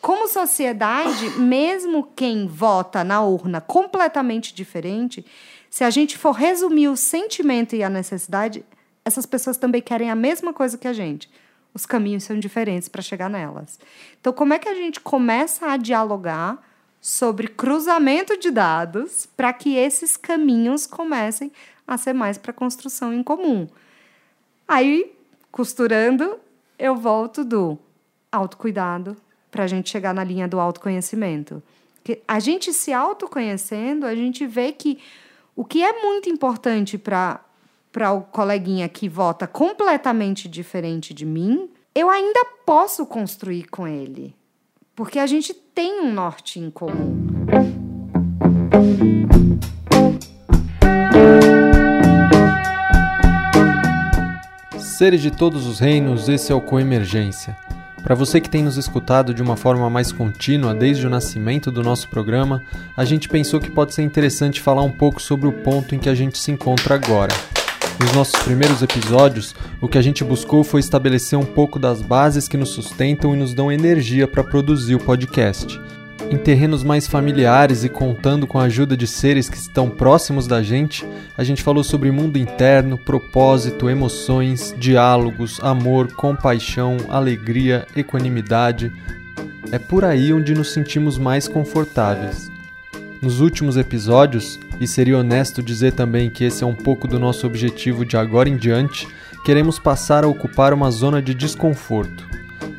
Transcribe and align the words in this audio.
como 0.00 0.28
sociedade, 0.28 1.30
mesmo 1.38 2.08
quem 2.14 2.46
vota 2.46 3.02
na 3.02 3.22
urna 3.22 3.60
completamente 3.60 4.54
diferente, 4.54 5.24
se 5.70 5.84
a 5.84 5.90
gente 5.90 6.16
for 6.16 6.32
resumir 6.32 6.88
o 6.88 6.96
sentimento 6.96 7.76
e 7.76 7.82
a 7.82 7.90
necessidade, 7.90 8.64
essas 9.04 9.26
pessoas 9.26 9.56
também 9.56 9.82
querem 9.82 10.10
a 10.10 10.14
mesma 10.14 10.52
coisa 10.52 10.78
que 10.78 10.88
a 10.88 10.92
gente. 10.92 11.30
Os 11.74 11.84
caminhos 11.84 12.24
são 12.24 12.38
diferentes 12.38 12.88
para 12.88 13.02
chegar 13.02 13.28
nelas. 13.28 13.78
Então, 14.20 14.32
como 14.32 14.54
é 14.54 14.58
que 14.58 14.68
a 14.68 14.74
gente 14.74 15.00
começa 15.00 15.66
a 15.66 15.76
dialogar 15.76 16.62
sobre 17.00 17.48
cruzamento 17.48 18.36
de 18.36 18.50
dados 18.50 19.26
para 19.36 19.52
que 19.52 19.76
esses 19.76 20.16
caminhos 20.16 20.86
comecem 20.86 21.52
a 21.86 21.96
ser 21.96 22.12
mais 22.12 22.38
para 22.38 22.52
construção 22.52 23.12
em 23.12 23.22
comum? 23.22 23.68
Aí, 24.66 25.12
costurando, 25.52 26.38
eu 26.78 26.96
volto 26.96 27.44
do 27.44 27.78
autocuidado 28.30 29.16
para 29.58 29.64
a 29.64 29.68
gente 29.68 29.90
chegar 29.90 30.14
na 30.14 30.22
linha 30.22 30.46
do 30.46 30.60
autoconhecimento. 30.60 31.60
Que 32.04 32.22
a 32.28 32.38
gente 32.38 32.72
se 32.72 32.92
autoconhecendo, 32.92 34.06
a 34.06 34.14
gente 34.14 34.46
vê 34.46 34.70
que 34.70 35.00
o 35.56 35.64
que 35.64 35.82
é 35.82 36.00
muito 36.00 36.30
importante 36.30 36.96
para 36.96 37.40
para 37.90 38.12
o 38.12 38.20
coleguinha 38.20 38.88
que 38.88 39.08
vota 39.08 39.48
completamente 39.48 40.46
diferente 40.46 41.12
de 41.12 41.26
mim, 41.26 41.68
eu 41.92 42.08
ainda 42.08 42.46
posso 42.64 43.04
construir 43.04 43.64
com 43.64 43.88
ele. 43.88 44.32
Porque 44.94 45.18
a 45.18 45.26
gente 45.26 45.52
tem 45.52 46.02
um 46.02 46.12
norte 46.12 46.60
em 46.60 46.70
comum. 46.70 47.16
Seres 54.78 55.20
de 55.20 55.32
todos 55.32 55.66
os 55.66 55.80
reinos, 55.80 56.28
esse 56.28 56.52
é 56.52 56.54
o 56.54 56.60
Coemergência. 56.60 57.56
Para 58.02 58.14
você 58.14 58.40
que 58.40 58.48
tem 58.48 58.62
nos 58.62 58.76
escutado 58.76 59.34
de 59.34 59.42
uma 59.42 59.56
forma 59.56 59.90
mais 59.90 60.12
contínua 60.12 60.74
desde 60.74 61.06
o 61.06 61.10
nascimento 61.10 61.70
do 61.70 61.82
nosso 61.82 62.08
programa, 62.08 62.62
a 62.96 63.04
gente 63.04 63.28
pensou 63.28 63.60
que 63.60 63.70
pode 63.70 63.94
ser 63.94 64.02
interessante 64.02 64.60
falar 64.60 64.82
um 64.82 64.90
pouco 64.90 65.20
sobre 65.20 65.46
o 65.48 65.52
ponto 65.52 65.94
em 65.94 65.98
que 65.98 66.08
a 66.08 66.14
gente 66.14 66.38
se 66.38 66.50
encontra 66.50 66.94
agora. 66.94 67.34
Nos 68.00 68.12
nossos 68.12 68.40
primeiros 68.42 68.80
episódios, 68.80 69.54
o 69.80 69.88
que 69.88 69.98
a 69.98 70.02
gente 70.02 70.22
buscou 70.22 70.62
foi 70.62 70.80
estabelecer 70.80 71.38
um 71.38 71.44
pouco 71.44 71.78
das 71.78 72.00
bases 72.00 72.46
que 72.46 72.56
nos 72.56 72.70
sustentam 72.70 73.34
e 73.34 73.38
nos 73.38 73.52
dão 73.52 73.72
energia 73.72 74.28
para 74.28 74.44
produzir 74.44 74.94
o 74.94 75.00
podcast 75.00 75.78
em 76.30 76.36
terrenos 76.36 76.84
mais 76.84 77.06
familiares 77.06 77.84
e 77.84 77.88
contando 77.88 78.46
com 78.46 78.58
a 78.58 78.64
ajuda 78.64 78.96
de 78.96 79.06
seres 79.06 79.48
que 79.48 79.56
estão 79.56 79.88
próximos 79.88 80.46
da 80.46 80.62
gente, 80.62 81.06
a 81.36 81.42
gente 81.42 81.62
falou 81.62 81.82
sobre 81.82 82.10
mundo 82.10 82.38
interno, 82.38 82.98
propósito, 82.98 83.88
emoções, 83.88 84.74
diálogos, 84.78 85.58
amor, 85.62 86.12
compaixão, 86.12 86.98
alegria, 87.08 87.86
equanimidade. 87.96 88.92
É 89.72 89.78
por 89.78 90.04
aí 90.04 90.32
onde 90.32 90.54
nos 90.54 90.72
sentimos 90.72 91.16
mais 91.16 91.48
confortáveis. 91.48 92.50
Nos 93.22 93.40
últimos 93.40 93.76
episódios, 93.76 94.60
e 94.78 94.86
seria 94.86 95.18
honesto 95.18 95.62
dizer 95.62 95.92
também 95.92 96.30
que 96.30 96.44
esse 96.44 96.62
é 96.62 96.66
um 96.66 96.74
pouco 96.74 97.08
do 97.08 97.18
nosso 97.18 97.46
objetivo 97.46 98.04
de 98.04 98.16
agora 98.16 98.48
em 98.48 98.56
diante, 98.56 99.08
queremos 99.44 99.78
passar 99.78 100.24
a 100.24 100.28
ocupar 100.28 100.74
uma 100.74 100.90
zona 100.90 101.22
de 101.22 101.34
desconforto 101.34 102.28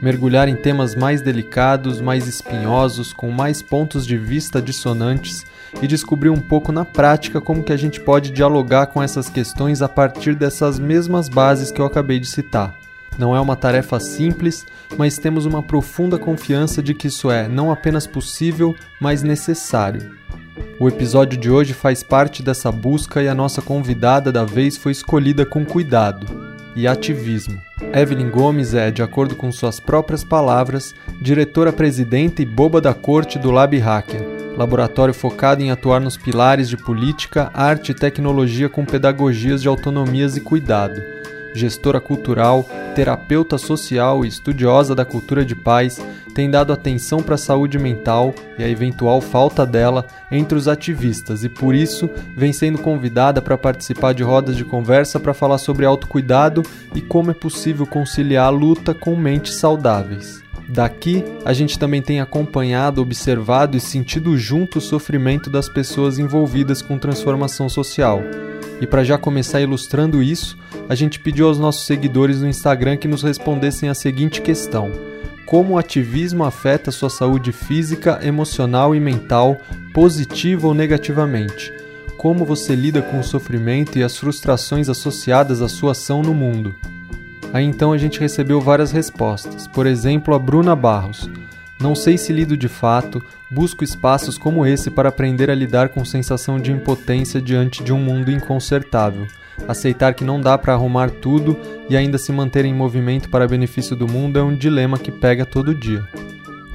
mergulhar 0.02 0.48
em 0.48 0.56
temas 0.56 0.96
mais 0.96 1.22
delicados, 1.22 2.00
mais 2.00 2.28
espinhosos, 2.28 3.14
com 3.14 3.32
mais 3.32 3.62
pontos 3.62 4.06
de 4.06 4.18
vista 4.18 4.62
dissonantes 4.62 5.46
e 5.82 5.88
descobrir 5.88 6.30
um 6.30 6.40
pouco 6.40 6.72
na 6.72 6.86
prática 6.86 7.42
como 7.42 7.64
que 7.64 7.74
a 7.74 7.78
gente 7.78 8.00
pode 8.00 8.32
dialogar 8.32 8.88
com 8.88 9.02
essas 9.04 9.30
questões 9.30 9.82
a 9.82 9.90
partir 9.90 10.36
dessas 10.36 10.80
mesmas 10.80 11.30
bases 11.30 11.72
que 11.72 11.82
eu 11.82 11.86
acabei 11.86 12.20
de 12.20 12.28
citar. 12.28 12.76
Não 13.18 13.36
é 13.36 13.40
uma 13.42 13.56
tarefa 13.56 14.00
simples, 14.00 14.66
mas 14.98 15.18
temos 15.18 15.46
uma 15.46 15.62
profunda 15.62 16.18
confiança 16.18 16.82
de 16.82 16.94
que 16.94 17.08
isso 17.08 17.30
é 17.30 17.48
não 17.48 17.72
apenas 17.72 18.08
possível, 18.08 18.74
mas 19.00 19.24
necessário. 19.24 20.18
O 20.80 20.88
episódio 20.88 21.38
de 21.38 21.50
hoje 21.50 21.74
faz 21.74 22.02
parte 22.02 22.42
dessa 22.42 22.72
busca 22.72 23.22
e 23.22 23.28
a 23.28 23.36
nossa 23.36 23.62
convidada 23.62 24.32
da 24.32 24.46
vez 24.46 24.78
foi 24.78 24.94
escolhida 24.94 25.46
com 25.46 25.66
cuidado 25.66 26.59
e 26.80 26.88
ativismo. 26.88 27.62
Evelyn 27.94 28.30
Gomes 28.30 28.74
é, 28.74 28.90
de 28.90 29.04
acordo 29.04 29.36
com 29.36 29.52
suas 29.52 29.80
próprias 29.80 30.24
palavras, 30.24 30.96
diretora-presidente 31.20 32.42
e 32.42 32.46
boba 32.46 32.80
da 32.80 32.94
corte 32.94 33.38
do 33.38 33.52
Lab 33.52 33.78
Hacker, 33.78 34.22
laboratório 34.56 35.14
focado 35.14 35.62
em 35.62 35.72
atuar 35.72 36.00
nos 36.00 36.16
pilares 36.16 36.70
de 36.70 36.78
política, 36.78 37.52
arte 37.54 37.92
e 37.92 37.96
tecnologia 37.96 38.70
com 38.70 38.86
pedagogias 38.86 39.62
de 39.62 39.68
autonomias 39.68 40.38
e 40.38 40.42
cuidado 40.42 41.02
gestora 41.54 42.00
cultural, 42.00 42.68
terapeuta 42.96 43.58
social 43.58 44.26
e 44.26 44.28
estudiosa 44.28 44.94
da 44.94 45.06
cultura 45.06 45.46
de 45.46 45.56
paz, 45.56 46.00
tem 46.34 46.50
dado 46.50 46.72
atenção 46.72 47.22
para 47.22 47.36
a 47.36 47.38
saúde 47.38 47.78
mental 47.78 48.34
e 48.58 48.64
a 48.64 48.70
eventual 48.70 49.20
falta 49.20 49.66
dela 49.66 50.06
entre 50.32 50.58
os 50.58 50.68
ativistas 50.68 51.44
e 51.44 51.50
por 51.50 51.76
isso 51.76 52.10
vem 52.36 52.54
sendo 52.54 52.78
convidada 52.78 53.42
para 53.42 53.58
participar 53.58 54.14
de 54.14 54.24
rodas 54.24 54.56
de 54.56 54.64
conversa 54.64 55.20
para 55.20 55.34
falar 55.34 55.58
sobre 55.58 55.86
autocuidado 55.86 56.64
e 56.96 57.02
como 57.02 57.32
é 57.32 57.34
possível 57.34 57.86
conciliar 57.86 58.46
a 58.46 58.50
luta 58.50 58.94
com 58.94 59.16
mentes 59.16 59.56
saudáveis. 59.56 60.39
Daqui, 60.72 61.24
a 61.44 61.52
gente 61.52 61.80
também 61.80 62.00
tem 62.00 62.22
acompanhado, 62.22 63.02
observado 63.02 63.76
e 63.76 63.80
sentido 63.80 64.38
junto 64.38 64.78
o 64.78 64.82
sofrimento 64.82 65.50
das 65.50 65.68
pessoas 65.68 66.20
envolvidas 66.20 66.80
com 66.80 67.00
transformação 67.00 67.68
social. 67.68 68.22
E 68.80 68.86
para 68.86 69.04
já 69.04 69.18
começar 69.18 69.60
ilustrando 69.62 70.22
isso, 70.22 70.56
a 70.88 70.94
gente 70.94 71.20
pediu 71.20 71.48
aos 71.48 71.58
nossos 71.58 71.88
seguidores 71.88 72.40
no 72.40 72.48
Instagram 72.48 72.98
que 72.98 73.08
nos 73.08 73.24
respondessem 73.24 73.90
a 73.90 73.96
seguinte 73.96 74.44
questão: 74.44 74.92
Como 75.44 75.74
o 75.74 75.78
ativismo 75.80 76.44
afeta 76.44 76.92
sua 76.92 77.10
saúde 77.10 77.52
física, 77.52 78.20
emocional 78.22 78.96
e 78.96 79.00
mental, 79.00 79.58
positiva 79.92 80.68
ou 80.68 80.76
negativamente? 80.76 81.74
Como 82.16 82.46
você 82.46 82.76
lida 82.76 83.02
com 83.02 83.20
o 83.20 83.24
sofrimento 83.24 83.98
e 83.98 84.04
as 84.04 84.16
frustrações 84.16 84.88
associadas 84.88 85.64
à 85.64 85.68
sua 85.68 85.94
ação 85.94 86.22
no 86.22 86.36
mundo? 86.36 86.76
Aí 87.54 87.66
então 87.66 87.92
a 87.92 87.98
gente 87.98 88.20
recebeu 88.20 88.62
várias 88.62 88.92
respostas. 88.92 89.68
Por 89.68 89.88
exemplo, 89.88 90.34
a 90.34 90.40
Bruna 90.40 90.76
Barros. 90.76 91.30
Não 91.80 91.96
sei 91.96 92.18
se 92.18 92.34
lido 92.34 92.58
de 92.58 92.68
fato, 92.68 93.24
busco 93.50 93.84
espaços 93.84 94.38
como 94.38 94.66
esse 94.66 94.92
para 94.92 95.10
aprender 95.10 95.50
a 95.50 95.56
lidar 95.56 95.90
com 95.90 96.04
sensação 96.04 96.60
de 96.60 96.72
impotência 96.72 97.42
diante 97.42 97.84
de 97.84 97.94
um 97.94 98.00
mundo 98.00 98.30
inconsertável 98.32 99.28
aceitar 99.68 100.14
que 100.14 100.24
não 100.24 100.40
dá 100.40 100.58
para 100.58 100.74
arrumar 100.74 101.10
tudo 101.10 101.58
e 101.90 101.98
ainda 101.98 102.18
se 102.18 102.32
manter 102.32 102.66
em 102.66 102.74
movimento 102.74 103.30
para 103.30 103.48
benefício 103.48 103.96
do 103.96 104.08
mundo 104.08 104.40
é 104.40 104.44
um 104.44 104.56
dilema 104.56 104.98
que 104.98 105.12
pega 105.12 105.46
todo 105.46 105.76
dia. 105.76 106.04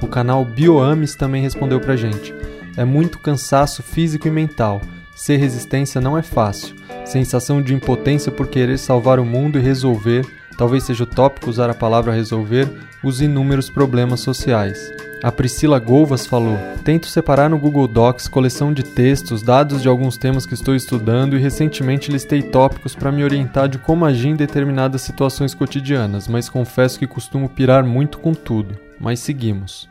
O 0.01 0.07
canal 0.07 0.43
Bioames 0.43 1.15
também 1.15 1.41
respondeu 1.41 1.79
pra 1.79 1.95
gente. 1.95 2.33
É 2.77 2.83
muito 2.83 3.19
cansaço 3.19 3.81
físico 3.81 4.27
e 4.27 4.31
mental. 4.31 4.81
Ser 5.15 5.37
resistência 5.37 6.01
não 6.01 6.17
é 6.17 6.21
fácil. 6.21 6.75
Sensação 7.05 7.61
de 7.61 7.73
impotência 7.73 8.31
por 8.31 8.47
querer 8.47 8.77
salvar 8.77 9.19
o 9.19 9.25
mundo 9.25 9.57
e 9.57 9.61
resolver, 9.61 10.25
talvez 10.57 10.83
seja 10.83 11.03
utópico 11.03 11.49
usar 11.49 11.69
a 11.69 11.73
palavra 11.73 12.13
resolver, 12.13 12.69
os 13.03 13.21
inúmeros 13.21 13.69
problemas 13.69 14.21
sociais. 14.21 14.91
A 15.23 15.31
Priscila 15.31 15.79
Golvas 15.79 16.25
falou: 16.25 16.57
Tento 16.83 17.07
separar 17.07 17.49
no 17.49 17.57
Google 17.57 17.87
Docs 17.87 18.27
coleção 18.27 18.71
de 18.71 18.83
textos, 18.83 19.41
dados 19.41 19.81
de 19.81 19.87
alguns 19.87 20.17
temas 20.17 20.45
que 20.45 20.53
estou 20.53 20.75
estudando 20.75 21.35
e 21.35 21.41
recentemente 21.41 22.11
listei 22.11 22.43
tópicos 22.43 22.93
para 22.93 23.11
me 23.11 23.23
orientar 23.23 23.67
de 23.67 23.79
como 23.79 24.05
agir 24.05 24.27
em 24.27 24.35
determinadas 24.35 25.01
situações 25.01 25.53
cotidianas, 25.53 26.27
mas 26.27 26.49
confesso 26.49 26.99
que 26.99 27.07
costumo 27.07 27.49
pirar 27.49 27.83
muito 27.83 28.19
com 28.19 28.33
tudo. 28.33 28.77
Mas 28.99 29.19
seguimos. 29.19 29.89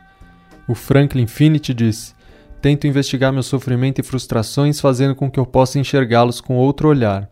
O 0.67 0.73
Franklin 0.73 1.23
Infinity 1.23 1.73
disse: 1.73 2.13
Tento 2.61 2.87
investigar 2.87 3.33
meu 3.33 3.43
sofrimento 3.43 3.99
e 3.99 4.03
frustrações, 4.03 4.79
fazendo 4.79 5.15
com 5.15 5.29
que 5.29 5.39
eu 5.39 5.45
possa 5.45 5.77
enxergá-los 5.77 6.39
com 6.39 6.55
outro 6.55 6.87
olhar. 6.87 7.29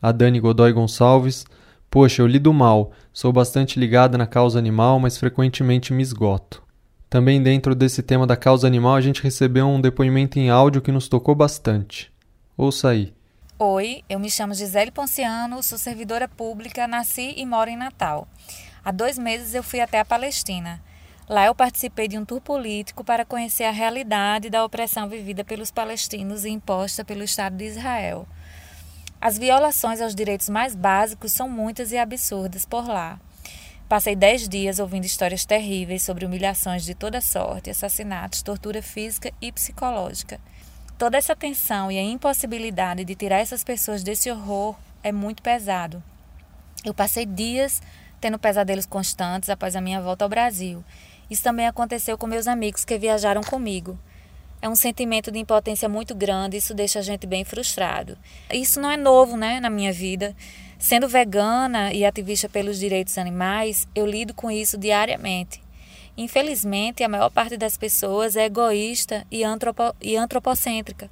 A 0.00 0.10
Dani 0.10 0.40
Godoy 0.40 0.72
Gonçalves: 0.72 1.44
Poxa, 1.92 2.22
eu 2.22 2.26
lido 2.26 2.54
mal, 2.54 2.90
sou 3.12 3.30
bastante 3.30 3.78
ligada 3.78 4.16
na 4.16 4.26
causa 4.26 4.58
animal, 4.58 4.98
mas 4.98 5.18
frequentemente 5.18 5.92
me 5.92 6.02
esgoto. 6.02 6.62
Também 7.10 7.42
dentro 7.42 7.74
desse 7.74 8.02
tema 8.02 8.26
da 8.26 8.34
causa 8.34 8.66
animal, 8.66 8.94
a 8.94 9.00
gente 9.02 9.22
recebeu 9.22 9.68
um 9.68 9.78
depoimento 9.78 10.38
em 10.38 10.48
áudio 10.48 10.80
que 10.80 10.90
nos 10.90 11.06
tocou 11.06 11.34
bastante. 11.34 12.10
Ouça 12.56 12.88
aí. 12.88 13.12
Oi, 13.58 14.02
eu 14.08 14.18
me 14.18 14.30
chamo 14.30 14.54
Gisele 14.54 14.90
Ponciano, 14.90 15.62
sou 15.62 15.76
servidora 15.76 16.26
pública, 16.26 16.88
nasci 16.88 17.34
e 17.36 17.44
moro 17.44 17.68
em 17.68 17.76
Natal. 17.76 18.26
Há 18.82 18.90
dois 18.90 19.18
meses 19.18 19.54
eu 19.54 19.62
fui 19.62 19.80
até 19.80 20.00
a 20.00 20.04
Palestina. 20.04 20.82
Lá 21.28 21.44
eu 21.44 21.54
participei 21.54 22.08
de 22.08 22.16
um 22.16 22.24
tour 22.24 22.40
político 22.40 23.04
para 23.04 23.26
conhecer 23.26 23.64
a 23.64 23.70
realidade 23.70 24.48
da 24.48 24.64
opressão 24.64 25.10
vivida 25.10 25.44
pelos 25.44 25.70
palestinos 25.70 26.46
e 26.46 26.48
imposta 26.48 27.04
pelo 27.04 27.22
Estado 27.22 27.54
de 27.54 27.66
Israel. 27.66 28.26
As 29.22 29.38
violações 29.38 30.00
aos 30.00 30.16
direitos 30.16 30.48
mais 30.48 30.74
básicos 30.74 31.30
são 31.30 31.48
muitas 31.48 31.92
e 31.92 31.96
absurdas 31.96 32.64
por 32.64 32.88
lá. 32.88 33.20
Passei 33.88 34.16
dez 34.16 34.48
dias 34.48 34.80
ouvindo 34.80 35.04
histórias 35.04 35.44
terríveis 35.44 36.02
sobre 36.02 36.26
humilhações 36.26 36.82
de 36.84 36.92
toda 36.92 37.20
sorte, 37.20 37.70
assassinatos, 37.70 38.42
tortura 38.42 38.82
física 38.82 39.32
e 39.40 39.52
psicológica. 39.52 40.40
Toda 40.98 41.16
essa 41.16 41.36
tensão 41.36 41.88
e 41.88 42.00
a 42.00 42.02
impossibilidade 42.02 43.04
de 43.04 43.14
tirar 43.14 43.38
essas 43.38 43.62
pessoas 43.62 44.02
desse 44.02 44.28
horror 44.28 44.74
é 45.04 45.12
muito 45.12 45.40
pesado. 45.40 46.02
Eu 46.84 46.92
passei 46.92 47.24
dias 47.24 47.80
tendo 48.20 48.40
pesadelos 48.40 48.86
constantes 48.86 49.48
após 49.48 49.76
a 49.76 49.80
minha 49.80 50.00
volta 50.00 50.24
ao 50.24 50.28
Brasil 50.28 50.84
Isso 51.30 51.44
também 51.44 51.68
aconteceu 51.68 52.18
com 52.18 52.26
meus 52.26 52.48
amigos 52.48 52.84
que 52.84 52.98
viajaram 52.98 53.42
comigo. 53.42 53.96
É 54.62 54.68
um 54.68 54.76
sentimento 54.76 55.32
de 55.32 55.40
impotência 55.40 55.88
muito 55.88 56.14
grande, 56.14 56.56
isso 56.56 56.72
deixa 56.72 57.00
a 57.00 57.02
gente 57.02 57.26
bem 57.26 57.44
frustrado. 57.44 58.16
Isso 58.48 58.80
não 58.80 58.88
é 58.88 58.96
novo, 58.96 59.36
né, 59.36 59.58
na 59.58 59.68
minha 59.68 59.92
vida. 59.92 60.36
Sendo 60.78 61.08
vegana 61.08 61.92
e 61.92 62.04
ativista 62.04 62.48
pelos 62.48 62.78
direitos 62.78 63.18
animais, 63.18 63.88
eu 63.92 64.06
lido 64.06 64.32
com 64.32 64.48
isso 64.48 64.78
diariamente. 64.78 65.60
Infelizmente, 66.16 67.02
a 67.02 67.08
maior 67.08 67.28
parte 67.28 67.56
das 67.56 67.76
pessoas 67.76 68.36
é 68.36 68.44
egoísta 68.44 69.26
e, 69.32 69.42
antropo 69.42 69.96
e 70.00 70.16
antropocêntrica, 70.16 71.10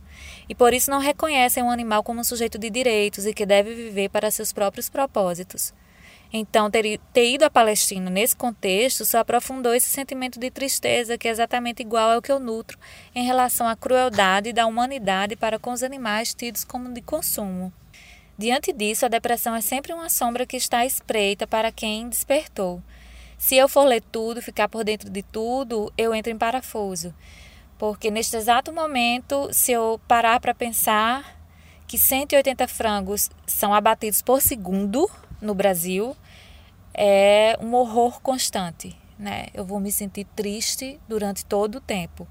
e 0.49 0.55
por 0.55 0.73
isso 0.73 0.89
não 0.89 1.01
reconhecem 1.01 1.63
o 1.65 1.71
animal 1.71 2.05
como 2.05 2.21
um 2.21 2.25
sujeito 2.25 2.57
de 2.57 2.71
direitos 2.71 3.27
e 3.27 3.35
que 3.35 3.45
deve 3.45 3.75
viver 3.75 4.11
para 4.11 4.31
seus 4.31 4.53
próprios 4.53 4.89
propósitos. 4.89 5.75
Então, 6.33 6.71
ter, 6.71 6.99
ter 7.13 7.35
ido 7.35 7.45
à 7.45 7.51
Palestina 7.51 8.09
nesse 8.09 8.37
contexto 8.37 9.05
só 9.05 9.19
aprofundou 9.19 9.75
esse 9.75 9.89
sentimento 9.89 10.39
de 10.39 10.51
tristeza 10.51 11.19
que 11.19 11.27
é 11.27 11.31
exatamente 11.31 11.83
igual 11.83 12.11
ao 12.11 12.23
que 12.23 12.31
eu 12.31 12.39
nutro 12.39 12.79
em 13.15 13.25
relação 13.25 13.67
à 13.67 13.75
crueldade 13.75 14.53
da 14.53 14.67
humanidade 14.67 15.35
para 15.35 15.59
com 15.59 15.73
os 15.73 15.83
animais 15.83 16.33
tidos 16.33 16.63
como 16.63 16.93
de 16.93 17.03
consumo. 17.03 17.73
Diante 18.39 18.73
disso, 18.73 19.05
a 19.05 19.09
depressão 19.09 19.55
é 19.55 19.61
sempre 19.61 19.93
uma 19.93 20.09
sombra 20.09 20.47
que 20.47 20.57
está 20.57 20.87
espreita 20.87 21.47
para 21.47 21.73
quem 21.73 22.09
despertou 22.09 22.81
se 23.41 23.57
eu 23.57 23.71
for 23.71 23.85
ler 23.85 24.03
tudo, 24.03 24.43
ficar 24.43 24.69
por 24.69 24.85
dentro 24.85 25.09
de 25.09 25.23
tudo, 25.23 25.91
eu 25.97 26.15
entro 26.15 26.31
em 26.31 26.37
parafuso. 26.37 27.15
Porque 27.79 28.11
neste 28.11 28.37
exato 28.37 28.71
momento, 28.71 29.49
se 29.51 29.73
eu 29.73 29.99
parar 30.07 30.39
para 30.41 30.55
pensar 30.55 31.41
que 31.89 31.97
180 31.97 32.69
frangos 32.69 33.31
são 33.47 33.73
abatidos 33.73 34.21
por 34.21 34.43
segundo 34.43 35.11
no 35.41 35.55
Brasil, 35.55 36.17
é 36.95 37.59
um 37.61 37.75
horror 37.75 38.21
constante. 38.21 38.97
Né? 39.19 39.49
Eu 39.53 39.65
vou 39.65 39.81
me 39.81 39.93
sentir 39.93 40.27
triste 40.35 40.99
durante 41.09 41.45
todo 41.45 41.77
o 41.77 41.81
tempo. 41.81 42.27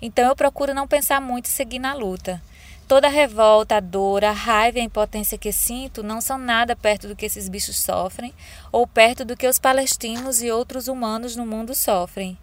Então 0.00 0.26
eu 0.28 0.36
procuro 0.36 0.74
não 0.74 0.88
pensar 0.88 1.20
muito 1.20 1.46
e 1.46 1.50
seguir 1.50 1.78
na 1.78 1.94
luta. 1.94 2.42
Toda 2.88 3.08
a 3.08 3.10
revolta, 3.10 3.76
a 3.76 3.80
dor, 3.80 4.24
a 4.24 4.30
raiva 4.30 4.78
e 4.78 4.80
a 4.80 4.84
impotência 4.84 5.36
que 5.36 5.50
sinto 5.52 6.02
não 6.04 6.20
são 6.20 6.38
nada 6.38 6.76
perto 6.76 7.08
do 7.08 7.16
que 7.16 7.26
esses 7.26 7.48
bichos 7.48 7.78
sofrem 7.78 8.32
ou 8.70 8.86
perto 8.86 9.24
do 9.24 9.36
que 9.36 9.48
os 9.48 9.58
palestinos 9.58 10.40
e 10.40 10.50
outros 10.50 10.86
humanos 10.86 11.34
no 11.34 11.44
mundo 11.44 11.74
sofrem. 11.74 12.38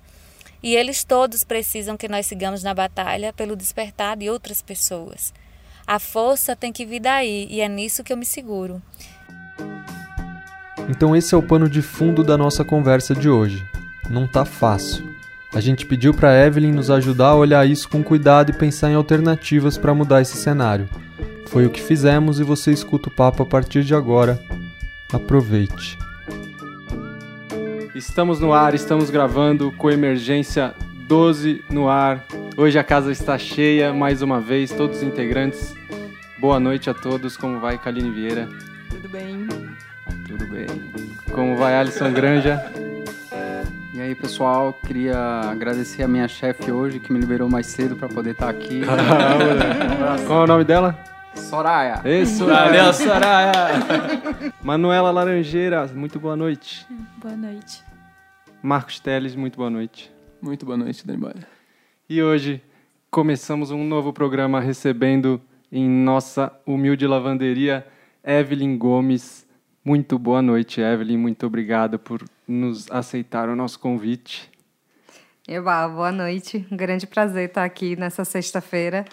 E 0.61 0.75
eles 0.75 1.03
todos 1.03 1.43
precisam 1.43 1.95
que 1.95 2.09
nós 2.09 2.25
sigamos 2.25 2.61
na 2.61 2.73
batalha 2.73 3.31
pelo 3.31 3.55
despertar 3.55 4.17
de 4.17 4.29
outras 4.29 4.61
pessoas. 4.61 5.33
A 5.85 5.99
força 5.99 6.55
tem 6.55 6.71
que 6.71 6.85
vir 6.85 6.99
daí 6.99 7.47
e 7.49 7.61
é 7.61 7.67
nisso 7.67 8.03
que 8.03 8.11
eu 8.11 8.17
me 8.17 8.25
seguro. 8.25 8.81
Então 10.89 11.15
esse 11.15 11.33
é 11.33 11.37
o 11.37 11.43
pano 11.43 11.69
de 11.69 11.81
fundo 11.81 12.23
da 12.23 12.37
nossa 12.37 12.63
conversa 12.63 13.15
de 13.15 13.29
hoje. 13.29 13.65
Não 14.09 14.27
tá 14.27 14.43
fácil. 14.45 15.13
A 15.53 15.61
gente 15.61 15.85
pediu 15.85 16.13
para 16.13 16.45
Evelyn 16.45 16.71
nos 16.71 16.89
ajudar 16.89 17.27
a 17.27 17.35
olhar 17.35 17.67
isso 17.67 17.87
com 17.87 18.03
cuidado 18.03 18.49
e 18.49 18.53
pensar 18.53 18.89
em 18.89 18.95
alternativas 18.95 19.77
para 19.77 19.93
mudar 19.93 20.21
esse 20.21 20.35
cenário. 20.35 20.89
Foi 21.47 21.65
o 21.65 21.69
que 21.69 21.81
fizemos 21.81 22.39
e 22.39 22.43
você 22.43 22.71
escuta 22.71 23.09
o 23.09 23.11
papo 23.11 23.43
a 23.43 23.45
partir 23.45 23.83
de 23.83 23.93
agora. 23.93 24.39
Aproveite. 25.11 25.97
Estamos 27.93 28.39
no 28.39 28.51
ar, 28.51 28.73
estamos 28.73 29.11
gravando 29.11 29.71
com 29.73 29.91
emergência 29.91 30.73
12 31.07 31.63
no 31.69 31.87
ar. 31.87 32.25
Hoje 32.57 32.79
a 32.79 32.83
casa 32.83 33.11
está 33.11 33.37
cheia 33.37 33.93
mais 33.93 34.23
uma 34.23 34.41
vez, 34.41 34.71
todos 34.71 34.97
os 34.97 35.03
integrantes. 35.03 35.75
Boa 36.39 36.59
noite 36.59 36.89
a 36.89 36.93
todos. 36.93 37.37
Como 37.37 37.59
vai, 37.59 37.77
Kaline 37.77 38.09
Vieira? 38.09 38.49
Tudo 38.89 39.07
bem. 39.09 39.47
Tudo 40.27 40.47
bem. 40.47 40.67
Como 41.31 41.55
vai, 41.57 41.75
Alisson 41.75 42.11
Granja? 42.11 42.63
E 43.93 44.01
aí, 44.01 44.15
pessoal, 44.15 44.73
queria 44.73 45.17
agradecer 45.49 46.03
a 46.03 46.07
minha 46.07 46.27
chefe 46.27 46.71
hoje 46.71 46.99
que 46.99 47.13
me 47.13 47.19
liberou 47.19 47.49
mais 47.49 47.67
cedo 47.67 47.95
para 47.95 48.09
poder 48.09 48.31
estar 48.31 48.47
tá 48.47 48.51
aqui. 48.51 48.81
Qual 50.25 50.41
é 50.41 50.43
o 50.43 50.47
nome 50.47 50.63
dela? 50.63 50.97
Soraya. 51.35 52.01
Isso, 52.05 52.45
valeu, 52.45 52.93
Soraya. 52.93 53.51
Manuela 54.63 55.11
Laranjeira, 55.11 55.85
muito 55.87 56.19
boa 56.19 56.35
noite. 56.35 56.85
Boa 57.17 57.35
noite. 57.35 57.83
Marcos 58.61 58.99
Teles, 58.99 59.35
muito 59.35 59.57
boa 59.57 59.69
noite. 59.69 60.11
Muito 60.41 60.65
boa 60.65 60.77
noite, 60.77 61.05
Daniel. 61.05 61.33
E 62.09 62.21
hoje 62.21 62.61
começamos 63.11 63.71
um 63.71 63.83
novo 63.83 64.11
programa 64.11 64.59
recebendo 64.59 65.39
em 65.71 65.87
nossa 65.87 66.51
humilde 66.65 67.05
lavanderia 67.05 67.85
Evelyn 68.23 68.77
Gomes. 68.77 69.42
Muito 69.85 70.17
boa 70.17 70.41
noite, 70.41 70.79
Evelyn. 70.79 71.17
Muito 71.17 71.45
obrigado 71.45 71.99
por 71.99 72.23
nos 72.47 72.89
aceitar 72.89 73.49
o 73.49 73.55
nosso 73.55 73.77
convite. 73.79 74.49
Eba, 75.45 75.87
boa 75.89 76.11
noite. 76.11 76.65
Um 76.71 76.77
grande 76.77 77.05
prazer 77.05 77.49
estar 77.49 77.65
aqui 77.65 77.97
nessa 77.97 78.23
sexta-feira. 78.23 79.03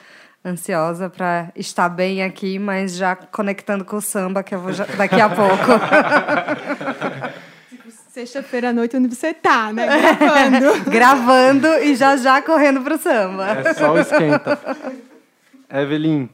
Ansiosa 0.45 1.11
para 1.11 1.53
estar 1.57 1.89
bem 1.89 2.23
aqui, 2.23 2.59
mas 2.59 2.97
já 2.97 3.17
conectando 3.17 3.85
com 3.85 3.97
o 3.97 4.01
samba, 4.01 4.43
que 4.45 4.55
eu 4.55 4.61
vou 4.61 4.73
já, 4.73 4.85
daqui 4.85 5.21
a 5.21 5.29
pouco. 5.29 5.67
Sexta-feira 8.11 8.71
à 8.71 8.73
noite, 8.73 8.97
onde 8.97 9.15
você 9.15 9.35
tá, 9.35 9.73
né? 9.73 9.87
Gravando. 9.87 10.85
Gravando 10.91 11.67
e 11.83 11.95
já 11.95 12.17
já 12.17 12.41
correndo 12.43 12.81
para 12.81 12.95
o 12.95 12.99
samba. 12.99 13.47
É 13.49 13.75
só 13.75 13.93
o 13.93 13.99
esquenta. 13.99 14.59
Evelyn, 15.71 16.29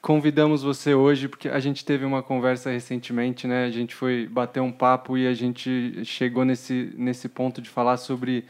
convidamos 0.00 0.62
você 0.62 0.94
hoje 0.94 1.28
porque 1.28 1.48
a 1.48 1.60
gente 1.60 1.84
teve 1.84 2.04
uma 2.04 2.22
conversa 2.22 2.70
recentemente, 2.70 3.46
né? 3.46 3.64
A 3.64 3.70
gente 3.70 3.94
foi 3.94 4.26
bater 4.26 4.60
um 4.60 4.72
papo 4.72 5.16
e 5.16 5.26
a 5.26 5.34
gente 5.34 6.04
chegou 6.04 6.44
nesse, 6.44 6.92
nesse 6.96 7.28
ponto 7.28 7.60
de 7.60 7.68
falar 7.68 7.96
sobre 7.96 8.44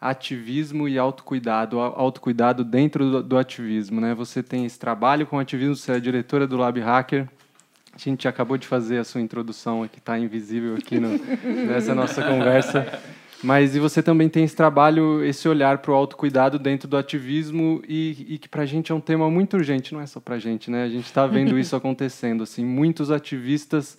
ativismo 0.00 0.88
e 0.88 0.98
autocuidado, 0.98 1.80
autocuidado 1.80 2.64
dentro 2.64 3.10
do, 3.10 3.22
do 3.22 3.38
ativismo, 3.38 4.00
né? 4.00 4.14
Você 4.14 4.42
tem 4.42 4.64
esse 4.64 4.78
trabalho 4.78 5.26
com 5.26 5.38
ativismo, 5.38 5.76
você 5.76 5.92
é 5.92 6.00
diretora 6.00 6.46
do 6.46 6.56
Lab 6.56 6.80
Hacker. 6.80 7.28
A 7.92 7.98
gente 7.98 8.28
acabou 8.28 8.56
de 8.56 8.66
fazer 8.66 8.98
a 8.98 9.04
sua 9.04 9.20
introdução 9.20 9.82
aqui, 9.82 9.98
está 9.98 10.18
invisível 10.18 10.76
aqui 10.76 11.00
no, 11.00 11.18
nessa 11.66 11.94
nossa 11.94 12.22
conversa. 12.22 13.00
Mas 13.42 13.76
e 13.76 13.80
você 13.80 14.02
também 14.02 14.28
tem 14.28 14.42
esse 14.42 14.56
trabalho, 14.56 15.24
esse 15.24 15.48
olhar 15.48 15.78
para 15.78 15.92
o 15.92 15.94
autocuidado 15.94 16.58
dentro 16.58 16.88
do 16.88 16.96
ativismo 16.96 17.80
e, 17.86 18.34
e 18.34 18.38
que 18.38 18.48
para 18.48 18.62
a 18.62 18.66
gente 18.66 18.90
é 18.90 18.94
um 18.94 19.00
tema 19.00 19.30
muito 19.30 19.56
urgente, 19.56 19.94
não 19.94 20.00
é 20.00 20.06
só 20.06 20.18
para 20.18 20.34
a 20.34 20.38
gente, 20.38 20.70
né? 20.70 20.82
A 20.82 20.88
gente 20.88 21.04
está 21.04 21.24
vendo 21.26 21.56
isso 21.58 21.76
acontecendo, 21.76 22.42
assim, 22.42 22.64
muitos 22.64 23.12
ativistas 23.12 23.96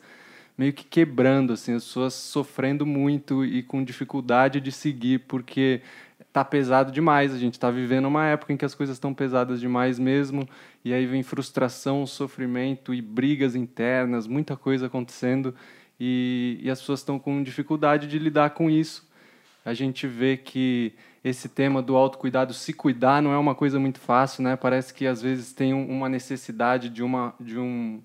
meio 0.58 0.74
que 0.74 0.84
quebrando, 0.84 1.54
assim, 1.54 1.74
as 1.74 1.86
pessoas 1.86 2.14
sofrendo 2.14 2.86
muito 2.86 3.46
e 3.46 3.64
com 3.64 3.82
dificuldade 3.82 4.60
de 4.60 4.74
seguir 4.74 5.20
porque 5.20 5.82
tá 6.34 6.44
pesado 6.44 6.92
demais. 6.92 7.34
A 7.34 7.38
gente 7.38 7.54
está 7.54 7.72
vivendo 7.72 8.10
uma 8.10 8.26
época 8.26 8.52
em 8.52 8.58
que 8.58 8.66
as 8.66 8.76
coisas 8.76 8.98
estão 8.98 9.14
pesadas 9.14 9.62
demais 9.62 9.98
mesmo 9.98 10.48
e 10.84 10.94
aí 10.94 11.06
vem 11.06 11.24
frustração, 11.24 12.06
sofrimento 12.06 12.94
e 12.94 13.02
brigas 13.02 13.56
internas, 13.56 14.28
muita 14.28 14.58
coisa 14.58 14.88
acontecendo 14.88 15.56
e, 15.98 16.60
e 16.62 16.70
as 16.70 16.82
pessoas 16.82 17.00
estão 17.00 17.18
com 17.18 17.42
dificuldade 17.42 18.06
de 18.06 18.20
lidar 18.20 18.50
com 18.50 18.70
isso 18.70 19.08
a 19.64 19.74
gente 19.74 20.08
vê 20.08 20.38
que 20.38 20.94
esse 21.24 21.50
tema 21.50 21.82
do 21.82 21.96
autocuidado, 21.96 22.54
se 22.54 22.74
cuidar, 22.74 23.22
não 23.22 23.32
é 23.32 23.38
uma 23.38 23.54
coisa 23.54 23.80
muito 23.80 24.00
fácil, 24.00 24.44
né? 24.44 24.56
Parece 24.56 24.94
que 24.94 25.06
às 25.06 25.22
vezes 25.22 25.52
tem 25.52 25.74
uma 25.74 26.08
necessidade 26.08 26.90
de 26.90 27.04
uma 27.04 27.34
de 27.40 27.58
um 27.60 28.02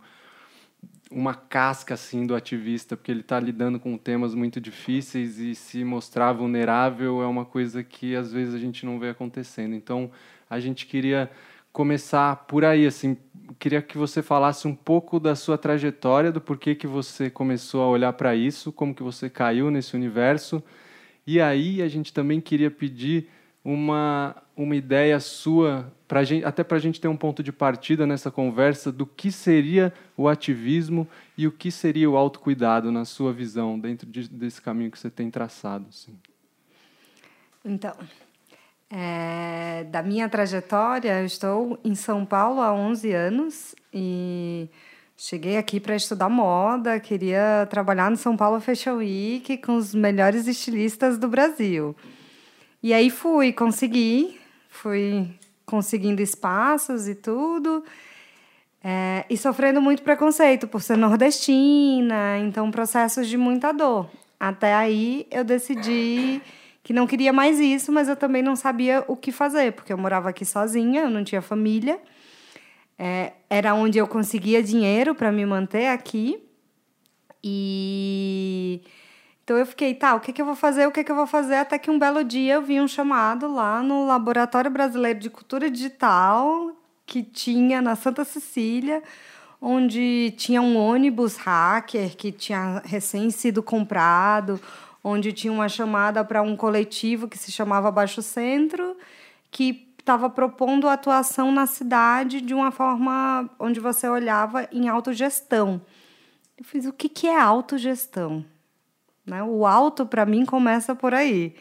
uma 1.10 1.34
casca 1.34 1.94
assim 1.94 2.26
do 2.26 2.34
ativista, 2.34 2.96
porque 2.96 3.12
ele 3.12 3.20
está 3.20 3.38
lidando 3.38 3.78
com 3.78 3.96
temas 3.96 4.34
muito 4.34 4.60
difíceis 4.60 5.38
e 5.38 5.54
se 5.54 5.84
mostrar 5.84 6.32
vulnerável 6.32 7.22
é 7.22 7.26
uma 7.26 7.44
coisa 7.44 7.84
que 7.84 8.16
às 8.16 8.32
vezes 8.32 8.52
a 8.52 8.58
gente 8.58 8.84
não 8.84 8.98
vê 8.98 9.10
acontecendo. 9.10 9.76
Então, 9.76 10.10
a 10.50 10.58
gente 10.58 10.86
queria 10.86 11.30
começar 11.72 12.34
por 12.46 12.64
aí, 12.64 12.84
assim, 12.84 13.16
queria 13.60 13.80
que 13.80 13.96
você 13.96 14.22
falasse 14.22 14.66
um 14.66 14.74
pouco 14.74 15.20
da 15.20 15.36
sua 15.36 15.56
trajetória, 15.56 16.32
do 16.32 16.40
porquê 16.40 16.74
que 16.74 16.86
você 16.86 17.30
começou 17.30 17.82
a 17.82 17.88
olhar 17.88 18.12
para 18.14 18.34
isso, 18.34 18.72
como 18.72 18.94
que 18.94 19.02
você 19.02 19.30
caiu 19.30 19.70
nesse 19.70 19.94
universo 19.94 20.62
e 21.26 21.40
aí 21.40 21.82
a 21.82 21.88
gente 21.88 22.12
também 22.12 22.40
queria 22.40 22.70
pedir 22.70 23.28
uma, 23.64 24.36
uma 24.54 24.76
ideia 24.76 25.18
sua, 25.18 25.90
pra 26.06 26.22
gente, 26.22 26.44
até 26.44 26.62
para 26.62 26.76
a 26.76 26.80
gente 26.80 27.00
ter 27.00 27.08
um 27.08 27.16
ponto 27.16 27.42
de 27.42 27.50
partida 27.50 28.06
nessa 28.06 28.30
conversa 28.30 28.92
do 28.92 29.06
que 29.06 29.32
seria 29.32 29.92
o 30.16 30.28
ativismo 30.28 31.08
e 31.36 31.46
o 31.46 31.52
que 31.52 31.70
seria 31.70 32.10
o 32.10 32.16
autocuidado 32.16 32.92
na 32.92 33.06
sua 33.06 33.32
visão, 33.32 33.78
dentro 33.78 34.06
de, 34.06 34.28
desse 34.28 34.60
caminho 34.60 34.90
que 34.90 34.98
você 34.98 35.08
tem 35.08 35.30
traçado. 35.30 35.86
Assim. 35.88 36.14
Então, 37.64 37.96
é, 38.90 39.84
da 39.84 40.02
minha 40.02 40.28
trajetória, 40.28 41.20
eu 41.20 41.24
estou 41.24 41.78
em 41.82 41.94
São 41.94 42.26
Paulo 42.26 42.60
há 42.60 42.72
11 42.72 43.12
anos 43.12 43.74
e 43.92 44.68
Cheguei 45.16 45.56
aqui 45.56 45.78
para 45.78 45.94
estudar 45.94 46.28
moda, 46.28 46.98
queria 46.98 47.66
trabalhar 47.70 48.10
no 48.10 48.16
São 48.16 48.36
Paulo 48.36 48.60
Fashion 48.60 48.96
Week 48.96 49.56
com 49.58 49.76
os 49.76 49.94
melhores 49.94 50.48
estilistas 50.48 51.16
do 51.16 51.28
Brasil. 51.28 51.94
E 52.82 52.92
aí 52.92 53.08
fui, 53.10 53.52
consegui, 53.52 54.40
fui 54.68 55.28
conseguindo 55.64 56.20
espaços 56.20 57.06
e 57.06 57.14
tudo. 57.14 57.84
É, 58.82 59.24
e 59.30 59.36
sofrendo 59.38 59.80
muito 59.80 60.02
preconceito 60.02 60.66
por 60.66 60.82
ser 60.82 60.96
nordestina, 60.96 62.38
então 62.40 62.70
processos 62.70 63.28
de 63.28 63.38
muita 63.38 63.72
dor. 63.72 64.10
Até 64.38 64.74
aí 64.74 65.26
eu 65.30 65.44
decidi 65.44 66.42
que 66.82 66.92
não 66.92 67.06
queria 67.06 67.32
mais 67.32 67.60
isso, 67.60 67.92
mas 67.92 68.08
eu 68.08 68.16
também 68.16 68.42
não 68.42 68.56
sabia 68.56 69.04
o 69.06 69.16
que 69.16 69.30
fazer, 69.30 69.72
porque 69.72 69.92
eu 69.92 69.96
morava 69.96 70.28
aqui 70.28 70.44
sozinha, 70.44 71.02
eu 71.02 71.10
não 71.10 71.22
tinha 71.22 71.40
família. 71.40 71.98
É, 72.98 73.32
era 73.50 73.74
onde 73.74 73.98
eu 73.98 74.06
conseguia 74.06 74.62
dinheiro 74.62 75.14
para 75.14 75.32
me 75.32 75.44
manter 75.44 75.88
aqui. 75.88 76.42
E 77.42 78.82
então 79.44 79.58
eu 79.58 79.66
fiquei, 79.66 79.94
tá, 79.94 80.14
o 80.14 80.20
que, 80.20 80.32
que 80.32 80.40
eu 80.40 80.46
vou 80.46 80.56
fazer? 80.56 80.86
O 80.86 80.90
que, 80.90 81.04
que 81.04 81.12
eu 81.12 81.16
vou 81.16 81.26
fazer? 81.26 81.56
Até 81.56 81.78
que 81.78 81.90
um 81.90 81.98
belo 81.98 82.24
dia 82.24 82.54
eu 82.54 82.62
vi 82.62 82.80
um 82.80 82.88
chamado 82.88 83.52
lá 83.52 83.82
no 83.82 84.06
Laboratório 84.06 84.70
Brasileiro 84.70 85.18
de 85.18 85.28
Cultura 85.28 85.70
Digital, 85.70 86.74
que 87.04 87.22
tinha 87.22 87.82
na 87.82 87.94
Santa 87.94 88.24
Cecília, 88.24 89.02
onde 89.60 90.32
tinha 90.38 90.62
um 90.62 90.78
ônibus 90.78 91.36
hacker 91.36 92.16
que 92.16 92.32
tinha 92.32 92.80
recém 92.86 93.30
sido 93.30 93.62
comprado, 93.62 94.58
onde 95.02 95.30
tinha 95.30 95.52
uma 95.52 95.68
chamada 95.68 96.24
para 96.24 96.40
um 96.40 96.56
coletivo 96.56 97.28
que 97.28 97.36
se 97.36 97.52
chamava 97.52 97.90
Baixo 97.90 98.22
Centro, 98.22 98.96
que 99.50 99.93
estava 100.04 100.28
propondo 100.28 100.86
atuação 100.86 101.50
na 101.50 101.66
cidade 101.66 102.42
de 102.42 102.52
uma 102.52 102.70
forma 102.70 103.48
onde 103.58 103.80
você 103.80 104.06
olhava 104.06 104.68
em 104.70 104.86
autogestão. 104.86 105.80
Eu 106.58 106.64
fiz, 106.64 106.84
o 106.84 106.92
que, 106.92 107.08
que 107.08 107.26
é 107.26 107.40
autogestão? 107.40 108.44
Né? 109.24 109.42
O 109.42 109.66
auto, 109.66 110.04
para 110.04 110.26
mim, 110.26 110.44
começa 110.44 110.94
por 110.94 111.14
aí. 111.14 111.56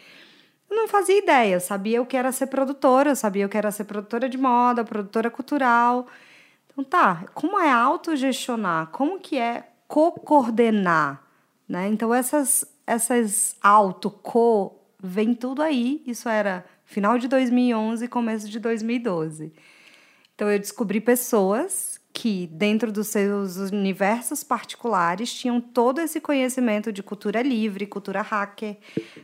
Eu 0.69 0.75
não 0.75 0.89
fazia 0.89 1.17
ideia, 1.17 1.53
eu 1.53 1.61
sabia 1.61 2.01
o 2.01 2.05
que 2.05 2.17
era 2.17 2.33
ser 2.33 2.47
produtora, 2.47 3.11
eu 3.11 3.15
sabia 3.15 3.45
o 3.45 3.49
que 3.49 3.57
era 3.57 3.71
ser 3.71 3.85
produtora 3.85 4.27
de 4.27 4.37
moda, 4.37 4.83
produtora 4.83 5.31
cultural. 5.31 6.05
Então, 6.67 6.83
tá, 6.83 7.23
como 7.33 7.57
é 7.57 7.71
autogestionar? 7.71 8.87
Como 8.87 9.21
que 9.21 9.37
é 9.37 9.69
co-coordenar? 9.87 11.23
Né? 11.65 11.87
Então, 11.87 12.13
essas, 12.13 12.65
essas 12.85 13.55
auto, 13.61 14.11
co, 14.11 14.75
vem 15.01 15.33
tudo 15.33 15.61
aí. 15.61 16.03
Isso 16.05 16.27
era 16.27 16.65
final 16.93 17.17
de 17.17 17.27
2011 17.27 18.05
e 18.05 18.07
começo 18.07 18.47
de 18.47 18.59
2012. 18.59 19.51
Então, 20.35 20.49
eu 20.49 20.59
descobri 20.59 21.01
pessoas 21.01 21.99
que, 22.13 22.47
dentro 22.47 22.91
dos 22.91 23.07
seus 23.07 23.57
universos 23.57 24.43
particulares, 24.43 25.33
tinham 25.33 25.59
todo 25.59 25.99
esse 25.99 26.21
conhecimento 26.21 26.93
de 26.93 27.01
cultura 27.01 27.41
livre, 27.41 27.87
cultura 27.87 28.21
hacker, 28.21 28.77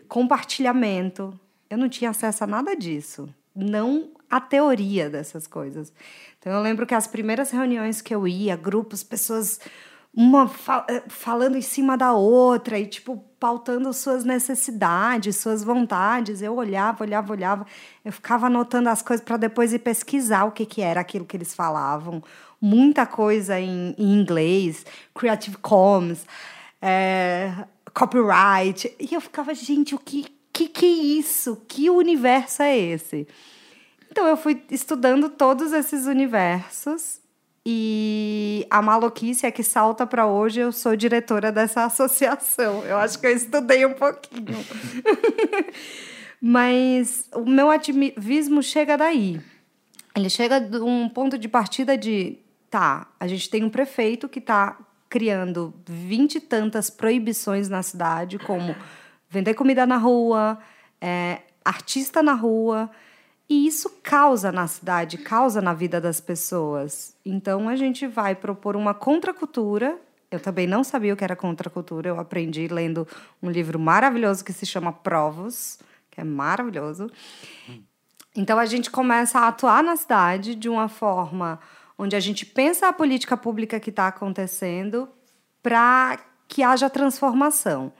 compartilhamento. 0.07 1.39
Eu 1.69 1.77
não 1.77 1.87
tinha 1.87 2.09
acesso 2.09 2.43
a 2.43 2.47
nada 2.47 2.75
disso, 2.75 3.29
não 3.55 4.09
a 4.29 4.41
teoria 4.41 5.09
dessas 5.09 5.45
coisas. 5.45 5.93
Então, 6.39 6.51
eu 6.51 6.61
lembro 6.61 6.87
que 6.87 6.95
as 6.95 7.05
primeiras 7.05 7.51
reuniões 7.51 8.01
que 8.01 8.13
eu 8.13 8.27
ia, 8.27 8.55
grupos, 8.55 9.03
pessoas 9.03 9.59
uma 10.13 10.49
eh, 10.87 11.03
falando 11.07 11.55
em 11.55 11.61
cima 11.61 11.97
da 11.97 12.13
outra 12.13 12.77
e 12.77 12.85
tipo 12.85 13.23
pautando 13.39 13.93
suas 13.93 14.23
necessidades, 14.25 15.37
suas 15.37 15.63
vontades. 15.63 16.41
Eu 16.41 16.55
olhava, 16.55 17.03
olhava, 17.03 17.31
olhava, 17.31 17.65
eu 18.03 18.11
ficava 18.11 18.47
anotando 18.47 18.89
as 18.89 19.01
coisas 19.01 19.25
para 19.25 19.37
depois 19.37 19.71
ir 19.71 19.79
pesquisar 19.79 20.45
o 20.45 20.51
que 20.51 20.65
que 20.65 20.81
era 20.81 20.99
aquilo 20.99 21.25
que 21.25 21.37
eles 21.37 21.53
falavam 21.53 22.21
muita 22.61 23.05
coisa 23.05 23.59
em, 23.59 23.95
em 23.97 24.19
inglês, 24.19 24.85
Creative 25.13 25.57
Commons, 25.57 26.25
é, 26.81 27.53
copyright. 27.93 28.93
E 28.99 29.13
eu 29.13 29.21
ficava, 29.21 29.53
gente, 29.53 29.95
o 29.95 29.99
que, 29.99 30.25
que, 30.51 30.67
que 30.67 30.85
é 30.85 30.89
isso? 31.19 31.61
Que 31.67 31.89
universo 31.89 32.61
é 32.61 32.77
esse? 32.77 33.27
Então 34.11 34.27
eu 34.27 34.35
fui 34.35 34.63
estudando 34.71 35.29
todos 35.29 35.71
esses 35.71 36.05
universos 36.05 37.21
e 37.71 38.65
a 38.67 38.81
maluquice 38.81 39.45
é 39.45 39.51
que 39.51 39.61
salta 39.61 40.07
para 40.07 40.25
hoje, 40.25 40.59
eu 40.59 40.71
sou 40.71 40.95
diretora 40.95 41.51
dessa 41.51 41.85
associação. 41.85 42.83
Eu 42.83 42.97
acho 42.97 43.19
que 43.19 43.27
eu 43.27 43.31
estudei 43.31 43.85
um 43.85 43.93
pouquinho. 43.93 44.57
Mas 46.41 47.29
o 47.31 47.45
meu 47.47 47.69
ativismo 47.69 48.63
chega 48.63 48.97
daí. 48.97 49.39
Ele 50.15 50.31
chega 50.31 50.59
de 50.59 50.77
um 50.77 51.07
ponto 51.07 51.37
de 51.37 51.47
partida 51.47 51.95
de 51.95 52.39
tá, 52.71 53.07
a 53.19 53.27
gente 53.27 53.47
tem 53.47 53.63
um 53.63 53.69
prefeito 53.69 54.27
que 54.27 54.39
está 54.39 54.75
criando 55.07 55.71
vinte 55.87 56.35
e 56.35 56.39
tantas 56.39 56.89
proibições 56.89 57.69
na 57.69 57.83
cidade, 57.83 58.39
como 58.39 58.75
vender 59.29 59.53
comida 59.53 59.85
na 59.85 59.97
rua, 59.97 60.57
é, 60.99 61.41
artista 61.63 62.23
na 62.23 62.33
rua, 62.33 62.89
e 63.49 63.65
isso 63.65 63.89
causa 64.03 64.51
na 64.51 64.67
cidade, 64.67 65.17
causa 65.17 65.59
na 65.59 65.73
vida 65.73 65.99
das 65.99 66.21
pessoas. 66.21 67.15
Então 67.25 67.67
a 67.67 67.75
gente 67.75 68.05
vai 68.05 68.35
propor 68.35 68.75
uma 68.75 68.93
contracultura. 68.93 69.99
Eu 70.29 70.39
também 70.39 70.67
não 70.67 70.83
sabia 70.83 71.13
o 71.13 71.17
que 71.17 71.23
era 71.23 71.35
contracultura, 71.35 72.09
eu 72.09 72.19
aprendi 72.19 72.67
lendo 72.67 73.07
um 73.41 73.49
livro 73.49 73.79
maravilhoso 73.79 74.45
que 74.45 74.53
se 74.53 74.67
chama 74.67 74.93
Provos, 74.93 75.79
que 76.11 76.21
é 76.21 76.23
maravilhoso. 76.23 77.09
Então 78.35 78.59
a 78.59 78.67
gente 78.67 78.91
começa 78.91 79.39
a 79.39 79.47
atuar 79.47 79.83
na 79.83 79.95
cidade 79.95 80.53
de 80.53 80.69
uma 80.69 80.87
forma 80.87 81.59
onde 81.97 82.15
a 82.15 82.19
gente 82.19 82.45
pensa 82.45 82.87
a 82.87 82.93
política 82.93 83.35
pública 83.35 83.79
que 83.79 83.89
está 83.89 84.07
acontecendo 84.07 85.09
para 85.63 86.19
que 86.47 86.61
haja 86.61 86.89
transformação. 86.89 87.91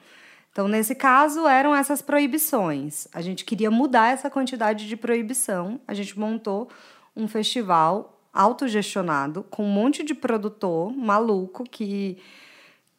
Então, 0.59 0.67
nesse 0.67 0.93
caso, 0.93 1.47
eram 1.47 1.73
essas 1.73 2.01
proibições. 2.01 3.07
A 3.13 3.21
gente 3.21 3.45
queria 3.45 3.71
mudar 3.71 4.11
essa 4.11 4.29
quantidade 4.29 4.89
de 4.89 4.97
proibição. 4.97 5.79
A 5.87 5.93
gente 5.93 6.19
montou 6.19 6.67
um 7.15 7.29
festival 7.29 8.19
autogestionado 8.33 9.43
com 9.49 9.63
um 9.63 9.71
monte 9.71 10.03
de 10.03 10.13
produtor 10.13 10.91
maluco 10.93 11.63
que, 11.63 12.17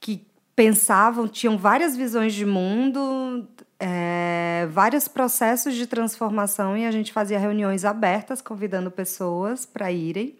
que 0.00 0.26
pensavam, 0.56 1.28
tinham 1.28 1.58
várias 1.58 1.94
visões 1.94 2.32
de 2.32 2.46
mundo, 2.46 3.46
é, 3.78 4.66
vários 4.70 5.06
processos 5.06 5.74
de 5.74 5.86
transformação 5.86 6.78
e 6.78 6.86
a 6.86 6.90
gente 6.90 7.12
fazia 7.12 7.38
reuniões 7.38 7.84
abertas, 7.84 8.40
convidando 8.40 8.90
pessoas 8.90 9.66
para 9.66 9.92
irem. 9.92 10.34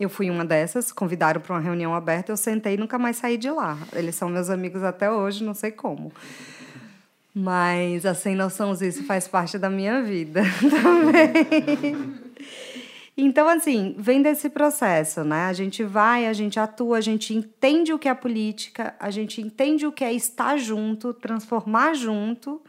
Eu 0.00 0.08
fui 0.08 0.30
uma 0.30 0.46
dessas, 0.46 0.90
convidaram 0.90 1.42
para 1.42 1.54
uma 1.54 1.60
reunião 1.60 1.94
aberta, 1.94 2.32
eu 2.32 2.36
sentei 2.36 2.72
e 2.72 2.76
nunca 2.78 2.98
mais 2.98 3.18
saí 3.18 3.36
de 3.36 3.50
lá. 3.50 3.76
Eles 3.92 4.14
são 4.14 4.30
meus 4.30 4.48
amigos 4.48 4.82
até 4.82 5.12
hoje, 5.12 5.44
não 5.44 5.52
sei 5.52 5.70
como. 5.70 6.10
Mas 7.34 8.06
a 8.06 8.14
sem 8.14 8.34
noção 8.34 8.72
isso 8.72 9.04
faz 9.04 9.28
parte 9.28 9.58
da 9.58 9.68
minha 9.68 10.02
vida 10.02 10.42
também. 10.82 12.18
Então, 13.14 13.46
assim, 13.46 13.94
vem 13.98 14.22
desse 14.22 14.48
processo, 14.48 15.22
né? 15.22 15.44
A 15.44 15.52
gente 15.52 15.84
vai, 15.84 16.26
a 16.26 16.32
gente 16.32 16.58
atua, 16.58 16.96
a 16.96 17.00
gente 17.02 17.34
entende 17.34 17.92
o 17.92 17.98
que 17.98 18.08
é 18.08 18.14
política, 18.14 18.94
a 18.98 19.10
gente 19.10 19.42
entende 19.42 19.86
o 19.86 19.92
que 19.92 20.02
é 20.02 20.12
estar 20.14 20.56
junto, 20.56 21.12
transformar 21.12 21.92
junto, 21.92 22.62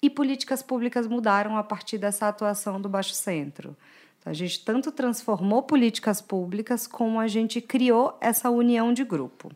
e 0.00 0.08
políticas 0.08 0.62
públicas 0.62 1.06
mudaram 1.06 1.58
a 1.58 1.62
partir 1.62 1.98
dessa 1.98 2.26
atuação 2.26 2.80
do 2.80 2.88
Baixo 2.88 3.12
Centro. 3.12 3.76
A 4.28 4.34
gente 4.34 4.62
tanto 4.62 4.92
transformou 4.92 5.62
políticas 5.62 6.20
públicas 6.20 6.86
como 6.86 7.18
a 7.18 7.26
gente 7.26 7.62
criou 7.62 8.16
essa 8.20 8.50
união 8.50 8.92
de 8.92 9.02
grupo. 9.02 9.50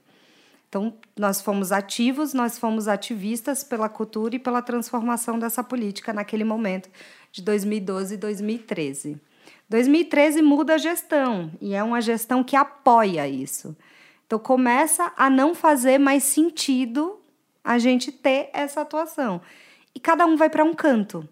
Então, 0.66 0.94
nós 1.14 1.42
fomos 1.42 1.70
ativos, 1.70 2.32
nós 2.32 2.58
fomos 2.58 2.88
ativistas 2.88 3.62
pela 3.62 3.90
cultura 3.90 4.34
e 4.34 4.38
pela 4.38 4.62
transformação 4.62 5.38
dessa 5.38 5.62
política 5.62 6.14
naquele 6.14 6.44
momento 6.44 6.88
de 7.30 7.42
2012 7.42 8.14
e 8.14 8.16
2013. 8.16 9.20
2013 9.68 10.40
muda 10.40 10.76
a 10.76 10.78
gestão 10.78 11.52
e 11.60 11.74
é 11.74 11.82
uma 11.82 12.00
gestão 12.00 12.42
que 12.42 12.56
apoia 12.56 13.28
isso. 13.28 13.76
Então, 14.26 14.38
começa 14.38 15.12
a 15.14 15.28
não 15.28 15.54
fazer 15.54 15.98
mais 15.98 16.22
sentido 16.22 17.20
a 17.62 17.78
gente 17.78 18.10
ter 18.10 18.48
essa 18.54 18.80
atuação. 18.80 19.42
E 19.94 20.00
cada 20.00 20.24
um 20.24 20.38
vai 20.38 20.48
para 20.48 20.64
um 20.64 20.72
canto. 20.72 21.28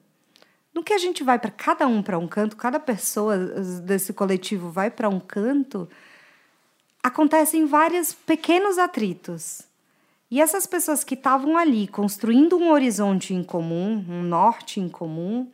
No 0.80 0.84
que 0.84 0.94
a 0.94 0.98
gente 0.98 1.22
vai 1.22 1.38
para 1.38 1.50
cada 1.50 1.86
um 1.86 2.02
para 2.02 2.18
um 2.18 2.26
canto, 2.26 2.56
cada 2.56 2.80
pessoa 2.80 3.36
desse 3.36 4.14
coletivo 4.14 4.70
vai 4.70 4.90
para 4.90 5.10
um 5.10 5.20
canto, 5.20 5.86
acontecem 7.02 7.66
vários 7.66 8.14
pequenos 8.14 8.78
atritos. 8.78 9.60
E 10.30 10.40
essas 10.40 10.66
pessoas 10.66 11.04
que 11.04 11.12
estavam 11.12 11.58
ali 11.58 11.86
construindo 11.86 12.56
um 12.56 12.70
horizonte 12.70 13.34
em 13.34 13.44
comum, 13.44 14.02
um 14.08 14.22
norte 14.22 14.80
em 14.80 14.88
comum, 14.88 15.50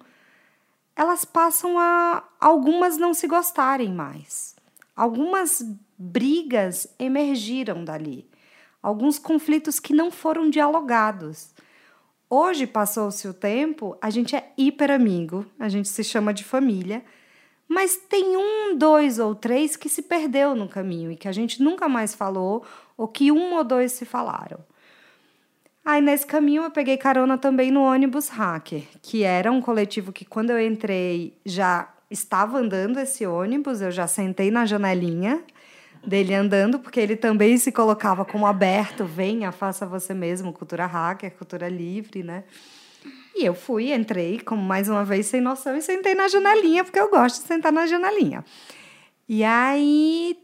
elas 0.94 1.24
passam 1.24 1.76
a 1.76 2.22
algumas 2.40 2.96
não 2.96 3.12
se 3.12 3.26
gostarem 3.26 3.92
mais. 3.92 4.54
Algumas 4.94 5.60
brigas 5.98 6.86
emergiram 7.00 7.84
dali. 7.84 8.30
Alguns 8.80 9.18
conflitos 9.18 9.80
que 9.80 9.92
não 9.92 10.08
foram 10.08 10.48
dialogados. 10.48 11.48
Hoje 12.28 12.66
passou-se 12.66 13.26
o 13.28 13.32
tempo, 13.32 13.96
a 14.02 14.10
gente 14.10 14.34
é 14.34 14.52
hiper 14.58 14.90
amigo, 14.90 15.46
a 15.58 15.68
gente 15.68 15.88
se 15.88 16.02
chama 16.02 16.34
de 16.34 16.42
família, 16.42 17.04
mas 17.68 17.96
tem 17.96 18.36
um, 18.36 18.76
dois 18.76 19.20
ou 19.20 19.32
três 19.32 19.76
que 19.76 19.88
se 19.88 20.02
perdeu 20.02 20.54
no 20.54 20.68
caminho 20.68 21.12
e 21.12 21.16
que 21.16 21.28
a 21.28 21.32
gente 21.32 21.62
nunca 21.62 21.88
mais 21.88 22.14
falou, 22.14 22.64
ou 22.96 23.06
que 23.06 23.30
um 23.30 23.54
ou 23.54 23.62
dois 23.62 23.92
se 23.92 24.04
falaram. 24.04 24.58
Aí 25.84 26.00
nesse 26.00 26.26
caminho 26.26 26.64
eu 26.64 26.70
peguei 26.70 26.96
carona 26.96 27.38
também 27.38 27.70
no 27.70 27.82
ônibus 27.82 28.28
hacker, 28.28 28.82
que 29.00 29.22
era 29.22 29.52
um 29.52 29.60
coletivo 29.60 30.12
que 30.12 30.24
quando 30.24 30.50
eu 30.50 30.60
entrei 30.60 31.38
já 31.46 31.88
estava 32.10 32.58
andando 32.58 32.98
esse 32.98 33.24
ônibus, 33.24 33.80
eu 33.80 33.92
já 33.92 34.08
sentei 34.08 34.50
na 34.50 34.66
janelinha 34.66 35.44
dele 36.06 36.32
andando, 36.34 36.78
porque 36.78 37.00
ele 37.00 37.16
também 37.16 37.58
se 37.58 37.72
colocava 37.72 38.24
como 38.24 38.46
aberto, 38.46 39.04
venha, 39.04 39.50
faça 39.50 39.84
você 39.84 40.14
mesmo, 40.14 40.52
cultura 40.52 40.86
hacker, 40.86 41.32
cultura 41.32 41.68
livre, 41.68 42.22
né? 42.22 42.44
E 43.34 43.44
eu 43.44 43.54
fui, 43.54 43.92
entrei, 43.92 44.40
como 44.40 44.62
mais 44.62 44.88
uma 44.88 45.04
vez, 45.04 45.26
sem 45.26 45.40
noção, 45.40 45.76
e 45.76 45.82
sentei 45.82 46.14
na 46.14 46.28
janelinha, 46.28 46.84
porque 46.84 46.98
eu 46.98 47.10
gosto 47.10 47.42
de 47.42 47.48
sentar 47.48 47.72
na 47.72 47.86
janelinha. 47.86 48.44
E 49.28 49.44
aí 49.44 50.38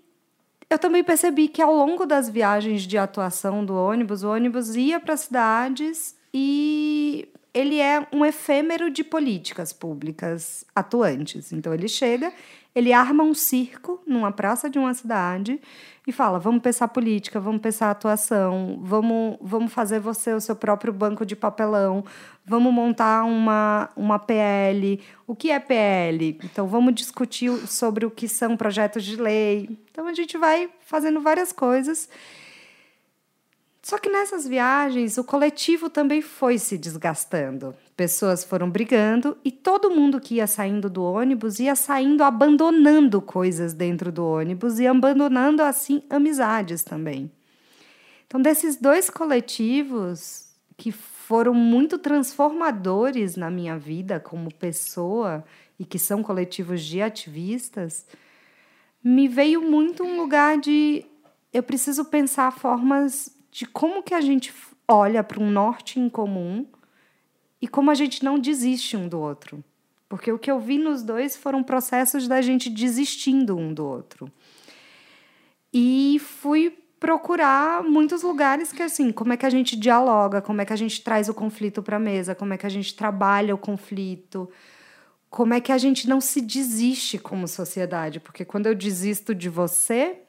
eu 0.69 0.79
também 0.79 1.05
percebi 1.05 1.49
que 1.49 1.63
ao 1.63 1.75
longo 1.75 2.05
das 2.05 2.29
viagens 2.29 2.83
de 2.83 2.99
atuação 2.99 3.65
do 3.65 3.75
ônibus, 3.75 4.23
o 4.23 4.31
ônibus 4.31 4.75
ia 4.75 4.99
para 4.99 5.17
cidades 5.17 6.17
e 6.35 7.29
ele 7.55 7.79
é 7.79 8.07
um 8.13 8.25
efêmero 8.25 8.91
de 8.91 9.05
políticas 9.05 9.73
públicas 9.73 10.65
atuantes. 10.75 11.53
Então 11.53 11.73
ele 11.75 11.87
chega, 11.87 12.33
ele 12.75 12.93
arma 12.93 13.23
um 13.23 13.35
circo 13.35 14.01
numa 14.07 14.33
praça 14.33 14.71
de 14.71 14.79
uma 14.79 14.95
cidade 14.95 15.61
e 16.07 16.13
fala: 16.13 16.39
vamos 16.39 16.63
pensar 16.63 16.89
política, 16.89 17.39
vamos 17.39 17.61
pensar 17.61 17.91
atuação, 17.91 18.79
vamos, 18.83 19.37
vamos 19.41 19.73
fazer 19.73 20.01
você 20.01 20.33
o 20.33 20.41
seu 20.41 20.57
próprio 20.57 20.93
banco 20.93 21.27
de 21.27 21.37
papelão, 21.37 22.05
vamos 22.45 22.73
montar 22.73 23.25
uma, 23.25 23.91
uma 23.95 24.19
PL. 24.19 25.01
O 25.27 25.37
que 25.37 25.51
é 25.51 25.61
PL? 25.61 26.39
Então 26.43 26.67
vamos 26.67 26.95
discutir 26.95 27.51
sobre 27.69 28.07
o 28.07 28.11
que 28.11 28.29
são 28.29 28.57
projetos 28.57 29.05
de 29.05 29.17
lei. 29.17 29.69
Então 29.91 30.07
a 30.07 30.15
gente 30.15 30.39
vai 30.39 30.71
fazendo 30.81 31.21
várias 31.21 31.53
coisas. 31.53 32.09
Só 33.83 33.99
que 33.99 34.09
nessas 34.09 34.47
viagens, 34.47 35.19
o 35.19 35.25
coletivo 35.25 35.91
também 35.91 36.23
foi 36.23 36.57
se 36.57 36.79
desgastando. 36.79 37.75
Pessoas 37.97 38.45
foram 38.45 38.71
brigando 38.71 39.37
e 39.45 39.51
todo 39.51 39.91
mundo 39.91 40.21
que 40.21 40.37
ia 40.37 40.47
saindo 40.47 40.89
do 40.89 41.03
ônibus 41.03 41.59
ia 41.59 41.75
saindo 41.75 42.23
abandonando 42.23 43.21
coisas 43.21 43.75
dentro 43.75 44.13
do 44.13 44.25
ônibus 44.25 44.79
e 44.79 44.87
abandonando, 44.87 45.63
assim, 45.63 46.01
amizades 46.09 46.85
também. 46.85 47.29
Então, 48.25 48.41
desses 48.41 48.77
dois 48.77 49.11
coletivos 49.11 50.47
que 50.77 50.93
foram 50.93 51.53
muito 51.53 51.99
transformadores 51.99 53.35
na 53.37 53.51
minha 53.51 53.77
vida 53.77 54.21
como 54.21 54.55
pessoa 54.55 55.45
e 55.77 55.85
que 55.85 55.99
são 55.99 56.23
coletivos 56.23 56.83
de 56.83 57.03
ativistas, 57.03 58.07
me 59.03 59.27
veio 59.27 59.61
muito 59.61 60.05
um 60.05 60.21
lugar 60.21 60.57
de 60.57 61.05
eu 61.53 61.65
preciso 61.65 62.05
pensar 62.05 62.53
formas 62.53 63.42
de 63.53 63.67
como 63.67 64.03
que 64.03 64.15
a 64.15 64.21
gente 64.21 64.53
olha 64.89 65.23
para 65.23 65.41
um 65.41 65.51
norte 65.51 66.01
em 66.01 66.09
comum 66.09 66.67
e 67.61 67.69
como 67.69 67.91
a 67.91 67.95
gente 67.95 68.25
não 68.25 68.39
desiste 68.39 68.97
um 68.97 69.07
do 69.07 69.21
outro. 69.21 69.63
Porque 70.09 70.33
o 70.33 70.39
que 70.39 70.51
eu 70.51 70.59
vi 70.59 70.79
nos 70.79 71.03
dois 71.03 71.37
foram 71.37 71.63
processos 71.63 72.27
da 72.27 72.41
gente 72.41 72.69
desistindo 72.69 73.57
um 73.57 73.73
do 73.73 73.87
outro. 73.87 74.33
E 75.73 76.19
fui 76.19 76.77
procurar 76.99 77.83
muitos 77.83 78.23
lugares 78.23 78.73
que 78.73 78.83
assim, 78.83 79.13
como 79.13 79.33
é 79.33 79.37
que 79.37 79.47
a 79.47 79.51
gente 79.51 79.77
dialoga, 79.77 80.41
como 80.41 80.63
é 80.63 80.65
que 80.65 80.73
a 80.73 80.77
gente 80.77 81.03
traz 81.03 81.29
o 81.29 81.35
conflito 81.35 81.83
para 81.83 81.97
a 81.97 82.01
mesa, 82.01 82.35
como 82.35 82.55
é 82.55 82.59
que 82.59 82.67
a 82.67 82.71
gente 82.71 82.95
trabalha 82.95 83.55
o 83.55 83.59
conflito, 83.59 84.49
como 85.29 85.53
é 85.53 85.61
que 85.61 85.73
a 85.73 85.79
gente 85.79 86.09
não 86.09 86.21
se 86.21 86.41
desiste 86.41 87.19
como 87.19 87.47
sociedade, 87.49 88.21
porque 88.21 88.45
quando 88.45 88.67
eu 88.67 88.75
desisto 88.75 89.35
de 89.35 89.49
você, 89.49 90.21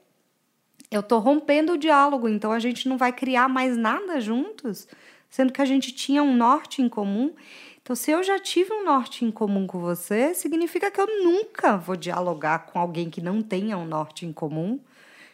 eu 0.94 1.02
estou 1.02 1.20
rompendo 1.20 1.74
o 1.74 1.78
diálogo, 1.78 2.28
então 2.28 2.52
a 2.52 2.60
gente 2.60 2.88
não 2.88 2.98
vai 2.98 3.12
criar 3.12 3.48
mais 3.48 3.78
nada 3.78 4.20
juntos, 4.20 4.88
sendo 5.30 5.52
que 5.52 5.62
a 5.62 5.66
gente 5.66 5.92
tinha 5.92 6.22
um 6.22 6.36
norte 6.36 6.82
em 6.82 6.90
comum. 6.90 7.34
Então, 7.82 7.96
se 7.96 8.12
eu 8.12 8.24
já 8.24 8.40
tive 8.40 8.72
um 8.72 8.86
norte 8.86 9.26
em 9.26 9.32
comum 9.32 9.68
com 9.68 9.80
você, 9.80 10.34
significa 10.34 10.90
que 10.90 11.02
eu 11.02 11.08
nunca 11.24 11.76
vou 11.76 11.98
dialogar 11.98 12.60
com 12.60 12.80
alguém 12.80 13.10
que 13.10 13.20
não 13.20 13.42
tenha 13.42 13.78
um 13.78 13.86
norte 13.86 14.26
em 14.26 14.32
comum. 14.32 14.80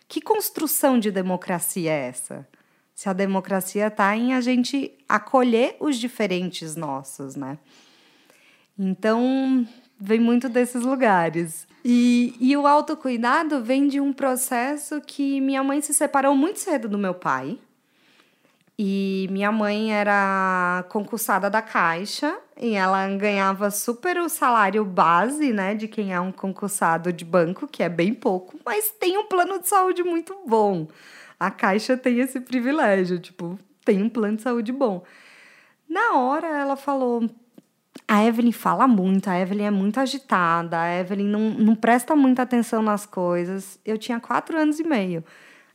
Que 0.07 0.19
construção 0.19 0.97
de 0.99 1.11
democracia 1.11 1.91
é 1.91 2.07
essa? 2.07 2.47
Se 2.95 3.07
a 3.07 3.13
democracia 3.13 3.87
está 3.87 4.17
em 4.17 4.33
a 4.33 4.41
gente 4.41 4.91
acolher 5.07 5.77
os 5.79 5.97
diferentes 5.97 6.75
nossos, 6.75 7.35
né? 7.35 7.59
Então, 8.77 9.67
vem 9.99 10.19
muito 10.19 10.47
desses 10.47 10.83
lugares. 10.83 11.67
E, 11.83 12.35
e 12.39 12.55
o 12.55 12.67
autocuidado 12.67 13.63
vem 13.63 13.87
de 13.87 13.99
um 13.99 14.13
processo 14.13 15.01
que 15.01 15.39
minha 15.41 15.63
mãe 15.63 15.81
se 15.81 15.93
separou 15.93 16.35
muito 16.35 16.59
cedo 16.59 16.87
do 16.87 16.97
meu 16.97 17.13
pai. 17.13 17.57
E 18.81 19.27
minha 19.29 19.51
mãe 19.51 19.93
era 19.93 20.85
concursada 20.87 21.49
da 21.49 21.61
Caixa 21.61 22.37
e 22.57 22.75
ela 22.75 23.09
ganhava 23.09 23.69
super 23.71 24.17
o 24.17 24.29
salário 24.29 24.85
base, 24.85 25.51
né, 25.51 25.75
de 25.75 25.85
quem 25.85 26.13
é 26.13 26.19
um 26.19 26.31
concursado 26.31 27.11
de 27.11 27.25
banco, 27.25 27.67
que 27.67 27.83
é 27.83 27.89
bem 27.89 28.13
pouco, 28.13 28.57
mas 28.65 28.89
tem 28.89 29.17
um 29.17 29.25
plano 29.25 29.59
de 29.59 29.67
saúde 29.67 30.01
muito 30.01 30.33
bom. 30.47 30.87
A 31.37 31.51
Caixa 31.51 31.97
tem 31.97 32.19
esse 32.19 32.39
privilégio, 32.39 33.19
tipo, 33.19 33.59
tem 33.83 34.01
um 34.01 34.07
plano 34.07 34.37
de 34.37 34.43
saúde 34.43 34.71
bom. 34.71 35.03
Na 35.87 36.13
hora 36.13 36.47
ela 36.47 36.77
falou: 36.77 37.29
a 38.09 38.25
Evelyn 38.25 38.51
fala 38.51 38.87
muito, 38.87 39.29
a 39.29 39.39
Evelyn 39.39 39.65
é 39.65 39.71
muito 39.71 39.99
agitada, 39.99 40.81
a 40.81 40.99
Evelyn 40.99 41.27
não, 41.27 41.51
não 41.51 41.75
presta 41.75 42.15
muita 42.15 42.41
atenção 42.41 42.81
nas 42.81 43.05
coisas. 43.05 43.79
Eu 43.85 43.99
tinha 43.99 44.19
quatro 44.19 44.57
anos 44.57 44.79
e 44.79 44.83
meio. 44.83 45.23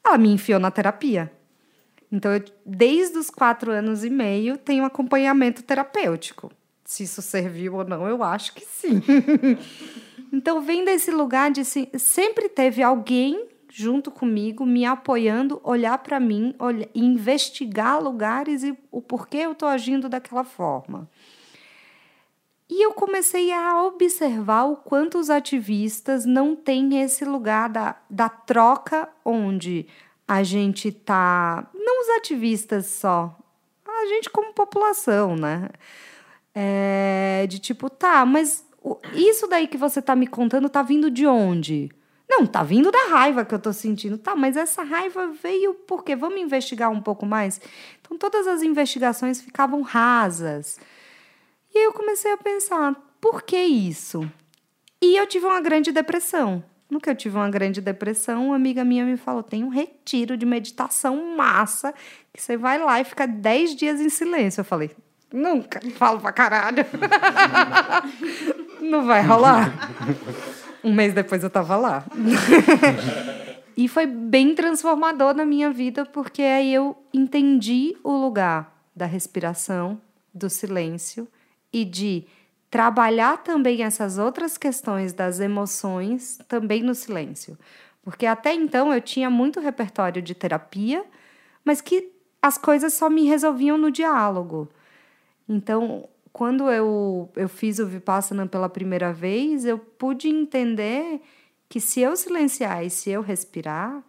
Ela 0.05 0.18
me 0.18 0.33
enfiou 0.33 0.59
na 0.59 0.68
terapia. 0.68 1.31
Então, 2.11 2.33
eu, 2.35 2.44
desde 2.66 3.18
os 3.18 3.31
quatro 3.31 3.70
anos 3.70 4.03
e 4.03 4.11
meio, 4.11 4.59
tenho 4.59 4.85
acompanhamento 4.85 5.62
terapêutico. 5.62 6.51
Se 6.85 7.05
isso 7.05 7.23
serviu 7.23 7.77
ou 7.77 7.85
não, 7.85 8.09
eu 8.09 8.20
acho 8.25 8.53
que 8.53 8.64
sim. 8.64 9.01
então, 10.33 10.61
vem 10.61 10.85
desse 10.85 11.12
lugar 11.12 11.53
de 11.53 11.61
assim, 11.61 11.87
sempre 11.97 12.49
teve 12.49 12.83
alguém 12.83 13.47
junto 13.70 14.11
comigo, 14.11 14.66
me 14.66 14.85
apoiando, 14.85 15.61
olhar 15.62 15.99
para 15.99 16.18
mim, 16.18 16.53
olhar, 16.59 16.88
investigar 16.94 18.03
lugares 18.03 18.64
e 18.64 18.77
o 18.90 19.01
porquê 19.01 19.38
eu 19.38 19.53
estou 19.53 19.68
agindo 19.68 20.09
daquela 20.09 20.44
forma. 20.44 21.09
E 22.68 22.83
eu 22.85 22.92
comecei 22.92 23.53
a 23.53 23.83
observar 23.85 24.64
o 24.64 24.77
quanto 24.77 25.18
os 25.18 25.29
ativistas 25.29 26.24
não 26.24 26.57
têm 26.57 27.03
esse 27.03 27.24
lugar 27.24 27.68
da, 27.68 27.96
da 28.09 28.29
troca 28.29 29.09
onde 29.24 29.87
a 30.27 30.42
gente 30.42 30.90
tá. 30.90 31.68
Não 31.74 32.00
os 32.00 32.09
ativistas 32.16 32.87
só, 32.87 33.37
a 33.87 34.07
gente 34.07 34.31
como 34.31 34.53
população, 34.53 35.37
né? 35.37 35.68
É, 36.55 37.46
de 37.48 37.59
tipo, 37.59 37.90
tá, 37.90 38.24
mas 38.24 38.64
isso 39.14 39.46
daí 39.46 39.66
que 39.66 39.77
você 39.77 40.00
tá 40.00 40.14
me 40.14 40.27
contando 40.27 40.68
tá 40.68 40.83
vindo 40.83 41.11
de 41.11 41.27
onde? 41.27 41.90
Não, 42.29 42.46
tá 42.46 42.62
vindo 42.62 42.90
da 42.90 43.07
raiva 43.09 43.44
que 43.44 43.55
eu 43.55 43.59
tô 43.59 43.72
sentindo. 43.72 44.16
Tá, 44.18 44.35
mas 44.35 44.57
essa 44.57 44.83
raiva 44.83 45.29
veio 45.29 45.74
porque 45.74 46.16
vamos 46.16 46.40
investigar 46.40 46.90
um 46.90 47.00
pouco 47.00 47.27
mais. 47.27 47.61
Então 48.00 48.16
todas 48.16 48.46
as 48.46 48.62
investigações 48.62 49.40
ficavam 49.40 49.83
rasas. 49.83 50.79
E 51.74 51.78
aí 51.78 51.84
eu 51.84 51.92
comecei 51.92 52.30
a 52.30 52.37
pensar, 52.37 52.94
por 53.20 53.42
que 53.42 53.56
isso? 53.56 54.30
E 55.02 55.16
eu 55.16 55.26
tive 55.26 55.44
uma 55.44 55.60
grande 55.60 55.90
depressão. 55.90 56.62
No 56.88 57.00
que 57.00 57.10
eu 57.10 57.16
tive 57.16 57.37
uma 57.37 57.50
grande 57.50 57.80
depressão, 57.80 58.46
uma 58.46 58.56
amiga 58.56 58.84
minha 58.84 59.04
me 59.04 59.16
falou: 59.16 59.42
tem 59.42 59.64
um 59.64 59.68
retiro 59.68 60.37
de 60.37 60.46
meditação 60.46 61.37
massa, 61.37 61.92
que 62.32 62.40
você 62.40 62.56
vai 62.56 62.78
lá 62.78 63.00
e 63.00 63.04
fica 63.04 63.26
10 63.26 63.74
dias 63.74 64.00
em 64.00 64.08
silêncio. 64.08 64.60
Eu 64.60 64.64
falei: 64.64 64.92
nunca, 65.32 65.80
falo 65.96 66.20
pra 66.20 66.30
caralho. 66.30 66.87
Não 68.80 69.04
vai 69.04 69.22
rolar. 69.22 69.72
Um 70.84 70.92
mês 70.94 71.12
depois 71.12 71.42
eu 71.42 71.50
tava 71.50 71.76
lá. 71.76 72.04
e 73.76 73.88
foi 73.88 74.06
bem 74.06 74.54
transformador 74.54 75.34
na 75.34 75.44
minha 75.44 75.72
vida, 75.72 76.06
porque 76.06 76.42
aí 76.42 76.72
eu 76.72 76.96
entendi 77.12 77.96
o 78.04 78.12
lugar 78.12 78.72
da 78.94 79.06
respiração, 79.06 80.00
do 80.32 80.48
silêncio 80.48 81.26
e 81.74 81.84
de 81.84 82.24
trabalhar 82.70 83.38
também 83.38 83.82
essas 83.82 84.16
outras 84.16 84.56
questões 84.56 85.12
das 85.12 85.40
emoções 85.40 86.38
também 86.48 86.82
no 86.82 86.94
silêncio. 86.94 87.58
Porque 88.00 88.26
até 88.26 88.54
então 88.54 88.94
eu 88.94 89.00
tinha 89.00 89.28
muito 89.28 89.58
repertório 89.58 90.22
de 90.22 90.34
terapia, 90.34 91.04
mas 91.64 91.80
que 91.80 92.12
as 92.40 92.56
coisas 92.56 92.94
só 92.94 93.10
me 93.10 93.24
resolviam 93.24 93.76
no 93.76 93.90
diálogo. 93.90 94.68
Então, 95.48 96.08
quando 96.32 96.70
eu, 96.70 97.28
eu 97.34 97.48
fiz 97.48 97.80
o 97.80 97.87
Vipassana 97.87 98.46
pela 98.46 98.68
primeira 98.68 99.12
vez, 99.12 99.64
eu 99.64 99.78
pude 99.78 100.28
entender 100.28 101.20
que 101.68 101.80
se 101.80 102.00
eu 102.00 102.16
silenciar 102.16 102.84
e 102.84 102.90
se 102.90 103.10
eu 103.10 103.20
respirar, 103.20 104.00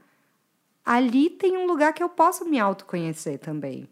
ali 0.86 1.32
tem 1.32 1.58
um 1.58 1.65
lugar 1.65 1.93
que 1.93 2.04
eu 2.04 2.10
posso 2.10 2.45
me 2.45 2.60
autoconhecer 2.60 3.39
também. 3.39 3.88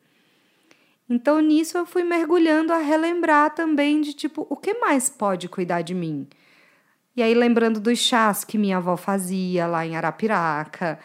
Então 1.10 1.40
nisso 1.40 1.78
eu 1.78 1.86
fui 1.86 2.04
mergulhando 2.04 2.72
a 2.74 2.78
relembrar 2.78 3.54
também 3.54 4.02
de 4.02 4.14
tipo, 4.14 4.48
o 4.50 4.56
que 4.56 4.74
mais 4.76 5.10
pode 5.10 5.50
cuidar 5.50 5.82
de 5.82 5.94
mim? 5.94 6.28
E 7.16 7.22
aí 7.22 7.34
lembrando 7.34 7.80
dos 7.80 8.00
chás 8.00 8.44
que 8.44 8.58
minha 8.58 8.78
avó 8.78 8.98
fazia 8.98 9.68
lá 9.68 9.86
em 9.86 9.96
Arapiraca, 9.96 11.00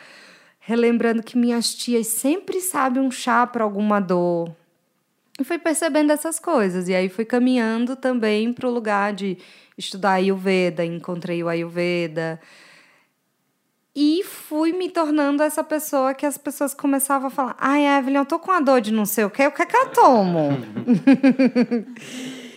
relembrando 0.58 1.22
que 1.22 1.36
minhas 1.36 1.74
tias 1.74 2.06
sempre 2.06 2.60
sabem 2.60 3.02
um 3.02 3.10
chá 3.10 3.46
para 3.46 3.64
alguma 3.64 4.00
dor. 4.00 4.54
E 5.38 5.44
fui 5.44 5.58
percebendo 5.58 6.10
essas 6.12 6.38
coisas. 6.40 6.88
E 6.88 6.94
aí 6.94 7.08
fui 7.08 7.24
caminhando 7.24 7.94
também 7.94 8.52
para 8.52 8.66
o 8.66 8.72
lugar 8.72 9.12
de 9.12 9.38
estudar 9.76 10.12
Ayurveda, 10.12 10.84
encontrei 10.84 11.42
o 11.42 11.48
Ayurveda. 11.48 12.40
E 13.94 14.22
fui 14.22 14.72
me 14.72 14.88
tornando 14.88 15.42
essa 15.42 15.64
pessoa 15.64 16.14
que 16.14 16.24
as 16.24 16.38
pessoas 16.38 16.74
começavam 16.74 17.28
a 17.28 17.30
falar: 17.30 17.56
Ai, 17.58 17.86
Evelyn, 17.98 18.18
eu 18.18 18.26
tô 18.26 18.38
com 18.38 18.52
a 18.52 18.60
dor 18.60 18.80
de 18.80 18.92
não 18.92 19.06
sei 19.06 19.24
o 19.24 19.30
quê, 19.30 19.46
o 19.46 19.52
que 19.52 19.62
é 19.62 19.66
que 19.66 19.76
eu 19.76 19.88
tomo? 19.90 20.50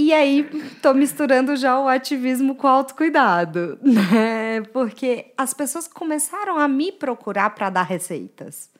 E 0.00 0.12
aí, 0.12 0.44
tô 0.80 0.94
misturando 0.94 1.56
já 1.56 1.76
o 1.76 1.88
ativismo 1.88 2.54
com 2.54 2.68
o 2.68 2.70
autocuidado, 2.70 3.76
né? 3.82 4.60
Porque 4.72 5.32
as 5.36 5.52
pessoas 5.52 5.88
começaram 5.88 6.56
a 6.56 6.68
me 6.68 6.92
procurar 6.92 7.50
para 7.50 7.68
dar 7.68 7.82
receitas. 7.82 8.70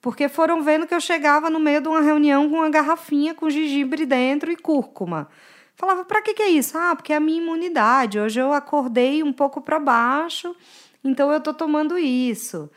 Porque 0.00 0.26
foram 0.26 0.62
vendo 0.62 0.86
que 0.86 0.94
eu 0.94 1.02
chegava 1.02 1.50
no 1.50 1.60
meio 1.60 1.82
de 1.82 1.88
uma 1.88 2.00
reunião 2.00 2.48
com 2.48 2.56
uma 2.56 2.70
garrafinha 2.70 3.34
com 3.34 3.50
gengibre 3.50 4.06
dentro 4.06 4.50
e 4.50 4.56
cúrcuma. 4.56 5.28
Falava, 5.76 6.02
para 6.06 6.22
que, 6.22 6.32
que 6.32 6.42
é 6.42 6.48
isso? 6.48 6.78
Ah, 6.78 6.96
porque 6.96 7.12
é 7.12 7.16
a 7.16 7.20
minha 7.20 7.42
imunidade. 7.42 8.18
Hoje 8.18 8.40
eu 8.40 8.50
acordei 8.54 9.22
um 9.22 9.34
pouco 9.34 9.60
para 9.60 9.78
baixo, 9.78 10.56
então 11.02 11.32
eu 11.32 11.40
tô 11.40 11.52
tomando 11.54 11.98
isso. 11.98 12.70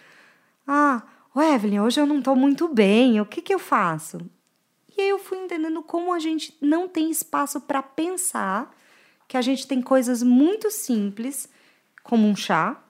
Ah, 0.67 1.03
Evelyn, 1.36 1.79
hoje 1.79 1.99
eu 1.99 2.05
não 2.05 2.21
tô 2.21 2.36
muito 2.36 2.67
bem, 2.67 3.19
o 3.21 3.25
que, 3.25 3.41
que 3.41 3.53
eu 3.53 3.60
faço? 3.60 4.19
E 4.95 5.01
aí 5.01 5.10
eu 5.10 5.19
fui 5.19 5.38
entendendo 5.38 5.81
como 5.81 6.13
a 6.13 6.19
gente 6.19 6.57
não 6.62 6.88
tem 6.88 7.10
espaço 7.10 7.62
para 7.62 7.81
pensar 7.81 8.75
que 9.27 9.38
a 9.38 9.41
gente 9.41 9.65
tem 9.65 9.81
coisas 9.81 10.21
muito 10.21 10.69
simples, 10.69 11.49
como 12.03 12.27
um 12.27 12.36
chá, 12.36 12.84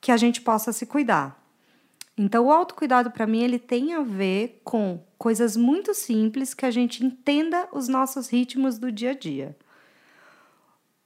que 0.00 0.10
a 0.10 0.16
gente 0.16 0.40
possa 0.40 0.72
se 0.72 0.86
cuidar. 0.86 1.40
Então, 2.16 2.46
o 2.46 2.52
autocuidado 2.52 3.10
para 3.10 3.26
mim 3.26 3.42
ele 3.42 3.58
tem 3.58 3.94
a 3.94 4.00
ver 4.00 4.60
com 4.64 5.02
coisas 5.18 5.56
muito 5.56 5.94
simples 5.94 6.54
que 6.54 6.66
a 6.66 6.70
gente 6.70 7.04
entenda 7.04 7.68
os 7.72 7.88
nossos 7.88 8.28
ritmos 8.28 8.78
do 8.78 8.90
dia 8.90 9.10
a 9.10 9.14
dia. 9.14 9.56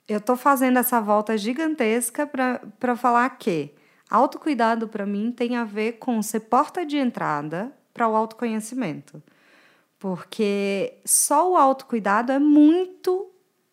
Eu 0.08 0.18
estou 0.18 0.36
fazendo 0.36 0.78
essa 0.78 1.00
volta 1.00 1.36
gigantesca 1.36 2.26
para 2.26 2.96
falar 2.96 3.28
que 3.30 3.74
autocuidado 4.08 4.86
para 4.86 5.04
mim 5.04 5.32
tem 5.32 5.56
a 5.56 5.64
ver 5.64 5.94
com 5.94 6.22
ser 6.22 6.40
porta 6.40 6.86
de 6.86 6.96
entrada 6.96 7.72
para 7.92 8.08
o 8.08 8.14
autoconhecimento. 8.14 9.22
Porque 9.98 10.98
só 11.04 11.50
o 11.50 11.56
autocuidado 11.56 12.30
é 12.30 12.38
muito 12.38 13.30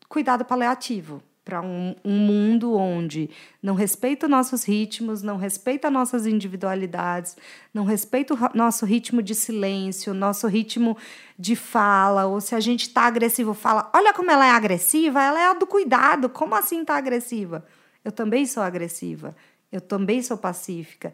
cuidado 0.08 0.46
paliativo 0.46 1.22
para 1.44 1.62
um, 1.62 1.94
um, 2.06 2.18
mundo 2.18 2.74
onde 2.74 3.30
não 3.62 3.76
respeita 3.76 4.28
nossos 4.28 4.64
ritmos, 4.64 5.22
não 5.22 5.36
respeita 5.36 5.90
nossas 5.90 6.26
individualidades, 6.26 7.36
não 7.74 7.84
respeita 7.84 8.34
o 8.34 8.38
nosso 8.54 8.86
ritmo 8.86 9.22
de 9.22 9.36
silêncio, 9.36 10.14
nosso 10.14 10.48
ritmo 10.48 10.98
de 11.38 11.56
fala, 11.56 12.26
ou 12.26 12.40
se 12.40 12.56
a 12.56 12.60
gente 12.60 12.84
está 12.84 13.02
agressivo, 13.04 13.54
fala, 13.54 13.92
olha 13.94 14.14
como 14.14 14.32
ela 14.32 14.46
é 14.46 14.52
agressiva, 14.52 15.22
ela 15.22 15.40
é 15.40 15.46
a 15.48 15.54
do 15.54 15.68
cuidado, 15.68 16.30
como 16.30 16.56
assim 16.56 16.82
está 16.82 16.96
agressiva? 16.96 17.66
Eu 18.06 18.12
também 18.12 18.46
sou 18.46 18.64
agressiva, 18.64 19.36
eu 19.72 19.82
também 19.82 20.22
sou 20.22 20.38
pacífica, 20.38 21.14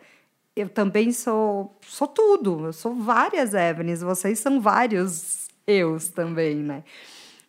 eu 0.55 0.69
também 0.69 1.11
sou, 1.11 1.75
sou 1.81 2.07
tudo, 2.07 2.67
eu 2.67 2.73
sou 2.73 2.93
várias 2.93 3.53
Evans, 3.53 4.01
vocês 4.01 4.37
são 4.37 4.61
vários 4.61 5.47
eus 5.65 6.09
também, 6.09 6.57
né? 6.57 6.83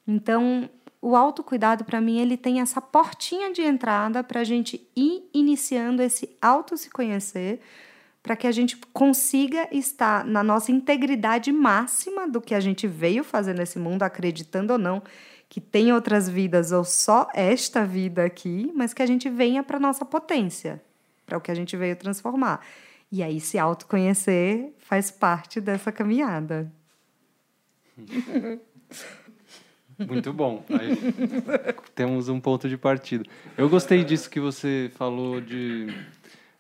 Então, 0.07 0.69
o 1.03 1.17
autocuidado, 1.17 1.85
para 1.85 2.01
mim, 2.01 2.19
ele 2.21 2.37
tem 2.37 2.61
essa 2.61 2.81
portinha 2.81 3.53
de 3.53 3.63
entrada 3.63 4.23
para 4.23 4.41
a 4.41 4.45
gente 4.45 4.87
ir 4.95 5.29
iniciando 5.33 6.03
esse 6.03 6.37
auto 6.41 6.77
se 6.77 6.91
conhecer, 6.91 7.61
para 8.23 8.37
que 8.37 8.47
a 8.47 8.53
gente 8.53 8.77
consiga 8.93 9.67
estar 9.73 10.25
na 10.27 10.43
nossa 10.43 10.71
integridade 10.71 11.51
máxima 11.51 12.29
do 12.29 12.41
que 12.41 12.55
a 12.55 12.61
gente 12.61 12.87
veio 12.87 13.25
fazer 13.25 13.55
nesse 13.55 13.79
mundo, 13.79 14.03
acreditando 14.03 14.75
ou 14.75 14.79
não 14.79 15.03
que 15.51 15.61
tem 15.61 15.93
outras 15.93 16.29
vidas 16.29 16.71
ou 16.71 16.85
só 16.85 17.29
esta 17.35 17.85
vida 17.85 18.25
aqui, 18.25 18.71
mas 18.73 18.95
que 18.95 19.03
a 19.03 19.07
gente 19.07 19.29
venha 19.29 19.65
para 19.65 19.81
nossa 19.81 20.05
potência, 20.05 20.81
para 21.27 21.37
o 21.37 21.41
que 21.41 21.51
a 21.51 21.55
gente 21.57 21.77
veio 21.77 21.97
transformar. 21.97 22.65
E 23.11 23.21
aí, 23.21 23.41
se 23.41 23.59
autoconhecer 23.59 24.73
faz 24.79 25.11
parte 25.11 25.61
dessa 25.61 25.91
caminhada. 25.91 26.73
Muito 30.09 30.33
bom. 30.33 30.65
Aí, 30.71 30.97
temos 31.95 32.29
um 32.29 32.41
ponto 32.41 32.69
de 32.69 32.77
partida. 32.77 33.25
Eu 33.57 33.69
gostei 33.69 34.05
disso 34.05 34.31
que 34.31 34.41
você 34.41 34.91
falou 34.95 35.41
de, 35.41 35.89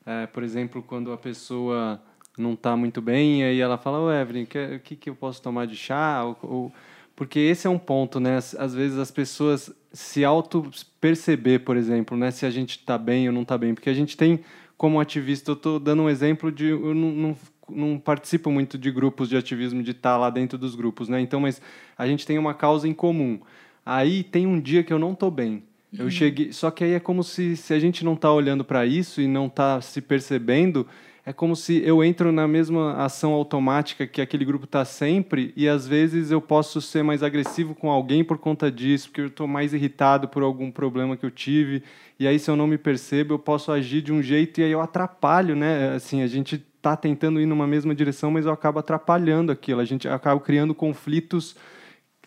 é, 0.07 0.27
por 0.27 0.43
exemplo, 0.43 0.83
quando 0.83 1.13
a 1.13 1.17
pessoa 1.17 2.01
não 2.37 2.55
está 2.55 2.77
muito 2.77 3.01
bem, 3.01 3.45
aí 3.45 3.61
ela 3.61 3.79
fala, 3.79 3.99
ô 4.01 4.13
Evelyn, 4.13 4.45
o 4.45 4.81
que, 4.81 4.97
que 4.97 5.11
eu 5.11 5.15
posso 5.15 5.43
tomar 5.43 5.67
de 5.67 5.77
chá? 5.77 6.25
Ou, 6.25 6.39
ou, 6.43 6.73
porque 7.15 7.39
esse 7.39 7.67
é 7.67 7.71
um 7.71 7.79
ponto, 7.79 8.19
né? 8.19 8.37
Às 8.37 8.75
vezes 8.75 8.99
as 8.99 9.11
pessoas 9.11 9.73
se 9.93 10.25
auto-perceber, 10.25 11.61
por 11.61 11.77
exemplo, 11.77 12.17
né? 12.17 12.31
Se 12.31 12.47
a 12.47 12.51
gente 12.51 12.79
está 12.79 12.97
bem 12.97 13.29
ou 13.29 13.35
não 13.35 13.43
está 13.43 13.59
bem. 13.59 13.75
Porque 13.75 13.91
a 13.91 13.95
gente 13.95 14.17
tem 14.17 14.41
como 14.77 15.01
ativista, 15.01 15.51
eu 15.51 15.55
estou 15.55 15.79
dando 15.79 16.03
um 16.03 16.09
exemplo 16.09 16.51
de. 16.51 16.69
Eu 16.69 16.95
não, 16.95 17.11
não, 17.11 17.37
não, 17.75 17.99
participo 17.99 18.51
muito 18.51 18.77
de 18.77 18.91
grupos 18.91 19.29
de 19.29 19.37
ativismo, 19.37 19.83
de 19.83 19.93
estar 19.93 20.13
tá 20.13 20.17
lá 20.17 20.31
dentro 20.31 20.59
dos 20.59 20.75
grupos, 20.75 21.09
né? 21.09 21.21
Então, 21.21 21.41
mas 21.41 21.61
a 21.97 22.07
gente 22.07 22.27
tem 22.27 22.39
uma 22.39 22.55
causa 22.55 22.89
em 22.89 22.95
comum. 22.95 23.41
Aí 23.85 24.23
tem 24.23 24.47
um 24.47 24.61
dia 24.61 24.83
que 24.83 24.93
eu 24.93 24.99
não 24.99 25.13
estou 25.13 25.31
bem. 25.31 25.63
Eu 25.93 26.05
uhum. 26.05 26.11
cheguei. 26.11 26.53
Só 26.53 26.71
que 26.71 26.85
aí 26.85 26.93
é 26.93 27.01
como 27.01 27.25
se, 27.25 27.57
se 27.57 27.75
a 27.75 27.79
gente 27.79 28.05
não 28.05 28.15
está 28.15 28.33
olhando 28.33 28.65
para 28.65 28.87
isso 28.87 29.21
e 29.21 29.27
não 29.27 29.47
está 29.47 29.81
se 29.81 30.01
percebendo, 30.01 30.87
é 31.25 31.33
como 31.33 31.55
se 31.55 31.83
eu 31.85 32.03
entro 32.03 32.33
na 32.33 32.49
mesma 32.49 32.95
ação 32.95 33.33
automática 33.33 34.07
que 34.07 34.21
aquele 34.21 34.45
grupo 34.45 34.65
está 34.65 34.85
sempre 34.85 35.53
e 35.57 35.69
às 35.69 35.87
vezes 35.87 36.31
eu 36.31 36.41
posso 36.41 36.81
ser 36.81 37.03
mais 37.03 37.23
agressivo 37.23 37.75
com 37.75 37.91
alguém 37.91 38.25
por 38.25 38.39
conta 38.39 38.71
disso, 38.71 39.09
porque 39.09 39.21
eu 39.21 39.27
estou 39.27 39.47
mais 39.47 39.75
irritado 39.75 40.29
por 40.29 40.43
algum 40.43 40.71
problema 40.71 41.17
que 41.17 41.25
eu 41.25 41.31
tive 41.31 41.83
e 42.19 42.27
aí 42.27 42.39
se 42.39 42.51
eu 42.51 42.57
não 42.57 42.67
me 42.67 42.79
percebo 42.79 43.35
eu 43.35 43.39
posso 43.39 43.71
agir 43.71 44.01
de 44.01 44.13
um 44.13 44.23
jeito 44.23 44.61
e 44.61 44.65
aí 44.65 44.71
eu 44.71 44.81
atrapalho, 44.81 45.55
né? 45.55 45.95
Assim 45.95 46.23
a 46.23 46.27
gente 46.27 46.65
está 46.81 46.97
tentando 46.97 47.41
ir 47.41 47.47
numa 47.47 47.67
mesma 47.67 47.95
direção, 47.95 48.31
mas 48.31 48.47
eu 48.47 48.53
acabo 48.53 48.79
atrapalhando 48.79 49.53
aquilo, 49.53 49.81
a 49.81 49.85
gente 49.85 50.09
acaba 50.09 50.41
criando 50.41 50.75
conflitos 50.75 51.55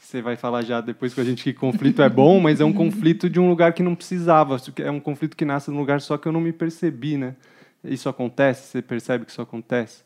você 0.03 0.21
vai 0.21 0.35
falar 0.35 0.63
já 0.63 0.81
depois 0.81 1.13
com 1.13 1.21
a 1.21 1.23
gente 1.23 1.43
que 1.43 1.53
conflito 1.53 2.01
é 2.01 2.09
bom, 2.09 2.39
mas 2.39 2.59
é 2.59 2.65
um 2.65 2.73
conflito 2.73 3.29
de 3.29 3.39
um 3.39 3.47
lugar 3.47 3.73
que 3.73 3.81
não 3.81 3.95
precisava, 3.95 4.57
é 4.77 4.91
um 4.91 4.99
conflito 4.99 5.35
que 5.35 5.45
nasce 5.45 5.71
num 5.71 5.79
lugar 5.79 6.01
só 6.01 6.17
que 6.17 6.27
eu 6.27 6.31
não 6.31 6.41
me 6.41 6.51
percebi, 6.51 7.17
né? 7.17 7.35
Isso 7.83 8.09
acontece? 8.09 8.67
Você 8.67 8.81
percebe 8.81 9.25
que 9.25 9.31
isso 9.31 9.41
acontece? 9.41 10.03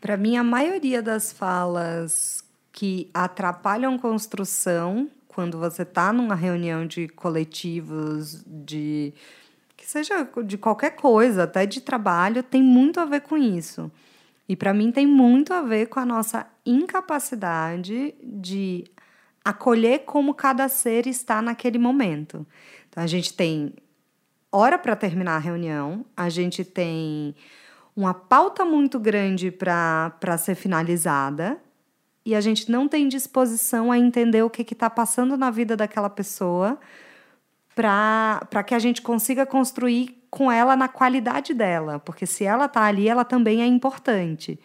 Para 0.00 0.16
mim, 0.16 0.36
a 0.36 0.44
maioria 0.44 1.02
das 1.02 1.32
falas 1.32 2.44
que 2.72 3.10
atrapalham 3.12 3.98
construção, 3.98 5.08
quando 5.26 5.58
você 5.58 5.82
está 5.82 6.12
numa 6.12 6.36
reunião 6.36 6.86
de 6.86 7.08
coletivos, 7.08 8.44
de 8.46 9.12
seja 9.88 10.28
de 10.44 10.58
qualquer 10.58 10.90
coisa, 10.90 11.44
até 11.44 11.64
de 11.64 11.80
trabalho, 11.80 12.42
tem 12.42 12.62
muito 12.62 13.00
a 13.00 13.06
ver 13.06 13.22
com 13.22 13.38
isso. 13.38 13.90
E 14.46 14.54
para 14.54 14.74
mim 14.74 14.92
tem 14.92 15.06
muito 15.06 15.54
a 15.54 15.62
ver 15.62 15.86
com 15.86 15.98
a 15.98 16.04
nossa 16.04 16.46
incapacidade 16.66 18.14
de 18.22 18.84
acolher 19.42 20.00
como 20.00 20.34
cada 20.34 20.68
ser 20.68 21.06
está 21.06 21.40
naquele 21.40 21.78
momento. 21.78 22.46
Então 22.86 23.02
a 23.02 23.06
gente 23.06 23.32
tem 23.32 23.72
hora 24.52 24.78
para 24.78 24.94
terminar 24.94 25.36
a 25.36 25.38
reunião, 25.38 26.04
a 26.14 26.28
gente 26.28 26.66
tem 26.66 27.34
uma 27.96 28.12
pauta 28.12 28.66
muito 28.66 29.00
grande 29.00 29.50
para 29.50 30.36
ser 30.36 30.54
finalizada 30.54 31.58
e 32.26 32.34
a 32.34 32.42
gente 32.42 32.70
não 32.70 32.86
tem 32.86 33.08
disposição 33.08 33.90
a 33.90 33.96
entender 33.96 34.42
o 34.42 34.50
que 34.50 34.70
está 34.70 34.90
passando 34.90 35.34
na 35.34 35.50
vida 35.50 35.74
daquela 35.74 36.10
pessoa 36.10 36.78
para 37.78 38.64
que 38.66 38.74
a 38.74 38.78
gente 38.80 39.00
consiga 39.00 39.46
construir 39.46 40.26
com 40.28 40.50
ela 40.50 40.74
na 40.74 40.88
qualidade 40.88 41.54
dela, 41.54 42.00
porque 42.00 42.26
se 42.26 42.42
ela 42.42 42.64
está 42.64 42.82
ali, 42.82 43.08
ela 43.08 43.24
também 43.24 43.62
é 43.62 43.66
importante. 43.66 44.58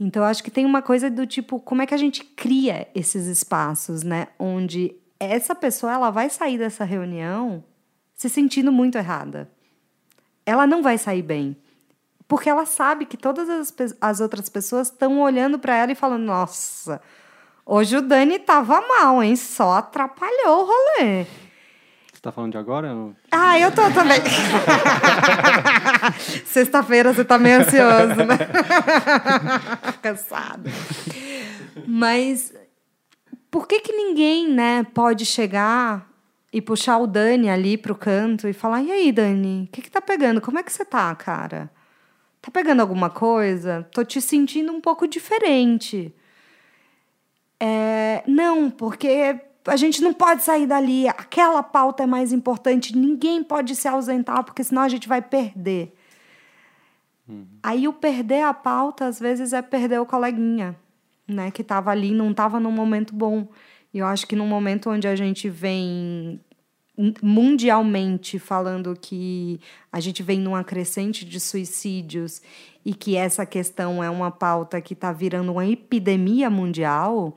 Então, 0.00 0.24
acho 0.24 0.42
que 0.42 0.50
tem 0.50 0.66
uma 0.66 0.82
coisa 0.82 1.08
do 1.08 1.24
tipo, 1.28 1.60
como 1.60 1.82
é 1.82 1.86
que 1.86 1.94
a 1.94 1.98
gente 1.98 2.24
cria 2.24 2.88
esses 2.92 3.26
espaços, 3.26 4.02
né? 4.02 4.26
Onde 4.36 4.96
essa 5.20 5.54
pessoa 5.54 5.92
ela 5.92 6.10
vai 6.10 6.28
sair 6.28 6.58
dessa 6.58 6.84
reunião 6.84 7.62
se 8.16 8.28
sentindo 8.28 8.72
muito 8.72 8.98
errada. 8.98 9.48
Ela 10.44 10.66
não 10.66 10.82
vai 10.82 10.98
sair 10.98 11.22
bem. 11.22 11.56
Porque 12.26 12.50
ela 12.50 12.66
sabe 12.66 13.06
que 13.06 13.16
todas 13.16 13.48
as, 13.48 13.72
as 14.00 14.20
outras 14.20 14.48
pessoas 14.48 14.88
estão 14.88 15.20
olhando 15.20 15.56
para 15.56 15.76
ela 15.76 15.92
e 15.92 15.94
falando: 15.94 16.24
nossa, 16.24 17.00
hoje 17.64 17.96
o 17.96 18.02
Dani 18.02 18.40
tava 18.40 18.80
mal, 18.80 19.22
hein? 19.22 19.36
Só 19.36 19.74
atrapalhou 19.74 20.62
o 20.62 20.66
rolê. 20.66 21.26
Tá 22.24 22.32
falando 22.32 22.52
de 22.52 22.56
agora? 22.56 22.90
Ah, 23.30 23.60
eu 23.60 23.70
tô 23.70 23.82
também. 23.90 24.18
Sexta-feira 26.46 27.12
você 27.12 27.22
tá 27.22 27.38
meio 27.38 27.60
ansioso, 27.60 28.24
né? 28.24 28.38
Cansado. 30.00 30.70
Mas 31.86 32.50
por 33.50 33.68
que 33.68 33.80
que 33.80 33.92
ninguém, 33.92 34.48
né, 34.48 34.84
pode 34.94 35.26
chegar 35.26 36.08
e 36.50 36.62
puxar 36.62 36.96
o 36.96 37.06
Dani 37.06 37.50
ali 37.50 37.76
pro 37.76 37.94
canto 37.94 38.48
e 38.48 38.54
falar: 38.54 38.80
e 38.80 38.90
aí, 38.90 39.12
Dani, 39.12 39.64
o 39.68 39.70
que, 39.70 39.82
que 39.82 39.90
tá 39.90 40.00
pegando? 40.00 40.40
Como 40.40 40.58
é 40.58 40.62
que 40.62 40.72
você 40.72 40.82
tá, 40.82 41.14
cara? 41.14 41.70
Tá 42.40 42.50
pegando 42.50 42.80
alguma 42.80 43.10
coisa? 43.10 43.86
Tô 43.92 44.02
te 44.02 44.18
sentindo 44.22 44.72
um 44.72 44.80
pouco 44.80 45.06
diferente. 45.06 46.10
É, 47.60 48.22
não, 48.26 48.70
porque 48.70 49.38
a 49.66 49.76
gente 49.76 50.02
não 50.02 50.12
pode 50.12 50.42
sair 50.42 50.66
dali. 50.66 51.08
Aquela 51.08 51.62
pauta 51.62 52.02
é 52.02 52.06
mais 52.06 52.32
importante. 52.32 52.96
Ninguém 52.96 53.42
pode 53.42 53.74
se 53.74 53.88
ausentar, 53.88 54.44
porque 54.44 54.62
senão 54.62 54.82
a 54.82 54.88
gente 54.88 55.08
vai 55.08 55.22
perder. 55.22 55.94
Uhum. 57.28 57.46
Aí 57.62 57.88
o 57.88 57.92
perder 57.92 58.42
a 58.42 58.52
pauta, 58.52 59.06
às 59.06 59.18
vezes, 59.18 59.52
é 59.52 59.62
perder 59.62 60.00
o 60.00 60.06
coleguinha, 60.06 60.76
né? 61.26 61.50
Que 61.50 61.62
estava 61.62 61.90
ali, 61.90 62.12
não 62.12 62.30
estava 62.30 62.60
num 62.60 62.72
momento 62.72 63.14
bom. 63.14 63.48
E 63.92 63.98
eu 63.98 64.06
acho 64.06 64.26
que 64.26 64.36
num 64.36 64.46
momento 64.46 64.90
onde 64.90 65.08
a 65.08 65.16
gente 65.16 65.48
vem 65.48 66.40
mundialmente 67.22 68.38
falando 68.38 68.96
que 69.00 69.60
a 69.90 69.98
gente 69.98 70.22
vem 70.22 70.38
numa 70.38 70.62
crescente 70.62 71.24
de 71.24 71.40
suicídios 71.40 72.40
e 72.84 72.94
que 72.94 73.16
essa 73.16 73.44
questão 73.44 74.02
é 74.02 74.08
uma 74.08 74.30
pauta 74.30 74.80
que 74.80 74.94
está 74.94 75.10
virando 75.12 75.50
uma 75.52 75.66
epidemia 75.66 76.48
mundial, 76.48 77.36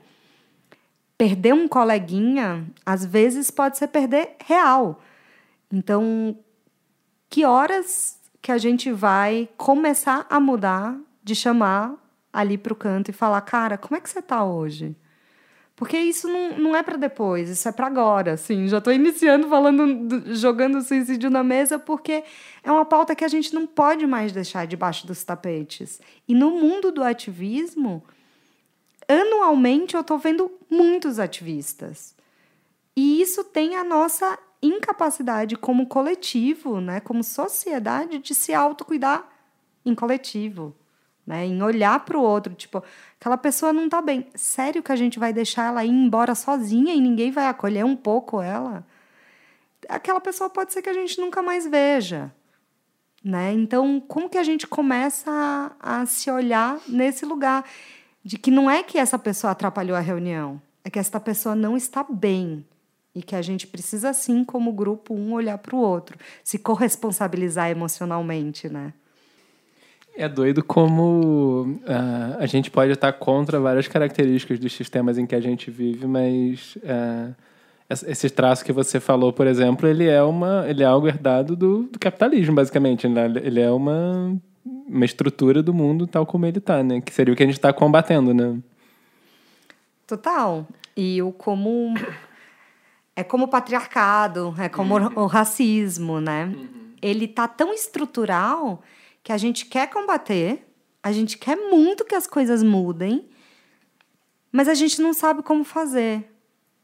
perder 1.18 1.52
um 1.52 1.66
coleguinha, 1.66 2.64
às 2.86 3.04
vezes 3.04 3.50
pode 3.50 3.76
ser 3.76 3.88
perder 3.88 4.36
real. 4.46 5.02
Então, 5.70 6.38
que 7.28 7.44
horas 7.44 8.16
que 8.40 8.52
a 8.52 8.56
gente 8.56 8.92
vai 8.92 9.48
começar 9.56 10.24
a 10.30 10.38
mudar 10.38 10.96
de 11.22 11.34
chamar 11.34 11.94
ali 12.32 12.56
para 12.56 12.72
o 12.72 12.76
canto 12.76 13.10
e 13.10 13.12
falar, 13.12 13.40
cara, 13.40 13.76
como 13.76 13.96
é 13.96 14.00
que 14.00 14.08
você 14.08 14.20
está 14.20 14.44
hoje? 14.44 14.96
Porque 15.74 15.96
isso 15.96 16.28
não, 16.28 16.58
não 16.58 16.76
é 16.76 16.82
para 16.82 16.96
depois, 16.96 17.48
isso 17.48 17.68
é 17.68 17.72
para 17.72 17.86
agora. 17.86 18.32
Assim, 18.32 18.66
já 18.66 18.78
estou 18.78 18.92
iniciando 18.92 19.48
falando, 19.48 20.34
jogando 20.34 20.78
o 20.78 20.82
suicídio 20.82 21.30
na 21.30 21.44
mesa, 21.44 21.78
porque 21.78 22.24
é 22.64 22.72
uma 22.72 22.84
pauta 22.84 23.14
que 23.14 23.24
a 23.24 23.28
gente 23.28 23.54
não 23.54 23.66
pode 23.66 24.06
mais 24.06 24.32
deixar 24.32 24.66
debaixo 24.66 25.06
dos 25.06 25.22
tapetes. 25.22 26.00
E 26.26 26.34
no 26.34 26.50
mundo 26.50 26.90
do 26.90 27.02
ativismo, 27.02 28.02
anualmente 29.08 29.94
eu 29.94 30.02
estou 30.02 30.18
vendo 30.18 30.50
muitos 30.70 31.18
ativistas. 31.18 32.14
E 32.96 33.20
isso 33.20 33.44
tem 33.44 33.76
a 33.76 33.84
nossa 33.84 34.38
incapacidade 34.62 35.56
como 35.56 35.86
coletivo, 35.86 36.80
né, 36.80 37.00
como 37.00 37.22
sociedade, 37.22 38.18
de 38.18 38.34
se 38.34 38.52
autocuidar 38.52 39.28
em 39.84 39.94
coletivo 39.94 40.74
né? 41.28 41.44
Em 41.44 41.62
olhar 41.62 42.00
para 42.06 42.16
o 42.16 42.22
outro, 42.22 42.54
tipo, 42.54 42.82
aquela 43.20 43.36
pessoa 43.36 43.70
não 43.70 43.84
está 43.84 44.00
bem. 44.00 44.26
Sério 44.34 44.82
que 44.82 44.90
a 44.90 44.96
gente 44.96 45.18
vai 45.18 45.30
deixar 45.30 45.66
ela 45.66 45.84
ir 45.84 45.90
embora 45.90 46.34
sozinha 46.34 46.94
e 46.94 47.00
ninguém 47.02 47.30
vai 47.30 47.46
acolher 47.46 47.84
um 47.84 47.94
pouco 47.94 48.40
ela? 48.40 48.82
Aquela 49.90 50.22
pessoa 50.22 50.48
pode 50.48 50.72
ser 50.72 50.80
que 50.80 50.88
a 50.88 50.94
gente 50.94 51.20
nunca 51.20 51.42
mais 51.42 51.66
veja, 51.66 52.32
né? 53.22 53.52
Então, 53.52 54.00
como 54.00 54.30
que 54.30 54.38
a 54.38 54.42
gente 54.42 54.66
começa 54.66 55.30
a, 55.78 56.00
a 56.00 56.06
se 56.06 56.30
olhar 56.30 56.80
nesse 56.88 57.26
lugar 57.26 57.62
de 58.24 58.38
que 58.38 58.50
não 58.50 58.70
é 58.70 58.82
que 58.82 58.98
essa 58.98 59.18
pessoa 59.18 59.52
atrapalhou 59.52 59.96
a 59.96 60.00
reunião, 60.00 60.60
é 60.84 60.90
que 60.90 60.98
essa 60.98 61.18
pessoa 61.20 61.54
não 61.54 61.76
está 61.76 62.04
bem 62.08 62.64
e 63.14 63.22
que 63.22 63.34
a 63.34 63.42
gente 63.42 63.66
precisa 63.66 64.12
sim, 64.12 64.44
como 64.44 64.72
grupo, 64.72 65.14
um 65.14 65.32
olhar 65.32 65.58
para 65.58 65.74
o 65.74 65.78
outro, 65.78 66.16
se 66.44 66.58
corresponsabilizar 66.58 67.70
emocionalmente, 67.70 68.68
né? 68.68 68.92
É 70.16 70.28
doido 70.28 70.64
como 70.64 71.78
uh, 71.84 72.36
a 72.38 72.46
gente 72.46 72.70
pode 72.70 72.92
estar 72.92 73.12
contra 73.12 73.60
várias 73.60 73.86
características 73.86 74.58
dos 74.58 74.72
sistemas 74.72 75.16
em 75.16 75.26
que 75.26 75.34
a 75.34 75.40
gente 75.40 75.70
vive, 75.70 76.06
mas 76.08 76.76
uh, 76.76 77.34
esse 77.88 78.28
traço 78.28 78.64
que 78.64 78.72
você 78.72 79.00
falou, 79.00 79.32
por 79.32 79.46
exemplo, 79.46 79.88
ele 79.88 80.08
é 80.08 80.22
uma, 80.22 80.64
ele 80.68 80.82
é 80.82 80.86
algo 80.86 81.08
herdado 81.08 81.56
do, 81.56 81.84
do 81.84 81.98
capitalismo, 81.98 82.54
basicamente. 82.54 83.08
Né? 83.08 83.32
Ele 83.42 83.60
é 83.60 83.70
uma, 83.70 84.36
uma 84.86 85.04
estrutura 85.04 85.62
do 85.62 85.74
mundo 85.74 86.06
tal 86.06 86.24
como 86.24 86.46
ele 86.46 86.58
está, 86.58 86.82
né? 86.82 87.00
Que 87.00 87.12
seria 87.12 87.32
o 87.32 87.36
que 87.36 87.42
a 87.42 87.46
gente 87.46 87.56
está 87.56 87.72
combatendo, 87.72 88.32
né? 88.32 88.58
Total. 90.06 90.66
E 90.96 91.20
o 91.22 91.32
como 91.32 91.94
é 93.14 93.24
como 93.24 93.44
o 93.44 93.48
patriarcado, 93.48 94.54
é 94.58 94.68
como 94.68 94.96
uhum. 94.96 95.24
o 95.24 95.26
racismo, 95.26 96.20
né? 96.20 96.46
Uhum. 96.46 96.68
Ele 97.02 97.28
tá 97.28 97.46
tão 97.46 97.72
estrutural 97.72 98.82
que 99.22 99.32
a 99.32 99.36
gente 99.36 99.66
quer 99.66 99.90
combater, 99.90 100.66
a 101.02 101.12
gente 101.12 101.36
quer 101.36 101.56
muito 101.56 102.04
que 102.04 102.14
as 102.14 102.26
coisas 102.26 102.62
mudem, 102.62 103.28
mas 104.50 104.68
a 104.68 104.74
gente 104.74 105.00
não 105.02 105.12
sabe 105.12 105.42
como 105.42 105.64
fazer. 105.64 106.32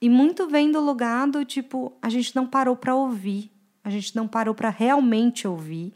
E 0.00 0.10
muito 0.10 0.46
vem 0.46 0.70
do 0.70 0.80
lugar 0.80 1.26
do 1.26 1.44
tipo, 1.44 1.92
a 2.02 2.08
gente 2.08 2.34
não 2.36 2.46
parou 2.46 2.76
para 2.76 2.94
ouvir, 2.94 3.50
a 3.82 3.88
gente 3.88 4.14
não 4.14 4.28
parou 4.28 4.54
para 4.54 4.70
realmente 4.70 5.48
ouvir 5.48 5.94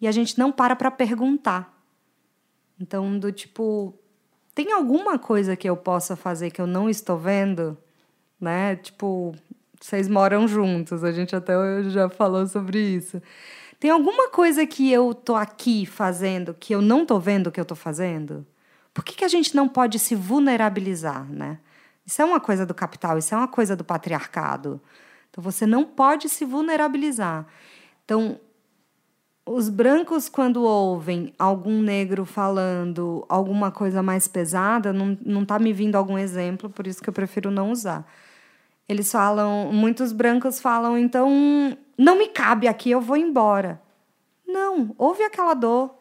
e 0.00 0.06
a 0.06 0.12
gente 0.12 0.38
não 0.38 0.52
para 0.52 0.76
para 0.76 0.90
perguntar. 0.90 1.76
Então, 2.80 3.18
do 3.18 3.32
tipo, 3.32 3.94
tem 4.54 4.72
alguma 4.72 5.18
coisa 5.18 5.56
que 5.56 5.68
eu 5.68 5.76
possa 5.76 6.16
fazer 6.16 6.50
que 6.50 6.60
eu 6.60 6.66
não 6.66 6.88
estou 6.88 7.18
vendo? 7.18 7.76
Né? 8.40 8.76
Tipo, 8.76 9.34
vocês 9.80 10.08
moram 10.08 10.46
juntos, 10.46 11.02
a 11.02 11.12
gente 11.12 11.34
até 11.34 11.54
já 11.84 12.08
falou 12.08 12.46
sobre 12.46 12.80
isso. 12.80 13.20
Tem 13.80 13.90
alguma 13.90 14.28
coisa 14.30 14.66
que 14.66 14.90
eu 14.90 15.14
tô 15.14 15.36
aqui 15.36 15.86
fazendo 15.86 16.54
que 16.54 16.74
eu 16.74 16.82
não 16.82 17.06
tô 17.06 17.20
vendo 17.20 17.50
que 17.50 17.60
eu 17.60 17.64
tô 17.64 17.76
fazendo? 17.76 18.44
Por 18.92 19.04
que, 19.04 19.14
que 19.14 19.24
a 19.24 19.28
gente 19.28 19.54
não 19.54 19.68
pode 19.68 19.98
se 19.98 20.16
vulnerabilizar, 20.16 21.24
né? 21.30 21.60
Isso 22.04 22.20
é 22.20 22.24
uma 22.24 22.40
coisa 22.40 22.66
do 22.66 22.74
capital, 22.74 23.18
isso 23.18 23.34
é 23.34 23.38
uma 23.38 23.46
coisa 23.46 23.76
do 23.76 23.84
patriarcado. 23.84 24.80
Então 25.30 25.44
você 25.44 25.66
não 25.66 25.84
pode 25.84 26.28
se 26.28 26.44
vulnerabilizar. 26.44 27.46
Então, 28.04 28.40
os 29.50 29.68
brancos, 29.68 30.28
quando 30.28 30.62
ouvem 30.62 31.32
algum 31.38 31.80
negro 31.80 32.24
falando 32.24 33.24
alguma 33.28 33.70
coisa 33.70 34.02
mais 34.02 34.28
pesada, 34.28 34.92
não, 34.92 35.16
não 35.24 35.44
tá 35.44 35.58
me 35.58 35.72
vindo 35.72 35.96
algum 35.96 36.18
exemplo, 36.18 36.68
por 36.68 36.86
isso 36.86 37.02
que 37.02 37.08
eu 37.08 37.12
prefiro 37.14 37.50
não 37.50 37.70
usar. 37.70 38.06
Eles 38.88 39.10
falam, 39.10 39.72
muitos 39.72 40.12
brancos 40.12 40.60
falam, 40.60 40.96
então 40.98 41.30
não 41.96 42.16
me 42.16 42.28
cabe 42.28 42.68
aqui, 42.68 42.90
eu 42.90 43.00
vou 43.00 43.16
embora. 43.16 43.80
Não, 44.46 44.94
houve 44.96 45.22
aquela 45.22 45.54
dor. 45.54 45.94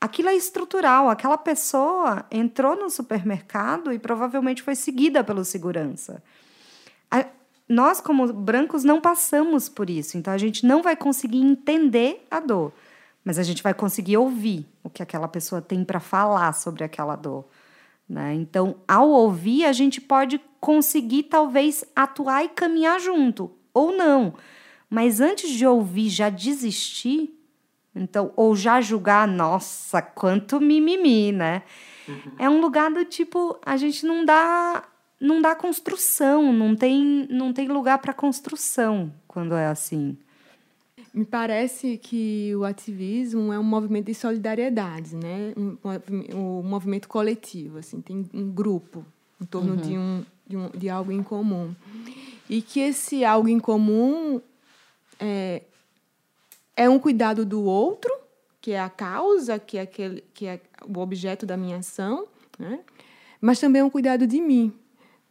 Aquilo 0.00 0.28
é 0.30 0.34
estrutural. 0.34 1.08
Aquela 1.08 1.38
pessoa 1.38 2.26
entrou 2.28 2.74
no 2.74 2.90
supermercado 2.90 3.92
e 3.92 4.00
provavelmente 4.00 4.60
foi 4.60 4.74
seguida 4.74 5.22
pelo 5.22 5.44
segurança. 5.44 6.20
Nós, 7.72 8.02
como 8.02 8.30
brancos, 8.32 8.84
não 8.84 9.00
passamos 9.00 9.66
por 9.66 9.88
isso. 9.88 10.18
Então, 10.18 10.30
a 10.30 10.36
gente 10.36 10.66
não 10.66 10.82
vai 10.82 10.94
conseguir 10.94 11.40
entender 11.40 12.26
a 12.30 12.38
dor. 12.38 12.70
Mas 13.24 13.38
a 13.38 13.42
gente 13.42 13.62
vai 13.62 13.72
conseguir 13.72 14.18
ouvir 14.18 14.66
o 14.84 14.90
que 14.90 15.02
aquela 15.02 15.26
pessoa 15.26 15.62
tem 15.62 15.82
para 15.82 15.98
falar 15.98 16.52
sobre 16.52 16.84
aquela 16.84 17.16
dor. 17.16 17.46
Né? 18.06 18.34
Então, 18.34 18.76
ao 18.86 19.08
ouvir, 19.08 19.64
a 19.64 19.72
gente 19.72 20.02
pode 20.02 20.38
conseguir 20.60 21.24
talvez 21.24 21.82
atuar 21.96 22.44
e 22.44 22.50
caminhar 22.50 23.00
junto, 23.00 23.50
ou 23.72 23.90
não. 23.90 24.34
Mas 24.90 25.18
antes 25.18 25.48
de 25.48 25.66
ouvir, 25.66 26.10
já 26.10 26.28
desistir, 26.28 27.34
então, 27.94 28.34
ou 28.36 28.54
já 28.54 28.82
julgar, 28.82 29.26
nossa, 29.26 30.02
quanto 30.02 30.60
mimimi, 30.60 31.32
né? 31.32 31.62
Uhum. 32.06 32.32
É 32.38 32.50
um 32.50 32.60
lugar 32.60 32.90
do 32.90 33.02
tipo, 33.04 33.58
a 33.64 33.78
gente 33.78 34.04
não 34.04 34.26
dá 34.26 34.84
não 35.22 35.40
dá 35.40 35.54
construção, 35.54 36.52
não 36.52 36.74
tem, 36.74 37.28
não 37.30 37.52
tem 37.52 37.68
lugar 37.68 37.98
para 37.98 38.12
construção 38.12 39.12
quando 39.28 39.54
é 39.54 39.66
assim. 39.68 40.18
Me 41.14 41.24
parece 41.24 41.96
que 41.96 42.52
o 42.56 42.64
ativismo 42.64 43.52
é 43.52 43.58
um 43.58 43.62
movimento 43.62 44.06
de 44.06 44.14
solidariedade, 44.14 45.14
né? 45.14 45.54
Um, 45.56 45.78
um 46.34 46.62
movimento 46.62 47.08
coletivo, 47.08 47.78
assim, 47.78 48.00
tem 48.00 48.28
um 48.34 48.50
grupo 48.50 49.04
em 49.40 49.44
torno 49.44 49.74
uhum. 49.74 49.76
de, 49.76 49.96
um, 49.96 50.24
de, 50.46 50.56
um, 50.56 50.70
de 50.70 50.88
algo 50.88 51.12
em 51.12 51.22
comum. 51.22 51.72
E 52.50 52.60
que 52.60 52.80
esse 52.80 53.24
algo 53.24 53.48
em 53.48 53.60
comum 53.60 54.40
é, 55.20 55.62
é 56.76 56.88
um 56.88 56.98
cuidado 56.98 57.46
do 57.46 57.62
outro, 57.62 58.12
que 58.60 58.72
é 58.72 58.80
a 58.80 58.90
causa, 58.90 59.56
que 59.58 59.78
é, 59.78 59.82
aquele, 59.82 60.24
que 60.34 60.46
é 60.46 60.60
o 60.84 60.98
objeto 60.98 61.46
da 61.46 61.56
minha 61.56 61.76
ação, 61.76 62.26
né? 62.58 62.80
mas 63.40 63.60
também 63.60 63.80
é 63.80 63.84
um 63.84 63.90
cuidado 63.90 64.26
de 64.26 64.40
mim, 64.40 64.72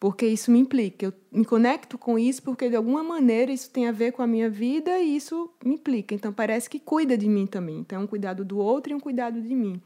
porque 0.01 0.25
isso 0.25 0.49
me 0.49 0.57
implica. 0.57 1.05
Eu 1.05 1.13
me 1.31 1.45
conecto 1.45 1.95
com 1.95 2.17
isso 2.17 2.41
porque, 2.41 2.67
de 2.67 2.75
alguma 2.75 3.03
maneira, 3.03 3.51
isso 3.51 3.69
tem 3.69 3.87
a 3.87 3.91
ver 3.91 4.11
com 4.13 4.23
a 4.23 4.27
minha 4.27 4.49
vida 4.49 4.97
e 4.97 5.15
isso 5.15 5.53
me 5.63 5.75
implica. 5.75 6.15
Então, 6.15 6.33
parece 6.33 6.67
que 6.67 6.79
cuida 6.79 7.15
de 7.15 7.29
mim 7.29 7.45
também. 7.45 7.77
Então, 7.77 8.01
é 8.01 8.03
um 8.03 8.07
cuidado 8.07 8.43
do 8.43 8.57
outro 8.57 8.91
e 8.91 8.95
um 8.95 8.99
cuidado 8.99 9.39
de 9.39 9.53
mim. 9.53 9.79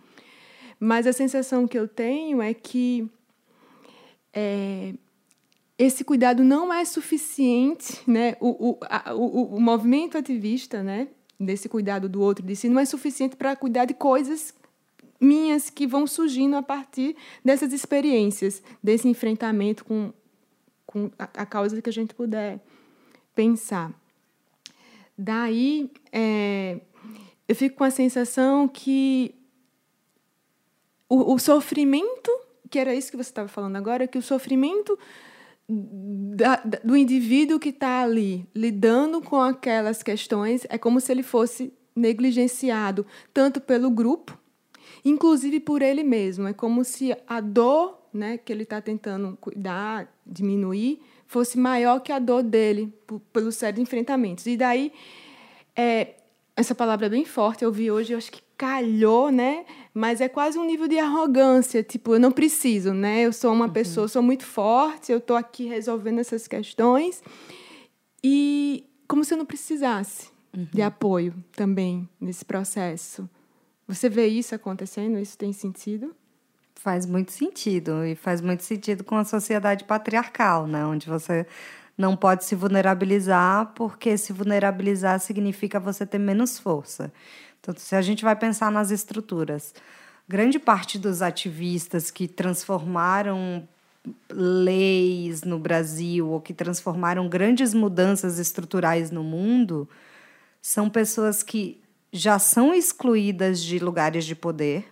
Mas 0.80 1.06
a 1.06 1.12
sensação 1.12 1.68
que 1.68 1.78
eu 1.78 1.86
tenho 1.86 2.42
é 2.42 2.54
que 2.54 3.12
é, 4.34 4.94
esse 5.78 6.06
cuidado 6.06 6.46
não 6.46 6.74
é 6.74 6.86
suficiente, 6.86 8.00
né? 8.08 8.38
O, 8.40 8.70
o, 8.70 8.80
a, 8.84 9.14
o, 9.14 9.58
o 9.58 9.60
movimento 9.60 10.18
ativista, 10.18 10.82
né? 10.82 11.10
Desse 11.38 11.68
cuidado 11.68 12.08
do 12.08 12.22
outro 12.22 12.46
de 12.46 12.56
si 12.56 12.70
não 12.70 12.80
é 12.80 12.86
suficiente 12.86 13.36
para 13.36 13.54
cuidar 13.54 13.84
de 13.84 13.94
coisas 13.94 14.54
minhas 15.20 15.70
que 15.70 15.88
vão 15.88 16.06
surgindo 16.06 16.56
a 16.56 16.64
partir 16.64 17.16
dessas 17.44 17.74
experiências, 17.74 18.62
desse 18.82 19.08
enfrentamento 19.08 19.86
com, 19.86 20.14
com 20.86 21.10
a, 21.18 21.24
a 21.24 21.46
causa 21.46 21.82
que 21.82 21.90
a 21.90 21.94
gente 21.94 22.14
puder 22.14 22.60
pensar. 23.34 23.92
Daí, 25.18 25.90
é, 26.12 26.80
eu 27.48 27.56
fico 27.56 27.78
com 27.78 27.84
a 27.84 27.92
sensação 27.92 28.68
que 28.68 29.34
o, 31.08 31.34
o 31.34 31.40
sofrimento, 31.40 32.32
que 32.70 32.80
era 32.80 32.94
isso 32.94 33.12
que 33.12 33.18
você 33.18 33.30
estava 33.30 33.48
falando 33.48 33.76
agora, 33.76 34.08
que 34.08 34.18
o 34.18 34.22
sofrimento 34.22 34.98
da, 35.68 36.58
do 36.84 36.96
indivíduo 36.96 37.60
que 37.60 37.70
está 37.70 38.02
ali 38.02 38.48
lidando 38.54 39.22
com 39.22 39.42
aquelas 39.42 40.04
questões 40.04 40.66
é 40.70 40.78
como 40.78 41.00
se 41.00 41.12
ele 41.12 41.24
fosse 41.24 41.74
negligenciado 41.96 43.06
tanto 43.34 43.62
pelo 43.62 43.90
grupo, 43.90 44.38
inclusive 45.06 45.60
por 45.60 45.84
ele 45.84 46.04
mesmo. 46.04 46.48
É 46.48 46.54
como 46.54 46.84
se 46.84 47.16
a 47.28 47.40
dor 47.40 48.02
né, 48.12 48.38
que 48.38 48.52
ele 48.52 48.64
está 48.64 48.82
tentando 48.82 49.38
cuidar, 49.40 50.12
diminuir, 50.26 51.00
fosse 51.28 51.58
maior 51.60 52.00
que 52.00 52.12
a 52.12 52.18
dor 52.18 52.42
dele, 52.42 52.92
por, 53.06 53.20
pelos 53.32 53.56
sérios 53.56 53.82
enfrentamentos. 53.82 54.46
E 54.48 54.58
daí, 54.58 54.92
é, 55.76 56.16
essa 56.56 56.74
palavra 56.74 57.06
é 57.06 57.10
bem 57.10 57.26
forte, 57.26 57.64
eu 57.64 57.72
vi 57.72 57.92
hoje, 57.92 58.14
eu 58.14 58.18
acho 58.18 58.32
que 58.32 58.42
calhou, 58.58 59.32
né? 59.32 59.66
Mas 59.94 60.22
é 60.22 60.30
quase 60.30 60.58
um 60.58 60.66
nível 60.66 60.88
de 60.88 60.98
arrogância, 60.98 61.84
tipo, 61.84 62.16
eu 62.16 62.20
não 62.20 62.32
preciso, 62.32 62.94
né? 62.94 63.22
Eu 63.22 63.34
sou 63.34 63.52
uma 63.52 63.66
uhum. 63.66 63.74
pessoa, 63.74 64.08
sou 64.08 64.22
muito 64.22 64.46
forte, 64.46 65.12
eu 65.12 65.18
estou 65.18 65.36
aqui 65.36 65.66
resolvendo 65.66 66.20
essas 66.20 66.48
questões. 66.48 67.22
E 68.24 68.86
como 69.08 69.24
se 69.26 69.34
eu 69.34 69.38
não 69.38 69.46
precisasse 69.46 70.30
uhum. 70.56 70.68
de 70.74 70.82
apoio 70.82 71.34
também 71.52 72.08
nesse 72.20 72.46
processo. 72.46 73.30
Você 73.88 74.10
vê 74.10 74.28
isso 74.28 74.56
acontecendo? 74.56 75.20
Isso 75.20 75.38
tem 75.38 75.54
sentido? 75.54 76.16
Faz 76.76 77.06
muito 77.06 77.32
sentido. 77.32 78.04
E 78.04 78.16
faz 78.16 78.42
muito 78.42 78.64
sentido 78.64 79.04
com 79.04 79.16
a 79.16 79.24
sociedade 79.24 79.84
patriarcal, 79.84 80.68
né? 80.68 80.86
Onde 80.86 81.08
você 81.08 81.46
não 81.98 82.16
pode 82.16 82.44
se 82.44 82.56
vulnerabilizar, 82.56 83.74
porque 83.76 84.18
se 84.18 84.34
vulnerabilizar 84.34 85.20
significa 85.20 85.80
você 85.80 86.06
ter 86.06 86.20
menos 86.20 86.60
força. 86.60 87.14
Então, 87.60 87.74
se 87.78 87.96
a 87.96 88.02
gente 88.02 88.24
vai 88.24 88.36
pensar 88.36 88.72
nas 88.72 88.92
estruturas, 88.92 89.74
grande 90.28 90.60
parte 90.60 91.00
dos 91.00 91.22
ativistas 91.22 92.12
que 92.12 92.28
transformaram 92.28 93.68
leis 94.30 95.44
no 95.44 95.58
Brasil 95.58 96.30
ou 96.30 96.40
que 96.40 96.54
transformaram 96.54 97.28
grandes 97.28 97.74
mudanças 97.74 98.38
estruturais 98.38 99.10
no 99.10 99.24
mundo 99.24 99.90
são 100.62 100.90
pessoas 100.90 101.42
que 101.42 101.82
já 102.18 102.40
são 102.40 102.74
excluídas 102.74 103.62
de 103.62 103.80
lugares 103.80 104.26
de 104.26 104.36
poder. 104.36 104.86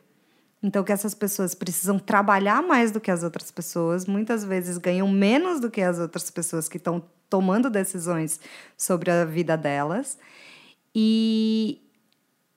Então, 0.62 0.83
que 0.83 0.91
essas 0.91 1.13
pessoas 1.13 1.53
precisam 1.53 1.99
trabalhar 1.99 2.62
mais 2.62 2.91
do 2.91 3.01
que 3.01 3.12
as 3.12 3.23
outras 3.23 3.51
pessoas, 3.51 4.05
muitas 4.05 4.43
vezes 4.43 4.77
ganham 4.77 5.09
menos 5.09 5.59
do 5.59 5.69
que 5.69 5.81
as 5.81 5.99
outras 5.99 6.29
pessoas 6.31 6.69
que 6.69 6.77
estão 6.77 7.03
tomando 7.29 7.69
decisões 7.69 8.39
sobre 8.77 9.12
a 9.12 9.25
vida 9.25 9.57
delas. 9.57 10.17
E, 10.95 11.81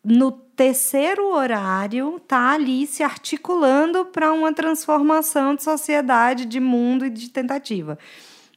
no 0.07 0.31
terceiro 0.31 1.35
horário 1.35 2.21
tá 2.29 2.53
ali 2.53 2.87
se 2.87 3.03
articulando 3.03 4.07
para 4.07 4.33
uma 4.33 4.53
transformação 4.53 5.57
de 5.57 5.65
sociedade, 5.65 6.47
de 6.47 6.61
mundo 6.61 7.05
e 7.05 7.11
de 7.11 7.29
tentativa. 7.29 7.99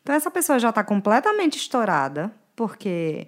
Então 0.03 0.13
essa 0.13 0.29
pessoa 0.29 0.59
já 0.59 0.69
está 0.69 0.83
completamente 0.83 1.57
estourada, 1.57 2.31
porque 2.55 3.27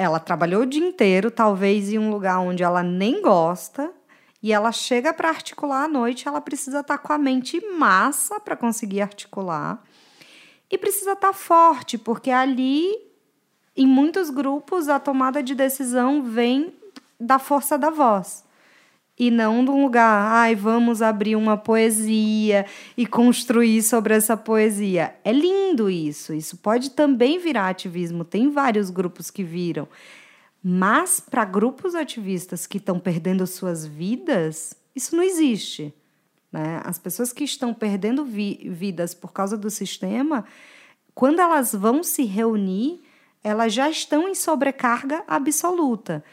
ela 0.00 0.18
trabalhou 0.18 0.62
o 0.62 0.66
dia 0.66 0.86
inteiro, 0.86 1.30
talvez 1.30 1.92
em 1.92 1.98
um 1.98 2.10
lugar 2.10 2.38
onde 2.38 2.62
ela 2.62 2.82
nem 2.82 3.20
gosta, 3.20 3.92
e 4.42 4.50
ela 4.50 4.72
chega 4.72 5.12
para 5.12 5.28
articular 5.28 5.84
à 5.84 5.88
noite, 5.88 6.26
ela 6.26 6.40
precisa 6.40 6.80
estar 6.80 6.96
tá 6.96 6.98
com 6.98 7.12
a 7.12 7.18
mente 7.18 7.60
massa 7.76 8.40
para 8.40 8.56
conseguir 8.56 9.02
articular. 9.02 9.82
E 10.70 10.78
precisa 10.78 11.12
estar 11.12 11.28
tá 11.28 11.32
forte, 11.34 11.98
porque 11.98 12.30
ali 12.30 12.90
em 13.76 13.86
muitos 13.86 14.30
grupos 14.30 14.88
a 14.88 14.98
tomada 14.98 15.42
de 15.42 15.54
decisão 15.54 16.22
vem 16.22 16.74
da 17.18 17.38
força 17.38 17.76
da 17.76 17.90
voz. 17.90 18.42
E 19.20 19.30
não 19.30 19.62
de 19.62 19.70
um 19.70 19.82
lugar, 19.82 20.32
ai, 20.32 20.56
vamos 20.56 21.02
abrir 21.02 21.36
uma 21.36 21.54
poesia 21.54 22.64
e 22.96 23.04
construir 23.04 23.82
sobre 23.82 24.14
essa 24.14 24.34
poesia. 24.34 25.14
É 25.22 25.30
lindo 25.30 25.90
isso. 25.90 26.32
Isso 26.32 26.56
pode 26.56 26.92
também 26.92 27.38
virar 27.38 27.68
ativismo. 27.68 28.24
Tem 28.24 28.48
vários 28.48 28.88
grupos 28.88 29.30
que 29.30 29.44
viram. 29.44 29.86
Mas 30.64 31.20
para 31.20 31.44
grupos 31.44 31.94
ativistas 31.94 32.66
que 32.66 32.78
estão 32.78 32.98
perdendo 32.98 33.46
suas 33.46 33.84
vidas, 33.84 34.74
isso 34.96 35.14
não 35.14 35.22
existe. 35.22 35.92
Né? 36.50 36.80
As 36.82 36.98
pessoas 36.98 37.30
que 37.30 37.44
estão 37.44 37.74
perdendo 37.74 38.24
vi 38.24 38.70
vidas 38.72 39.12
por 39.12 39.34
causa 39.34 39.54
do 39.54 39.68
sistema, 39.68 40.46
quando 41.14 41.40
elas 41.40 41.74
vão 41.74 42.02
se 42.02 42.24
reunir, 42.24 43.02
elas 43.44 43.74
já 43.74 43.90
estão 43.90 44.26
em 44.26 44.34
sobrecarga 44.34 45.22
absoluta. 45.28 46.24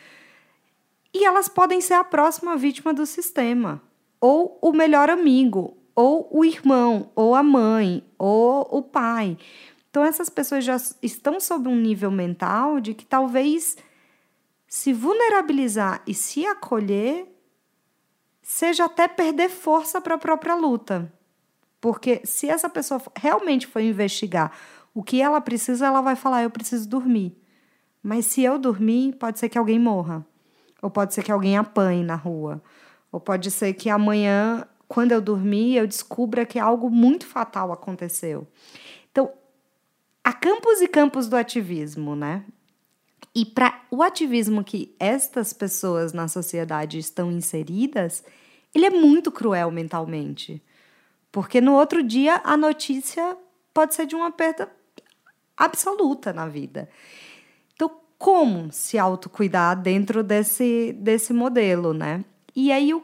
E 1.19 1.25
elas 1.25 1.49
podem 1.49 1.81
ser 1.81 1.95
a 1.95 2.03
próxima 2.03 2.55
vítima 2.55 2.93
do 2.93 3.03
sistema, 3.03 3.81
ou 4.21 4.59
o 4.61 4.71
melhor 4.71 5.09
amigo, 5.09 5.75
ou 5.95 6.29
o 6.31 6.45
irmão, 6.45 7.09
ou 7.15 7.33
a 7.33 7.41
mãe, 7.41 8.03
ou 8.19 8.67
o 8.69 8.83
pai. 8.83 9.35
Então, 9.89 10.05
essas 10.05 10.29
pessoas 10.29 10.63
já 10.63 10.77
estão 11.01 11.39
sob 11.39 11.67
um 11.67 11.75
nível 11.75 12.11
mental 12.11 12.79
de 12.79 12.93
que 12.93 13.03
talvez 13.03 13.77
se 14.67 14.93
vulnerabilizar 14.93 16.03
e 16.05 16.13
se 16.13 16.45
acolher 16.45 17.25
seja 18.43 18.85
até 18.85 19.07
perder 19.07 19.49
força 19.49 19.99
para 19.99 20.13
a 20.13 20.19
própria 20.19 20.53
luta. 20.53 21.11
Porque 21.81 22.21
se 22.25 22.47
essa 22.47 22.69
pessoa 22.69 23.01
realmente 23.15 23.65
for 23.65 23.79
investigar 23.79 24.55
o 24.93 25.01
que 25.01 25.19
ela 25.19 25.41
precisa, 25.41 25.87
ela 25.87 26.01
vai 26.01 26.15
falar: 26.15 26.43
eu 26.43 26.51
preciso 26.51 26.87
dormir. 26.87 27.35
Mas 28.03 28.27
se 28.27 28.43
eu 28.43 28.59
dormir, 28.59 29.15
pode 29.15 29.39
ser 29.39 29.49
que 29.49 29.57
alguém 29.57 29.79
morra. 29.79 30.23
Ou 30.81 30.89
pode 30.89 31.13
ser 31.13 31.23
que 31.23 31.31
alguém 31.31 31.57
apanhe 31.57 32.03
na 32.03 32.15
rua. 32.15 32.61
Ou 33.11 33.19
pode 33.19 33.49
ser 33.51 33.73
que 33.73 33.89
amanhã, 33.89 34.65
quando 34.87 35.11
eu 35.11 35.21
dormir, 35.21 35.75
eu 35.75 35.87
descubra 35.87 36.45
que 36.45 36.59
algo 36.59 36.89
muito 36.89 37.25
fatal 37.25 37.71
aconteceu. 37.71 38.47
Então, 39.11 39.31
há 40.23 40.33
campos 40.33 40.81
e 40.81 40.87
campos 40.87 41.27
do 41.27 41.35
ativismo, 41.35 42.15
né? 42.15 42.45
E 43.33 43.45
para 43.45 43.81
o 43.91 44.01
ativismo 44.03 44.63
que 44.63 44.95
estas 44.99 45.53
pessoas 45.53 46.13
na 46.13 46.27
sociedade 46.27 46.97
estão 46.97 47.31
inseridas, 47.31 48.23
ele 48.73 48.85
é 48.85 48.89
muito 48.89 49.31
cruel 49.31 49.71
mentalmente. 49.71 50.61
Porque 51.31 51.61
no 51.61 51.73
outro 51.73 52.03
dia 52.03 52.41
a 52.43 52.57
notícia 52.57 53.37
pode 53.73 53.93
ser 53.93 54.05
de 54.05 54.15
uma 54.15 54.31
perda 54.31 54.71
absoluta 55.55 56.33
na 56.33 56.47
vida 56.47 56.89
como 58.17 58.71
se 58.71 58.97
autocuidar 58.97 59.79
dentro 59.79 60.23
desse, 60.23 60.93
desse 60.99 61.33
modelo, 61.33 61.93
né? 61.93 62.23
E 62.55 62.71
aí 62.71 62.93
o, 62.93 63.03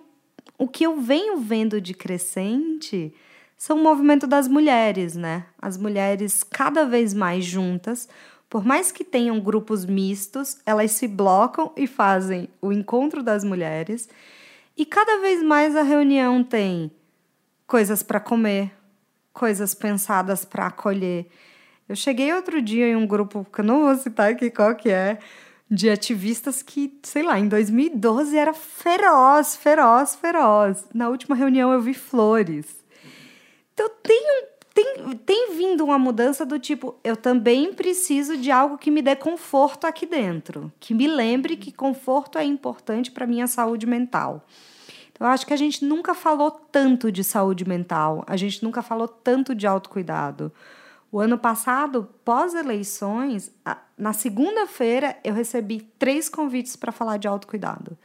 o 0.57 0.67
que 0.67 0.83
eu 0.83 0.99
venho 0.99 1.37
vendo 1.37 1.79
de 1.79 1.93
crescente 1.93 3.13
são 3.57 3.77
o 3.77 3.83
movimento 3.83 4.25
das 4.25 4.47
mulheres, 4.47 5.15
né? 5.15 5.45
As 5.61 5.77
mulheres 5.77 6.43
cada 6.43 6.85
vez 6.85 7.13
mais 7.13 7.45
juntas, 7.45 8.09
por 8.49 8.65
mais 8.65 8.91
que 8.91 9.03
tenham 9.03 9.39
grupos 9.39 9.85
mistos, 9.85 10.57
elas 10.65 10.91
se 10.91 11.07
blocam 11.07 11.71
e 11.77 11.87
fazem 11.87 12.49
o 12.61 12.71
encontro 12.71 13.23
das 13.23 13.43
mulheres. 13.43 14.09
E 14.75 14.85
cada 14.85 15.21
vez 15.21 15.41
mais 15.41 15.75
a 15.75 15.83
reunião 15.83 16.43
tem 16.43 16.91
coisas 17.65 18.03
para 18.03 18.19
comer, 18.19 18.71
coisas 19.31 19.73
pensadas 19.73 20.43
para 20.43 20.67
acolher. 20.67 21.27
Eu 21.87 21.95
cheguei 21.95 22.33
outro 22.33 22.61
dia 22.61 22.87
em 22.87 22.95
um 22.95 23.05
grupo, 23.05 23.45
que 23.51 23.61
eu 23.61 23.65
não 23.65 23.81
vou 23.81 23.95
citar 23.95 24.31
aqui 24.31 24.49
qual 24.49 24.75
que 24.75 24.89
é, 24.89 25.19
de 25.69 25.89
ativistas 25.89 26.61
que, 26.61 26.97
sei 27.03 27.23
lá, 27.23 27.39
em 27.39 27.47
2012 27.47 28.37
era 28.37 28.53
feroz, 28.53 29.55
feroz, 29.55 30.15
feroz. 30.15 30.85
Na 30.93 31.09
última 31.09 31.35
reunião 31.35 31.71
eu 31.73 31.81
vi 31.81 31.93
flores. 31.93 32.83
Então 33.73 33.89
tem, 34.01 34.45
tem, 34.73 35.17
tem 35.25 35.55
vindo 35.55 35.83
uma 35.83 35.97
mudança 35.97 36.45
do 36.45 36.59
tipo, 36.59 36.95
eu 37.03 37.17
também 37.17 37.73
preciso 37.73 38.37
de 38.37 38.51
algo 38.51 38.77
que 38.77 38.91
me 38.91 39.01
dê 39.01 39.15
conforto 39.15 39.85
aqui 39.85 40.05
dentro, 40.05 40.71
que 40.79 40.93
me 40.93 41.07
lembre 41.07 41.57
que 41.57 41.71
conforto 41.71 42.37
é 42.37 42.43
importante 42.43 43.11
para 43.11 43.27
minha 43.27 43.47
saúde 43.47 43.87
mental. 43.87 44.45
Então, 45.11 45.27
eu 45.27 45.33
acho 45.33 45.45
que 45.45 45.53
a 45.53 45.57
gente 45.57 45.85
nunca 45.85 46.13
falou 46.13 46.51
tanto 46.51 47.11
de 47.11 47.23
saúde 47.23 47.67
mental, 47.67 48.23
a 48.27 48.37
gente 48.37 48.63
nunca 48.63 48.81
falou 48.81 49.07
tanto 49.07 49.53
de 49.53 49.65
autocuidado. 49.67 50.51
O 51.13 51.19
ano 51.19 51.37
passado, 51.37 52.09
pós-eleições, 52.25 53.51
na 53.95 54.13
segunda-feira, 54.13 55.15
eu 55.23 55.31
recebi 55.31 55.81
três 55.99 56.27
convites 56.27 56.75
para 56.75 56.91
falar 56.91 57.17
de 57.17 57.27
autocuidado. 57.27 57.95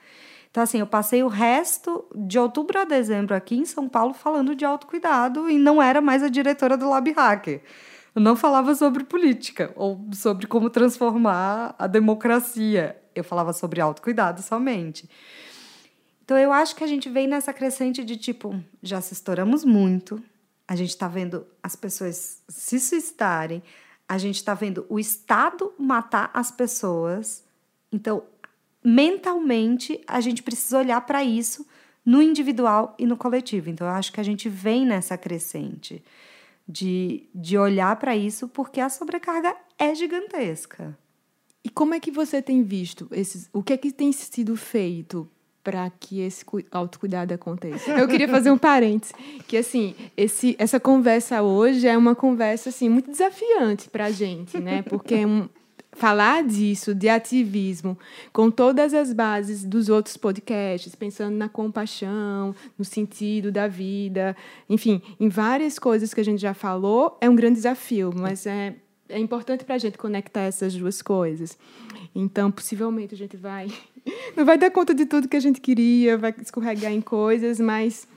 Então, 0.51 0.63
assim, 0.63 0.81
eu 0.81 0.87
passei 0.87 1.23
o 1.23 1.27
resto 1.29 2.05
de 2.15 2.39
outubro 2.39 2.79
a 2.79 2.85
dezembro 2.85 3.35
aqui 3.35 3.57
em 3.57 3.65
São 3.65 3.89
Paulo 3.89 4.13
falando 4.13 4.55
de 4.55 4.63
autocuidado 4.63 5.49
e 5.49 5.59
não 5.59 5.81
era 5.81 6.03
mais 6.03 6.23
a 6.23 6.29
diretora 6.29 6.77
do 6.77 6.87
Lab 6.87 7.11
Hacker. 7.11 7.63
Eu 8.15 8.21
não 8.21 8.37
falava 8.37 8.75
sobre 8.75 9.05
política 9.05 9.73
ou 9.75 10.05
sobre 10.13 10.47
como 10.47 10.69
transformar 10.69 11.75
a 11.79 11.87
democracia. 11.87 12.95
Eu 13.15 13.25
falava 13.25 13.55
sobre 13.55 13.81
autocuidado 13.81 14.43
somente. 14.43 15.09
Então, 16.27 16.37
eu 16.37 16.53
acho 16.53 16.77
que 16.77 16.85
a 16.85 16.87
gente 16.87 17.09
vem 17.09 17.27
nessa 17.27 17.55
crescente 17.55 18.05
de 18.05 18.19
tipo, 18.19 18.55
já 18.83 19.01
se 19.01 19.15
estouramos 19.15 19.65
muito, 19.65 20.23
a 20.69 20.77
gente 20.77 20.91
está 20.91 21.09
vendo 21.09 21.47
as 21.63 21.75
pessoas 21.75 22.43
se 22.47 22.79
suicidarem, 22.79 23.63
a 24.07 24.19
gente 24.19 24.37
está 24.37 24.53
vendo 24.53 24.85
o 24.91 24.99
Estado 24.99 25.73
matar 25.79 26.31
as 26.35 26.51
pessoas. 26.51 27.43
Então, 27.91 28.23
mentalmente, 28.85 29.99
a 30.07 30.21
gente 30.21 30.43
precisa 30.43 30.79
olhar 30.79 31.01
para 31.01 31.25
isso 31.25 31.67
no 32.05 32.21
individual 32.21 32.95
e 32.99 33.07
no 33.07 33.17
coletivo. 33.17 33.71
Então, 33.71 33.87
eu 33.87 33.93
acho 33.95 34.13
que 34.13 34.21
a 34.21 34.25
gente 34.25 34.49
vem 34.49 34.85
nessa 34.85 35.17
crescente 35.17 36.05
de, 36.69 37.27
de 37.35 37.57
olhar 37.57 37.97
para 37.97 38.15
isso 38.15 38.47
porque 38.47 38.81
a 38.81 38.91
sobrecarga 38.91 39.57
é 39.79 39.95
gigantesca. 39.95 40.97
E 41.65 41.71
como 41.71 41.95
é 41.95 42.01
que 42.01 42.11
você 42.11 42.43
tem 42.43 42.63
visto 42.63 43.09
esses, 43.11 43.49
o 43.53 43.63
que 43.63 43.73
é 43.73 43.77
que 43.77 43.91
tem 43.91 44.13
sido 44.13 44.55
feito 44.55 45.29
para 45.69 45.91
que 46.01 46.23
esse 46.23 46.47
autocuidado 46.73 47.35
aconteça. 47.35 47.91
Eu 47.91 48.09
queria 48.09 48.27
fazer 48.27 48.51
um 48.51 48.57
parênteses, 48.57 49.15
que 49.47 49.55
assim, 49.55 49.95
esse, 50.17 50.57
essa 50.59 50.81
conversa 50.81 51.43
hoje 51.43 51.87
é 51.87 51.95
uma 51.95 52.15
conversa 52.15 52.71
assim 52.71 52.89
muito 52.89 53.11
desafiante 53.11 53.91
para 53.91 54.07
a 54.07 54.11
gente, 54.11 54.59
né? 54.59 54.81
Porque 54.81 55.15
é 55.15 55.27
um, 55.27 55.47
falar 55.93 56.43
disso, 56.43 56.95
de 56.95 57.07
ativismo, 57.07 57.99
com 58.33 58.51
todas 58.51 58.95
as 58.95 59.13
bases 59.13 59.63
dos 59.63 59.91
outros 59.91 60.17
podcasts, 60.17 60.95
pensando 60.95 61.37
na 61.37 61.51
compaixão, 61.51 62.55
no 62.79 62.85
sentido 62.85 63.53
da 63.53 63.69
vida, 63.69 64.35
enfim, 64.71 65.03
em 65.21 65.29
várias 65.29 65.79
coisas 65.79 66.15
que 66.15 66.21
a 66.23 66.25
gente 66.25 66.41
já 66.41 66.55
falou, 66.55 67.19
é 67.21 67.29
um 67.29 67.37
grande 67.37 67.57
desafio, 67.57 68.11
mas 68.17 68.47
é, 68.47 68.75
é 69.09 69.19
importante 69.19 69.65
para 69.65 69.75
a 69.75 69.79
gente 69.79 69.99
conectar 69.99 70.43
essas 70.43 70.75
duas 70.75 71.03
coisas. 71.03 71.59
Então, 72.15 72.51
possivelmente, 72.51 73.15
a 73.15 73.19
gente 73.19 73.37
vai. 73.37 73.69
Não 74.37 74.45
vai 74.45 74.59
dar 74.59 74.71
conta 74.71 74.95
de 74.95 75.07
tudo 75.07 75.29
que 75.29 75.37
a 75.37 75.41
gente 75.41 75.61
queria, 75.61 76.17
vai 76.17 76.35
escorregar 76.41 76.93
em 76.93 77.01
coisas, 77.01 77.61
mas 77.61 78.09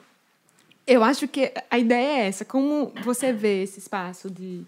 eu 0.88 1.04
acho 1.04 1.28
que 1.28 1.52
a 1.70 1.78
ideia 1.78 2.24
é 2.24 2.28
essa. 2.28 2.46
Como 2.46 2.94
você 3.04 3.32
vê 3.32 3.64
esse 3.64 3.80
espaço 3.80 4.30
de 4.30 4.66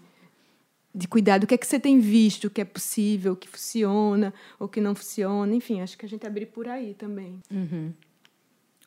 de 0.94 1.08
cuidado, 1.08 1.42
o 1.42 1.46
que 1.46 1.54
é 1.54 1.58
que 1.58 1.66
você 1.66 1.80
tem 1.80 1.98
visto 1.98 2.48
que 2.48 2.60
é 2.60 2.64
possível, 2.64 3.34
que 3.34 3.48
funciona 3.48 4.32
ou 4.60 4.68
que 4.68 4.80
não 4.80 4.94
funciona, 4.94 5.52
enfim, 5.52 5.80
acho 5.80 5.98
que 5.98 6.06
a 6.06 6.08
gente 6.08 6.24
abrir 6.24 6.46
por 6.46 6.68
aí 6.68 6.94
também. 6.94 7.42
Uhum. 7.50 7.92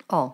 Ó, 0.07 0.31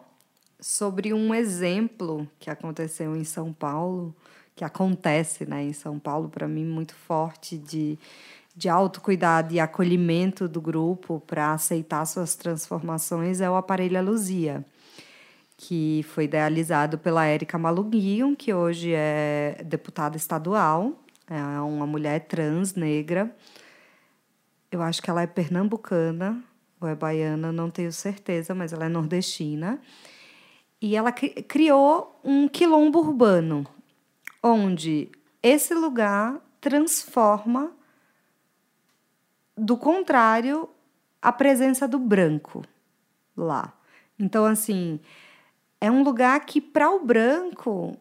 sobre 0.60 1.14
um 1.14 1.34
exemplo 1.34 2.30
que 2.40 2.52
aconteceu 2.52 3.16
em 3.16 3.24
São 3.24 3.52
Paulo, 3.52 4.16
que 4.56 4.64
acontece 4.64 5.46
né, 5.46 5.64
em 5.64 5.74
São 5.74 6.00
Paulo, 6.00 6.30
para 6.30 6.48
mim, 6.48 6.66
muito 6.66 6.94
forte 6.94 7.58
de, 7.58 7.98
de 8.56 8.70
autocuidado 8.70 9.54
e 9.54 9.60
acolhimento 9.60 10.48
do 10.48 10.62
grupo 10.62 11.22
para 11.26 11.54
aceitar 11.54 12.06
suas 12.06 12.36
transformações, 12.36 13.42
é 13.42 13.50
o 13.50 13.56
aparelho 13.56 14.02
Luzia 14.04 14.66
que 15.56 16.04
foi 16.10 16.26
idealizado 16.26 16.98
pela 16.98 17.26
Érica 17.26 17.58
Maluguion, 17.58 18.36
que 18.36 18.54
hoje 18.54 18.92
é 18.94 19.62
deputada 19.64 20.18
estadual 20.18 21.04
é 21.30 21.62
uma 21.62 21.88
mulher 21.88 22.20
trans, 22.22 22.76
negra. 22.76 23.34
Eu 24.72 24.82
acho 24.82 25.02
que 25.02 25.10
ela 25.10 25.22
é 25.22 25.28
pernambucana 25.28 26.44
ou 26.82 26.88
é 26.88 26.96
baiana, 26.96 27.52
não 27.52 27.70
tenho 27.70 27.92
certeza, 27.92 28.54
mas 28.54 28.74
ela 28.74 28.86
é 28.86 28.90
nordestina. 28.90 29.80
E 30.82 30.96
ela 30.96 31.12
criou 31.12 32.20
um 32.24 32.48
quilombo 32.48 33.00
urbano, 33.00 33.66
onde 34.44 35.10
esse 35.42 35.74
lugar 35.74 36.42
transforma, 36.60 37.72
do 39.56 39.78
contrário, 39.78 40.70
a 41.22 41.32
presença 41.32 41.88
do 41.88 41.98
branco 41.98 42.64
lá. 43.36 43.74
Então, 44.20 44.46
assim, 44.46 45.00
é 45.80 45.90
um 45.90 46.04
lugar 46.04 46.40
que, 46.46 46.60
para 46.60 46.90
o 46.90 47.04
branco, 47.04 47.98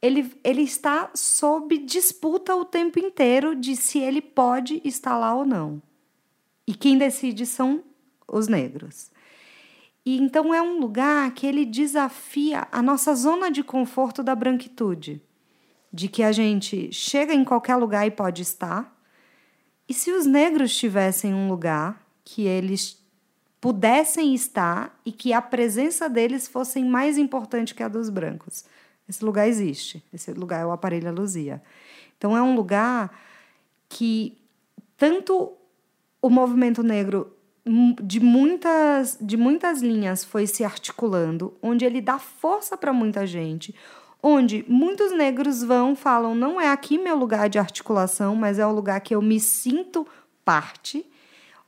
ele, 0.00 0.32
ele 0.42 0.62
está 0.62 1.10
sob 1.14 1.78
disputa 1.78 2.54
o 2.54 2.64
tempo 2.64 2.98
inteiro 2.98 3.54
de 3.54 3.76
se 3.76 3.98
ele 3.98 4.20
pode 4.20 4.80
estar 4.84 5.16
lá 5.18 5.34
ou 5.34 5.44
não. 5.44 5.82
E 6.66 6.74
quem 6.74 6.98
decide 6.98 7.46
são 7.46 7.82
os 8.26 8.48
negros. 8.48 9.10
E 10.04 10.16
então 10.18 10.54
é 10.54 10.62
um 10.62 10.78
lugar 10.78 11.32
que 11.32 11.46
ele 11.46 11.64
desafia 11.64 12.68
a 12.70 12.80
nossa 12.80 13.14
zona 13.14 13.50
de 13.50 13.64
conforto 13.64 14.22
da 14.22 14.34
branquitude, 14.34 15.20
de 15.96 16.08
que 16.08 16.22
a 16.22 16.30
gente 16.30 16.92
chega 16.92 17.32
em 17.32 17.42
qualquer 17.42 17.76
lugar 17.76 18.06
e 18.06 18.10
pode 18.10 18.42
estar. 18.42 18.94
E 19.88 19.94
se 19.94 20.12
os 20.12 20.26
negros 20.26 20.76
tivessem 20.76 21.32
um 21.32 21.48
lugar 21.48 22.06
que 22.22 22.42
eles 22.42 23.02
pudessem 23.58 24.34
estar 24.34 24.94
e 25.06 25.10
que 25.10 25.32
a 25.32 25.40
presença 25.40 26.06
deles 26.06 26.46
fosse 26.46 26.84
mais 26.84 27.16
importante 27.16 27.74
que 27.74 27.82
a 27.82 27.88
dos 27.88 28.10
brancos? 28.10 28.66
Esse 29.08 29.24
lugar 29.24 29.48
existe. 29.48 30.04
Esse 30.12 30.32
lugar 30.32 30.60
é 30.60 30.66
o 30.66 30.70
aparelho 30.70 31.10
Luzia. 31.10 31.62
Então 32.18 32.36
é 32.36 32.42
um 32.42 32.54
lugar 32.54 33.18
que 33.88 34.36
tanto 34.98 35.54
o 36.20 36.28
movimento 36.28 36.82
negro 36.82 37.32
de 38.02 38.20
muitas 38.20 39.16
de 39.18 39.38
muitas 39.38 39.80
linhas 39.80 40.22
foi 40.22 40.46
se 40.46 40.62
articulando, 40.62 41.56
onde 41.62 41.86
ele 41.86 42.02
dá 42.02 42.18
força 42.18 42.76
para 42.76 42.92
muita 42.92 43.26
gente, 43.26 43.74
onde 44.22 44.64
muitos 44.68 45.12
negros 45.12 45.62
vão, 45.62 45.94
falam, 45.94 46.34
não 46.34 46.60
é 46.60 46.68
aqui 46.68 46.98
meu 46.98 47.16
lugar 47.16 47.48
de 47.48 47.58
articulação, 47.58 48.34
mas 48.34 48.58
é 48.58 48.66
o 48.66 48.72
lugar 48.72 49.00
que 49.00 49.14
eu 49.14 49.22
me 49.22 49.38
sinto 49.38 50.06
parte. 50.44 51.06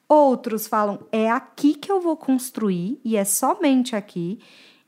Outros 0.08 0.66
falam, 0.66 1.00
é 1.12 1.30
aqui 1.30 1.74
que 1.74 1.92
eu 1.92 2.00
vou 2.00 2.16
construir 2.16 3.00
e 3.04 3.16
é 3.16 3.24
somente 3.24 3.94
aqui. 3.94 4.40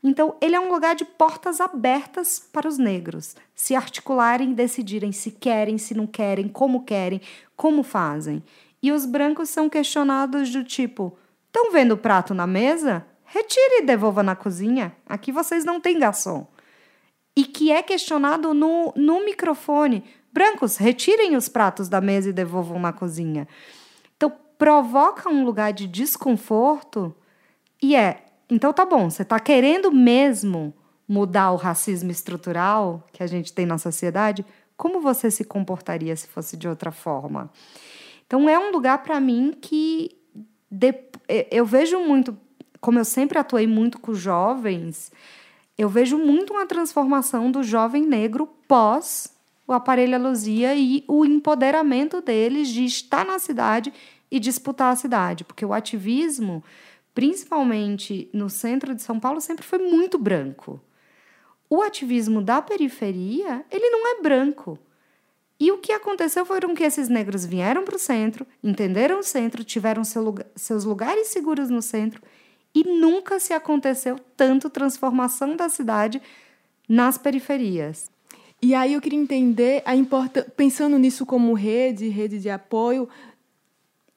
Então, 0.03 0.35
ele 0.41 0.55
é 0.55 0.59
um 0.59 0.71
lugar 0.71 0.95
de 0.95 1.05
portas 1.05 1.61
abertas 1.61 2.39
para 2.39 2.67
os 2.67 2.79
negros 2.79 3.35
se 3.53 3.75
articularem 3.75 4.51
e 4.51 4.55
decidirem 4.55 5.11
se 5.11 5.29
querem, 5.29 5.77
se 5.77 5.93
não 5.93 6.07
querem, 6.07 6.47
como 6.47 6.83
querem, 6.83 7.21
como 7.55 7.83
fazem. 7.83 8.43
E 8.81 8.91
os 8.91 9.05
brancos 9.05 9.49
são 9.49 9.69
questionados 9.69 10.49
do 10.49 10.63
tipo: 10.63 11.15
estão 11.45 11.71
vendo 11.71 11.91
o 11.91 11.97
prato 11.97 12.33
na 12.33 12.47
mesa? 12.47 13.05
Retire 13.23 13.83
e 13.83 13.85
devolva 13.85 14.23
na 14.23 14.35
cozinha. 14.35 14.95
Aqui 15.05 15.31
vocês 15.31 15.63
não 15.63 15.79
têm 15.79 15.99
garçom. 15.99 16.47
E 17.35 17.45
que 17.45 17.71
é 17.71 17.81
questionado 17.81 18.53
no, 18.53 18.93
no 18.95 19.25
microfone: 19.25 20.03
brancos, 20.31 20.77
retirem 20.77 21.35
os 21.35 21.47
pratos 21.47 21.87
da 21.87 22.01
mesa 22.01 22.29
e 22.29 22.33
devolvam 22.33 22.79
na 22.79 22.91
cozinha. 22.91 23.47
Então, 24.15 24.31
provoca 24.57 25.29
um 25.29 25.43
lugar 25.43 25.73
de 25.73 25.87
desconforto 25.87 27.15
e 27.81 27.95
é 27.95 28.25
então 28.51 28.73
tá 28.73 28.85
bom, 28.85 29.09
você 29.09 29.21
está 29.21 29.39
querendo 29.39 29.93
mesmo 29.93 30.73
mudar 31.07 31.51
o 31.51 31.55
racismo 31.55 32.11
estrutural 32.11 33.07
que 33.13 33.23
a 33.23 33.27
gente 33.27 33.53
tem 33.53 33.65
na 33.65 33.77
sociedade? 33.77 34.45
Como 34.75 34.99
você 34.99 35.31
se 35.31 35.45
comportaria 35.45 36.13
se 36.17 36.27
fosse 36.27 36.57
de 36.57 36.67
outra 36.67 36.91
forma? 36.91 37.49
Então 38.27 38.49
é 38.49 38.59
um 38.59 38.69
lugar 38.69 39.03
para 39.03 39.21
mim 39.21 39.53
que 39.59 40.17
de, 40.69 40.93
eu 41.49 41.65
vejo 41.65 41.97
muito, 41.99 42.37
como 42.81 42.99
eu 42.99 43.05
sempre 43.05 43.37
atuei 43.37 43.65
muito 43.65 43.99
com 43.99 44.13
jovens, 44.13 45.13
eu 45.81 45.89
vejo 45.89 46.17
muito 46.17 46.53
uma 46.53 46.65
transformação 46.65 47.51
do 47.51 47.63
jovem 47.63 48.05
negro 48.05 48.47
pós 48.67 49.35
o 49.67 49.73
aparelho 49.73 50.21
Luzia 50.21 50.75
e 50.75 51.03
o 51.07 51.25
empoderamento 51.25 52.19
deles 52.19 52.67
de 52.67 52.83
estar 52.83 53.25
na 53.25 53.39
cidade 53.39 53.93
e 54.29 54.37
disputar 54.37 54.91
a 54.91 54.95
cidade, 54.97 55.45
porque 55.45 55.65
o 55.65 55.71
ativismo 55.71 56.61
principalmente 57.13 58.29
no 58.33 58.49
centro 58.49 58.95
de 58.95 59.01
São 59.01 59.19
Paulo, 59.19 59.41
sempre 59.41 59.65
foi 59.65 59.79
muito 59.79 60.17
branco. 60.17 60.81
O 61.69 61.81
ativismo 61.81 62.41
da 62.41 62.61
periferia, 62.61 63.65
ele 63.71 63.89
não 63.89 64.07
é 64.07 64.21
branco. 64.21 64.77
E 65.59 65.71
o 65.71 65.77
que 65.77 65.91
aconteceu 65.91 66.45
foram 66.45 66.73
que 66.73 66.83
esses 66.83 67.07
negros 67.07 67.45
vieram 67.45 67.83
para 67.83 67.95
o 67.95 67.99
centro, 67.99 68.47
entenderam 68.63 69.19
o 69.19 69.23
centro, 69.23 69.63
tiveram 69.63 70.03
seu 70.03 70.23
lugar, 70.23 70.47
seus 70.55 70.83
lugares 70.83 71.27
seguros 71.27 71.69
no 71.69 71.81
centro 71.81 72.21
e 72.73 72.83
nunca 72.83 73.39
se 73.39 73.53
aconteceu 73.53 74.17
tanto 74.35 74.69
transformação 74.69 75.55
da 75.55 75.69
cidade 75.69 76.21
nas 76.87 77.17
periferias. 77.17 78.09
E 78.61 78.75
aí 78.75 78.93
eu 78.93 79.01
queria 79.01 79.19
entender 79.19 79.81
a 79.85 79.95
importância, 79.95 80.49
pensando 80.55 80.97
nisso 80.97 81.25
como 81.25 81.53
rede, 81.53 82.09
rede 82.09 82.39
de 82.39 82.49
apoio, 82.49 83.09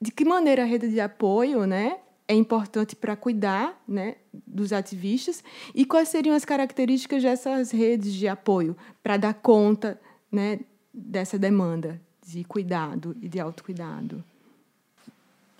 de 0.00 0.10
que 0.10 0.24
maneira 0.24 0.62
a 0.62 0.66
rede 0.66 0.88
de 0.90 1.00
apoio, 1.00 1.66
né, 1.66 1.98
é 2.28 2.34
importante 2.34 2.94
para 2.94 3.16
cuidar 3.16 3.82
né, 3.86 4.16
dos 4.46 4.72
ativistas 4.72 5.42
e 5.74 5.84
quais 5.84 6.08
seriam 6.08 6.34
as 6.34 6.44
características 6.44 7.22
dessas 7.22 7.70
redes 7.70 8.12
de 8.12 8.28
apoio 8.28 8.76
para 9.02 9.16
dar 9.16 9.34
conta 9.34 10.00
né, 10.30 10.60
dessa 10.92 11.38
demanda 11.38 12.00
de 12.26 12.44
cuidado 12.44 13.16
e 13.20 13.28
de 13.28 13.40
autocuidado? 13.40 14.24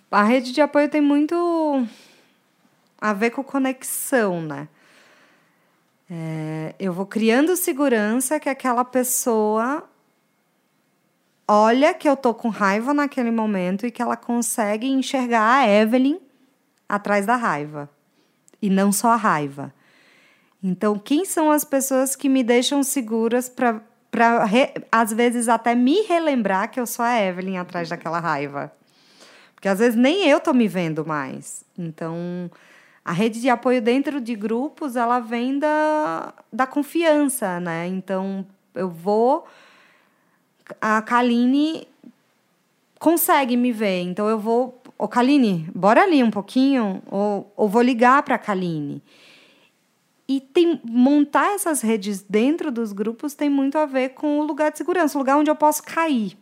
A 0.09 0.23
rede 0.23 0.51
de 0.51 0.61
apoio 0.61 0.89
tem 0.89 1.01
muito 1.01 1.87
a 3.09 3.13
ver 3.13 3.29
com 3.29 3.43
conexão, 3.43 4.41
né? 4.41 4.67
É, 6.09 6.73
eu 6.79 6.91
vou 6.91 7.05
criando 7.05 7.55
segurança 7.55 8.39
que 8.39 8.49
aquela 8.49 8.83
pessoa 8.83 9.87
olha 11.47 11.93
que 11.93 12.09
eu 12.09 12.17
tô 12.17 12.33
com 12.33 12.49
raiva 12.49 12.93
naquele 12.93 13.29
momento 13.29 13.85
e 13.85 13.91
que 13.91 14.01
ela 14.01 14.17
consegue 14.17 14.87
enxergar 14.87 15.59
a 15.59 15.69
Evelyn 15.69 16.19
atrás 16.89 17.27
da 17.27 17.35
raiva. 17.35 17.89
E 18.59 18.69
não 18.71 18.91
só 18.91 19.09
a 19.09 19.15
raiva. 19.15 19.71
Então, 20.63 20.97
quem 20.97 21.25
são 21.25 21.51
as 21.51 21.63
pessoas 21.63 22.15
que 22.15 22.27
me 22.27 22.43
deixam 22.43 22.81
seguras 22.81 23.47
para, 23.47 23.83
às 24.91 25.13
vezes, 25.13 25.47
até 25.47 25.75
me 25.75 26.01
relembrar 26.01 26.71
que 26.71 26.79
eu 26.79 26.87
sou 26.87 27.05
a 27.05 27.21
Evelyn 27.21 27.57
atrás 27.57 27.87
daquela 27.89 28.19
raiva? 28.19 28.71
Porque 29.53 29.67
às 29.67 29.77
vezes 29.77 29.95
nem 29.95 30.27
eu 30.27 30.39
tô 30.39 30.53
me 30.53 30.67
vendo 30.67 31.05
mais. 31.05 31.63
Então, 31.77 32.49
a 33.05 33.11
rede 33.11 33.39
de 33.39 33.49
apoio 33.49 33.81
dentro 33.81 34.19
de 34.19 34.35
grupos, 34.35 34.97
ela 34.97 35.19
vem 35.19 35.59
da, 35.59 36.33
da 36.51 36.67
confiança, 36.67 37.59
né? 37.59 37.87
Então, 37.87 38.45
eu 38.73 38.89
vou. 38.89 39.45
A 40.81 41.01
Kaline 41.03 41.87
consegue 42.99 43.55
me 43.55 43.71
ver, 43.71 44.01
então 44.01 44.27
eu 44.27 44.39
vou 44.39 44.81
ô 44.97 45.07
Kaline, 45.07 45.69
bora 45.73 46.03
ali 46.03 46.23
um 46.23 46.31
pouquinho, 46.31 47.01
ou, 47.07 47.51
ou 47.55 47.69
vou 47.69 47.81
ligar 47.81 48.23
para 48.23 48.35
a 48.35 48.39
Kaline. 48.39 49.01
E 50.27 50.39
tem, 50.39 50.81
montar 50.83 51.53
essas 51.53 51.81
redes 51.81 52.21
dentro 52.21 52.71
dos 52.71 52.91
grupos 52.91 53.35
tem 53.35 53.49
muito 53.49 53.77
a 53.77 53.85
ver 53.85 54.09
com 54.09 54.39
o 54.39 54.43
lugar 54.43 54.71
de 54.71 54.77
segurança, 54.77 55.17
o 55.17 55.19
lugar 55.19 55.37
onde 55.37 55.51
eu 55.51 55.55
posso 55.55 55.83
cair. 55.83 56.35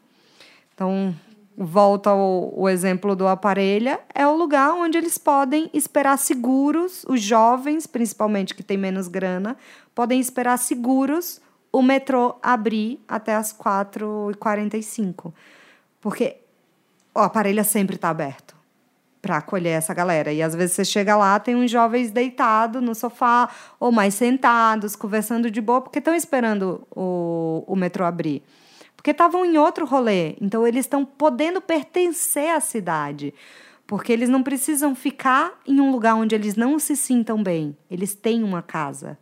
Então, 0.73 1.13
volta 1.57 2.09
ao, 2.09 2.53
o 2.57 2.67
exemplo 2.67 3.15
do 3.15 3.27
aparelho, 3.27 3.97
é 4.13 4.27
o 4.27 4.35
lugar 4.35 4.73
onde 4.73 4.97
eles 4.97 5.17
podem 5.17 5.69
esperar 5.73 6.17
seguros, 6.17 7.05
os 7.07 7.21
jovens, 7.21 7.85
principalmente 7.85 8.55
que 8.55 8.63
têm 8.63 8.77
menos 8.77 9.07
grana, 9.07 9.55
podem 9.93 10.19
esperar 10.19 10.57
seguros 10.57 11.41
o 11.71 11.81
metrô 11.81 12.35
abrir 12.41 12.99
até 13.07 13.35
as 13.35 13.51
4h45. 13.53 15.33
Porque 15.99 16.37
o 17.15 17.19
aparelho 17.19 17.63
sempre 17.63 17.95
está 17.95 18.09
aberto 18.09 18.53
para 19.23 19.37
acolher 19.37 19.77
essa 19.77 19.93
galera. 19.93 20.33
E 20.33 20.41
às 20.41 20.53
vezes 20.53 20.75
você 20.75 20.83
chega 20.83 21.15
lá, 21.15 21.39
tem 21.39 21.55
uns 21.55 21.71
jovens 21.71 22.11
deitados 22.11 22.83
no 22.83 22.93
sofá 22.93 23.49
ou 23.79 23.91
mais 23.91 24.13
sentados, 24.13 24.97
conversando 24.97 25.49
de 25.49 25.61
boa, 25.61 25.81
porque 25.81 25.99
estão 25.99 26.13
esperando 26.13 26.85
o, 26.91 27.63
o 27.65 27.75
metrô 27.75 28.05
abrir. 28.05 28.43
Porque 29.03 29.11
estavam 29.11 29.43
em 29.43 29.57
outro 29.57 29.85
rolê. 29.85 30.37
Então 30.39 30.65
eles 30.65 30.85
estão 30.85 31.03
podendo 31.03 31.59
pertencer 31.59 32.51
à 32.51 32.61
cidade. 32.61 33.33
Porque 33.85 34.13
eles 34.13 34.29
não 34.29 34.41
precisam 34.41 34.95
ficar 34.95 35.59
em 35.67 35.81
um 35.81 35.91
lugar 35.91 36.15
onde 36.15 36.33
eles 36.33 36.55
não 36.55 36.79
se 36.79 36.95
sintam 36.95 37.43
bem. 37.43 37.75
Eles 37.91 38.15
têm 38.15 38.41
uma 38.41 38.61
casa. 38.61 39.19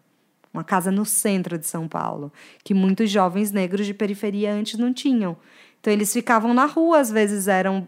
Uma 0.54 0.64
casa 0.64 0.92
no 0.92 1.04
centro 1.04 1.58
de 1.58 1.66
São 1.66 1.88
Paulo, 1.88 2.32
que 2.64 2.76
muitos 2.76 3.10
jovens 3.10 3.52
negros 3.52 3.88
de 3.88 3.94
periferia 3.94 4.54
antes 4.54 4.78
não 4.78 4.94
tinham. 4.94 5.36
Então 5.80 5.92
eles 5.92 6.14
ficavam 6.14 6.54
na 6.54 6.66
rua, 6.66 7.00
às 7.00 7.10
vezes 7.10 7.48
eram 7.48 7.88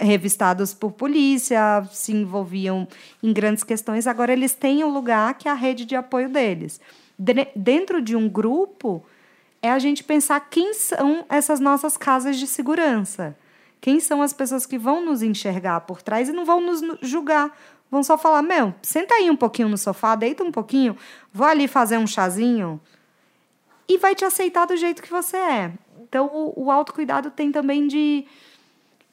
revistados 0.00 0.74
por 0.74 0.92
polícia, 0.92 1.84
se 1.92 2.12
envolviam 2.12 2.88
em 3.22 3.32
grandes 3.32 3.62
questões. 3.62 4.08
Agora 4.08 4.32
eles 4.32 4.52
têm 4.52 4.82
um 4.82 4.92
lugar 4.92 5.34
que 5.34 5.46
é 5.46 5.52
a 5.52 5.54
rede 5.54 5.84
de 5.84 5.94
apoio 5.94 6.28
deles. 6.28 6.80
De 7.16 7.46
dentro 7.54 8.02
de 8.02 8.16
um 8.16 8.28
grupo, 8.28 9.04
é 9.62 9.70
a 9.70 9.78
gente 9.78 10.02
pensar 10.02 10.40
quem 10.48 10.72
são 10.74 11.24
essas 11.28 11.60
nossas 11.60 11.96
casas 11.96 12.38
de 12.38 12.46
segurança. 12.46 13.36
Quem 13.80 13.98
são 13.98 14.20
as 14.22 14.32
pessoas 14.32 14.66
que 14.66 14.78
vão 14.78 15.04
nos 15.04 15.22
enxergar 15.22 15.80
por 15.82 16.02
trás 16.02 16.28
e 16.28 16.32
não 16.32 16.44
vão 16.44 16.60
nos 16.60 16.82
julgar. 17.02 17.56
Vão 17.90 18.02
só 18.02 18.16
falar: 18.16 18.42
meu, 18.42 18.74
senta 18.82 19.14
aí 19.14 19.30
um 19.30 19.36
pouquinho 19.36 19.68
no 19.68 19.78
sofá, 19.78 20.14
deita 20.14 20.44
um 20.44 20.52
pouquinho, 20.52 20.96
vou 21.32 21.46
ali 21.46 21.66
fazer 21.66 21.98
um 21.98 22.06
chazinho. 22.06 22.80
E 23.88 23.98
vai 23.98 24.14
te 24.14 24.24
aceitar 24.24 24.66
do 24.66 24.76
jeito 24.76 25.02
que 25.02 25.10
você 25.10 25.36
é. 25.36 25.72
Então, 25.98 26.26
o, 26.32 26.64
o 26.64 26.70
autocuidado 26.70 27.30
tem 27.30 27.50
também 27.50 27.88
de 27.88 28.24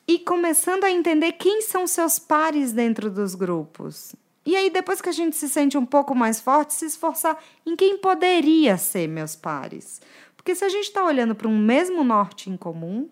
ir 0.08 0.20
começando 0.20 0.84
a 0.84 0.92
entender 0.92 1.34
quem 1.34 1.62
são 1.62 1.88
seus 1.88 2.20
pares 2.20 2.72
dentro 2.72 3.10
dos 3.10 3.34
grupos. 3.34 4.16
E 4.46 4.56
aí, 4.56 4.70
depois 4.70 5.02
que 5.02 5.10
a 5.10 5.14
gente 5.14 5.36
se 5.36 5.50
sente 5.50 5.78
um 5.78 5.86
pouco 5.86 6.16
mais 6.16 6.40
forte, 6.40 6.74
se 6.74 6.86
esforçar 6.86 7.38
em 7.66 7.76
quem 7.76 7.98
poderia 7.98 8.78
ser 8.78 9.08
meus 9.08 9.36
pares. 9.36 10.00
Porque 10.48 10.56
se 10.56 10.64
a 10.64 10.70
gente 10.70 10.86
está 10.86 11.04
olhando 11.04 11.36
para 11.36 11.50
um 11.50 11.58
mesmo 11.58 12.06
norte 12.06 12.50
em 12.50 12.56
comum, 12.56 13.10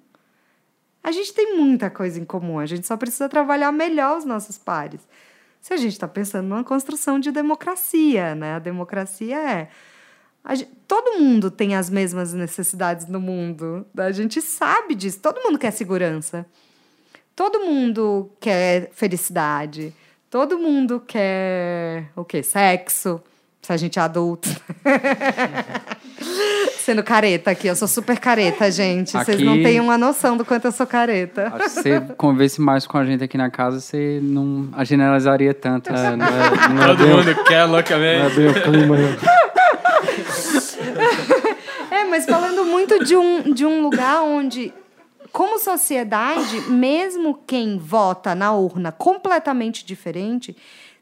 a 1.04 1.12
gente 1.12 1.34
tem 1.34 1.58
muita 1.58 1.90
coisa 1.90 2.18
em 2.18 2.24
comum, 2.24 2.60
a 2.60 2.66
gente 2.66 2.88
só 2.88 2.96
precisa 2.96 3.28
trabalhar 3.28 3.74
melhor 3.74 4.18
os 4.18 4.24
nossos 4.24 4.58
pares. 4.58 5.06
Se 5.60 5.74
a 5.74 5.76
gente 5.76 5.92
está 5.92 6.08
pensando 6.08 6.48
numa 6.48 6.64
construção 6.64 7.20
de 7.20 7.34
democracia, 7.34 8.36
né? 8.36 8.54
A 8.54 8.60
democracia 8.60 9.36
é 9.36 9.68
Gente, 10.56 10.72
todo 10.88 11.20
mundo 11.20 11.52
tem 11.52 11.76
as 11.76 11.90
mesmas 11.90 12.32
necessidades 12.32 13.06
no 13.06 13.20
mundo. 13.20 13.86
A 13.98 14.14
gente 14.14 14.42
sabe 14.42 14.96
disso. 14.96 15.20
Todo 15.20 15.44
mundo 15.44 15.60
quer 15.60 15.72
segurança. 15.72 16.46
Todo 17.36 17.66
mundo 17.66 18.32
quer 18.40 18.92
felicidade. 18.94 19.94
Todo 20.30 20.58
mundo 20.58 21.02
quer 21.06 22.10
o 22.16 22.24
quê? 22.24 22.42
Sexo. 22.42 23.22
Se 23.66 23.74
a 23.74 23.78
gente 23.78 23.98
é 23.98 24.02
adulto. 24.04 24.48
Sendo 26.78 27.02
careta 27.02 27.50
aqui, 27.50 27.66
eu 27.66 27.76
sou 27.76 27.88
super 27.88 28.20
careta, 28.20 28.70
gente. 28.70 29.14
Vocês 29.14 29.42
não 29.42 29.56
têm 29.56 29.80
uma 29.80 29.98
noção 29.98 30.38
do 30.38 30.46
quanto 30.46 30.66
eu 30.66 30.72
sou 30.72 30.86
careta. 30.86 31.52
Acho 31.52 31.64
que 31.64 31.70
você 31.82 32.00
convivesse 32.16 32.62
mais 32.62 32.86
com 32.86 33.00
a 33.00 33.04
gente 33.04 33.24
aqui 33.24 33.40
na 33.40 33.50
casa, 33.50 33.80
você 33.80 34.20
não 34.22 34.70
a 34.72 34.84
generalizaria 34.84 35.52
tanto. 35.52 35.92
É, 35.92 36.16
não 36.16 36.28
é, 36.28 36.30
não 36.76 36.84
é 36.84 36.86
Todo 36.86 36.98
bem, 37.00 37.08
mundo 37.08 37.44
quer 37.46 37.66
loucamente. 37.66 38.20
Não 38.20 38.28
é 38.28 38.30
bem 38.30 38.48
o 38.50 38.54
clima, 38.62 38.98
é, 41.90 42.04
mas 42.04 42.26
falando 42.26 42.66
muito 42.66 43.04
de 43.04 43.16
um, 43.16 43.52
de 43.52 43.66
um 43.66 43.82
lugar 43.82 44.22
onde, 44.22 44.72
como 45.32 45.58
sociedade, 45.58 46.70
mesmo 46.70 47.40
quem 47.48 47.80
vota 47.80 48.36
na 48.36 48.54
urna 48.54 48.92
completamente 48.92 49.84
diferente, 49.84 50.56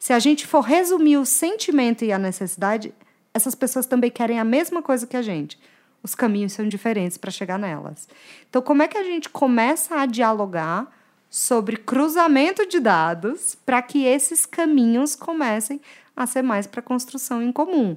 se 0.03 0.11
a 0.11 0.19
gente 0.19 0.45
for 0.45 0.59
resumir 0.59 1.15
o 1.15 1.25
sentimento 1.25 2.03
e 2.03 2.11
a 2.11 2.19
necessidade, 2.19 2.93
essas 3.33 3.55
pessoas 3.55 3.85
também 3.85 4.11
querem 4.11 4.37
a 4.37 4.43
mesma 4.43 4.81
coisa 4.81 5.07
que 5.07 5.15
a 5.15 5.21
gente. 5.21 5.57
Os 6.03 6.13
caminhos 6.13 6.51
são 6.51 6.67
diferentes 6.67 7.17
para 7.17 7.31
chegar 7.31 7.57
nelas. 7.57 8.09
Então, 8.49 8.61
como 8.61 8.83
é 8.83 8.87
que 8.89 8.97
a 8.97 9.03
gente 9.03 9.29
começa 9.29 9.95
a 9.95 10.05
dialogar 10.05 10.93
sobre 11.29 11.77
cruzamento 11.77 12.67
de 12.67 12.81
dados 12.81 13.55
para 13.65 13.81
que 13.81 14.03
esses 14.03 14.45
caminhos 14.45 15.15
comecem 15.15 15.79
a 16.17 16.27
ser 16.27 16.41
mais 16.41 16.67
para 16.67 16.81
construção 16.81 17.41
em 17.41 17.53
comum? 17.53 17.95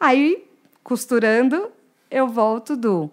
Aí 0.00 0.42
costurando, 0.82 1.70
eu 2.10 2.26
volto 2.26 2.76
do 2.76 3.08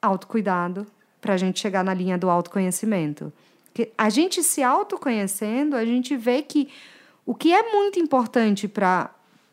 autocuidado 0.00 0.86
para 1.20 1.34
a 1.34 1.36
gente 1.36 1.60
chegar 1.60 1.84
na 1.84 1.92
linha 1.92 2.16
do 2.16 2.30
autoconhecimento. 2.30 3.30
Que 3.74 3.92
a 3.98 4.08
gente 4.08 4.42
se 4.42 4.62
autoconhecendo, 4.62 5.76
a 5.76 5.84
gente 5.84 6.16
vê 6.16 6.40
que 6.40 6.70
o 7.26 7.34
que 7.34 7.52
é 7.52 7.72
muito 7.72 7.98
importante 7.98 8.68
para 8.68 9.10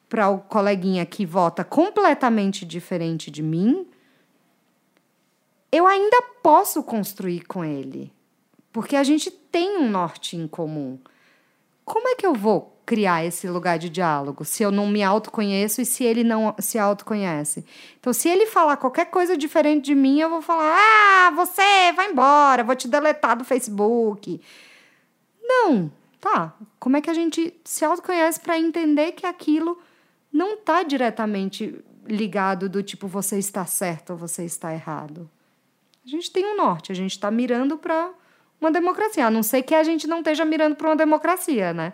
para 0.09 0.28
o 0.28 0.39
coleguinha 0.39 1.05
que 1.05 1.26
vota 1.26 1.63
completamente 1.63 2.65
diferente 2.65 3.32
de 3.32 3.41
mim, 3.41 3.88
eu 5.72 5.88
ainda 5.88 6.22
posso 6.43 6.84
construir 6.84 7.45
com 7.45 7.63
ele, 7.63 8.11
porque 8.74 8.97
a 8.97 9.05
gente 9.05 9.32
tem 9.32 9.78
um 9.78 9.89
norte 9.89 10.36
em 10.36 10.49
comum. 10.49 10.99
Como 11.86 12.09
é 12.09 12.15
que 12.15 12.26
eu 12.26 12.34
vou 12.34 12.72
criar 12.91 13.24
esse 13.24 13.47
lugar 13.47 13.80
de 13.80 13.89
diálogo 13.89 14.43
se 14.43 14.63
eu 14.63 14.69
não 14.69 14.86
me 14.86 15.01
autoconheço 15.01 15.82
e 15.82 15.86
se 15.86 16.03
ele 16.03 16.26
não 16.26 16.53
se 16.59 16.78
autoconhece. 16.78 17.65
Então, 17.97 18.11
se 18.11 18.28
ele 18.28 18.47
falar 18.47 18.76
qualquer 18.76 19.05
coisa 19.05 19.38
diferente 19.38 19.86
de 19.86 19.95
mim, 19.95 20.19
eu 20.19 20.30
vou 20.30 20.41
falar: 20.41 20.78
ah, 20.78 21.32
você 21.32 21.93
vai 21.95 22.11
embora, 22.11 22.65
vou 22.65 22.76
te 22.76 22.89
deletar 22.89 23.38
do 23.38 23.45
Facebook. 23.45 24.41
Não, 25.41 25.89
tá. 26.22 26.53
Como 26.80 26.95
é 26.95 27.01
que 27.01 27.09
a 27.09 27.13
gente 27.13 27.53
se 27.65 27.84
autoconhece 27.84 28.39
para 28.39 28.57
entender 28.57 29.11
que 29.13 29.26
aquilo 29.26 29.78
não 30.32 30.53
está 30.53 30.84
diretamente 30.84 31.84
ligado 32.05 32.69
do 32.69 32.82
tipo 32.82 33.07
você 33.07 33.38
está 33.38 33.65
certo 33.65 34.11
ou 34.11 34.17
você 34.17 34.45
está 34.45 34.72
errado? 34.74 35.30
A 36.05 36.07
gente 36.07 36.32
tem 36.32 36.45
um 36.45 36.55
norte, 36.55 36.91
a 36.91 36.95
gente 36.95 37.11
está 37.11 37.30
mirando 37.30 37.78
para 37.78 38.11
uma 38.59 38.72
democracia, 38.72 39.26
a 39.26 39.32
não 39.32 39.43
ser 39.43 39.63
que 39.63 39.74
a 39.74 39.84
gente 39.84 40.07
não 40.07 40.19
esteja 40.19 40.45
mirando 40.45 40.76
para 40.76 40.89
uma 40.89 40.95
democracia, 40.95 41.74
né? 41.74 41.93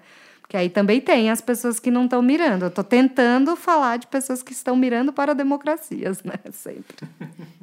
Que 0.49 0.55
aí 0.55 0.69
também 0.69 1.01
tem 1.01 1.29
as 1.29 1.41
pessoas 1.41 1.79
que 1.79 1.91
não 1.91 2.05
estão 2.05 2.21
mirando. 2.21 2.63
Eu 2.63 2.69
estou 2.69 2.83
tentando 2.83 3.55
falar 3.55 3.97
de 3.97 4.07
pessoas 4.07 4.41
que 4.41 4.53
estão 4.53 4.75
mirando 4.75 5.11
para 5.11 5.33
democracias, 5.33 6.23
né? 6.23 6.35
Sempre. 6.51 7.07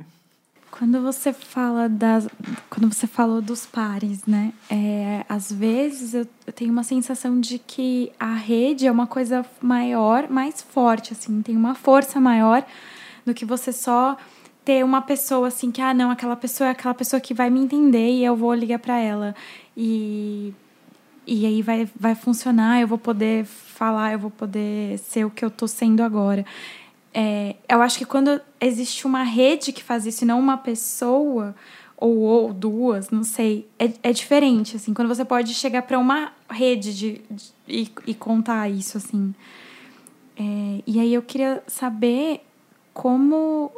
Quando 0.76 1.00
você 1.00 1.32
fala 1.32 1.88
das, 1.88 2.26
quando 2.68 2.92
você 2.92 3.06
falou 3.06 3.40
dos 3.40 3.64
pares, 3.64 4.26
né? 4.26 4.52
É, 4.68 5.24
às 5.28 5.52
vezes 5.52 6.14
eu, 6.14 6.26
tenho 6.52 6.72
uma 6.72 6.82
sensação 6.82 7.38
de 7.38 7.60
que 7.60 8.10
a 8.18 8.34
rede 8.34 8.84
é 8.84 8.90
uma 8.90 9.06
coisa 9.06 9.46
maior, 9.62 10.28
mais 10.28 10.62
forte, 10.62 11.12
assim, 11.12 11.42
tem 11.42 11.56
uma 11.56 11.76
força 11.76 12.20
maior 12.20 12.66
do 13.24 13.32
que 13.32 13.44
você 13.44 13.72
só 13.72 14.16
ter 14.64 14.84
uma 14.84 15.00
pessoa 15.00 15.46
assim 15.46 15.70
que 15.70 15.80
ah 15.80 15.94
não 15.94 16.10
aquela 16.10 16.34
pessoa 16.34 16.66
é 16.66 16.70
aquela 16.72 16.94
pessoa 16.94 17.20
que 17.20 17.32
vai 17.32 17.50
me 17.50 17.60
entender 17.60 18.10
e 18.10 18.24
eu 18.24 18.34
vou 18.34 18.52
ligar 18.52 18.80
para 18.80 18.98
ela 18.98 19.32
e 19.76 20.52
e 21.26 21.46
aí 21.46 21.62
vai, 21.62 21.88
vai 21.98 22.14
funcionar, 22.14 22.80
eu 22.80 22.88
vou 22.88 22.98
poder 22.98 23.44
falar, 23.44 24.12
eu 24.12 24.18
vou 24.18 24.30
poder 24.30 24.98
ser 24.98 25.24
o 25.24 25.30
que 25.30 25.44
eu 25.44 25.48
estou 25.48 25.66
sendo 25.66 26.02
agora. 26.02 26.44
É, 27.14 27.54
eu 27.68 27.80
acho 27.80 27.96
que 27.96 28.04
quando 28.04 28.40
existe 28.60 29.06
uma 29.06 29.22
rede 29.22 29.72
que 29.72 29.82
faz 29.82 30.04
isso 30.04 30.24
e 30.24 30.26
não 30.26 30.40
uma 30.40 30.56
pessoa, 30.56 31.54
ou, 31.96 32.18
ou 32.18 32.52
duas, 32.52 33.10
não 33.10 33.22
sei, 33.22 33.68
é, 33.78 33.92
é 34.02 34.12
diferente, 34.12 34.76
assim, 34.76 34.92
quando 34.92 35.06
você 35.06 35.24
pode 35.24 35.54
chegar 35.54 35.82
para 35.82 35.98
uma 35.98 36.32
rede 36.50 36.92
de, 36.96 37.20
de, 37.30 37.52
e, 37.68 37.88
e 38.08 38.14
contar 38.14 38.68
isso, 38.68 38.98
assim. 38.98 39.32
É, 40.36 40.82
e 40.84 40.98
aí 40.98 41.14
eu 41.14 41.22
queria 41.22 41.62
saber 41.66 42.40
como 42.92 43.70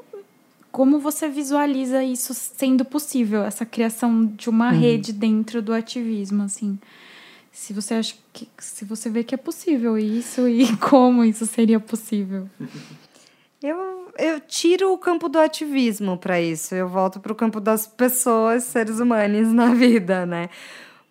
como 0.73 0.99
você 0.99 1.27
visualiza 1.27 2.05
isso 2.05 2.35
sendo 2.35 2.85
possível, 2.85 3.43
essa 3.45 3.65
criação 3.65 4.27
de 4.27 4.51
uma 4.51 4.71
uhum. 4.71 4.79
rede 4.79 5.11
dentro 5.11 5.63
do 5.63 5.73
ativismo, 5.73 6.43
assim 6.43 6.79
se 7.57 7.73
você 7.73 7.95
acha 7.95 8.15
que 8.35 8.47
se 8.59 8.85
você 8.85 9.09
vê 9.09 9.25
que 9.25 9.35
é 9.35 9.39
possível 9.39 9.97
isso 9.97 10.47
e 10.47 10.67
como 10.77 11.25
isso 11.25 11.47
seria 11.47 11.81
possível. 11.81 12.49
Eu, 13.67 14.13
eu 14.17 14.41
tiro 14.41 14.93
o 14.93 14.99
campo 14.99 15.29
do 15.29 15.41
ativismo 15.41 16.17
para 16.17 16.41
isso, 16.41 16.73
eu 16.73 16.89
volto 16.89 17.19
para 17.19 17.33
o 17.33 17.35
campo 17.35 17.59
das 17.59 17.85
pessoas, 17.85 18.63
seres 18.63 19.01
humanos 19.01 19.53
na 19.53 19.75
vida, 19.75 20.25
né? 20.25 20.49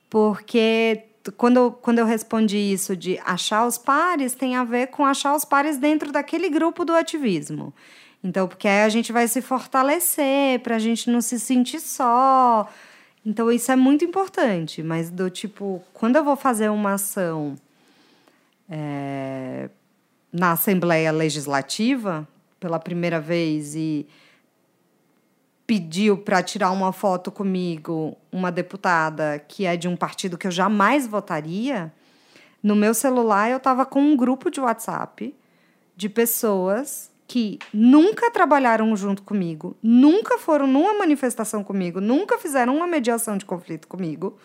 Porque 0.10 1.03
quando 1.36 1.58
eu, 1.58 1.72
quando 1.72 1.99
eu 1.99 2.06
respondi 2.06 2.58
isso 2.58 2.95
de 2.95 3.20
achar 3.26 3.66
os 3.66 3.78
pares, 3.78 4.36
tem 4.36 4.56
a 4.56 4.64
ver 4.64 4.88
com 4.88 5.06
achar 5.06 5.36
os 5.36 5.43
pares 5.43 5.78
dentro 5.78 6.14
daquele 6.14 6.49
grupo 6.49 6.86
do 6.86 6.93
ativismo. 6.93 7.74
Então, 8.24 8.47
porque 8.47 8.70
aí 8.70 8.84
a 8.84 8.89
gente 8.89 9.12
vai 9.12 9.28
se 9.28 9.41
fortalecer, 9.41 10.62
para 10.62 10.78
a 10.78 10.80
gente 10.80 11.10
não 11.10 11.20
se 11.20 11.38
sentir 11.38 11.82
só. 11.82 12.70
Então, 13.26 13.51
isso 13.51 13.70
é 13.70 13.76
muito 13.76 14.06
importante. 14.06 14.82
Mas, 14.82 15.10
do 15.10 15.30
tipo, 15.30 15.84
quando 15.93 16.16
eu 16.16 16.24
vou 16.24 16.38
fazer 16.38 16.70
uma 16.70 16.93
ação 16.93 17.56
é, 18.70 19.70
na 20.32 20.53
Assembleia 20.53 21.12
Legislativa, 21.12 22.28
pela 22.66 22.80
primeira 22.80 23.20
vez, 23.20 23.76
e 23.76 24.07
pediu 25.68 26.18
para 26.18 26.41
tirar 26.41 26.72
uma 26.72 26.91
foto 26.91 27.32
comigo 27.32 28.18
uma 28.32 28.51
deputada 28.51 29.38
que 29.47 29.68
é 29.68 29.78
de 29.78 29.88
um 29.88 29.95
partido 29.95 30.36
que 30.36 30.47
eu 30.47 30.51
jamais 30.51 31.05
votaria, 31.05 31.93
no 32.63 32.76
meu 32.76 32.95
celular 32.95 33.51
eu 33.51 33.57
estava 33.57 33.86
com 33.86 34.01
um 34.01 34.18
grupo 34.18 34.49
de 34.49 34.59
WhatsApp 34.59 35.36
de 35.95 36.09
pessoas 36.09 37.11
que 37.28 37.59
nunca 37.72 38.32
trabalharam 38.32 38.95
junto 38.95 39.22
comigo, 39.22 39.78
nunca 39.82 40.39
foram 40.39 40.66
numa 40.66 40.97
manifestação 40.97 41.63
comigo, 41.63 42.01
nunca 42.01 42.39
fizeram 42.39 42.76
uma 42.76 42.88
mediação 42.88 43.38
de 43.38 43.45
conflito 43.45 43.88
comigo, 43.88 44.39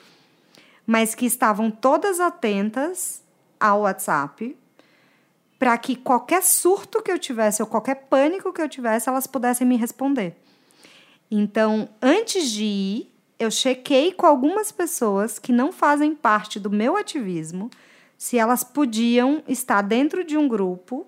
mas 0.87 1.15
que 1.15 1.25
estavam 1.25 1.71
todas 1.71 2.21
atentas 2.21 3.23
ao 3.59 3.81
WhatsApp 3.81 4.60
para 5.61 5.77
que 5.77 5.95
qualquer 5.95 6.43
surto 6.43 7.03
que 7.03 7.13
eu 7.13 7.19
tivesse 7.19 7.61
ou 7.61 7.69
qualquer 7.69 8.07
pânico 8.09 8.51
que 8.51 8.63
eu 8.63 8.69
tivesse, 8.69 9.11
elas 9.11 9.27
pudessem 9.27 9.67
me 9.67 9.77
responder. 9.77 10.35
Então, 11.31 11.91
antes 12.01 12.51
de 12.51 12.65
ir, 12.65 13.15
eu 13.39 13.51
chequei 13.51 14.11
com 14.11 14.25
algumas 14.25 14.73
pessoas 14.73 15.39
que 15.39 15.53
não 15.53 15.71
fazem 15.71 16.15
parte 16.15 16.59
do 16.59 16.71
meu 16.71 16.97
ativismo 16.97 17.71
se 18.17 18.39
elas 18.39 18.65
podiam 18.65 19.43
estar 19.47 19.83
dentro 19.83 20.25
de 20.25 20.35
um 20.35 20.49
grupo 20.49 21.07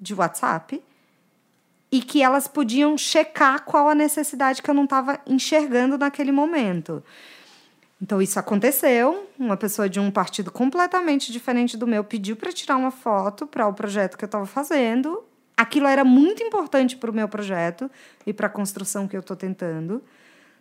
de 0.00 0.12
WhatsApp 0.12 0.82
e 1.90 2.02
que 2.02 2.20
elas 2.20 2.48
podiam 2.48 2.98
checar 2.98 3.64
qual 3.64 3.88
a 3.88 3.94
necessidade 3.94 4.60
que 4.60 4.68
eu 4.68 4.74
não 4.74 4.84
estava 4.84 5.20
enxergando 5.24 5.96
naquele 5.96 6.32
momento. 6.32 7.00
Então, 8.04 8.20
isso 8.20 8.38
aconteceu. 8.38 9.26
Uma 9.38 9.56
pessoa 9.56 9.88
de 9.88 9.98
um 9.98 10.10
partido 10.10 10.52
completamente 10.52 11.32
diferente 11.32 11.74
do 11.74 11.86
meu 11.86 12.04
pediu 12.04 12.36
para 12.36 12.52
tirar 12.52 12.76
uma 12.76 12.90
foto 12.90 13.46
para 13.46 13.66
o 13.66 13.72
projeto 13.72 14.18
que 14.18 14.24
eu 14.24 14.26
estava 14.26 14.44
fazendo 14.44 15.24
aquilo 15.56 15.86
era 15.86 16.04
muito 16.04 16.42
importante 16.42 16.96
para 16.96 17.10
o 17.10 17.14
meu 17.14 17.28
projeto 17.28 17.90
e 18.26 18.32
para 18.32 18.46
a 18.46 18.50
construção 18.50 19.06
que 19.06 19.16
eu 19.16 19.20
estou 19.20 19.36
tentando. 19.36 20.02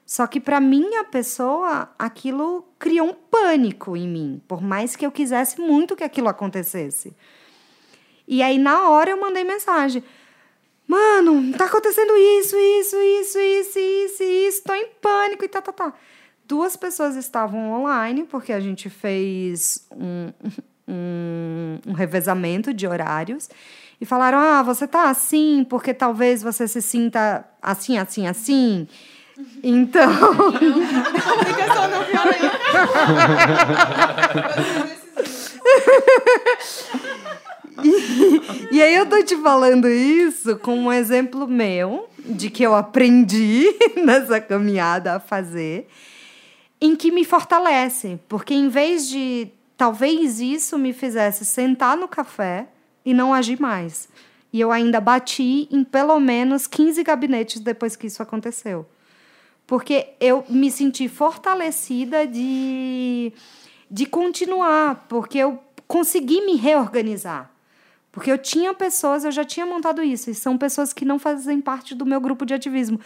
Só 0.05 0.27
que 0.27 0.39
para 0.39 0.59
minha 0.59 1.03
pessoa, 1.03 1.89
aquilo 1.97 2.65
criou 2.77 3.07
um 3.07 3.13
pânico 3.13 3.95
em 3.97 4.07
mim, 4.07 4.41
por 4.47 4.61
mais 4.61 4.95
que 4.95 5.05
eu 5.05 5.11
quisesse 5.11 5.59
muito 5.59 5.95
que 5.95 6.03
aquilo 6.03 6.27
acontecesse. 6.29 7.13
E 8.25 8.41
aí, 8.41 8.57
na 8.57 8.89
hora, 8.89 9.11
eu 9.11 9.19
mandei 9.19 9.43
mensagem. 9.43 10.03
Mano, 10.85 11.57
tá 11.57 11.65
acontecendo 11.65 12.15
isso, 12.15 12.55
isso, 12.57 12.97
isso, 12.97 13.39
isso, 13.39 13.79
isso, 13.79 14.23
isso, 14.23 14.63
tô 14.63 14.73
em 14.73 14.87
pânico 15.01 15.45
e 15.45 15.47
tá, 15.47 15.61
tá, 15.61 15.71
tá. 15.71 15.93
Duas 16.47 16.75
pessoas 16.75 17.15
estavam 17.15 17.71
online, 17.71 18.23
porque 18.23 18.51
a 18.51 18.59
gente 18.59 18.89
fez 18.89 19.87
um, 19.91 20.31
um, 20.87 21.79
um 21.87 21.93
revezamento 21.93 22.73
de 22.73 22.87
horários 22.87 23.49
e 23.99 24.05
falaram: 24.05 24.37
ah, 24.37 24.61
você 24.63 24.87
tá 24.87 25.09
assim 25.09 25.65
porque 25.69 25.93
talvez 25.93 26.43
você 26.43 26.67
se 26.67 26.81
sinta 26.81 27.45
assim, 27.61 27.97
assim, 27.97 28.27
assim. 28.27 28.87
Então. 29.63 30.11
Não 30.11 30.83
e, 37.83 38.75
e 38.75 38.81
aí 38.81 38.95
eu 38.95 39.05
tô 39.07 39.23
te 39.23 39.35
falando 39.37 39.87
isso 39.87 40.57
com 40.57 40.77
um 40.77 40.91
exemplo 40.91 41.47
meu 41.47 42.07
de 42.19 42.49
que 42.49 42.63
eu 42.63 42.75
aprendi 42.75 43.65
nessa 44.03 44.39
caminhada 44.39 45.15
a 45.15 45.19
fazer, 45.19 45.87
em 46.83 46.97
que 46.97 47.13
me 47.13 47.23
fortalece, 47.23 48.19
porque 48.27 48.53
em 48.53 48.67
vez 48.67 49.07
de 49.07 49.47
talvez 49.77 50.41
isso 50.41 50.77
me 50.77 50.91
fizesse 50.91 51.45
sentar 51.45 51.95
no 51.95 52.09
café 52.09 52.67
e 53.05 53.13
não 53.13 53.33
agi 53.33 53.59
mais. 53.59 54.09
E 54.51 54.59
eu 54.59 54.69
ainda 54.69 54.99
bati 54.99 55.65
em 55.71 55.81
pelo 55.81 56.19
menos 56.19 56.67
15 56.67 57.01
gabinetes 57.01 57.61
depois 57.61 57.95
que 57.95 58.07
isso 58.07 58.21
aconteceu. 58.21 58.85
Porque 59.65 60.09
eu 60.19 60.43
me 60.49 60.69
senti 60.69 61.07
fortalecida 61.07 62.27
de, 62.27 63.31
de 63.89 64.05
continuar, 64.05 65.05
porque 65.07 65.37
eu 65.37 65.57
consegui 65.87 66.41
me 66.41 66.57
reorganizar. 66.57 67.49
Porque 68.11 68.29
eu 68.29 68.37
tinha 68.37 68.73
pessoas, 68.73 69.23
eu 69.23 69.31
já 69.31 69.45
tinha 69.45 69.65
montado 69.65 70.03
isso, 70.03 70.29
e 70.29 70.35
são 70.35 70.57
pessoas 70.57 70.91
que 70.91 71.05
não 71.05 71.17
fazem 71.17 71.61
parte 71.61 71.95
do 71.95 72.05
meu 72.05 72.19
grupo 72.19 72.45
de 72.45 72.53
ativismo, 72.53 72.99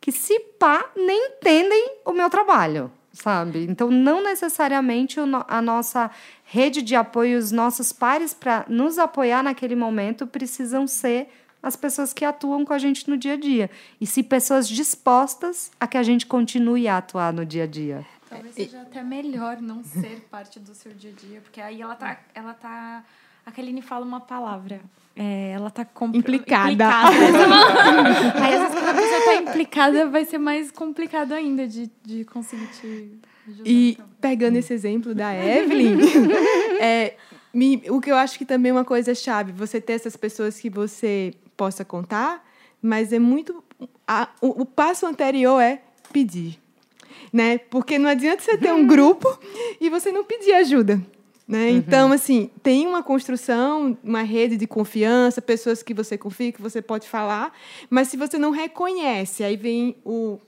que 0.00 0.10
se 0.10 0.40
pá, 0.58 0.90
nem 0.96 1.32
entendem 1.32 1.96
o 2.06 2.12
meu 2.12 2.30
trabalho 2.30 2.90
sabe? 3.12 3.66
Então, 3.68 3.90
não 3.90 4.22
necessariamente 4.22 5.18
a 5.20 5.62
nossa 5.62 6.10
rede 6.44 6.82
de 6.82 6.94
apoio, 6.94 7.38
os 7.38 7.52
nossos 7.52 7.92
pares 7.92 8.32
para 8.34 8.64
nos 8.68 8.98
apoiar 8.98 9.42
naquele 9.42 9.74
momento 9.74 10.26
precisam 10.26 10.86
ser 10.86 11.28
as 11.62 11.76
pessoas 11.76 12.12
que 12.12 12.24
atuam 12.24 12.64
com 12.64 12.72
a 12.72 12.78
gente 12.78 13.08
no 13.08 13.16
dia 13.16 13.34
a 13.34 13.36
dia. 13.36 13.70
E 14.00 14.06
se 14.06 14.22
pessoas 14.22 14.68
dispostas 14.68 15.70
a 15.78 15.86
que 15.86 15.98
a 15.98 16.02
gente 16.02 16.26
continue 16.26 16.88
a 16.88 16.98
atuar 16.98 17.32
no 17.32 17.44
dia 17.44 17.64
a 17.64 17.66
dia. 17.66 18.06
Talvez 18.28 18.54
seja 18.54 18.80
até 18.82 19.02
melhor 19.02 19.60
não 19.60 19.82
ser 19.82 20.26
parte 20.30 20.58
do 20.60 20.74
seu 20.74 20.92
dia 20.94 21.10
a 21.10 21.14
dia, 21.14 21.40
porque 21.40 21.60
aí 21.60 21.82
ela 21.82 21.96
tá, 21.96 22.18
ela 22.34 22.54
tá 22.54 23.04
a 23.44 23.50
Kaline 23.50 23.82
fala 23.82 24.04
uma 24.04 24.20
palavra. 24.20 24.80
É, 25.16 25.52
ela 25.52 25.70
tá 25.70 25.84
compl... 25.84 26.16
implicada. 26.16 26.70
implicada. 26.72 27.10
Aí, 28.42 28.54
às 28.54 28.60
vezes, 28.60 28.74
quando 28.74 28.88
a 28.88 28.94
pessoa 28.94 29.20
tá 29.24 29.34
implicada, 29.36 30.06
vai 30.06 30.24
ser 30.24 30.38
mais 30.38 30.70
complicado 30.70 31.32
ainda 31.32 31.66
de, 31.66 31.90
de 32.02 32.24
conseguir 32.24 32.66
te 32.68 32.86
ajudar. 33.46 33.62
E 33.64 33.90
então. 33.92 34.06
pegando 34.20 34.56
esse 34.56 34.72
exemplo 34.72 35.14
da 35.14 35.34
Evelyn, 35.34 35.98
é, 36.80 37.14
me, 37.52 37.82
o 37.88 38.00
que 38.00 38.10
eu 38.10 38.16
acho 38.16 38.38
que 38.38 38.44
também 38.44 38.70
é 38.70 38.72
uma 38.72 38.84
coisa 38.84 39.14
chave, 39.14 39.52
você 39.52 39.80
ter 39.80 39.94
essas 39.94 40.16
pessoas 40.16 40.58
que 40.58 40.70
você 40.70 41.34
possa 41.56 41.84
contar, 41.84 42.44
mas 42.80 43.12
é 43.12 43.18
muito. 43.18 43.62
A, 44.06 44.28
o, 44.40 44.62
o 44.62 44.66
passo 44.66 45.06
anterior 45.06 45.60
é 45.60 45.82
pedir. 46.12 46.58
Né? 47.32 47.58
Porque 47.58 47.98
não 47.98 48.10
adianta 48.10 48.42
você 48.42 48.56
ter 48.56 48.72
um 48.72 48.86
grupo 48.86 49.38
e 49.80 49.88
você 49.88 50.10
não 50.10 50.24
pedir 50.24 50.52
ajuda. 50.52 51.00
Né? 51.50 51.70
Uhum. 51.70 51.76
Então, 51.78 52.12
assim, 52.12 52.48
tem 52.62 52.86
uma 52.86 53.02
construção, 53.02 53.98
uma 54.04 54.22
rede 54.22 54.56
de 54.56 54.68
confiança, 54.68 55.42
pessoas 55.42 55.82
que 55.82 55.92
você 55.92 56.16
confia, 56.16 56.52
que 56.52 56.62
você 56.62 56.80
pode 56.80 57.08
falar, 57.08 57.52
mas 57.90 58.06
se 58.06 58.16
você 58.16 58.38
não 58.38 58.52
reconhece, 58.52 59.42
aí 59.42 59.56
vem 59.56 59.96
o 60.04 60.38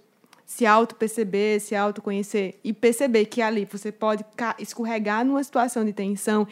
se 0.46 0.64
auto-perceber, 0.64 1.58
se 1.60 1.74
autoconhecer 1.74 2.54
e 2.62 2.72
perceber 2.72 3.24
que 3.24 3.42
ali 3.42 3.66
você 3.68 3.90
pode 3.90 4.24
escorregar 4.60 5.24
numa 5.24 5.42
situação 5.42 5.84
de 5.84 5.92
tensão 5.92 6.46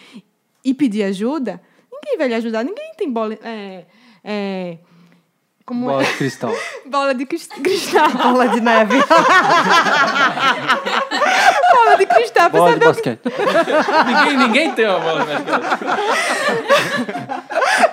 e 0.64 0.74
pedir 0.74 1.05
ajuda, 1.05 1.61
ninguém 1.92 2.18
vai 2.18 2.26
lhe 2.26 2.34
ajudar, 2.34 2.64
ninguém 2.64 2.92
tem 2.96 3.09
bola. 3.09 3.34
É, 3.44 3.84
é, 4.24 4.78
como 5.71 5.87
bola 5.87 6.03
de 6.03 6.12
cristal. 6.14 6.53
bola 6.85 7.14
de 7.14 7.25
cristal. 7.27 8.11
bola 8.11 8.49
de 8.49 8.61
neve. 8.61 8.97
bola 11.73 11.97
de 11.97 12.07
cristal. 12.07 12.51
Bola 12.51 12.73
de 12.73 12.81
basquete. 12.85 13.21
ninguém, 14.05 14.37
ninguém 14.37 14.73
tem 14.73 14.89
uma 14.89 14.99
bola 14.99 15.21
de 15.21 15.27
basquete. 15.27 15.79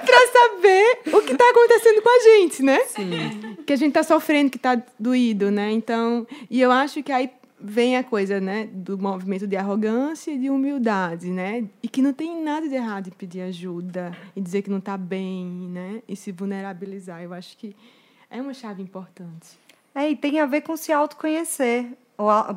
pra 0.07 0.17
saber 0.34 1.01
o 1.13 1.21
que 1.21 1.36
tá 1.36 1.47
acontecendo 1.51 2.01
com 2.01 2.09
a 2.09 2.19
gente, 2.23 2.63
né? 2.63 2.80
Sim. 2.88 3.57
Que 3.63 3.73
a 3.73 3.75
gente 3.75 3.93
tá 3.93 4.01
sofrendo, 4.01 4.49
que 4.49 4.57
tá 4.57 4.75
doído, 4.97 5.51
né? 5.51 5.71
Então, 5.71 6.25
e 6.49 6.59
eu 6.59 6.71
acho 6.71 7.03
que 7.03 7.11
aí 7.11 7.30
vem 7.59 7.97
a 7.97 8.03
coisa, 8.03 8.39
né, 8.39 8.69
do 8.71 8.97
movimento 8.97 9.47
de 9.47 9.55
arrogância 9.55 10.31
e 10.31 10.37
de 10.37 10.49
humildade, 10.49 11.29
né? 11.29 11.67
E 11.81 11.87
que 11.87 12.01
não 12.01 12.13
tem 12.13 12.43
nada 12.43 12.67
de 12.67 12.75
errado 12.75 13.07
em 13.07 13.11
pedir 13.11 13.41
ajuda 13.41 14.15
e 14.35 14.41
dizer 14.41 14.61
que 14.61 14.69
não 14.69 14.77
está 14.77 14.95
bem, 14.95 15.45
né? 15.45 16.01
E 16.07 16.15
se 16.15 16.31
vulnerabilizar. 16.31 17.21
Eu 17.23 17.33
acho 17.33 17.57
que 17.57 17.75
é 18.29 18.41
uma 18.41 18.53
chave 18.53 18.81
importante. 18.83 19.59
É, 19.95 20.11
e 20.11 20.15
tem 20.15 20.39
a 20.39 20.45
ver 20.45 20.61
com 20.61 20.77
se 20.77 20.91
autoconhecer. 20.91 21.87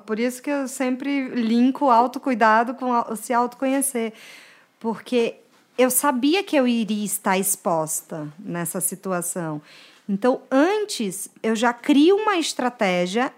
Por 0.06 0.18
isso 0.18 0.42
que 0.42 0.50
eu 0.50 0.68
sempre 0.68 1.28
linko 1.28 1.88
autocuidado 1.88 2.74
com 2.74 2.92
se 3.16 3.32
autoconhecer. 3.32 4.12
Porque 4.78 5.36
eu 5.78 5.90
sabia 5.90 6.42
que 6.44 6.56
eu 6.56 6.68
iria 6.68 7.04
estar 7.04 7.38
exposta 7.38 8.28
nessa 8.38 8.80
situação. 8.80 9.62
Então, 10.06 10.42
antes, 10.50 11.30
eu 11.42 11.56
já 11.56 11.72
crio 11.72 12.16
uma 12.16 12.36
estratégia 12.36 13.32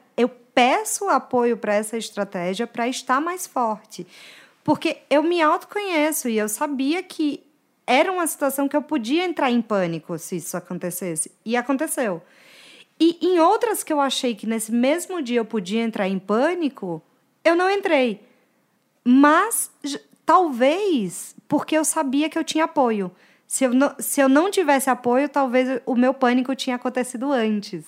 peço 0.54 1.08
apoio 1.08 1.56
para 1.56 1.74
essa 1.74 1.96
estratégia 1.96 2.66
para 2.66 2.88
estar 2.88 3.20
mais 3.20 3.46
forte. 3.46 4.06
Porque 4.64 4.98
eu 5.10 5.22
me 5.22 5.42
autoconheço 5.42 6.28
e 6.28 6.38
eu 6.38 6.48
sabia 6.48 7.02
que 7.02 7.42
era 7.86 8.12
uma 8.12 8.26
situação 8.26 8.68
que 8.68 8.76
eu 8.76 8.82
podia 8.82 9.24
entrar 9.24 9.50
em 9.50 9.60
pânico 9.60 10.18
se 10.18 10.36
isso 10.36 10.56
acontecesse. 10.56 11.32
E 11.44 11.56
aconteceu. 11.56 12.22
E 13.00 13.18
em 13.20 13.40
outras 13.40 13.82
que 13.82 13.92
eu 13.92 14.00
achei 14.00 14.34
que 14.34 14.46
nesse 14.46 14.70
mesmo 14.70 15.20
dia 15.20 15.40
eu 15.40 15.44
podia 15.44 15.82
entrar 15.82 16.08
em 16.08 16.18
pânico, 16.18 17.02
eu 17.44 17.56
não 17.56 17.70
entrei. 17.70 18.20
mas 19.04 19.70
talvez 20.24 21.34
porque 21.48 21.76
eu 21.76 21.84
sabia 21.84 22.30
que 22.30 22.38
eu 22.38 22.44
tinha 22.44 22.64
apoio. 22.64 23.10
Se 23.46 23.64
eu, 23.64 23.74
não, 23.74 23.94
se 23.98 24.20
eu 24.20 24.28
não 24.28 24.50
tivesse 24.50 24.88
apoio, 24.88 25.28
talvez 25.28 25.80
o 25.84 25.94
meu 25.94 26.14
pânico 26.14 26.54
tinha 26.54 26.76
acontecido 26.76 27.30
antes. 27.32 27.84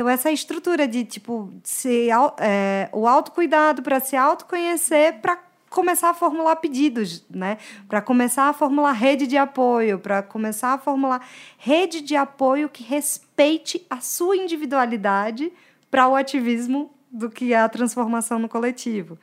Então, 0.00 0.08
essa 0.08 0.32
estrutura 0.32 0.88
de, 0.88 1.04
tipo, 1.04 1.52
se, 1.62 2.08
é, 2.38 2.88
o 2.90 3.06
autocuidado 3.06 3.82
para 3.82 4.00
se 4.00 4.16
autoconhecer, 4.16 5.20
para 5.20 5.38
começar 5.68 6.08
a 6.08 6.14
formular 6.14 6.56
pedidos, 6.56 7.22
né? 7.28 7.58
Para 7.86 8.00
começar 8.00 8.48
a 8.48 8.54
formular 8.54 8.92
rede 8.92 9.26
de 9.26 9.36
apoio, 9.36 9.98
para 9.98 10.22
começar 10.22 10.72
a 10.72 10.78
formular 10.78 11.20
rede 11.58 12.00
de 12.00 12.16
apoio 12.16 12.70
que 12.70 12.82
respeite 12.82 13.86
a 13.90 14.00
sua 14.00 14.38
individualidade 14.38 15.52
para 15.90 16.08
o 16.08 16.16
ativismo 16.16 16.90
do 17.12 17.28
que 17.28 17.52
é 17.52 17.60
a 17.60 17.68
transformação 17.68 18.38
no 18.38 18.48
coletivo. 18.48 19.18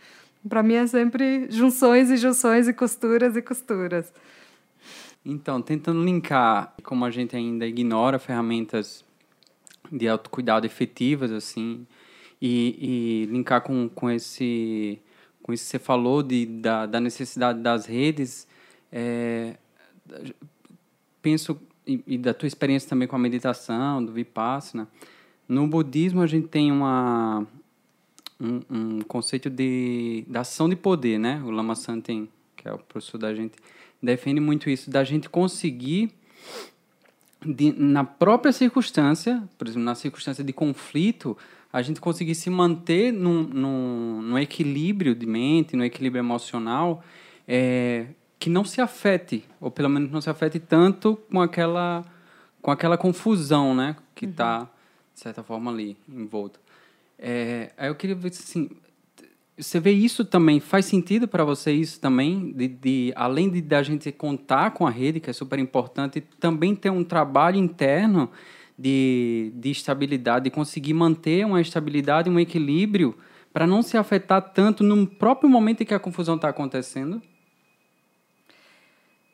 Para 0.47 0.61
mim 0.61 0.75
é 0.75 0.85
sempre 0.85 1.47
junções 1.49 2.11
e 2.11 2.17
junções 2.17 2.67
e 2.67 2.73
costuras 2.73 3.35
e 3.35 3.41
costuras. 3.41 4.13
Então, 5.25 5.59
tentando 5.59 6.03
linkar, 6.03 6.71
como 6.83 7.03
a 7.03 7.09
gente 7.09 7.35
ainda 7.35 7.65
ignora 7.65 8.19
ferramentas 8.19 9.06
de 9.91 10.07
autocuidado 10.07 10.65
efetivas, 10.65 11.31
assim, 11.31 11.85
e, 12.41 13.25
e 13.27 13.31
linkar 13.31 13.61
com, 13.61 13.89
com, 13.89 14.09
esse, 14.09 14.99
com 15.41 15.53
isso 15.53 15.65
que 15.65 15.71
você 15.71 15.79
falou 15.79 16.21
de, 16.21 16.45
da, 16.45 16.85
da 16.85 16.99
necessidade 16.99 17.59
das 17.59 17.85
redes, 17.85 18.47
é, 18.91 19.55
penso, 21.21 21.59
e, 21.85 22.03
e 22.05 22.17
da 22.17 22.33
tua 22.33 22.47
experiência 22.47 22.89
também 22.89 23.07
com 23.07 23.15
a 23.15 23.19
meditação, 23.19 24.03
do 24.03 24.11
Vipassana, 24.11 24.87
no 25.47 25.65
budismo 25.67 26.21
a 26.21 26.27
gente 26.27 26.47
tem 26.47 26.71
uma, 26.71 27.47
um, 28.39 28.61
um 28.69 29.01
conceito 29.01 29.49
de, 29.49 30.25
da 30.27 30.41
ação 30.41 30.67
de 30.67 30.75
poder, 30.75 31.17
né? 31.17 31.41
O 31.45 31.49
Lama 31.49 31.75
Santen, 31.75 32.29
que 32.55 32.67
é 32.67 32.73
o 32.73 32.77
professor 32.77 33.17
da 33.17 33.33
gente, 33.33 33.53
defende 34.01 34.39
muito 34.39 34.69
isso, 34.69 34.89
da 34.89 35.03
gente 35.03 35.29
conseguir, 35.29 36.11
de, 37.45 37.71
na 37.73 38.03
própria 38.03 38.51
circunstância, 38.51 39.43
por 39.57 39.67
exemplo, 39.67 39.83
na 39.83 39.95
circunstância 39.95 40.43
de 40.43 40.53
conflito, 40.53 41.37
a 41.71 41.81
gente 41.81 41.99
conseguir 41.99 42.35
se 42.35 42.49
manter 42.49 43.11
num, 43.11 43.43
num, 43.43 44.21
num 44.21 44.37
equilíbrio 44.37 45.13
de 45.13 45.25
mente, 45.25 45.75
no 45.75 45.83
equilíbrio 45.83 46.19
emocional, 46.19 47.03
é, 47.47 48.07
que 48.39 48.49
não 48.49 48.63
se 48.63 48.81
afete, 48.81 49.43
ou 49.59 49.69
pelo 49.69 49.89
menos 49.89 50.11
não 50.11 50.21
se 50.21 50.29
afete 50.29 50.59
tanto 50.59 51.15
com 51.31 51.41
aquela, 51.41 52.05
com 52.61 52.71
aquela 52.71 52.97
confusão, 52.97 53.75
né? 53.75 53.95
Que 54.15 54.25
está, 54.25 54.63
de 55.13 55.19
certa 55.19 55.43
forma, 55.43 55.71
ali, 55.71 55.97
envolta. 56.07 56.59
É, 57.19 57.71
aí 57.77 57.87
eu 57.87 57.95
queria 57.95 58.15
ver 58.15 58.29
assim, 58.29 58.69
você 59.57 59.79
vê 59.79 59.91
isso 59.91 60.23
também, 60.23 60.59
faz 60.59 60.85
sentido 60.85 61.27
para 61.27 61.43
você 61.43 61.71
isso 61.71 61.99
também, 61.99 62.51
de, 62.51 62.67
de 62.67 63.13
além 63.15 63.49
de 63.49 63.59
da 63.59 63.81
gente 63.81 64.11
contar 64.11 64.71
com 64.71 64.85
a 64.85 64.89
rede, 64.89 65.19
que 65.19 65.29
é 65.29 65.33
super 65.33 65.57
importante, 65.57 66.21
também 66.39 66.75
ter 66.75 66.91
um 66.91 67.03
trabalho 67.03 67.57
interno 67.57 68.29
de, 68.77 69.51
de 69.55 69.71
estabilidade, 69.71 70.45
de 70.45 70.51
conseguir 70.51 70.93
manter 70.93 71.45
uma 71.45 71.59
estabilidade, 71.59 72.29
um 72.29 72.39
equilíbrio, 72.39 73.17
para 73.51 73.65
não 73.65 73.81
se 73.81 73.97
afetar 73.97 74.53
tanto 74.53 74.83
no 74.83 75.07
próprio 75.07 75.49
momento 75.49 75.81
em 75.81 75.85
que 75.85 75.93
a 75.93 75.99
confusão 75.99 76.35
está 76.35 76.49
acontecendo? 76.49 77.19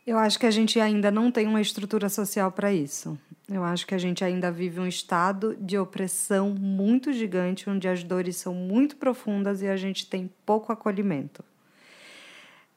Eu 0.08 0.18
acho 0.18 0.40
que 0.40 0.46
a 0.46 0.52
gente 0.52 0.80
ainda 0.80 1.12
não 1.12 1.30
tem 1.32 1.48
uma 1.48 1.60
estrutura 1.60 2.08
social 2.08 2.52
para 2.52 2.74
isso. 2.74 3.18
Eu 3.52 3.64
acho 3.64 3.86
que 3.86 3.94
a 3.94 3.98
gente 3.98 4.24
ainda 4.24 4.50
vive 4.52 4.80
um 4.80 4.88
estado 4.88 5.56
de 5.60 5.78
opressão 5.78 6.52
muito 6.52 7.12
gigante, 7.12 7.70
onde 7.70 7.88
as 7.88 8.04
dores 8.04 8.38
são 8.38 8.54
muito 8.54 8.96
profundas 8.96 9.62
e 9.62 9.68
a 9.68 9.76
gente 9.76 10.08
tem 10.08 10.32
pouco 10.46 10.72
acolhimento. 10.72 11.44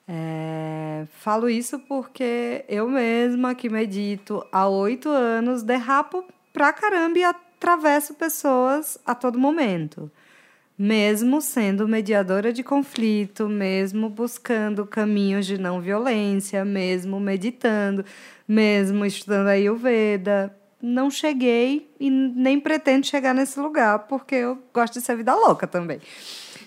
É, 0.09 1.07
falo 1.11 1.49
isso 1.49 1.79
porque 1.81 2.65
eu 2.69 2.89
mesma, 2.89 3.55
que 3.55 3.69
medito 3.69 4.45
há 4.53 4.69
oito 4.69 5.09
anos, 5.09 5.63
derrapo 5.63 6.25
pra 6.53 6.73
caramba 6.73 7.19
e 7.19 7.25
atravesso 7.25 8.15
pessoas 8.15 8.99
a 9.05 9.15
todo 9.15 9.39
momento. 9.39 10.11
Mesmo 10.79 11.41
sendo 11.41 11.89
mediadora 11.89 12.53
de 12.53 12.63
conflito, 12.63 13.49
mesmo 13.49 14.11
buscando 14.11 14.85
caminhos 14.85 15.47
de 15.47 15.57
não 15.57 15.81
violência, 15.81 16.65
mesmo 16.65 17.19
meditando, 17.19 18.05
mesmo 18.47 19.07
estudando 19.07 19.49
a 19.49 19.53
Ayurveda, 19.53 20.55
não 20.81 21.11
cheguei 21.11 21.91
e 21.99 22.11
nem 22.11 22.61
pretendo 22.61 23.07
chegar 23.07 23.35
nesse 23.35 23.59
lugar, 23.59 24.01
porque 24.01 24.35
eu 24.35 24.63
gosto 24.73 24.95
de 24.95 25.01
ser 25.01 25.17
vida 25.17 25.35
louca 25.35 25.67
também. 25.67 26.01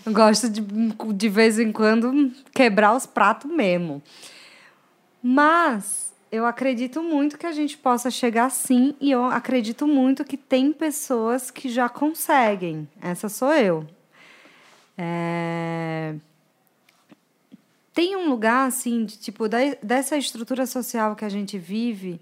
Eu 0.06 0.12
gosto 0.12 0.50
de, 0.50 0.62
de 0.62 1.30
vez 1.30 1.60
em 1.60 1.72
quando, 1.72 2.32
quebrar 2.52 2.96
os 2.96 3.06
pratos 3.06 3.52
mesmo. 3.52 4.02
Mas 5.22 6.14
eu 6.32 6.46
acredito 6.46 7.04
muito 7.04 7.38
que 7.38 7.46
a 7.46 7.52
gente 7.52 7.78
possa 7.78 8.10
chegar 8.10 8.50
sim, 8.50 8.96
e 9.00 9.12
eu 9.12 9.26
acredito 9.26 9.88
muito 9.88 10.26
que 10.26 10.38
tem 10.38 10.74
pessoas 10.74 11.52
que 11.52 11.70
já 11.70 11.88
conseguem. 11.88 12.88
Essa 13.02 13.30
sou 13.30 13.54
eu. 13.54 13.86
É... 15.02 16.14
Tem 17.94 18.18
um 18.18 18.30
lugar, 18.30 18.68
assim, 18.68 19.06
de, 19.06 19.18
tipo, 19.18 19.48
da, 19.48 19.58
dessa 19.82 20.18
estrutura 20.18 20.66
social 20.66 21.16
que 21.16 21.24
a 21.24 21.30
gente 21.30 21.58
vive, 21.58 22.20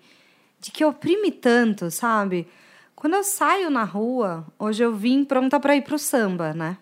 de 0.60 0.70
que 0.70 0.86
oprime 0.86 1.32
tanto, 1.32 1.90
sabe? 1.90 2.48
Quando 2.96 3.16
eu 3.16 3.24
saio 3.24 3.72
na 3.72 3.84
rua, 3.84 4.46
hoje 4.60 4.84
eu 4.84 4.96
vim 4.96 5.26
pronta 5.26 5.60
para 5.60 5.76
ir 5.76 5.82
para 5.82 5.96
o 5.96 6.00
samba, 6.00 6.54
né? 6.54 6.78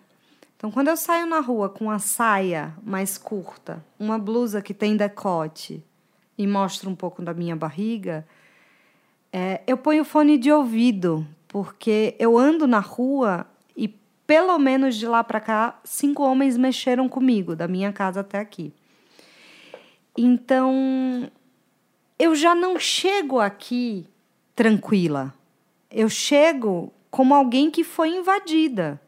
Então, 0.56 0.70
quando 0.70 0.88
eu 0.88 0.96
saio 0.96 1.26
na 1.26 1.40
rua 1.40 1.70
com 1.70 1.86
uma 1.86 1.98
saia 1.98 2.74
mais 2.82 3.16
curta, 3.16 3.82
uma 3.98 4.18
blusa 4.18 4.60
que 4.60 4.74
tem 4.74 4.96
decote 4.96 5.82
e 6.36 6.46
mostra 6.46 6.88
um 6.90 6.94
pouco 6.94 7.22
da 7.22 7.32
minha 7.32 7.56
barriga, 7.56 8.26
é, 9.32 9.62
eu 9.66 9.76
ponho 9.76 10.04
fone 10.04 10.36
de 10.36 10.52
ouvido, 10.52 11.26
porque 11.48 12.14
eu 12.18 12.38
ando 12.38 12.66
na 12.66 12.80
rua 12.80 13.46
pelo 14.26 14.58
menos 14.58 14.96
de 14.96 15.06
lá 15.06 15.22
para 15.22 15.40
cá, 15.40 15.78
cinco 15.84 16.22
homens 16.22 16.56
mexeram 16.56 17.08
comigo, 17.08 17.54
da 17.54 17.68
minha 17.68 17.92
casa 17.92 18.20
até 18.20 18.38
aqui. 18.38 18.72
Então, 20.16 21.30
eu 22.18 22.34
já 22.34 22.54
não 22.54 22.78
chego 22.78 23.38
aqui 23.38 24.06
tranquila. 24.54 25.34
Eu 25.90 26.08
chego 26.08 26.92
como 27.10 27.34
alguém 27.34 27.70
que 27.70 27.84
foi 27.84 28.10
invadida. 28.10 29.00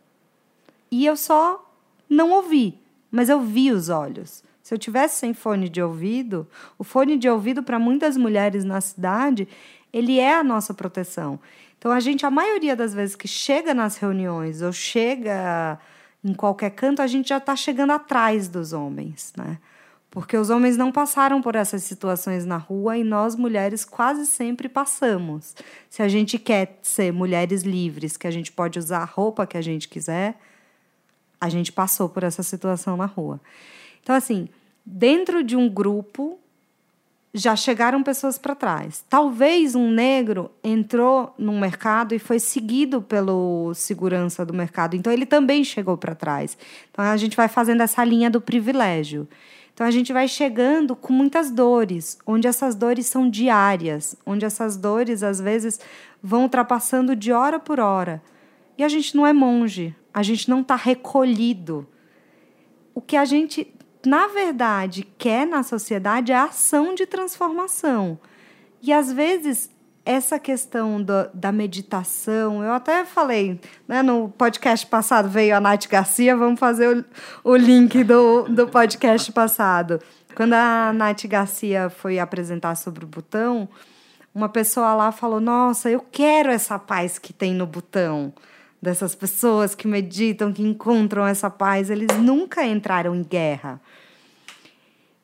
E 0.90 1.04
eu 1.04 1.16
só 1.16 1.64
não 2.08 2.30
ouvi, 2.30 2.78
mas 3.10 3.28
eu 3.28 3.40
vi 3.40 3.70
os 3.70 3.88
olhos. 3.88 4.42
Se 4.62 4.74
eu 4.74 4.78
tivesse 4.78 5.18
sem 5.18 5.32
fone 5.32 5.68
de 5.68 5.80
ouvido, 5.80 6.46
o 6.78 6.84
fone 6.84 7.16
de 7.16 7.28
ouvido 7.28 7.62
para 7.62 7.78
muitas 7.78 8.16
mulheres 8.16 8.64
na 8.64 8.80
cidade, 8.80 9.48
ele 9.92 10.18
é 10.18 10.34
a 10.34 10.44
nossa 10.44 10.74
proteção. 10.74 11.40
Então 11.78 11.92
a 11.92 12.00
gente, 12.00 12.26
a 12.26 12.30
maioria 12.30 12.74
das 12.74 12.92
vezes 12.92 13.14
que 13.14 13.28
chega 13.28 13.72
nas 13.72 13.96
reuniões 13.96 14.62
ou 14.62 14.72
chega 14.72 15.78
em 16.24 16.34
qualquer 16.34 16.70
canto, 16.70 17.00
a 17.00 17.06
gente 17.06 17.28
já 17.28 17.38
está 17.38 17.54
chegando 17.54 17.92
atrás 17.92 18.48
dos 18.48 18.72
homens, 18.72 19.32
né? 19.36 19.58
Porque 20.10 20.36
os 20.36 20.48
homens 20.50 20.76
não 20.76 20.90
passaram 20.90 21.40
por 21.40 21.54
essas 21.54 21.82
situações 21.82 22.44
na 22.44 22.56
rua 22.56 22.96
e 22.96 23.04
nós 23.04 23.36
mulheres 23.36 23.84
quase 23.84 24.26
sempre 24.26 24.68
passamos. 24.68 25.54
Se 25.88 26.02
a 26.02 26.08
gente 26.08 26.38
quer 26.38 26.78
ser 26.82 27.12
mulheres 27.12 27.62
livres, 27.62 28.16
que 28.16 28.26
a 28.26 28.30
gente 28.30 28.50
pode 28.50 28.78
usar 28.78 28.98
a 28.98 29.04
roupa 29.04 29.46
que 29.46 29.56
a 29.56 29.60
gente 29.60 29.86
quiser, 29.86 30.38
a 31.40 31.48
gente 31.48 31.70
passou 31.70 32.08
por 32.08 32.24
essa 32.24 32.42
situação 32.42 32.96
na 32.96 33.04
rua. 33.04 33.38
Então, 34.02 34.16
assim, 34.16 34.48
dentro 34.84 35.44
de 35.44 35.54
um 35.54 35.68
grupo 35.68 36.40
já 37.32 37.54
chegaram 37.54 38.02
pessoas 38.02 38.38
para 38.38 38.54
trás. 38.54 39.04
Talvez 39.08 39.74
um 39.74 39.90
negro 39.90 40.50
entrou 40.62 41.34
no 41.38 41.58
mercado 41.58 42.14
e 42.14 42.18
foi 42.18 42.38
seguido 42.38 43.02
pelo 43.02 43.72
segurança 43.74 44.44
do 44.44 44.54
mercado, 44.54 44.96
então 44.96 45.12
ele 45.12 45.26
também 45.26 45.62
chegou 45.62 45.96
para 45.96 46.14
trás. 46.14 46.56
Então 46.90 47.04
a 47.04 47.16
gente 47.16 47.36
vai 47.36 47.48
fazendo 47.48 47.82
essa 47.82 48.02
linha 48.04 48.30
do 48.30 48.40
privilégio. 48.40 49.28
Então 49.74 49.86
a 49.86 49.90
gente 49.92 50.12
vai 50.12 50.26
chegando 50.26 50.96
com 50.96 51.12
muitas 51.12 51.52
dores, 51.52 52.18
onde 52.26 52.48
essas 52.48 52.74
dores 52.74 53.06
são 53.06 53.30
diárias, 53.30 54.16
onde 54.26 54.44
essas 54.44 54.76
dores 54.76 55.22
às 55.22 55.40
vezes 55.40 55.78
vão 56.20 56.42
ultrapassando 56.42 57.14
de 57.14 57.30
hora 57.30 57.60
por 57.60 57.78
hora. 57.78 58.20
E 58.76 58.82
a 58.82 58.88
gente 58.88 59.16
não 59.16 59.24
é 59.24 59.32
monge, 59.32 59.94
a 60.12 60.22
gente 60.22 60.50
não 60.50 60.62
está 60.62 60.74
recolhido. 60.74 61.86
O 62.92 63.00
que 63.00 63.16
a 63.16 63.24
gente, 63.24 63.72
na 64.04 64.28
verdade, 64.28 65.06
quer 65.18 65.46
na 65.46 65.62
sociedade 65.62 66.32
é 66.32 66.36
a 66.36 66.44
ação 66.44 66.94
de 66.94 67.06
transformação. 67.06 68.18
E 68.80 68.92
às 68.92 69.12
vezes 69.12 69.70
essa 70.08 70.38
questão 70.38 71.02
do, 71.02 71.12
da 71.34 71.52
meditação, 71.52 72.64
eu 72.64 72.72
até 72.72 73.04
falei, 73.04 73.60
né, 73.86 74.02
no 74.02 74.30
podcast 74.30 74.86
passado 74.86 75.28
veio 75.28 75.54
a 75.54 75.60
Nath 75.60 75.86
Garcia, 75.86 76.34
vamos 76.34 76.58
fazer 76.58 77.04
o, 77.44 77.52
o 77.52 77.54
link 77.54 78.02
do, 78.04 78.44
do 78.44 78.66
podcast 78.68 79.30
passado. 79.32 80.00
Quando 80.34 80.54
a 80.54 80.94
Nath 80.94 81.26
Garcia 81.26 81.90
foi 81.90 82.18
apresentar 82.18 82.74
sobre 82.74 83.04
o 83.04 83.08
botão, 83.08 83.68
uma 84.34 84.48
pessoa 84.48 84.94
lá 84.94 85.12
falou: 85.12 85.40
Nossa, 85.40 85.90
eu 85.90 86.00
quero 86.00 86.50
essa 86.50 86.78
paz 86.78 87.18
que 87.18 87.32
tem 87.32 87.52
no 87.52 87.66
botão. 87.66 88.32
Dessas 88.80 89.14
pessoas 89.14 89.74
que 89.74 89.88
meditam, 89.88 90.52
que 90.52 90.62
encontram 90.62 91.26
essa 91.26 91.50
paz, 91.50 91.90
eles 91.90 92.16
nunca 92.18 92.64
entraram 92.64 93.14
em 93.14 93.22
guerra. 93.22 93.80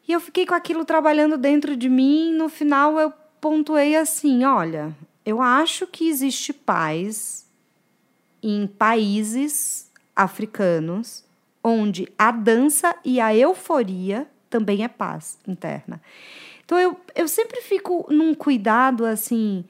E 0.06 0.12
eu 0.12 0.20
fiquei 0.20 0.44
com 0.44 0.54
aquilo 0.54 0.84
trabalhando 0.84 1.38
dentro 1.38 1.76
de 1.76 1.88
mim. 1.88 2.32
No 2.34 2.48
final, 2.48 2.98
eu 2.98 3.12
pontuei 3.40 3.96
assim: 3.96 4.44
olha, 4.44 4.94
eu 5.24 5.40
acho 5.40 5.86
que 5.86 6.08
existe 6.08 6.52
paz 6.52 7.46
em 8.42 8.66
países 8.66 9.90
africanos 10.14 11.24
onde 11.62 12.06
a 12.18 12.30
dança 12.30 12.94
e 13.02 13.18
a 13.18 13.34
euforia 13.34 14.28
também 14.50 14.84
é 14.84 14.88
paz 14.88 15.38
interna. 15.48 16.00
Então 16.64 16.78
eu, 16.78 16.96
eu 17.14 17.26
sempre 17.26 17.62
fico 17.62 18.06
num 18.10 18.34
cuidado 18.34 19.06
assim, 19.06 19.64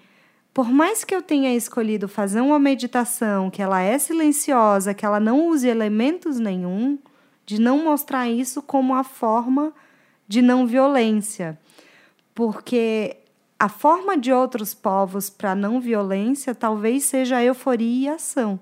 por 0.55 0.71
mais 0.71 1.03
que 1.03 1.13
eu 1.13 1.21
tenha 1.21 1.53
escolhido 1.53 2.07
fazer 2.07 2.41
uma 2.41 2.61
meditação 2.61 3.51
que 3.51 3.61
ela 3.61 3.83
é 3.83 3.99
silenciosa, 3.99 4.95
que 4.95 5.05
ela 5.05 5.19
não 5.19 5.49
use 5.49 5.67
elementos 5.67 6.39
nenhum, 6.39 6.97
de 7.45 7.61
não 7.61 7.83
mostrar 7.83 8.29
isso 8.29 8.63
como 8.63 8.95
a 8.95 9.03
forma 9.03 9.73
de 10.29 10.41
não 10.41 10.65
violência. 10.65 11.59
Porque 12.33 13.17
a 13.59 13.69
forma 13.69 14.17
de 14.17 14.33
outros 14.33 14.73
povos 14.73 15.29
para 15.29 15.57
não 15.57 15.81
violência 15.81 16.55
talvez 16.55 17.03
seja 17.03 17.39
a 17.39 17.45
euforia 17.45 18.13
e 18.13 18.15
ação. 18.15 18.61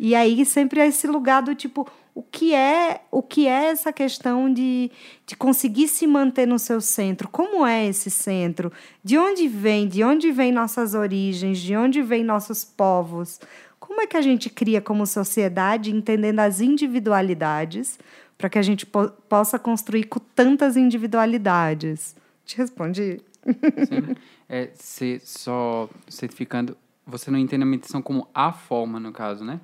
E 0.00 0.16
aí 0.16 0.44
sempre 0.44 0.80
é 0.80 0.88
esse 0.88 1.06
lugar 1.06 1.42
do 1.42 1.54
tipo, 1.54 1.88
o 2.18 2.22
que 2.32 2.52
é 2.52 3.02
o 3.12 3.22
que 3.22 3.46
é 3.46 3.66
essa 3.66 3.92
questão 3.92 4.52
de, 4.52 4.90
de 5.24 5.36
conseguir 5.36 5.86
se 5.86 6.04
manter 6.04 6.48
no 6.48 6.58
seu 6.58 6.80
centro? 6.80 7.28
Como 7.28 7.64
é 7.64 7.86
esse 7.86 8.10
centro? 8.10 8.72
De 9.04 9.16
onde 9.16 9.46
vem? 9.46 9.86
De 9.86 10.02
onde 10.02 10.32
vêm 10.32 10.50
nossas 10.50 10.94
origens? 10.94 11.60
De 11.60 11.76
onde 11.76 12.02
vêm 12.02 12.24
nossos 12.24 12.64
povos? 12.64 13.40
Como 13.78 14.00
é 14.00 14.06
que 14.08 14.16
a 14.16 14.20
gente 14.20 14.50
cria 14.50 14.80
como 14.80 15.06
sociedade, 15.06 15.94
entendendo 15.94 16.40
as 16.40 16.60
individualidades, 16.60 17.96
para 18.36 18.48
que 18.48 18.58
a 18.58 18.62
gente 18.62 18.84
po 18.84 19.10
possa 19.28 19.56
construir 19.56 20.02
com 20.08 20.18
tantas 20.18 20.76
individualidades? 20.76 22.16
Te 22.44 22.56
respondi. 22.56 23.20
Sim. 23.44 24.16
É, 24.48 24.70
se, 24.74 25.20
só 25.24 25.88
certificando, 26.08 26.76
você 27.06 27.30
não 27.30 27.38
entende 27.38 27.62
a 27.62 27.66
meditação 27.66 28.02
como 28.02 28.26
a 28.34 28.50
forma, 28.50 28.98
no 28.98 29.12
caso, 29.12 29.44
né? 29.44 29.60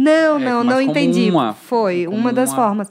Não, 0.00 0.36
É, 0.36 0.44
não, 0.44 0.62
não 0.62 0.80
entendi. 0.80 1.28
uma. 1.30 1.52
Foi 1.54 2.04
Como 2.04 2.16
uma 2.16 2.32
das 2.32 2.50
uma- 2.50 2.56
formas. 2.56 2.88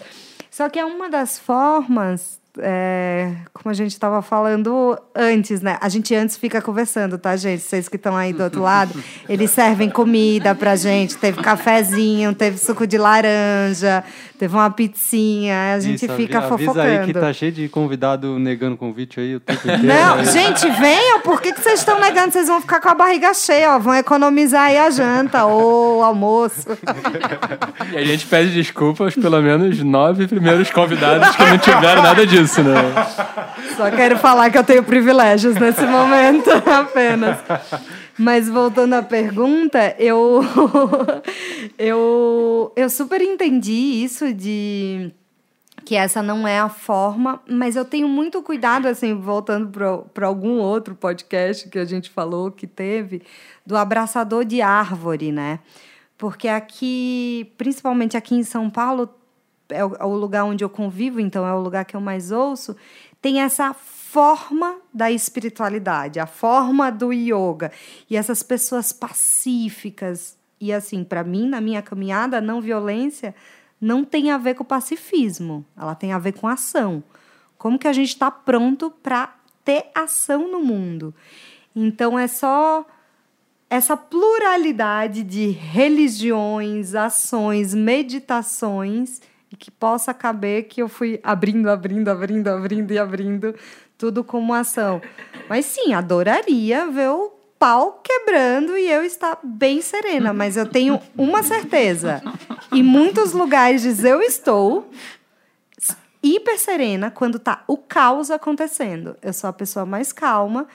Só 0.51 0.68
que 0.70 0.78
é 0.78 0.84
uma 0.84 1.08
das 1.10 1.38
formas, 1.39 2.39
é, 2.58 3.32
como 3.53 3.70
a 3.72 3.74
gente 3.76 3.91
estava 3.91 4.22
falando 4.24 4.97
antes, 5.16 5.62
né? 5.62 5.78
A 5.80 5.88
gente 5.88 6.16
antes 6.16 6.36
fica 6.36 6.60
conversando, 6.62 7.18
tá, 7.18 7.36
gente? 7.38 7.62
Vocês 7.62 7.88
que 7.88 7.95
estão 7.95 8.18
aí 8.18 8.34
do 8.34 8.43
outro 8.43 8.62
lado, 8.64 8.91
eles 9.30 9.51
servem 9.51 9.88
comida 9.89 10.55
pra 10.55 10.76
gente. 10.76 11.16
Teve 11.16 11.41
cafezinho, 11.43 12.34
teve 12.34 12.58
suco 12.58 12.88
de 12.88 12.97
laranja, 12.97 14.03
teve 14.38 14.55
uma 14.55 14.69
pizzinha. 14.69 15.73
A 15.75 15.79
gente 15.79 16.05
Isso, 16.05 16.15
fica 16.15 16.38
avi- 16.39 16.47
fofocando. 16.49 16.79
Avisa 16.81 16.99
aí 17.01 17.05
que 17.05 17.13
tá 17.13 17.33
cheio 17.33 17.51
de 17.51 17.67
convidado 17.69 18.38
negando 18.39 18.77
convite 18.77 19.19
aí 19.19 19.35
o 19.35 19.39
tempo 19.39 19.59
inteiro. 19.61 19.83
Não, 19.83 20.15
Aí- 20.15 20.25
gente, 20.25 20.69
venham. 20.71 21.19
Por 21.21 21.41
que, 21.41 21.51
que 21.53 21.61
vocês 21.61 21.79
estão 21.79 21.99
negando? 21.99 22.31
Vocês 22.31 22.47
vão 22.47 22.61
ficar 22.61 22.79
com 22.79 22.89
a 22.89 22.93
barriga 22.93 23.33
cheia, 23.33 23.75
ó. 23.75 23.79
Vão 23.79 23.95
economizar 23.95 24.63
aí 24.65 24.77
a 24.77 24.89
janta 24.89 25.45
ou 25.45 25.99
o 25.99 26.03
almoço. 26.03 26.67
E 27.91 27.97
a 27.97 28.03
gente 28.05 28.25
pede 28.25 28.51
desculpa 28.53 29.03
aos 29.03 29.15
pelo 29.15 29.41
menos 29.41 29.79
nove 29.83 30.27
primeiros 30.27 30.69
convidados 30.71 31.35
que 31.35 31.43
não 31.43 31.57
tiveram 31.57 32.01
nada 32.03 32.25
disso, 32.25 32.61
né? 32.63 32.75
Só 33.75 33.89
quero 33.91 34.17
falar 34.17 34.49
que 34.49 34.57
eu 34.57 34.63
tenho 34.63 34.83
privilégios 34.83 35.55
nesse 35.55 35.81
momento, 35.85 36.49
apenas. 36.69 37.38
Mas 38.18 38.49
voltando 38.49 38.93
à 38.93 39.03
pergunta, 39.03 39.95
eu, 39.99 40.41
eu, 41.78 42.74
eu 42.76 42.89
super 42.89 43.22
entendi 43.22 44.03
isso 44.03 44.34
de 44.34 45.11
que 45.86 45.95
essa 45.95 46.22
não 46.22 46.45
é 46.45 46.59
a 46.59 46.68
forma, 46.68 47.41
mas 47.47 47.78
eu 47.78 47.86
tenho 47.86 48.09
muito 48.09 48.43
cuidado, 48.43 48.88
assim, 48.88 49.13
voltando 49.13 49.70
para 50.13 50.28
algum 50.28 50.57
outro 50.57 50.93
podcast 50.93 51.70
que 51.70 51.80
a 51.80 51.86
gente 51.86 52.09
falou 52.09 52.51
que 52.51 52.68
teve, 52.68 53.22
do 53.65 53.78
abraçador 53.78 54.43
de 54.43 54.61
árvore, 54.61 55.32
né? 55.32 55.59
Porque 56.18 56.49
aqui, 56.49 57.53
principalmente 57.57 58.18
aqui 58.18 58.36
em 58.36 58.43
São 58.43 58.70
Paulo, 58.70 59.07
é 59.70 59.86
o, 59.86 59.95
é 59.95 60.03
o 60.03 60.13
lugar 60.13 60.43
onde 60.43 60.61
eu 60.61 60.70
convivo, 60.70 61.22
então 61.22 61.47
é 61.47 61.53
o 61.53 61.61
lugar 61.61 61.86
que 61.86 61.95
eu 61.95 62.01
mais 62.01 62.32
ouço, 62.32 62.76
tem 63.22 63.41
essa 63.41 63.74
forma 64.12 64.78
da 64.93 65.12
espiritualidade, 65.12 66.20
a 66.20 66.26
forma 66.26 66.89
do 66.89 67.12
yoga. 67.12 67.72
E 68.10 68.16
essas 68.16 68.41
pessoas 68.41 68.93
pacíficas. 68.93 70.38
E 70.60 70.72
assim, 70.72 71.03
para 71.03 71.24
mim, 71.24 71.47
na 71.47 71.60
minha 71.60 71.82
caminhada, 71.82 72.38
a 72.38 72.41
não 72.41 72.62
violência 72.62 73.36
não 73.80 74.03
tem 74.03 74.32
a 74.32 74.38
ver 74.38 74.55
com 74.55 74.64
pacifismo, 74.64 75.64
ela 75.78 75.93
tem 75.93 76.14
a 76.14 76.18
ver 76.18 76.32
com 76.32 76.47
ação. 76.47 77.03
Como 77.58 77.78
que 77.78 77.88
a 77.88 77.93
gente 77.93 78.10
está 78.10 78.32
pronto 78.32 78.89
para 78.89 79.36
ter 79.64 79.91
ação 79.93 80.49
no 80.51 80.64
mundo? 80.64 81.14
Então 81.76 82.18
é 82.18 82.28
só 82.28 82.86
essa 83.70 83.95
pluralidade 83.95 85.22
de 85.22 85.49
religiões, 85.49 86.95
ações, 86.95 87.76
meditações 87.76 89.22
e 89.51 89.55
que 89.55 89.70
possa 89.70 90.14
caber 90.14 90.64
que 90.64 90.82
eu 90.82 90.89
fui 90.89 91.20
abrindo, 91.22 91.70
abrindo, 91.70 92.08
abrindo, 92.10 92.47
abrindo 92.47 92.91
e 92.91 92.97
abrindo 92.97 93.55
tudo 93.98 94.24
como 94.24 94.54
ação. 94.54 95.02
Mas 95.50 95.66
sim, 95.66 95.93
adoraria 95.93 96.86
ver 96.88 97.10
o 97.10 97.32
pau 97.58 98.02
quebrando 98.04 98.78
e 98.78 98.89
eu 98.89 99.04
estar 99.04 99.39
bem 99.43 99.82
serena, 99.82 100.32
mas 100.32 100.58
eu 100.58 100.68
tenho 100.68 101.02
uma 101.18 101.41
certeza. 101.41 102.22
Em 102.72 102.84
muitos 102.84 103.34
lugares 103.34 104.04
eu 104.04 104.22
estou 104.22 104.89
hiper 106.22 106.60
serena 106.60 107.10
quando 107.10 107.39
tá 107.39 107.64
o 107.68 107.78
caos 107.78 108.30
acontecendo. 108.30 109.16
Eu 109.22 109.34
sou 109.34 109.50
a 109.50 109.54
pessoa 109.54 109.86
mais 109.86 110.12
calma 110.12 110.68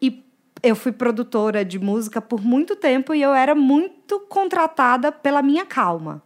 e 0.00 0.22
eu 0.62 0.76
fui 0.76 0.92
produtora 0.92 1.64
de 1.64 1.78
música 1.78 2.20
por 2.20 2.40
muito 2.40 2.76
tempo 2.76 3.14
e 3.14 3.22
eu 3.22 3.34
era 3.34 3.54
muito 3.54 4.20
contratada 4.20 5.10
pela 5.10 5.42
minha 5.42 5.64
calma. 5.64 6.22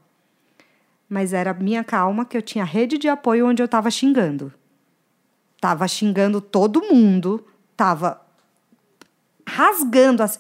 Mas 1.08 1.32
era 1.32 1.54
minha 1.54 1.82
calma 1.82 2.24
que 2.24 2.36
eu 2.36 2.42
tinha 2.42 2.64
rede 2.64 2.98
de 2.98 3.08
apoio 3.08 3.46
onde 3.46 3.62
eu 3.62 3.66
estava 3.66 3.90
xingando. 3.90 4.52
Tava 5.60 5.88
xingando 5.88 6.40
todo 6.40 6.82
mundo, 6.82 7.44
tava 7.76 8.20
rasgando 9.46 10.22
assim. 10.22 10.38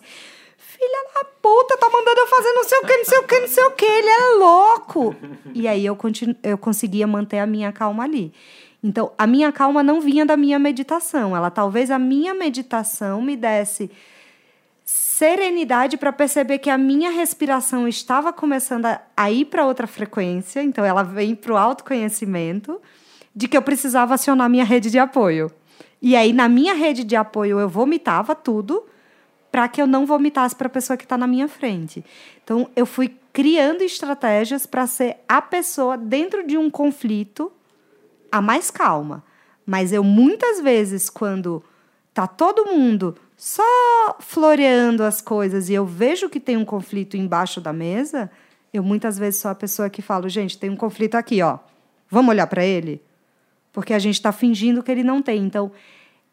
Filha 0.56 1.04
da 1.14 1.24
puta, 1.24 1.76
tá 1.76 1.88
mandando 1.88 2.20
eu 2.20 2.26
fazer 2.28 2.52
não 2.52 2.64
sei 2.64 2.78
o 2.78 2.86
que, 2.86 2.96
não 2.96 3.04
sei 3.04 3.18
o 3.18 3.22
que, 3.24 3.40
não 3.40 3.48
sei 3.48 3.64
o 3.64 3.70
que. 3.72 3.84
Ele 3.84 4.08
é 4.08 4.34
louco. 4.38 5.16
E 5.52 5.66
aí 5.66 5.84
eu, 5.84 5.96
continu 5.96 6.36
eu 6.42 6.56
conseguia 6.56 7.06
manter 7.06 7.38
a 7.38 7.46
minha 7.46 7.72
calma 7.72 8.04
ali. 8.04 8.32
Então, 8.82 9.12
a 9.18 9.26
minha 9.26 9.50
calma 9.50 9.82
não 9.82 10.00
vinha 10.00 10.24
da 10.24 10.36
minha 10.36 10.58
meditação. 10.58 11.36
Ela 11.36 11.50
talvez 11.50 11.90
a 11.90 11.98
minha 11.98 12.32
meditação 12.32 13.20
me 13.20 13.36
desse 13.36 13.90
serenidade 14.84 15.96
para 15.96 16.12
perceber 16.12 16.58
que 16.58 16.70
a 16.70 16.78
minha 16.78 17.10
respiração 17.10 17.88
estava 17.88 18.32
começando 18.32 18.86
a, 19.16 19.30
ir 19.30 19.46
para 19.46 19.66
outra 19.66 19.86
frequência. 19.86 20.62
Então, 20.62 20.84
ela 20.84 21.02
vem 21.02 21.34
para 21.34 21.52
o 21.52 21.56
autoconhecimento 21.56 22.80
de 23.38 23.46
que 23.46 23.56
eu 23.56 23.62
precisava 23.62 24.14
acionar 24.14 24.50
minha 24.50 24.64
rede 24.64 24.90
de 24.90 24.98
apoio. 24.98 25.48
E 26.02 26.16
aí, 26.16 26.32
na 26.32 26.48
minha 26.48 26.74
rede 26.74 27.04
de 27.04 27.14
apoio, 27.14 27.60
eu 27.60 27.68
vomitava 27.68 28.34
tudo 28.34 28.84
para 29.52 29.68
que 29.68 29.80
eu 29.80 29.86
não 29.86 30.04
vomitasse 30.04 30.56
para 30.56 30.66
a 30.66 30.70
pessoa 30.70 30.96
que 30.96 31.04
está 31.04 31.16
na 31.16 31.28
minha 31.28 31.46
frente. 31.46 32.04
Então, 32.42 32.68
eu 32.74 32.84
fui 32.84 33.14
criando 33.32 33.82
estratégias 33.82 34.66
para 34.66 34.88
ser 34.88 35.18
a 35.28 35.40
pessoa 35.40 35.96
dentro 35.96 36.44
de 36.44 36.58
um 36.58 36.68
conflito 36.68 37.52
a 38.32 38.42
mais 38.42 38.72
calma. 38.72 39.22
Mas 39.64 39.92
eu, 39.92 40.02
muitas 40.02 40.60
vezes, 40.60 41.08
quando 41.08 41.62
tá 42.12 42.26
todo 42.26 42.66
mundo 42.66 43.14
só 43.36 43.62
floreando 44.18 45.04
as 45.04 45.20
coisas 45.20 45.68
e 45.68 45.74
eu 45.74 45.86
vejo 45.86 46.28
que 46.28 46.40
tem 46.40 46.56
um 46.56 46.64
conflito 46.64 47.16
embaixo 47.16 47.60
da 47.60 47.72
mesa, 47.72 48.28
eu 48.74 48.82
muitas 48.82 49.16
vezes 49.16 49.40
sou 49.40 49.52
a 49.52 49.54
pessoa 49.54 49.88
que 49.88 50.02
falo, 50.02 50.28
gente, 50.28 50.58
tem 50.58 50.70
um 50.70 50.76
conflito 50.76 51.14
aqui, 51.14 51.40
ó. 51.40 51.60
Vamos 52.10 52.30
olhar 52.30 52.48
para 52.48 52.64
ele? 52.64 53.00
Porque 53.72 53.94
a 53.94 53.98
gente 53.98 54.14
está 54.14 54.32
fingindo 54.32 54.82
que 54.82 54.90
ele 54.90 55.02
não 55.02 55.22
tem. 55.22 55.44
Então, 55.44 55.70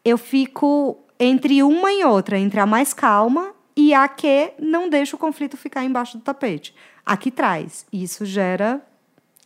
eu 0.04 0.16
fico 0.16 0.98
entre 1.18 1.62
uma 1.62 1.92
e 1.92 2.04
outra, 2.04 2.38
entre 2.38 2.60
a 2.60 2.66
mais 2.66 2.92
calma 2.92 3.54
e 3.76 3.92
a 3.92 4.08
que 4.08 4.52
não 4.58 4.88
deixa 4.88 5.16
o 5.16 5.18
conflito 5.18 5.56
ficar 5.56 5.84
embaixo 5.84 6.16
do 6.16 6.24
tapete. 6.24 6.74
A 7.04 7.16
que 7.16 7.30
traz. 7.30 7.86
Isso 7.92 8.24
gera 8.24 8.80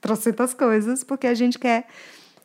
trocentas 0.01 0.55
coisas, 0.55 1.05
porque 1.05 1.27
a 1.27 1.35
gente 1.35 1.59
quer, 1.59 1.87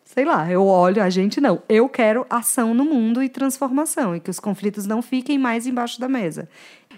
sei 0.03 0.25
lá, 0.25 0.49
eu 0.51 0.65
olho, 0.65 1.01
a 1.01 1.09
gente 1.09 1.39
não, 1.39 1.61
eu 1.69 1.87
quero 1.87 2.25
ação 2.29 2.73
no 2.73 2.83
mundo 2.83 3.23
e 3.23 3.29
transformação, 3.29 4.15
e 4.15 4.19
que 4.19 4.29
os 4.29 4.39
conflitos 4.39 4.85
não 4.85 5.01
fiquem 5.01 5.37
mais 5.37 5.65
embaixo 5.65 5.99
da 5.99 6.09
mesa. 6.09 6.49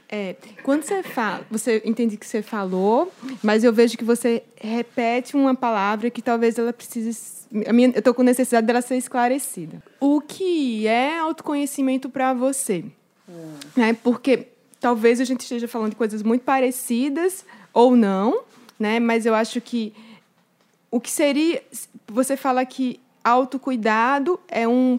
É, 0.10 0.36
quando 0.64 0.84
você 0.84 1.04
fala, 1.04 1.46
você 1.52 1.82
entende 1.84 2.16
que 2.16 2.26
você 2.26 2.42
falou, 2.42 3.12
mas 3.44 3.64
eu 3.64 3.74
vejo 3.74 3.98
que 3.98 4.06
você 4.06 4.42
repete 4.56 5.36
uma 5.36 5.54
palavra 5.54 6.10
que 6.10 6.22
talvez 6.22 6.58
ela 6.58 6.72
precise. 6.72 7.46
A 7.66 7.74
minha, 7.74 7.90
eu 7.90 8.00
estou 8.00 8.14
com 8.14 8.24
necessidade 8.24 8.66
dela 8.66 8.82
ser 8.82 8.96
esclarecida. 8.96 9.84
O 10.00 10.22
que 10.22 10.88
é 10.88 11.18
autoconhecimento 11.20 12.10
para 12.10 12.34
você? 12.34 12.86
Né? 13.76 13.94
Porque 14.02 14.48
talvez 14.80 15.20
a 15.20 15.26
gente 15.26 15.42
esteja 15.42 15.68
falando 15.68 15.90
de 15.92 15.98
coisas 15.98 16.24
muito 16.24 16.44
parecidas 16.44 17.46
ou 17.74 17.96
não, 17.96 18.44
né? 18.80 19.00
Mas 19.00 19.26
eu 19.26 19.36
acho 19.36 19.60
que 19.60 19.94
o 20.90 21.00
que 21.00 21.12
seria 21.12 21.62
você 22.08 22.38
fala 22.38 22.66
que 22.66 23.00
autocuidado 23.24 24.40
é 24.48 24.66
um, 24.68 24.98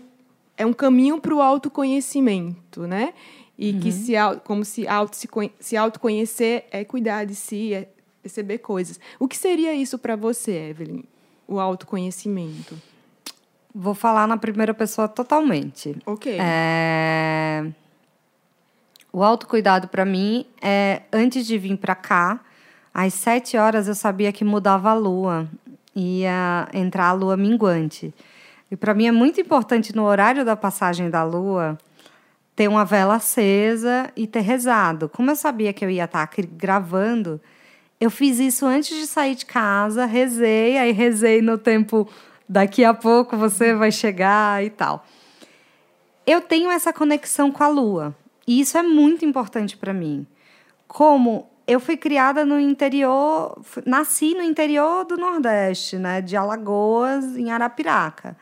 é 0.56 0.66
um 0.66 0.72
caminho 0.72 1.18
para 1.18 1.34
o 1.34 1.40
autoconhecimento, 1.40 2.86
né? 2.86 3.14
E 3.58 3.72
que 3.72 3.90
se, 3.90 4.12
como 4.44 4.64
se, 4.64 4.86
auto, 4.86 5.16
se, 5.16 5.28
se 5.58 5.76
autoconhecer 5.76 6.66
é 6.70 6.84
cuidar 6.84 7.24
de 7.24 7.34
si, 7.34 7.74
é 7.74 7.88
perceber 8.22 8.58
coisas. 8.58 9.00
O 9.18 9.26
que 9.26 9.36
seria 9.36 9.74
isso 9.74 9.98
para 9.98 10.14
você, 10.14 10.70
Evelyn? 10.70 11.02
O 11.46 11.58
autoconhecimento. 11.58 12.80
Vou 13.74 13.94
falar 13.94 14.28
na 14.28 14.36
primeira 14.36 14.72
pessoa 14.72 15.08
totalmente. 15.08 15.96
Ok. 16.06 16.36
É... 16.40 17.66
O 19.12 19.24
autocuidado 19.24 19.88
para 19.88 20.04
mim 20.04 20.46
é 20.62 21.02
antes 21.12 21.44
de 21.44 21.58
vir 21.58 21.76
para 21.78 21.96
cá, 21.96 22.40
às 22.94 23.14
sete 23.14 23.56
horas 23.56 23.88
eu 23.88 23.94
sabia 23.94 24.32
que 24.32 24.44
mudava 24.44 24.90
a 24.90 24.94
lua, 24.94 25.48
ia 25.96 26.68
entrar 26.72 27.08
a 27.08 27.12
lua 27.12 27.36
minguante. 27.36 28.14
E 28.70 28.76
para 28.76 28.94
mim 28.94 29.06
é 29.06 29.12
muito 29.12 29.40
importante 29.40 29.96
no 29.96 30.04
horário 30.04 30.44
da 30.44 30.54
passagem 30.54 31.10
da 31.10 31.24
lua 31.24 31.78
ter 32.58 32.68
uma 32.68 32.84
vela 32.84 33.14
acesa 33.14 34.10
e 34.16 34.26
ter 34.26 34.40
rezado. 34.40 35.08
Como 35.08 35.30
eu 35.30 35.36
sabia 35.36 35.72
que 35.72 35.84
eu 35.84 35.90
ia 35.90 36.04
estar 36.04 36.22
aqui 36.22 36.42
gravando, 36.42 37.40
eu 38.00 38.10
fiz 38.10 38.38
isso 38.38 38.66
antes 38.66 38.96
de 38.98 39.06
sair 39.06 39.34
de 39.34 39.46
casa, 39.46 40.04
rezei, 40.04 40.76
aí 40.76 40.90
rezei 40.90 41.40
no 41.40 41.56
tempo 41.56 42.08
daqui 42.48 42.84
a 42.84 42.92
pouco 42.92 43.36
você 43.36 43.74
vai 43.74 43.92
chegar 43.92 44.64
e 44.64 44.70
tal 44.70 45.04
eu 46.28 46.42
tenho 46.42 46.70
essa 46.70 46.92
conexão 46.92 47.50
com 47.50 47.64
a 47.64 47.68
lua. 47.68 48.14
E 48.46 48.60
isso 48.60 48.76
é 48.76 48.82
muito 48.82 49.24
importante 49.24 49.78
para 49.78 49.94
mim. 49.94 50.26
Como 50.86 51.48
eu 51.66 51.80
fui 51.80 51.96
criada 51.96 52.44
no 52.44 52.60
interior, 52.60 53.58
nasci 53.86 54.34
no 54.34 54.42
interior 54.42 55.06
do 55.06 55.16
Nordeste, 55.16 55.96
né, 55.96 56.20
de 56.20 56.36
Alagoas, 56.36 57.24
em 57.34 57.50
Arapiraca, 57.50 58.36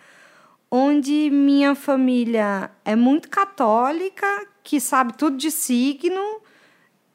onde 0.70 1.30
minha 1.30 1.74
família 1.74 2.70
é 2.84 2.96
muito 2.96 3.28
católica, 3.28 4.26
que 4.62 4.80
sabe 4.80 5.14
tudo 5.14 5.36
de 5.36 5.50
signo 5.50 6.40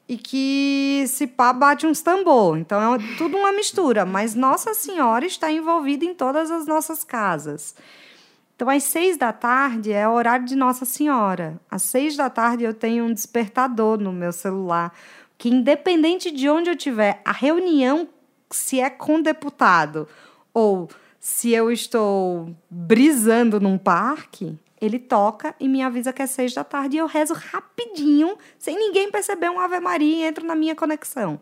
e 0.08 0.18
que 0.18 1.06
se 1.08 1.28
pá 1.28 1.54
bate 1.54 1.86
uns 1.86 2.02
tambor. 2.02 2.58
Então 2.58 2.96
é 2.96 2.98
tudo 3.18 3.38
uma 3.38 3.52
mistura, 3.52 4.06
mas 4.06 4.36
Nossa 4.36 4.74
Senhora 4.74 5.26
está 5.26 5.52
envolvida 5.52 6.06
em 6.06 6.14
todas 6.14 6.52
as 6.52 6.66
nossas 6.66 7.04
casas. 7.04 7.76
Então, 8.56 8.70
às 8.70 8.84
seis 8.84 9.18
da 9.18 9.34
tarde 9.34 9.92
é 9.92 10.08
o 10.08 10.12
horário 10.12 10.46
de 10.46 10.56
Nossa 10.56 10.86
Senhora. 10.86 11.60
Às 11.70 11.82
seis 11.82 12.16
da 12.16 12.30
tarde 12.30 12.64
eu 12.64 12.76
tenho 12.76 13.06
um 13.06 13.14
despertador 13.14 13.98
no 13.98 14.14
meu 14.14 14.32
celular, 14.32 14.94
que 15.36 15.50
independente 15.50 16.30
de 16.30 16.48
onde 16.48 16.70
eu 16.70 16.76
estiver, 16.76 17.22
a 17.26 17.32
reunião, 17.32 18.08
se 18.52 18.80
é 18.80 18.88
com 18.88 19.20
deputado 19.20 20.08
ou 20.54 20.88
se 21.22 21.52
eu 21.52 21.72
estou 21.72 22.50
brisando 22.68 23.60
num 23.60 23.78
parque, 23.78 24.58
ele 24.82 24.98
toca 24.98 25.54
e 25.60 25.68
me 25.68 25.84
avisa 25.84 26.12
que 26.12 26.24
é 26.24 26.26
seis 26.26 26.52
da 26.52 26.64
tarde 26.64 26.98
e 26.98 27.00
eu 27.00 27.06
rezo 27.06 27.36
rapidinho, 27.36 28.36
sem 28.58 28.76
ninguém 28.76 29.12
perceber 29.12 29.48
um 29.52 29.60
Ave 29.60 29.80
Maria 29.80 30.16
e 30.16 30.28
entro 30.28 30.44
na 30.44 30.56
minha 30.56 30.76
conexão. 30.76 31.40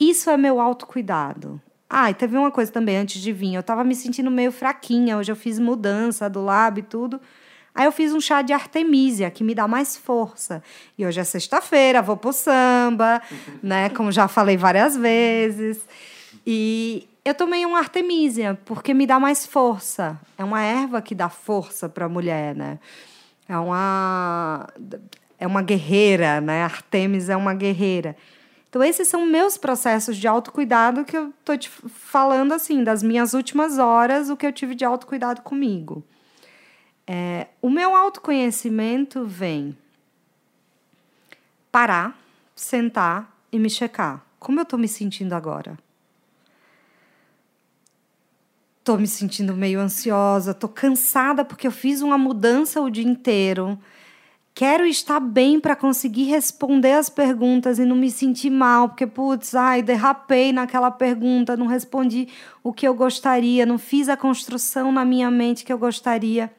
Isso 0.00 0.30
é 0.30 0.38
meu 0.38 0.58
autocuidado. 0.58 1.60
Ah, 1.88 2.10
e 2.10 2.14
teve 2.14 2.34
uma 2.34 2.50
coisa 2.50 2.72
também 2.72 2.96
antes 2.96 3.20
de 3.20 3.30
vir. 3.30 3.54
Eu 3.54 3.62
tava 3.62 3.84
me 3.84 3.94
sentindo 3.94 4.30
meio 4.30 4.50
fraquinha. 4.50 5.18
Hoje 5.18 5.30
eu 5.30 5.36
fiz 5.36 5.58
mudança 5.58 6.30
do 6.30 6.42
lábio 6.42 6.80
e 6.80 6.84
tudo. 6.84 7.20
Aí 7.74 7.84
eu 7.84 7.92
fiz 7.92 8.14
um 8.14 8.20
chá 8.20 8.40
de 8.40 8.54
artemisia, 8.54 9.30
que 9.30 9.44
me 9.44 9.54
dá 9.54 9.68
mais 9.68 9.98
força. 9.98 10.62
E 10.96 11.04
hoje 11.04 11.20
é 11.20 11.24
sexta-feira, 11.24 12.00
vou 12.00 12.16
pro 12.16 12.32
samba, 12.32 13.20
né? 13.62 13.90
Como 13.90 14.10
já 14.10 14.28
falei 14.28 14.56
várias 14.56 14.96
vezes. 14.96 15.86
E 16.46 17.06
eu 17.24 17.34
tomei 17.34 17.64
um 17.64 17.76
artemisia, 17.76 18.58
porque 18.64 18.92
me 18.92 19.06
dá 19.06 19.20
mais 19.20 19.46
força. 19.46 20.18
É 20.36 20.42
uma 20.42 20.62
erva 20.62 21.00
que 21.00 21.14
dá 21.14 21.28
força 21.28 21.88
para 21.88 22.06
a 22.06 22.08
mulher, 22.08 22.54
né? 22.54 22.80
É 23.48 23.56
uma, 23.56 24.68
é 25.38 25.46
uma 25.46 25.62
guerreira, 25.62 26.40
né? 26.40 26.64
Artemis 26.64 27.28
é 27.28 27.36
uma 27.36 27.54
guerreira. 27.54 28.16
Então, 28.68 28.82
esses 28.82 29.06
são 29.06 29.26
meus 29.26 29.56
processos 29.56 30.16
de 30.16 30.26
autocuidado 30.26 31.04
que 31.04 31.16
eu 31.16 31.32
tô 31.44 31.56
te 31.56 31.68
falando, 31.68 32.52
assim, 32.52 32.82
das 32.82 33.02
minhas 33.02 33.34
últimas 33.34 33.78
horas, 33.78 34.30
o 34.30 34.36
que 34.36 34.46
eu 34.46 34.52
tive 34.52 34.74
de 34.74 34.84
autocuidado 34.84 35.42
comigo. 35.42 36.02
É, 37.06 37.48
o 37.60 37.68
meu 37.68 37.94
autoconhecimento 37.94 39.24
vem 39.26 39.76
parar, 41.70 42.18
sentar 42.56 43.36
e 43.52 43.58
me 43.58 43.68
checar. 43.68 44.24
Como 44.38 44.58
eu 44.58 44.64
tô 44.64 44.78
me 44.78 44.88
sentindo 44.88 45.34
agora? 45.34 45.78
Tô 48.84 48.96
me 48.96 49.06
sentindo 49.06 49.54
meio 49.54 49.78
ansiosa, 49.78 50.52
tô 50.52 50.68
cansada 50.68 51.44
porque 51.44 51.66
eu 51.66 51.70
fiz 51.70 52.02
uma 52.02 52.18
mudança 52.18 52.80
o 52.80 52.90
dia 52.90 53.04
inteiro. 53.04 53.78
Quero 54.54 54.84
estar 54.84 55.20
bem 55.20 55.60
para 55.60 55.76
conseguir 55.76 56.24
responder 56.24 56.92
as 56.92 57.08
perguntas 57.08 57.78
e 57.78 57.84
não 57.84 57.96
me 57.96 58.10
sentir 58.10 58.50
mal, 58.50 58.88
porque, 58.88 59.06
putz, 59.06 59.54
ai, 59.54 59.82
derrapei 59.82 60.52
naquela 60.52 60.90
pergunta, 60.90 61.56
não 61.56 61.66
respondi 61.66 62.28
o 62.62 62.72
que 62.72 62.86
eu 62.86 62.92
gostaria, 62.92 63.64
não 63.64 63.78
fiz 63.78 64.08
a 64.08 64.16
construção 64.16 64.92
na 64.92 65.04
minha 65.04 65.30
mente 65.30 65.64
que 65.64 65.72
eu 65.72 65.78
gostaria. 65.78 66.52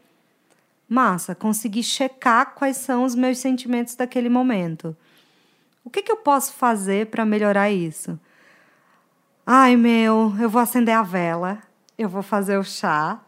Massa, 0.89 1.35
consegui 1.35 1.83
checar 1.83 2.55
quais 2.55 2.77
são 2.77 3.03
os 3.03 3.15
meus 3.15 3.37
sentimentos 3.37 3.95
daquele 3.95 4.29
momento. 4.29 4.95
O 5.83 5.89
que, 5.89 6.01
que 6.01 6.11
eu 6.11 6.17
posso 6.17 6.53
fazer 6.53 7.07
para 7.07 7.25
melhorar 7.25 7.69
isso? 7.69 8.19
Ai, 9.45 9.75
meu, 9.75 10.33
eu 10.39 10.49
vou 10.49 10.61
acender 10.61 10.95
a 10.95 11.03
vela, 11.03 11.61
eu 11.97 12.09
vou 12.09 12.23
fazer 12.23 12.57
o 12.57 12.63
chá. 12.63 13.21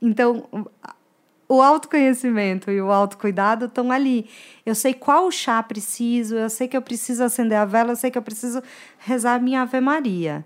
Então, 0.00 0.48
o 1.48 1.62
autoconhecimento 1.62 2.70
e 2.70 2.80
o 2.80 2.90
autocuidado 2.90 3.66
estão 3.66 3.90
ali. 3.92 4.28
Eu 4.64 4.74
sei 4.74 4.92
qual 4.92 5.30
chá 5.30 5.62
preciso, 5.62 6.36
eu 6.36 6.50
sei 6.50 6.68
que 6.68 6.76
eu 6.76 6.82
preciso 6.82 7.22
acender 7.22 7.58
a 7.58 7.64
vela, 7.64 7.92
eu 7.92 7.96
sei 7.96 8.10
que 8.10 8.18
eu 8.18 8.22
preciso 8.22 8.62
rezar 8.98 9.34
a 9.34 9.38
minha 9.38 9.62
Ave 9.62 9.80
Maria. 9.80 10.44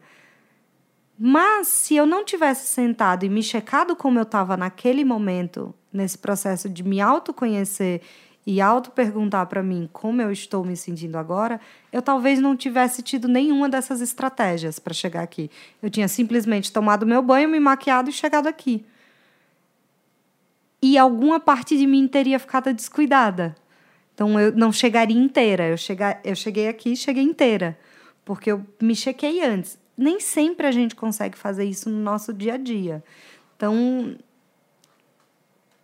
Mas 1.19 1.69
se 1.69 1.97
eu 1.97 2.07
não 2.07 2.25
tivesse 2.25 2.67
sentado 2.67 3.25
e 3.25 3.29
me 3.29 3.43
checado 3.43 3.95
como 3.95 4.19
eu 4.19 4.23
estava 4.23 4.57
naquele 4.57 5.05
momento, 5.05 5.75
nesse 5.93 6.17
processo 6.17 6.69
de 6.69 6.83
me 6.83 7.01
autoconhecer 7.01 8.01
e 8.47 8.61
auto-perguntar 8.61 9.47
para 9.47 9.63
mim 9.63 9.89
como 9.93 10.23
eu 10.23 10.33
estou 10.33 10.65
me 10.65 10.77
sentindo 10.77 11.17
agora, 11.17 11.61
eu 11.93 12.01
talvez 12.01 12.41
não 12.41 12.57
tivesse 12.57 13.03
tido 13.03 13.29
nenhuma 13.29 13.69
dessas 13.69 14.01
estratégias 14.01 14.79
para 14.79 14.95
chegar 14.95 15.23
aqui. 15.23 15.51
Eu 15.83 15.91
tinha 15.91 16.09
simplesmente 16.09 16.73
tomado 16.73 17.07
meu 17.07 17.23
banho, 17.23 17.49
me 17.49 17.61
maquiado 17.61 18.11
e 18.11 18.13
chegado 18.13 18.47
aqui 18.47 18.85
e 20.83 20.97
alguma 20.97 21.39
parte 21.39 21.77
de 21.77 21.87
mim 21.87 22.09
teria 22.09 22.39
ficado 22.39 22.73
descuidada. 22.73 23.55
Então 24.15 24.39
eu 24.39 24.53
não 24.53 24.73
chegaria 24.73 25.17
inteira. 25.17 25.69
Eu, 25.69 25.77
chegar, 25.77 26.21
eu 26.25 26.35
cheguei 26.35 26.69
aqui, 26.69 26.97
cheguei 26.97 27.23
inteira, 27.23 27.79
porque 28.25 28.51
eu 28.51 28.65
me 28.81 28.95
chequei 28.95 29.45
antes. 29.45 29.79
Nem 29.97 30.21
sempre 30.21 30.67
a 30.67 30.73
gente 30.73 30.95
consegue 30.95 31.37
fazer 31.37 31.65
isso 31.65 31.91
no 31.91 31.99
nosso 31.99 32.33
dia 32.33 32.55
a 32.55 32.57
dia. 32.57 33.05
Então 33.57 34.17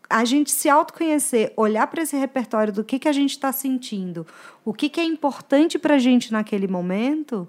a 0.08 0.24
gente 0.24 0.50
se 0.50 0.68
autoconhecer, 0.68 1.52
olhar 1.56 1.86
para 1.86 2.02
esse 2.02 2.16
repertório 2.16 2.72
do 2.72 2.84
que, 2.84 2.98
que 2.98 3.08
a 3.08 3.12
gente 3.12 3.30
está 3.30 3.52
sentindo, 3.52 4.26
o 4.64 4.72
que, 4.72 4.88
que 4.88 5.00
é 5.00 5.04
importante 5.04 5.78
para 5.78 5.94
a 5.94 5.98
gente 5.98 6.32
naquele 6.32 6.68
momento, 6.68 7.48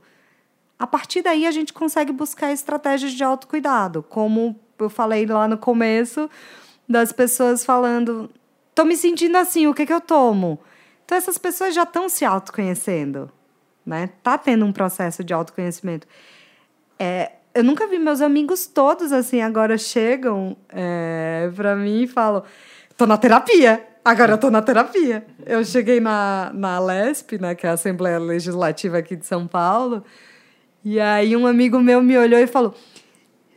a 0.77 0.85
partir 0.85 1.21
daí 1.21 1.45
a 1.45 1.51
gente 1.51 1.73
consegue 1.73 2.11
buscar 2.11 2.51
estratégias 2.51 3.13
de 3.13 3.23
autocuidado. 3.23 4.03
Como 4.03 4.55
eu 4.79 4.89
falei 4.89 5.25
lá 5.25 5.47
no 5.47 5.57
começo, 5.57 6.29
das 6.87 7.11
pessoas 7.11 7.65
falando: 7.65 8.29
tô 8.75 8.85
me 8.85 8.95
sentindo 8.95 9.37
assim, 9.37 9.67
o 9.67 9.73
que, 9.73 9.85
que 9.85 9.93
eu 9.93 10.01
tomo? 10.01 10.59
Então, 11.03 11.17
essas 11.17 11.37
pessoas 11.37 11.73
já 11.73 11.83
estão 11.83 12.09
se 12.09 12.25
autoconhecendo, 12.25 13.31
né? 13.85 14.09
Tá 14.21 14.37
tendo 14.37 14.65
um 14.65 14.73
processo 14.73 15.23
de 15.23 15.33
autoconhecimento. 15.33 16.05
É, 16.99 17.31
eu 17.57 17.63
nunca 17.63 17.87
vi 17.87 17.97
meus 17.97 18.21
amigos 18.21 18.67
todos 18.67 19.11
assim, 19.11 19.41
agora 19.41 19.77
chegam 19.77 20.55
é, 20.69 21.49
para 21.55 21.75
mim 21.75 22.03
e 22.03 22.07
falam: 22.07 22.43
tô 22.95 23.05
na 23.05 23.17
terapia. 23.17 23.85
Agora 24.05 24.33
eu 24.33 24.37
tô 24.37 24.49
na 24.49 24.61
terapia. 24.61 25.25
Eu 25.45 25.65
cheguei 25.65 25.99
na, 25.99 26.51
na 26.53 26.79
LESP, 26.79 27.37
né, 27.39 27.55
que 27.55 27.67
é 27.67 27.69
a 27.69 27.73
Assembleia 27.73 28.17
Legislativa 28.19 28.99
aqui 28.99 29.17
de 29.17 29.25
São 29.25 29.45
Paulo, 29.45 30.03
e 30.83 30.97
aí 30.99 31.35
um 31.35 31.45
amigo 31.45 31.79
meu 31.79 32.01
me 32.01 32.17
olhou 32.17 32.39
e 32.39 32.47
falou: 32.47 32.73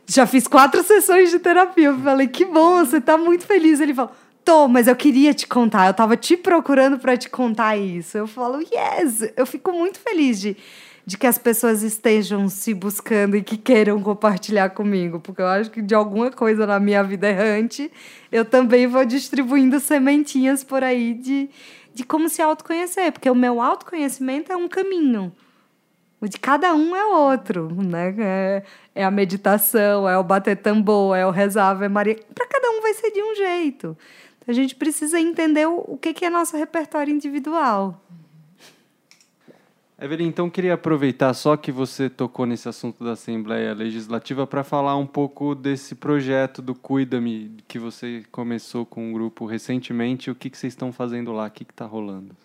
já 0.05 0.25
fiz 0.25 0.47
quatro 0.47 0.83
sessões 0.83 1.31
de 1.31 1.39
terapia. 1.39 1.87
Eu 1.87 1.99
falei, 1.99 2.27
que 2.27 2.43
bom, 2.43 2.83
você 2.83 2.99
tá 2.99 3.17
muito 3.17 3.45
feliz. 3.45 3.79
Ele 3.79 3.93
falou, 3.93 4.11
tô, 4.43 4.67
mas 4.67 4.87
eu 4.87 4.95
queria 4.95 5.33
te 5.33 5.47
contar. 5.47 5.87
Eu 5.87 5.93
tava 5.93 6.17
te 6.17 6.35
procurando 6.35 6.99
para 6.99 7.15
te 7.15 7.29
contar 7.29 7.77
isso. 7.77 8.17
Eu 8.17 8.27
falo, 8.27 8.59
yes. 8.61 9.31
Eu 9.37 9.45
fico 9.45 9.71
muito 9.71 9.99
feliz 9.99 10.39
de, 10.41 10.57
de 11.05 11.17
que 11.17 11.27
as 11.27 11.37
pessoas 11.37 11.81
estejam 11.81 12.47
se 12.47 12.73
buscando 12.73 13.35
e 13.35 13.41
que 13.41 13.57
queiram 13.57 14.01
compartilhar 14.01 14.69
comigo, 14.69 15.19
porque 15.19 15.41
eu 15.41 15.47
acho 15.47 15.71
que 15.71 15.81
de 15.81 15.95
alguma 15.95 16.31
coisa 16.31 16.65
na 16.67 16.79
minha 16.79 17.03
vida 17.03 17.29
errante, 17.29 17.91
eu 18.31 18.45
também 18.45 18.87
vou 18.87 19.03
distribuindo 19.05 19.79
sementinhas 19.79 20.63
por 20.63 20.83
aí 20.83 21.13
de, 21.13 21.49
de 21.93 22.03
como 22.03 22.29
se 22.29 22.41
autoconhecer, 22.41 23.11
porque 23.11 23.29
o 23.29 23.35
meu 23.35 23.61
autoconhecimento 23.61 24.51
é 24.51 24.55
um 24.55 24.67
caminho. 24.67 25.31
O 26.21 26.27
de 26.27 26.37
cada 26.37 26.75
um 26.75 26.95
é 26.95 27.03
outro, 27.03 27.67
né? 27.83 28.13
É, 28.19 28.63
é, 28.93 29.03
a 29.03 29.09
meditação, 29.09 30.07
é 30.07 30.15
o 30.19 30.23
bater 30.23 30.55
tambor, 30.55 31.17
é 31.17 31.25
o 31.25 31.31
rezar 31.31 31.71
Ave 31.71 31.89
Maria. 31.89 32.15
Para 32.35 32.45
um 32.69 32.81
vai 32.81 32.93
ser 32.93 33.09
de 33.09 33.23
um 33.23 33.35
jeito. 33.35 33.97
Então, 34.37 34.47
a 34.47 34.53
gente 34.53 34.75
precisa 34.75 35.19
entender 35.19 35.67
o, 35.67 35.83
o 35.87 35.97
que, 35.97 36.13
que 36.13 36.23
é 36.23 36.29
nosso 36.29 36.55
repertório 36.55 37.11
individual. 37.11 37.99
Evelyn, 40.01 40.29
então 40.29 40.49
queria 40.49 40.73
aproveitar 40.73 41.31
só 41.35 41.55
que 41.55 41.71
você 41.71 42.09
tocou 42.09 42.47
nesse 42.47 42.67
assunto 42.67 43.03
da 43.03 43.11
Assembleia 43.11 43.71
Legislativa 43.71 44.47
para 44.47 44.63
falar 44.63 44.97
um 44.97 45.05
pouco 45.05 45.53
desse 45.53 45.93
projeto 45.93 46.59
do 46.59 46.73
Cuida-me 46.73 47.55
que 47.67 47.77
você 47.77 48.23
começou 48.31 48.83
com 48.83 49.09
um 49.09 49.13
grupo 49.13 49.45
recentemente. 49.45 50.31
O 50.31 50.33
que, 50.33 50.49
que 50.49 50.57
vocês 50.57 50.73
estão 50.73 50.91
fazendo 50.91 51.31
lá? 51.31 51.45
O 51.45 51.51
que 51.51 51.61
está 51.61 51.85
rolando? 51.85 52.35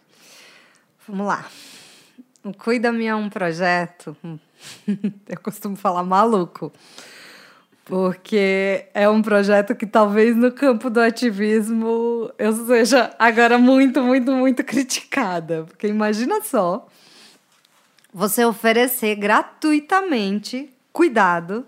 Vamos 1.09 1.27
lá. 1.27 1.47
O 2.45 2.53
Cuida-me 2.53 3.07
é 3.07 3.15
um 3.15 3.31
projeto, 3.31 4.15
eu 5.27 5.41
costumo 5.43 5.77
falar 5.77 6.03
maluco, 6.05 6.71
porque 7.87 8.85
é 8.93 9.09
um 9.09 9.23
projeto 9.23 9.75
que 9.75 9.87
talvez 9.87 10.37
no 10.37 10.53
campo 10.53 10.91
do 10.91 11.01
ativismo 11.01 12.31
eu 12.39 12.53
seja 12.67 13.15
agora 13.19 13.57
muito, 13.57 14.03
muito, 14.03 14.31
muito 14.31 14.63
criticada. 14.63 15.65
Porque 15.65 15.89
imagina 15.89 16.43
só 16.43 16.87
você 18.17 18.47
oferecer 18.47 19.15
gratuitamente 19.15 20.73
cuidado 20.91 21.67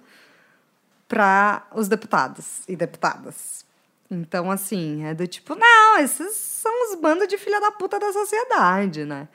para 1.07 1.69
os 1.75 1.89
deputados 1.89 2.67
e 2.67 2.75
deputadas. 2.75 3.67
Então, 4.11 4.51
assim, 4.51 5.05
é 5.05 5.13
do 5.13 5.27
tipo, 5.27 5.55
não, 5.55 5.99
esses 5.99 6.35
são 6.35 6.73
os 6.87 6.99
bandos 6.99 7.29
de 7.29 7.37
filha 7.37 7.61
da 7.61 7.71
puta 7.71 7.99
da 7.99 8.11
sociedade, 8.15 9.05
né? 9.05 9.29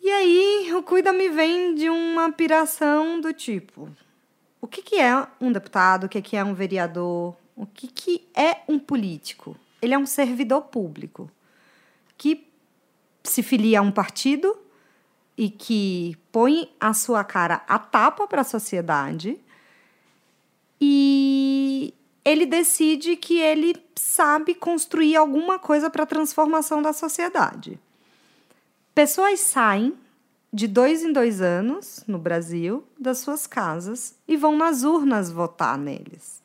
E 0.00 0.08
aí, 0.12 0.72
o 0.76 0.82
Cuida 0.84 1.12
me 1.12 1.28
vem 1.28 1.74
de 1.74 1.90
uma 1.90 2.30
piração 2.30 3.20
do 3.20 3.32
tipo: 3.32 3.90
o 4.60 4.68
que, 4.68 4.80
que 4.80 5.00
é 5.00 5.26
um 5.40 5.50
deputado, 5.50 6.04
o 6.04 6.08
que, 6.08 6.22
que 6.22 6.36
é 6.36 6.44
um 6.44 6.54
vereador, 6.54 7.34
o 7.56 7.66
que, 7.66 7.88
que 7.88 8.28
é 8.32 8.58
um 8.68 8.78
político? 8.78 9.56
Ele 9.82 9.92
é 9.92 9.98
um 9.98 10.06
servidor 10.06 10.62
público 10.62 11.28
que 12.16 12.46
se 13.24 13.42
filia 13.42 13.80
a 13.80 13.82
um 13.82 13.90
partido 13.90 14.56
e 15.36 15.50
que 15.50 16.16
põe 16.30 16.70
a 16.78 16.94
sua 16.94 17.24
cara 17.24 17.62
a 17.68 17.78
tapa 17.78 18.26
para 18.26 18.42
a 18.42 18.44
sociedade 18.44 19.38
e 20.80 21.94
ele 22.24 22.46
decide 22.46 23.16
que 23.16 23.38
ele 23.38 23.76
sabe 23.94 24.54
construir 24.54 25.16
alguma 25.16 25.58
coisa 25.58 25.90
para 25.90 26.04
a 26.04 26.06
transformação 26.06 26.80
da 26.80 26.92
sociedade. 26.92 27.78
Pessoas 28.94 29.40
saem 29.40 29.94
de 30.52 30.68
dois 30.68 31.02
em 31.02 31.12
dois 31.12 31.40
anos 31.40 32.04
no 32.06 32.18
Brasil 32.18 32.84
das 32.98 33.18
suas 33.18 33.46
casas 33.46 34.14
e 34.26 34.36
vão 34.36 34.56
nas 34.56 34.84
urnas 34.84 35.30
votar 35.30 35.76
neles. 35.76 36.42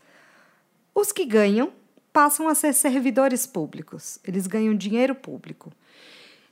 Os 0.95 1.11
que 1.11 1.25
ganham 1.25 1.71
passam 2.11 2.47
a 2.47 2.55
ser 2.55 2.73
servidores 2.73 3.45
públicos, 3.45 4.19
eles 4.23 4.47
ganham 4.47 4.75
dinheiro 4.75 5.13
público. 5.13 5.71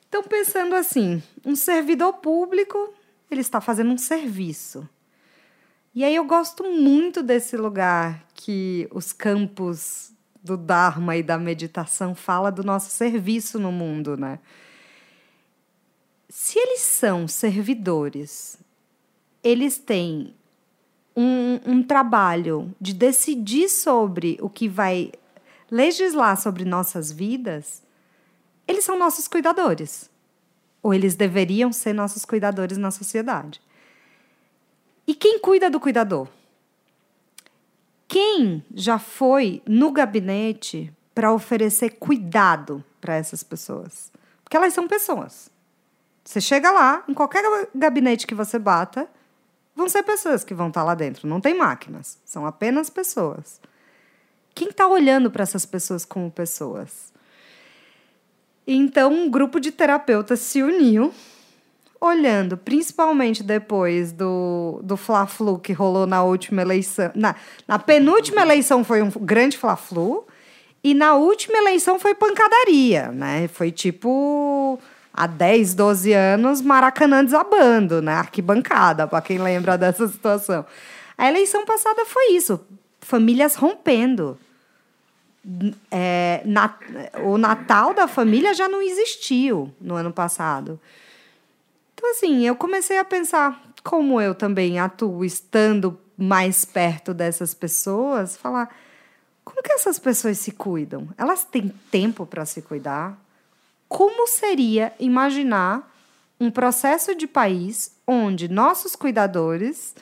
Então, 0.08 0.24
pensando 0.24 0.76
assim, 0.76 1.22
um 1.46 1.56
servidor 1.56 2.14
público, 2.14 2.94
ele 3.30 3.42
está 3.42 3.60
fazendo 3.60 3.92
um 3.92 3.98
serviço. 3.98 4.88
E 5.94 6.04
aí 6.04 6.16
eu 6.16 6.26
gosto 6.26 6.64
muito 6.64 7.24
desse 7.24 7.58
lugar 7.58 8.26
que 8.34 8.88
os 8.92 9.12
campos 9.12 10.12
do 10.44 10.56
Dharma 10.56 11.18
e 11.18 11.24
da 11.24 11.38
meditação 11.38 12.16
fala 12.16 12.52
do 12.52 12.64
nosso 12.64 12.90
serviço 12.92 13.60
no 13.60 13.72
mundo, 13.72 14.16
né? 14.16 14.40
Se 16.30 16.60
eles 16.60 16.82
são 16.82 17.28
servidores, 17.28 18.60
eles 19.44 19.78
têm 19.78 20.36
um, 21.16 21.60
um 21.66 21.84
trabalho 21.84 22.74
de 22.80 22.94
decidir 22.94 23.70
sobre 23.70 24.38
o 24.40 24.50
que 24.50 24.70
vai 24.70 25.12
legislar 25.70 26.40
sobre 26.40 26.64
nossas 26.64 27.12
vidas, 27.12 27.82
eles 28.68 28.84
são 28.84 28.98
nossos 28.98 29.28
cuidadores. 29.28 30.10
Ou 30.84 30.94
eles 30.94 31.16
deveriam 31.16 31.72
ser 31.72 31.94
nossos 31.94 32.26
cuidadores 32.26 32.78
na 32.78 32.92
sociedade. 32.92 33.62
E 35.08 35.16
quem 35.16 35.40
cuida 35.40 35.70
do 35.70 35.80
cuidador? 35.80 36.28
Quem 38.08 38.64
já 38.74 39.00
foi 39.00 39.62
no 39.66 39.92
gabinete 39.92 40.94
para 41.16 41.34
oferecer 41.34 41.92
cuidado 41.92 42.84
para 43.02 43.16
essas 43.16 43.44
pessoas? 43.44 44.12
Porque 44.44 44.56
elas 44.56 44.74
são 44.74 44.88
pessoas. 44.88 45.50
Você 46.24 46.42
chega 46.42 46.72
lá, 46.72 47.04
em 47.08 47.14
qualquer 47.14 47.44
gabinete 47.74 48.28
que 48.28 48.36
você 48.36 48.60
bata, 48.60 49.10
vão 49.76 49.88
ser 49.88 50.04
pessoas 50.04 50.44
que 50.44 50.54
vão 50.54 50.68
estar 50.68 50.82
tá 50.82 50.86
lá 50.86 50.96
dentro. 50.96 51.28
Não 51.28 51.40
tem 51.40 51.54
máquinas, 51.54 52.18
são 52.26 52.46
apenas 52.46 52.90
pessoas. 52.90 53.62
Quem 54.54 54.70
está 54.70 54.88
olhando 54.88 55.30
para 55.32 55.44
essas 55.44 55.66
pessoas 55.66 56.04
como 56.04 56.32
pessoas? 56.32 57.14
Então, 58.68 59.14
um 59.14 59.30
grupo 59.30 59.62
de 59.62 59.72
terapeutas 59.72 60.42
se 60.42 60.62
uniu, 60.62 61.14
olhando 62.02 62.58
principalmente 62.58 63.42
depois 63.42 64.12
do, 64.12 64.82
do 64.84 64.98
Fla-Flu 64.98 65.58
que 65.58 65.72
rolou 65.72 66.06
na 66.06 66.22
última 66.22 66.62
eleição. 66.62 67.10
Na, 67.16 67.36
na 67.66 67.80
penúltima 67.80 68.42
eleição 68.42 68.84
foi 68.84 69.02
um 69.02 69.10
grande 69.10 69.58
Fla-Flu, 69.58 70.28
e 70.84 70.94
na 70.94 71.16
última 71.16 71.58
eleição 71.58 71.98
foi 71.98 72.14
pancadaria, 72.14 73.12
né? 73.12 73.48
Foi 73.48 73.72
tipo 73.72 74.80
há 75.14 75.26
10, 75.26 75.74
12 75.74 76.14
anos, 76.14 76.62
Maracanã 76.62 77.26
desabando, 77.26 78.02
né? 78.02 78.14
Arquibancada, 78.14 79.08
para 79.08 79.22
quem 79.22 79.38
lembra 79.38 79.78
dessa 79.78 80.08
situação. 80.08 80.66
A 81.18 81.28
eleição 81.28 81.66
passada 81.66 82.06
foi 82.06 82.34
isso: 82.34 82.60
famílias 83.02 83.56
rompendo 83.56 84.38
é, 85.92 86.42
na, 86.46 86.78
o 87.24 87.38
Natal 87.38 87.94
da 87.94 88.08
família 88.08 88.54
já 88.54 88.68
não 88.68 88.82
existiu 88.82 89.74
no 89.80 89.96
ano 89.96 90.12
passado. 90.12 90.80
Então, 91.94 92.12
assim, 92.12 92.46
eu 92.46 92.56
comecei 92.56 92.98
a 92.98 93.06
pensar 93.06 93.62
como 93.84 94.20
eu 94.22 94.36
também 94.36 94.80
atuo 94.80 95.24
estando 95.24 96.00
mais 96.18 96.66
perto 96.66 97.14
dessas 97.14 97.54
pessoas, 97.54 98.36
falar 98.36 98.76
como 99.48 99.64
que 99.64 99.72
essas 99.72 99.98
pessoas 99.98 100.38
se 100.40 100.52
cuidam? 100.52 101.08
Elas 101.18 101.46
têm 101.46 101.70
tempo 101.90 102.26
para 102.26 102.46
se 102.46 102.62
cuidar? 102.62 103.18
Como 103.88 104.28
seria 104.28 104.94
imaginar 105.00 105.90
um 106.38 106.52
processo 106.52 107.16
de 107.16 107.26
país 107.26 107.96
onde 108.06 108.50
nossos 108.50 108.94
cuidadores, 108.94 109.96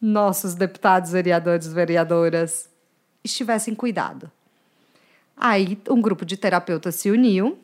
nossos 0.00 0.56
deputados, 0.56 1.12
vereadores, 1.12 1.72
vereadoras 1.72 2.68
estivessem 3.22 3.72
cuidado? 3.72 4.30
Aí 5.38 5.78
um 5.88 6.00
grupo 6.00 6.24
de 6.24 6.36
terapeutas 6.36 6.94
se 6.96 7.10
uniu 7.10 7.58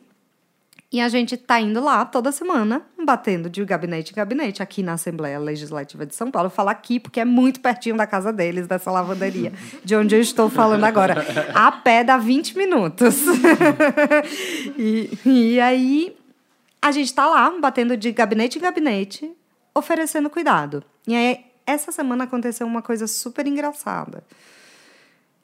e 0.91 1.01
a 1.01 1.09
gente 1.09 1.35
tá 1.35 1.59
indo 1.59 1.83
lá 1.83 2.05
toda 2.05 2.31
semana, 2.31 2.81
batendo 3.03 3.49
de 3.49 3.65
gabinete 3.65 4.13
em 4.13 4.15
gabinete, 4.15 4.63
aqui 4.63 4.81
na 4.81 4.93
Assembleia 4.93 5.37
Legislativa 5.37 6.05
de 6.05 6.15
São 6.15 6.31
Paulo. 6.31 6.49
Falo 6.49 6.69
aqui 6.69 7.01
porque 7.01 7.19
é 7.19 7.25
muito 7.25 7.59
pertinho 7.59 7.97
da 7.97 8.07
casa 8.07 8.31
deles, 8.31 8.65
dessa 8.65 8.89
lavanderia, 8.89 9.51
de 9.83 9.93
onde 9.95 10.15
eu 10.15 10.21
estou 10.21 10.49
falando 10.49 10.85
agora. 10.85 11.25
A 11.53 11.69
pé 11.71 12.03
dá 12.03 12.17
20 12.17 12.57
minutos. 12.57 13.15
e, 14.77 15.19
e 15.25 15.59
aí 15.59 16.15
a 16.81 16.91
gente 16.91 17.13
tá 17.13 17.27
lá, 17.27 17.51
batendo 17.59 17.97
de 17.97 18.11
gabinete 18.13 18.57
em 18.57 18.61
gabinete, 18.61 19.29
oferecendo 19.73 20.29
cuidado. 20.29 20.81
E 21.05 21.13
aí, 21.13 21.45
essa 21.67 21.91
semana 21.91 22.23
aconteceu 22.23 22.65
uma 22.65 22.81
coisa 22.81 23.07
super 23.07 23.45
engraçada 23.47 24.23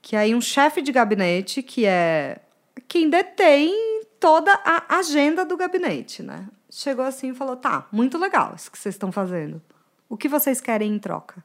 que 0.02 0.15
aí 0.15 0.34
um 0.34 0.41
chefe 0.41 0.82
de 0.82 0.91
gabinete, 0.91 1.61
que 1.61 1.86
é 1.86 2.41
quem 2.88 3.10
detém 3.10 4.03
toda 4.19 4.53
a 4.65 4.98
agenda 4.98 5.45
do 5.45 5.56
gabinete, 5.56 6.23
né? 6.23 6.48
Chegou 6.69 7.06
assim 7.06 7.32
e 7.32 7.36
falou: 7.36 7.56
tá, 7.56 7.88
muito 7.91 8.18
legal 8.18 8.53
isso 8.56 8.72
que 8.72 8.78
vocês 8.78 8.95
estão 8.95 9.11
fazendo. 9.11 9.61
O 10.10 10.18
que 10.18 10.28
vocês 10.28 10.60
querem 10.60 10.94
em 10.94 10.99
troca? 10.99 11.44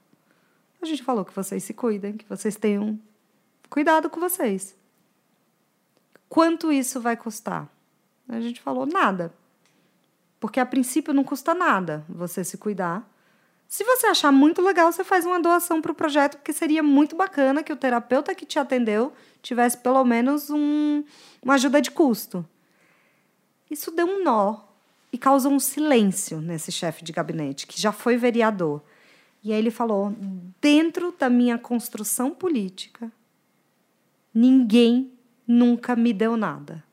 A 0.80 0.86
gente 0.86 1.02
falou 1.02 1.24
que 1.24 1.34
vocês 1.34 1.62
se 1.64 1.74
cuidem, 1.74 2.16
que 2.16 2.28
vocês 2.28 2.56
tenham 2.56 2.98
cuidado 3.68 4.08
com 4.08 4.20
vocês. 4.20 4.76
Quanto 6.28 6.72
isso 6.72 7.00
vai 7.00 7.16
custar? 7.16 7.68
A 8.28 8.40
gente 8.40 8.60
falou: 8.60 8.86
nada. 8.86 9.32
Porque 10.38 10.60
a 10.60 10.66
princípio 10.66 11.14
não 11.14 11.24
custa 11.24 11.54
nada 11.54 12.04
você 12.08 12.44
se 12.44 12.58
cuidar 12.58 13.08
se 13.68 13.82
você 13.84 14.06
achar 14.06 14.30
muito 14.30 14.62
legal, 14.62 14.92
você 14.92 15.02
faz 15.02 15.26
uma 15.26 15.40
doação 15.40 15.82
para 15.82 15.92
o 15.92 15.94
projeto, 15.94 16.36
porque 16.36 16.52
seria 16.52 16.82
muito 16.82 17.16
bacana 17.16 17.62
que 17.62 17.72
o 17.72 17.76
terapeuta 17.76 18.34
que 18.34 18.46
te 18.46 18.58
atendeu 18.58 19.12
tivesse 19.42 19.78
pelo 19.78 20.04
menos 20.04 20.50
um, 20.50 21.02
uma 21.42 21.54
ajuda 21.54 21.80
de 21.80 21.90
custo. 21.90 22.46
Isso 23.70 23.90
deu 23.90 24.06
um 24.06 24.22
nó 24.22 24.60
e 25.12 25.18
causou 25.18 25.52
um 25.52 25.58
silêncio 25.58 26.40
nesse 26.40 26.70
chefe 26.70 27.04
de 27.04 27.12
gabinete, 27.12 27.66
que 27.66 27.80
já 27.80 27.90
foi 27.90 28.16
vereador. 28.16 28.82
E 29.42 29.52
aí 29.52 29.58
ele 29.58 29.70
falou: 29.70 30.14
dentro 30.60 31.12
da 31.18 31.28
minha 31.28 31.58
construção 31.58 32.30
política, 32.30 33.10
ninguém 34.32 35.12
nunca 35.46 35.96
me 35.96 36.12
deu 36.12 36.36
nada. 36.36 36.84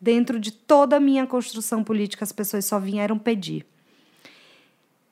Dentro 0.00 0.38
de 0.38 0.52
toda 0.52 0.96
a 0.96 1.00
minha 1.00 1.26
construção 1.26 1.82
política, 1.82 2.22
as 2.22 2.32
pessoas 2.32 2.64
só 2.64 2.78
vieram 2.78 3.18
pedir. 3.18 3.66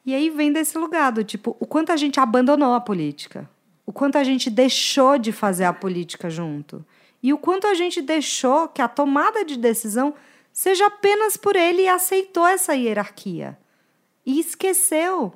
E 0.05 0.15
aí 0.15 0.29
vem 0.31 0.53
desse 0.53 0.77
lugar 0.77 1.13
do 1.13 1.25
tipo, 1.25 1.57
o 1.59 1.67
quanto 1.67 1.91
a 1.91 1.97
gente 1.97 2.21
abandonou 2.21 2.75
a 2.75 2.81
política, 2.81 3.49
o 3.87 3.93
quanto 3.93 4.17
a 4.17 4.25
gente 4.25 4.51
deixou 4.51 5.19
de 5.19 5.33
fazer 5.33 5.65
a 5.65 5.73
política 5.73 6.29
junto. 6.29 6.85
e 7.23 7.33
o 7.33 7.39
quanto 7.39 7.67
a 7.67 7.73
gente 7.73 8.03
deixou 8.03 8.69
que 8.69 8.83
a 8.83 8.89
tomada 8.89 9.47
de 9.47 9.57
decisão 9.57 10.13
seja 10.53 10.87
apenas 10.87 11.39
por 11.39 11.57
ele 11.57 11.83
e 11.83 11.89
aceitou 11.89 12.47
essa 12.47 12.75
hierarquia. 12.75 13.59
E 14.27 14.39
esqueceu 14.39 15.33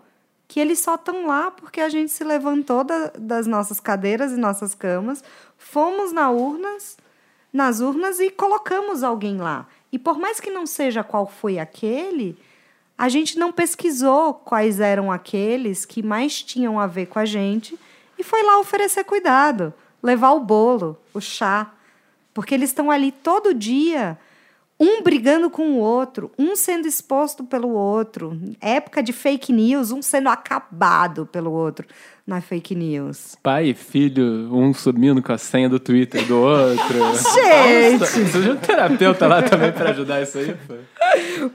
que 0.46 0.60
eles 0.60 0.78
só 0.80 0.96
estão 0.96 1.26
lá 1.26 1.50
porque 1.50 1.80
a 1.80 1.88
gente 1.88 2.12
se 2.12 2.22
levantou 2.24 2.84
da, 2.84 3.12
das 3.18 3.46
nossas 3.46 3.80
cadeiras 3.80 4.32
e 4.32 4.36
nossas 4.36 4.74
camas, 4.74 5.24
fomos 5.56 6.12
na 6.12 6.30
urnas, 6.30 6.98
nas 7.50 7.80
urnas 7.80 8.20
e 8.20 8.30
colocamos 8.30 9.02
alguém 9.02 9.38
lá. 9.38 9.66
E 9.90 9.98
por 9.98 10.18
mais 10.18 10.38
que 10.40 10.50
não 10.50 10.66
seja 10.66 11.02
qual 11.02 11.26
foi 11.26 11.58
aquele, 11.58 12.38
a 12.98 13.08
gente 13.08 13.38
não 13.38 13.52
pesquisou 13.52 14.34
quais 14.34 14.80
eram 14.80 15.12
aqueles 15.12 15.84
que 15.84 16.02
mais 16.02 16.42
tinham 16.42 16.80
a 16.80 16.86
ver 16.88 17.06
com 17.06 17.20
a 17.20 17.24
gente 17.24 17.78
e 18.18 18.24
foi 18.24 18.42
lá 18.42 18.58
oferecer 18.58 19.04
cuidado, 19.04 19.72
levar 20.02 20.32
o 20.32 20.40
bolo, 20.40 20.98
o 21.14 21.20
chá, 21.20 21.72
porque 22.34 22.52
eles 22.52 22.70
estão 22.70 22.90
ali 22.90 23.12
todo 23.12 23.54
dia 23.54 24.18
um 24.80 25.02
brigando 25.02 25.50
com 25.50 25.72
o 25.72 25.78
outro, 25.78 26.30
um 26.38 26.54
sendo 26.54 26.86
exposto 26.86 27.42
pelo 27.42 27.70
outro. 27.70 28.38
Época 28.60 29.02
de 29.02 29.12
fake 29.12 29.52
news, 29.52 29.90
um 29.90 30.00
sendo 30.00 30.28
acabado 30.28 31.26
pelo 31.26 31.50
outro 31.50 31.86
na 32.24 32.40
fake 32.40 32.74
news. 32.74 33.36
Pai 33.42 33.68
e 33.70 33.74
filho, 33.74 34.54
um 34.54 34.72
subindo 34.74 35.22
com 35.22 35.32
a 35.32 35.38
senha 35.38 35.68
do 35.68 35.80
Twitter 35.80 36.24
do 36.26 36.38
outro. 36.38 36.98
Gente! 37.34 37.98
Precisa 37.98 38.40
de 38.40 38.50
um 38.50 38.56
terapeuta 38.56 39.26
lá 39.26 39.42
também 39.42 39.72
para 39.72 39.90
ajudar 39.90 40.22
isso 40.22 40.38
aí, 40.38 40.54
pô. 40.66 40.74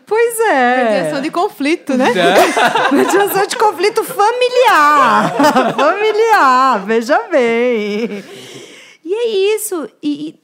Pois 0.06 0.40
é. 0.40 0.84
Mediação 0.84 1.22
de 1.22 1.32
conflito, 1.32 1.96
né? 1.96 2.12
Mediação 2.92 3.46
de 3.46 3.56
conflito 3.56 4.04
familiar. 4.04 5.34
familiar, 5.78 6.86
veja 6.86 7.20
bem. 7.30 8.24
E 9.06 9.14
é 9.14 9.56
isso. 9.56 9.88
E, 10.02 10.40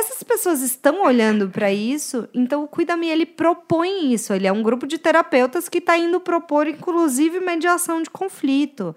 essas 0.00 0.22
pessoas 0.22 0.60
estão 0.62 1.04
olhando 1.04 1.48
para 1.48 1.72
isso, 1.72 2.28
então 2.34 2.64
o 2.64 2.68
Cuida-me 2.68 3.08
ele 3.08 3.26
propõe 3.26 4.12
isso. 4.12 4.32
Ele 4.32 4.46
é 4.46 4.52
um 4.52 4.62
grupo 4.62 4.86
de 4.86 4.98
terapeutas 4.98 5.68
que 5.68 5.78
está 5.78 5.96
indo 5.96 6.20
propor, 6.20 6.66
inclusive, 6.66 7.40
mediação 7.40 8.02
de 8.02 8.10
conflito. 8.10 8.94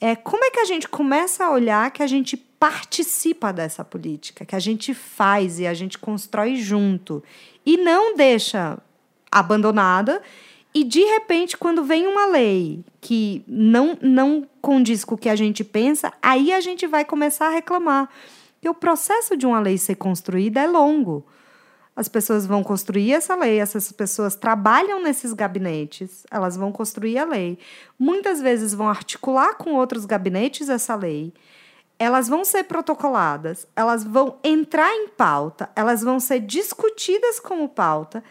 É, 0.00 0.16
como 0.16 0.44
é 0.44 0.50
que 0.50 0.60
a 0.60 0.64
gente 0.64 0.88
começa 0.88 1.44
a 1.44 1.50
olhar 1.50 1.90
que 1.90 2.02
a 2.02 2.06
gente 2.06 2.36
participa 2.36 3.52
dessa 3.52 3.84
política, 3.84 4.44
que 4.44 4.56
a 4.56 4.58
gente 4.58 4.94
faz 4.94 5.58
e 5.58 5.66
a 5.66 5.74
gente 5.74 5.98
constrói 5.98 6.56
junto 6.56 7.22
e 7.64 7.76
não 7.76 8.14
deixa 8.16 8.78
abandonada 9.30 10.22
e 10.74 10.84
de 10.84 11.00
repente 11.00 11.56
quando 11.56 11.84
vem 11.84 12.06
uma 12.06 12.26
lei 12.26 12.84
que 13.00 13.42
não 13.46 13.98
não 14.00 14.46
condiz 14.60 15.04
com 15.04 15.14
o 15.14 15.18
que 15.18 15.28
a 15.28 15.36
gente 15.36 15.64
pensa, 15.64 16.12
aí 16.22 16.52
a 16.52 16.60
gente 16.60 16.86
vai 16.86 17.04
começar 17.04 17.48
a 17.48 17.50
reclamar. 17.50 18.08
Porque 18.62 18.68
o 18.68 18.74
processo 18.74 19.36
de 19.36 19.44
uma 19.44 19.58
lei 19.58 19.76
ser 19.76 19.96
construída 19.96 20.60
é 20.60 20.68
longo. 20.68 21.26
As 21.96 22.06
pessoas 22.08 22.46
vão 22.46 22.62
construir 22.62 23.12
essa 23.12 23.34
lei, 23.34 23.58
essas 23.58 23.90
pessoas 23.90 24.36
trabalham 24.36 25.02
nesses 25.02 25.32
gabinetes, 25.32 26.24
elas 26.30 26.56
vão 26.56 26.70
construir 26.70 27.18
a 27.18 27.24
lei. 27.24 27.58
Muitas 27.98 28.40
vezes 28.40 28.72
vão 28.72 28.88
articular 28.88 29.54
com 29.54 29.74
outros 29.74 30.04
gabinetes 30.04 30.68
essa 30.68 30.94
lei. 30.94 31.34
Elas 31.98 32.28
vão 32.28 32.44
ser 32.44 32.62
protocoladas, 32.62 33.66
elas 33.74 34.04
vão 34.04 34.38
entrar 34.44 34.94
em 34.94 35.08
pauta, 35.08 35.68
elas 35.74 36.00
vão 36.00 36.20
ser 36.20 36.38
discutidas 36.38 37.40
como 37.40 37.68
pauta 37.68 38.22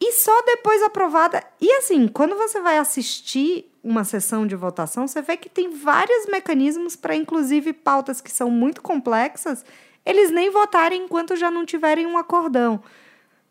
e 0.00 0.12
só 0.12 0.42
depois 0.42 0.80
aprovada. 0.84 1.42
E 1.60 1.72
assim, 1.72 2.06
quando 2.06 2.36
você 2.36 2.60
vai 2.60 2.78
assistir 2.78 3.69
uma 3.82 4.04
sessão 4.04 4.46
de 4.46 4.54
votação, 4.54 5.06
você 5.06 5.22
vê 5.22 5.36
que 5.36 5.48
tem 5.48 5.70
vários 5.70 6.26
mecanismos 6.26 6.96
para, 6.96 7.16
inclusive, 7.16 7.72
pautas 7.72 8.20
que 8.20 8.30
são 8.30 8.50
muito 8.50 8.82
complexas, 8.82 9.64
eles 10.04 10.30
nem 10.30 10.50
votarem 10.50 11.04
enquanto 11.04 11.36
já 11.36 11.50
não 11.50 11.64
tiverem 11.64 12.06
um 12.06 12.18
acordão. 12.18 12.82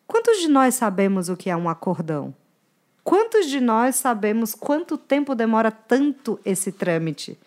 Quantos 0.08 0.40
de 0.40 0.48
nós 0.48 0.76
sabemos 0.76 1.30
o 1.30 1.38
que 1.38 1.50
é 1.50 1.56
um 1.56 1.70
acordão? 1.70 2.34
Quantos 3.04 3.48
de 3.48 3.60
nós 3.60 3.96
sabemos 3.96 4.54
quanto 4.54 4.98
tempo 4.98 5.34
demora 5.34 5.72
tanto 5.72 6.40
esse 6.44 6.72
trâmite? 6.72 7.38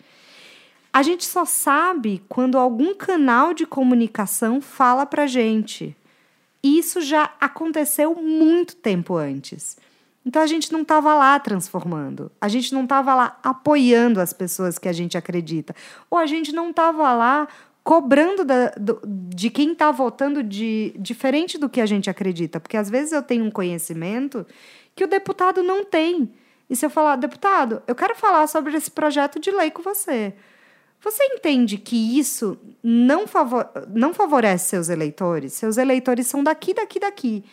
A 0.91 1.01
gente 1.01 1.25
só 1.25 1.43
sabe 1.43 2.23
quando 2.29 2.57
algum 2.57 2.93
canal 2.93 3.53
de 3.53 3.65
comunicação 3.65 4.61
fala 4.61 5.05
para 5.05 5.25
gente. 5.25 5.95
Isso 6.61 7.01
já 7.01 7.33
aconteceu 7.39 8.15
muito 8.15 8.75
tempo 8.75 9.15
antes. 9.15 9.77
Então 10.25 10.41
a 10.41 10.47
gente 10.47 10.71
não 10.71 10.83
estava 10.83 11.13
lá 11.15 11.37
transformando, 11.39 12.31
a 12.39 12.47
gente 12.47 12.73
não 12.73 12.83
estava 12.83 13.13
lá 13.13 13.37
apoiando 13.43 14.21
as 14.21 14.31
pessoas 14.31 14.77
que 14.77 14.87
a 14.87 14.93
gente 14.93 15.17
acredita, 15.17 15.75
ou 16.09 16.17
a 16.17 16.25
gente 16.25 16.53
não 16.53 16.69
estava 16.69 17.13
lá 17.13 17.47
cobrando 17.83 18.45
da, 18.45 18.69
do, 18.69 19.01
de 19.05 19.49
quem 19.49 19.73
está 19.73 19.91
votando 19.91 20.41
de, 20.41 20.95
diferente 20.97 21.57
do 21.57 21.67
que 21.67 21.81
a 21.81 21.85
gente 21.85 22.09
acredita, 22.09 22.59
porque 22.59 22.77
às 22.77 22.89
vezes 22.89 23.11
eu 23.11 23.21
tenho 23.21 23.43
um 23.43 23.51
conhecimento 23.51 24.45
que 24.95 25.03
o 25.03 25.07
deputado 25.07 25.61
não 25.61 25.83
tem. 25.83 26.31
E 26.69 26.75
se 26.75 26.85
eu 26.85 26.89
falar, 26.89 27.17
deputado, 27.17 27.83
eu 27.85 27.93
quero 27.93 28.15
falar 28.15 28.47
sobre 28.47 28.75
esse 28.77 28.89
projeto 28.89 29.39
de 29.39 29.51
lei 29.51 29.69
com 29.69 29.81
você. 29.81 30.33
Você 31.01 31.21
entende 31.25 31.77
que 31.77 32.17
isso 32.17 32.57
não, 32.81 33.27
favor, 33.27 33.69
não 33.89 34.13
favorece 34.13 34.69
seus 34.69 34.87
eleitores? 34.87 35.51
Seus 35.51 35.77
eleitores 35.77 36.27
são 36.27 36.41
daqui, 36.41 36.73
daqui, 36.73 36.99
daqui. 36.99 37.43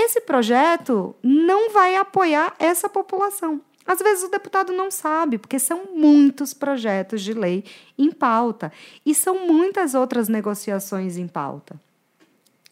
Esse 0.00 0.20
projeto 0.20 1.16
não 1.24 1.72
vai 1.72 1.96
apoiar 1.96 2.54
essa 2.60 2.88
população. 2.88 3.60
Às 3.84 3.98
vezes 3.98 4.22
o 4.22 4.30
deputado 4.30 4.72
não 4.72 4.92
sabe, 4.92 5.38
porque 5.38 5.58
são 5.58 5.86
muitos 5.92 6.54
projetos 6.54 7.20
de 7.20 7.32
lei 7.32 7.64
em 7.98 8.12
pauta 8.12 8.70
e 9.04 9.12
são 9.12 9.44
muitas 9.48 9.94
outras 9.94 10.28
negociações 10.28 11.16
em 11.16 11.26
pauta. 11.26 11.74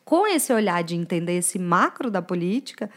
Com 0.04 0.24
esse 0.24 0.52
olhar 0.52 0.84
de 0.84 0.94
entender 0.94 1.38
esse 1.38 1.58
macro 1.58 2.12
da 2.12 2.22
política, 2.22 2.88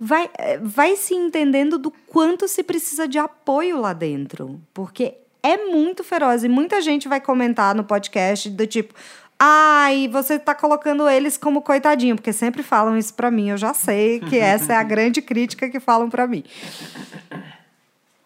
vai, 0.00 0.28
vai 0.60 0.96
se 0.96 1.14
entendendo 1.14 1.78
do 1.78 1.92
quanto 1.92 2.48
se 2.48 2.64
precisa 2.64 3.06
de 3.06 3.18
apoio 3.18 3.80
lá 3.80 3.92
dentro, 3.92 4.60
porque 4.74 5.14
é 5.44 5.66
muito 5.66 6.02
feroz 6.02 6.42
e 6.42 6.48
muita 6.48 6.80
gente 6.80 7.06
vai 7.06 7.20
comentar 7.20 7.72
no 7.72 7.84
podcast 7.84 8.50
do 8.50 8.66
tipo: 8.66 8.94
ah, 9.40 9.92
e 9.94 10.08
você 10.08 10.34
está 10.34 10.52
colocando 10.54 11.08
eles 11.08 11.36
como 11.36 11.62
coitadinho, 11.62 12.16
porque 12.16 12.32
sempre 12.32 12.62
falam 12.62 12.96
isso 12.96 13.14
para 13.14 13.30
mim. 13.30 13.50
Eu 13.50 13.56
já 13.56 13.72
sei 13.72 14.18
que 14.18 14.36
essa 14.38 14.72
é 14.72 14.76
a 14.76 14.82
grande 14.82 15.22
crítica 15.22 15.68
que 15.68 15.78
falam 15.78 16.10
para 16.10 16.26
mim. 16.26 16.42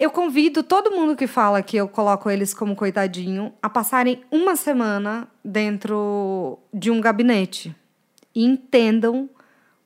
Eu 0.01 0.11
convido 0.11 0.63
todo 0.63 0.91
mundo 0.91 1.15
que 1.15 1.27
fala 1.27 1.63
que 1.63 1.77
eu 1.77 1.87
coloco 1.87 2.31
eles 2.31 2.55
como 2.55 2.75
coitadinho 2.75 3.53
a 3.63 3.69
passarem 3.69 4.25
uma 4.31 4.57
semana 4.57 5.29
dentro 5.45 6.59
de 6.73 6.91
um 6.91 7.01
gabinete 7.01 7.77
e 8.35 8.45
entendam 8.45 9.29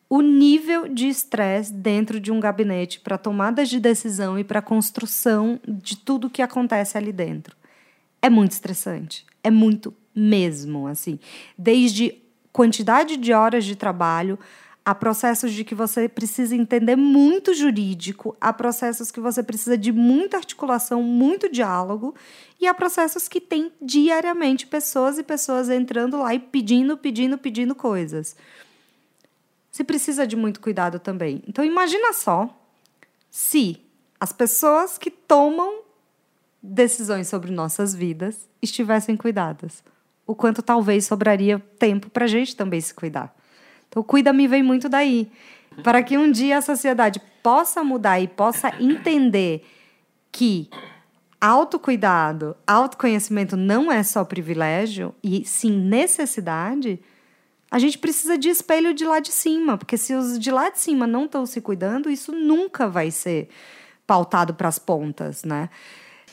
o 0.09 0.23
nível 0.23 0.89
de 0.89 1.09
estresse 1.09 1.73
dentro 1.73 2.21
de 2.21 2.31
um 2.31 2.39
gabinete 2.39 3.01
para 3.01 3.19
tomadas 3.19 3.69
de 3.69 3.81
decisão 3.81 4.39
e 4.39 4.45
para 4.45 4.63
construção 4.63 5.61
de 5.67 5.97
tudo 5.97 6.31
que 6.31 6.41
acontece 6.41 6.97
ali 6.97 7.13
dentro. 7.13 7.57
É 8.23 8.31
muito 8.31 8.53
estressante, 8.53 9.27
é 9.43 9.51
muito 9.51 9.93
mesmo, 10.17 10.87
assim. 10.87 11.21
Desde 11.59 12.23
quantidade 12.51 13.19
de 13.19 13.35
horas 13.35 13.67
de 13.67 13.77
trabalho, 13.77 14.39
a 14.83 14.95
processos 14.95 15.53
de 15.53 15.65
que 15.65 15.75
você 15.75 16.09
precisa 16.09 16.55
entender 16.55 16.97
muito 16.97 17.53
jurídico, 17.53 18.37
a 18.41 18.53
processos 18.53 19.11
que 19.11 19.21
você 19.21 19.43
precisa 19.43 19.77
de 19.77 19.93
muita 19.93 20.37
articulação, 20.37 21.03
muito 21.03 21.51
diálogo, 21.51 22.15
e 22.61 22.67
a 22.67 22.73
processos 22.73 23.27
que 23.29 23.41
tem 23.41 23.73
diariamente 23.83 24.67
pessoas 24.67 25.19
e 25.19 25.25
pessoas 25.25 25.69
entrando 25.69 26.19
lá 26.19 26.33
e 26.33 26.39
pedindo, 26.39 26.97
pedindo, 26.97 27.37
pedindo 27.37 27.75
coisas. 27.75 28.37
Você 29.73 29.85
precisa 29.85 30.27
de 30.27 30.37
muito 30.37 30.61
cuidado 30.61 30.99
também. 30.99 31.43
Então 31.47 31.65
imagina 31.65 32.13
só 32.13 32.49
se 33.29 33.79
as 34.19 34.33
pessoas 34.33 34.97
que 34.97 35.11
tomam 35.11 35.81
decisões 36.63 37.29
sobre 37.29 37.51
nossas 37.51 37.95
vidas 37.95 38.49
estivessem 38.63 39.17
cuidadas 39.17 39.83
o 40.27 40.35
quanto 40.35 40.63
talvez 40.63 41.07
sobraria 41.07 41.63
tempo 41.79 42.11
para 42.11 42.25
a 42.25 42.29
gente 42.29 42.57
também 42.57 42.81
se 42.81 42.93
cuidar. 42.93 43.35
Então, 43.89 44.03
cuida-me 44.03 44.49
vem 44.49 44.63
muito 44.63 44.89
daí. 44.89 45.31
Para 45.83 46.03
que 46.03 46.17
um 46.19 46.31
dia 46.31 46.59
a 46.59 46.63
sociedade 46.63 47.21
possa 47.43 47.85
mudar 47.85 48.21
e 48.21 48.27
possa 48.27 48.73
entender 48.81 49.65
que 50.33 50.69
autocuidado, 51.41 52.57
autoconhecimento 52.67 53.57
não 53.57 53.93
é 53.93 54.03
só 54.03 54.25
privilégio, 54.25 55.15
e 55.23 55.45
sim 55.45 55.71
necessidade, 55.71 57.01
a 57.71 57.79
gente 57.79 57.99
precisa 57.99 58.39
de 58.39 58.49
espelho 58.49 58.95
de 58.95 59.05
lá 59.05 59.21
de 59.21 59.31
cima, 59.31 59.77
porque 59.77 59.97
se 59.97 60.15
os 60.15 60.39
de 60.39 60.51
lá 60.51 60.71
de 60.71 60.79
cima 60.79 61.07
não 61.07 61.27
estão 61.27 61.45
se 61.45 61.61
cuidando, 61.61 62.11
isso 62.11 62.33
nunca 62.33 62.89
vai 62.89 63.11
ser 63.11 63.49
pautado 64.07 64.55
para 64.55 64.69
as 64.69 64.79
pontas, 64.79 65.45
né? 65.45 65.69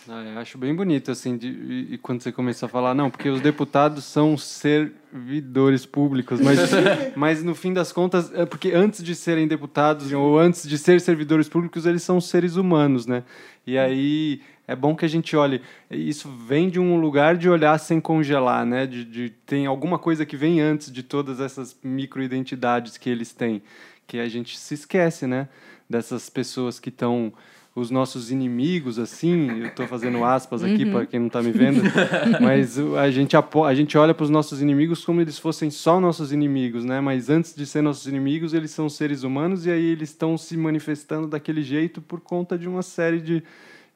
Ah, 0.08 0.40
acho 0.40 0.58
bem 0.58 0.76
bonito, 0.76 1.12
assim, 1.12 1.38
de, 1.38 1.48
e, 1.92 1.98
quando 1.98 2.22
você 2.22 2.32
começa 2.32 2.66
a 2.66 2.70
falar, 2.70 2.94
não, 2.94 3.10
porque 3.10 3.30
os 3.30 3.40
deputados 3.40 4.04
são 4.04 4.38
servidores 4.38 5.86
públicos, 5.86 6.42
mas, 6.42 6.60
mas 7.16 7.44
no 7.44 7.56
fim 7.56 7.72
das 7.72 7.94
contas, 7.94 8.34
é 8.34 8.46
porque 8.46 8.72
antes 8.74 9.02
de 9.02 9.16
serem 9.16 9.48
deputados 9.48 10.12
ou 10.12 10.38
antes 10.38 10.68
de 10.68 10.78
ser 10.78 11.00
servidores 11.00 11.48
públicos, 11.48 11.86
eles 11.86 12.04
são 12.04 12.20
seres 12.20 12.58
humanos, 12.58 13.06
né? 13.06 13.24
E 13.66 13.78
aí 13.78 14.42
é 14.68 14.76
bom 14.76 14.94
que 14.94 15.06
a 15.06 15.10
gente 15.10 15.38
olhe. 15.38 15.62
Isso 15.90 16.30
vem 16.30 16.70
de 16.70 16.82
um 16.82 17.00
lugar 17.00 17.38
de 17.38 17.50
olhar 17.50 17.78
sem 17.80 18.02
congelar, 18.02 18.66
né? 18.66 18.86
De, 18.86 19.06
de 19.06 19.30
tem 19.46 19.66
alguma 19.66 19.98
coisa 19.98 20.26
que 20.26 20.36
vem 20.36 20.60
antes 20.60 20.92
de 20.92 21.02
todas 21.02 21.40
essas 21.40 21.78
microidentidades 21.82 22.98
que 22.98 23.10
eles 23.10 23.32
têm, 23.32 23.64
que 24.06 24.20
a 24.20 24.28
gente 24.28 24.58
se 24.58 24.74
esquece, 24.74 25.26
né? 25.26 25.48
Dessas 25.90 26.30
pessoas 26.30 26.78
que 26.78 26.90
estão 26.90 27.32
os 27.76 27.90
nossos 27.90 28.30
inimigos, 28.32 29.00
assim, 29.00 29.62
eu 29.62 29.68
estou 29.68 29.88
fazendo 29.88 30.22
aspas 30.26 30.64
aqui 30.64 30.84
uhum. 30.84 30.92
para 30.92 31.06
quem 31.08 31.20
não 31.20 31.28
está 31.28 31.42
me 31.42 31.52
vendo, 31.52 31.82
mas 32.40 32.78
a 32.78 33.10
gente, 33.10 33.36
a 33.36 33.74
gente 33.74 33.98
olha 33.98 34.14
para 34.14 34.24
os 34.24 34.30
nossos 34.30 34.62
inimigos 34.62 35.04
como 35.04 35.22
eles 35.22 35.40
fossem 35.40 35.72
só 35.72 36.00
nossos 36.00 36.32
inimigos, 36.32 36.86
né? 36.86 37.02
Mas 37.02 37.30
antes 37.30 37.56
de 37.56 37.66
ser 37.66 37.82
nossos 37.82 38.06
inimigos, 38.06 38.54
eles 38.54 38.70
são 38.70 38.88
seres 38.88 39.24
humanos 39.24 39.66
e 39.66 39.72
aí 39.72 39.86
eles 39.86 40.10
estão 40.10 40.38
se 40.38 40.56
manifestando 40.56 41.28
daquele 41.28 41.64
jeito 41.64 42.00
por 42.00 42.22
conta 42.22 42.58
de 42.58 42.68
uma 42.68 42.84
série 42.84 43.20
de, 43.20 43.44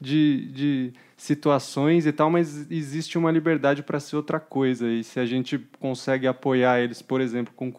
de, 0.01 0.51
de 0.51 0.93
situações 1.15 2.07
e 2.07 2.11
tal, 2.11 2.31
mas 2.31 2.69
existe 2.71 3.15
uma 3.15 3.29
liberdade 3.29 3.83
para 3.83 3.99
ser 3.99 4.15
outra 4.15 4.39
coisa 4.39 4.87
e 4.87 5.03
se 5.03 5.19
a 5.19 5.25
gente 5.25 5.59
consegue 5.79 6.25
apoiar 6.25 6.79
eles, 6.79 7.03
por 7.03 7.21
exemplo, 7.21 7.53
com, 7.55 7.71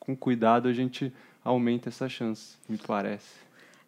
com 0.00 0.16
cuidado, 0.16 0.68
a 0.68 0.72
gente 0.72 1.12
aumenta 1.44 1.90
essa 1.90 2.08
chance, 2.08 2.56
me 2.68 2.78
parece. 2.78 3.43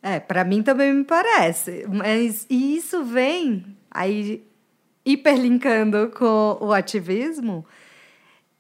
É, 0.09 0.21
para 0.21 0.45
mim 0.45 0.63
também 0.63 0.95
me 0.95 1.03
parece. 1.03 1.85
Mas 1.89 2.47
e 2.49 2.77
isso 2.77 3.03
vem 3.03 3.77
aí 3.91 4.47
hiperlinkando 5.05 6.13
com 6.17 6.59
o 6.61 6.73
ativismo. 6.73 7.67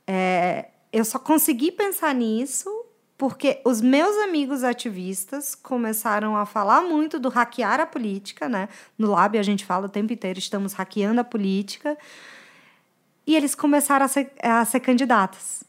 É, 0.04 0.70
eu 0.92 1.04
só 1.04 1.20
consegui 1.20 1.70
pensar 1.70 2.12
nisso 2.16 2.68
porque 3.16 3.60
os 3.64 3.80
meus 3.80 4.16
amigos 4.24 4.64
ativistas 4.64 5.54
começaram 5.54 6.36
a 6.36 6.44
falar 6.44 6.82
muito 6.82 7.16
do 7.16 7.28
hackear 7.28 7.78
a 7.78 7.86
política, 7.86 8.48
né? 8.48 8.68
No 8.98 9.12
Lab 9.12 9.38
a 9.38 9.42
gente 9.44 9.64
fala 9.64 9.86
o 9.86 9.88
tempo 9.88 10.12
inteiro, 10.12 10.40
estamos 10.40 10.72
hackeando 10.72 11.20
a 11.20 11.24
política. 11.24 11.96
E 13.24 13.36
eles 13.36 13.54
começaram 13.54 14.04
a 14.04 14.08
ser, 14.08 14.32
a 14.42 14.64
ser 14.64 14.80
candidatos. 14.80 15.62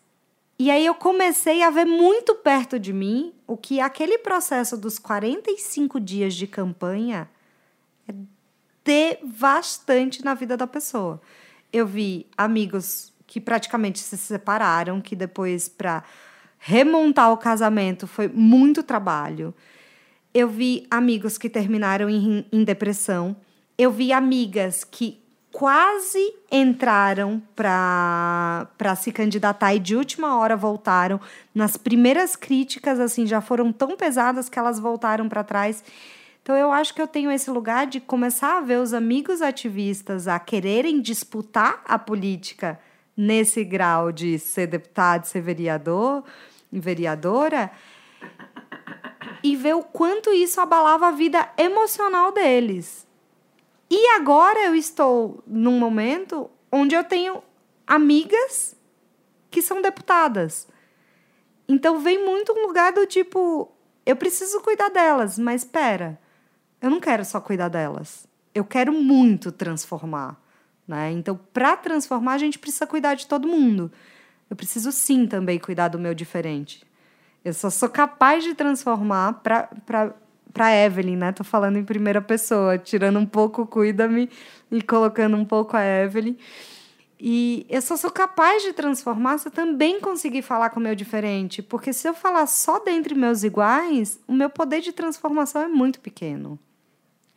E 0.60 0.72
aí 0.72 0.86
eu 0.86 0.96
comecei 0.96 1.62
a 1.62 1.70
ver 1.70 1.86
muito 1.86 2.34
perto 2.34 2.80
de 2.80 2.92
mim 2.92 3.34
o 3.46 3.56
que 3.56 3.80
aquele 3.80 4.18
processo 4.18 4.76
dos 4.76 4.98
45 4.98 6.00
dias 6.00 6.34
de 6.34 6.48
campanha 6.48 7.30
é 8.08 8.14
devastante 8.84 10.26
na 10.26 10.34
vida 10.34 10.58
da 10.58 10.66
pessoa. 10.66 11.22
Eu 11.72 11.86
vi 11.86 12.26
amigos 12.36 13.14
que 13.28 13.40
praticamente 13.40 14.00
se 14.00 14.18
separaram, 14.18 15.00
que 15.00 15.16
depois 15.16 15.70
para 15.70 16.04
remontar 16.58 17.32
o 17.32 17.38
casamento 17.38 18.08
foi 18.08 18.28
muito 18.28 18.82
trabalho. 18.82 19.54
Eu 20.34 20.48
vi 20.50 20.88
amigos 20.90 21.38
que 21.38 21.50
terminaram 21.50 22.10
em, 22.10 22.46
em 22.52 22.64
depressão. 22.64 23.36
Eu 23.78 23.92
vi 23.92 24.12
amigas 24.12 24.84
que 24.84 25.22
quase 25.58 26.36
entraram 26.52 27.42
para 27.56 28.96
se 28.96 29.12
candidatar 29.12 29.74
e 29.74 29.80
de 29.80 29.96
última 29.96 30.38
hora 30.38 30.56
voltaram. 30.56 31.20
Nas 31.52 31.76
primeiras 31.76 32.36
críticas, 32.36 33.00
assim, 33.00 33.26
já 33.26 33.42
foram 33.42 33.74
tão 33.74 33.98
pesadas 33.98 34.50
que 34.50 34.60
elas 34.60 34.78
voltaram 34.78 35.28
para 35.28 35.44
trás. 35.44 35.84
Então, 36.44 36.56
eu 36.56 36.72
acho 36.72 36.94
que 36.94 37.02
eu 37.02 37.08
tenho 37.08 37.32
esse 37.32 37.50
lugar 37.50 37.88
de 37.88 38.00
começar 38.00 38.60
a 38.60 38.62
ver 38.62 38.78
os 38.78 38.94
amigos 38.94 39.42
ativistas 39.42 40.28
a 40.28 40.38
quererem 40.38 41.02
disputar 41.02 41.82
a 41.86 41.98
política 41.98 42.80
nesse 43.18 43.64
grau 43.64 44.12
de 44.12 44.38
ser 44.38 44.68
deputado, 44.68 45.26
ser 45.26 45.42
vereador, 45.42 46.24
vereadora, 46.72 47.72
e 49.44 49.56
ver 49.56 49.74
o 49.74 49.82
quanto 49.82 50.32
isso 50.32 50.62
abalava 50.62 51.08
a 51.08 51.12
vida 51.12 51.50
emocional 51.58 52.32
deles. 52.32 53.07
E 53.90 54.16
agora 54.16 54.66
eu 54.66 54.76
estou 54.76 55.44
num 55.48 55.80
momento 55.80 56.50
onde 56.72 56.96
eu 56.96 57.04
tenho 57.04 57.42
amigas 57.86 58.76
que 59.50 59.62
são 59.62 59.82
deputadas. 59.82 60.68
Então 61.68 62.00
vem 62.00 62.24
muito 62.24 62.54
um 62.54 62.68
lugar 62.68 62.94
do 62.94 63.06
tipo, 63.06 63.72
eu 64.06 64.16
preciso 64.16 64.62
cuidar 64.62 64.90
delas, 64.90 65.38
mas 65.40 65.64
espera, 65.64 66.20
eu 66.82 66.90
não 66.90 67.00
quero 67.00 67.26
só 67.26 67.40
cuidar 67.40 67.70
delas. 67.70 68.28
Eu 68.54 68.64
quero 68.64 68.92
muito 68.92 69.52
transformar, 69.52 70.42
né? 70.88 71.12
Então, 71.12 71.40
para 71.54 71.78
transformar, 71.78 72.34
a 72.34 72.38
gente 72.38 72.58
precisa 72.58 72.88
cuidar 72.88 73.14
de 73.14 73.28
todo 73.28 73.48
mundo. 73.48 73.92
Eu 74.50 74.56
preciso 74.56 74.92
sim 74.92 75.28
também 75.28 75.60
cuidar 75.60 75.90
do 75.90 76.00
meu 76.00 76.14
diferente. 76.14 76.84
Eu 77.44 77.54
só 77.54 77.70
sou 77.70 77.90
capaz 77.90 78.44
de 78.44 78.56
transformar 78.56 79.42
para 79.44 80.16
para 80.58 80.76
Evelyn, 80.76 81.16
né? 81.16 81.32
Tô 81.32 81.44
falando 81.44 81.78
em 81.78 81.84
primeira 81.84 82.20
pessoa, 82.20 82.80
tirando 82.80 83.20
um 83.20 83.28
pouco 83.28 83.68
cuida-me 83.68 84.28
e 84.72 84.82
colocando 84.82 85.38
um 85.38 85.46
pouco 85.46 85.78
a 85.78 85.84
Evelyn. 85.84 86.36
E 87.20 87.64
eu 87.70 87.80
só 87.80 87.96
sou 87.96 88.10
capaz 88.10 88.64
de 88.64 88.74
transformar 88.74 89.38
se 89.38 89.48
eu 89.48 89.52
também 89.52 90.02
conseguir 90.02 90.42
falar 90.42 90.72
com 90.72 90.80
o 90.80 90.84
meu 90.84 90.96
diferente. 90.96 91.62
Porque 91.62 91.94
se 91.94 92.08
eu 92.10 92.14
falar 92.16 92.48
só 92.48 92.80
dentre 92.80 93.14
meus 93.14 93.44
iguais, 93.44 94.20
o 94.28 94.34
meu 94.34 94.50
poder 94.50 94.82
de 94.82 94.92
transformação 94.92 95.62
é 95.62 95.68
muito 95.68 96.00
pequeno. 96.00 96.58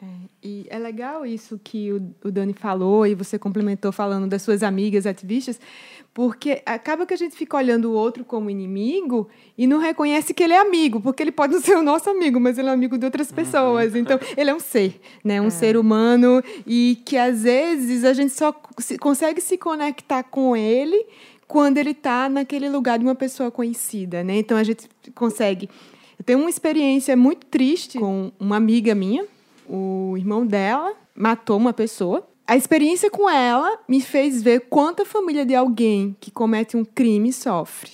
É, 0.02 0.06
e 0.42 0.66
é 0.70 0.78
legal 0.78 1.26
isso 1.26 1.60
que 1.62 1.92
o, 1.92 2.14
o 2.24 2.30
Dani 2.30 2.54
falou 2.54 3.06
e 3.06 3.14
você 3.14 3.38
complementou 3.38 3.92
falando 3.92 4.26
das 4.26 4.40
suas 4.40 4.62
amigas 4.62 5.06
ativistas, 5.06 5.60
porque 6.14 6.62
acaba 6.64 7.04
que 7.04 7.12
a 7.12 7.16
gente 7.16 7.36
fica 7.36 7.56
olhando 7.56 7.90
o 7.90 7.92
outro 7.92 8.24
como 8.24 8.48
inimigo 8.48 9.28
e 9.58 9.66
não 9.66 9.78
reconhece 9.78 10.32
que 10.32 10.42
ele 10.42 10.54
é 10.54 10.58
amigo, 10.58 11.02
porque 11.02 11.22
ele 11.22 11.30
pode 11.30 11.52
não 11.52 11.60
ser 11.60 11.76
o 11.76 11.82
nosso 11.82 12.08
amigo, 12.08 12.40
mas 12.40 12.56
ele 12.56 12.68
é 12.68 12.72
amigo 12.72 12.96
de 12.96 13.04
outras 13.04 13.28
uhum. 13.28 13.36
pessoas. 13.36 13.94
Então, 13.94 14.18
ele 14.36 14.48
é 14.48 14.54
um 14.54 14.60
ser, 14.60 14.98
né? 15.22 15.38
Um 15.40 15.48
é. 15.48 15.50
ser 15.50 15.76
humano 15.76 16.42
e 16.66 17.02
que 17.04 17.18
às 17.18 17.42
vezes 17.42 18.02
a 18.04 18.14
gente 18.14 18.32
só 18.32 18.52
consegue 18.98 19.40
se 19.40 19.58
conectar 19.58 20.22
com 20.22 20.56
ele 20.56 21.06
quando 21.46 21.76
ele 21.76 21.90
está 21.90 22.28
naquele 22.28 22.70
lugar 22.70 22.98
de 22.98 23.04
uma 23.04 23.14
pessoa 23.14 23.50
conhecida, 23.50 24.24
né? 24.24 24.38
Então 24.38 24.56
a 24.56 24.64
gente 24.64 24.88
consegue. 25.14 25.68
Eu 26.18 26.24
tenho 26.24 26.38
uma 26.38 26.50
experiência 26.50 27.14
muito 27.16 27.46
triste 27.46 27.98
com 27.98 28.32
uma 28.38 28.56
amiga 28.56 28.94
minha 28.94 29.26
o 29.70 30.16
irmão 30.16 30.44
dela 30.44 30.94
matou 31.14 31.56
uma 31.56 31.72
pessoa. 31.72 32.26
A 32.46 32.56
experiência 32.56 33.08
com 33.08 33.30
ela 33.30 33.78
me 33.88 34.00
fez 34.00 34.42
ver 34.42 34.66
quanto 34.68 35.02
a 35.02 35.06
família 35.06 35.46
de 35.46 35.54
alguém 35.54 36.16
que 36.18 36.32
comete 36.32 36.76
um 36.76 36.84
crime 36.84 37.32
sofre, 37.32 37.92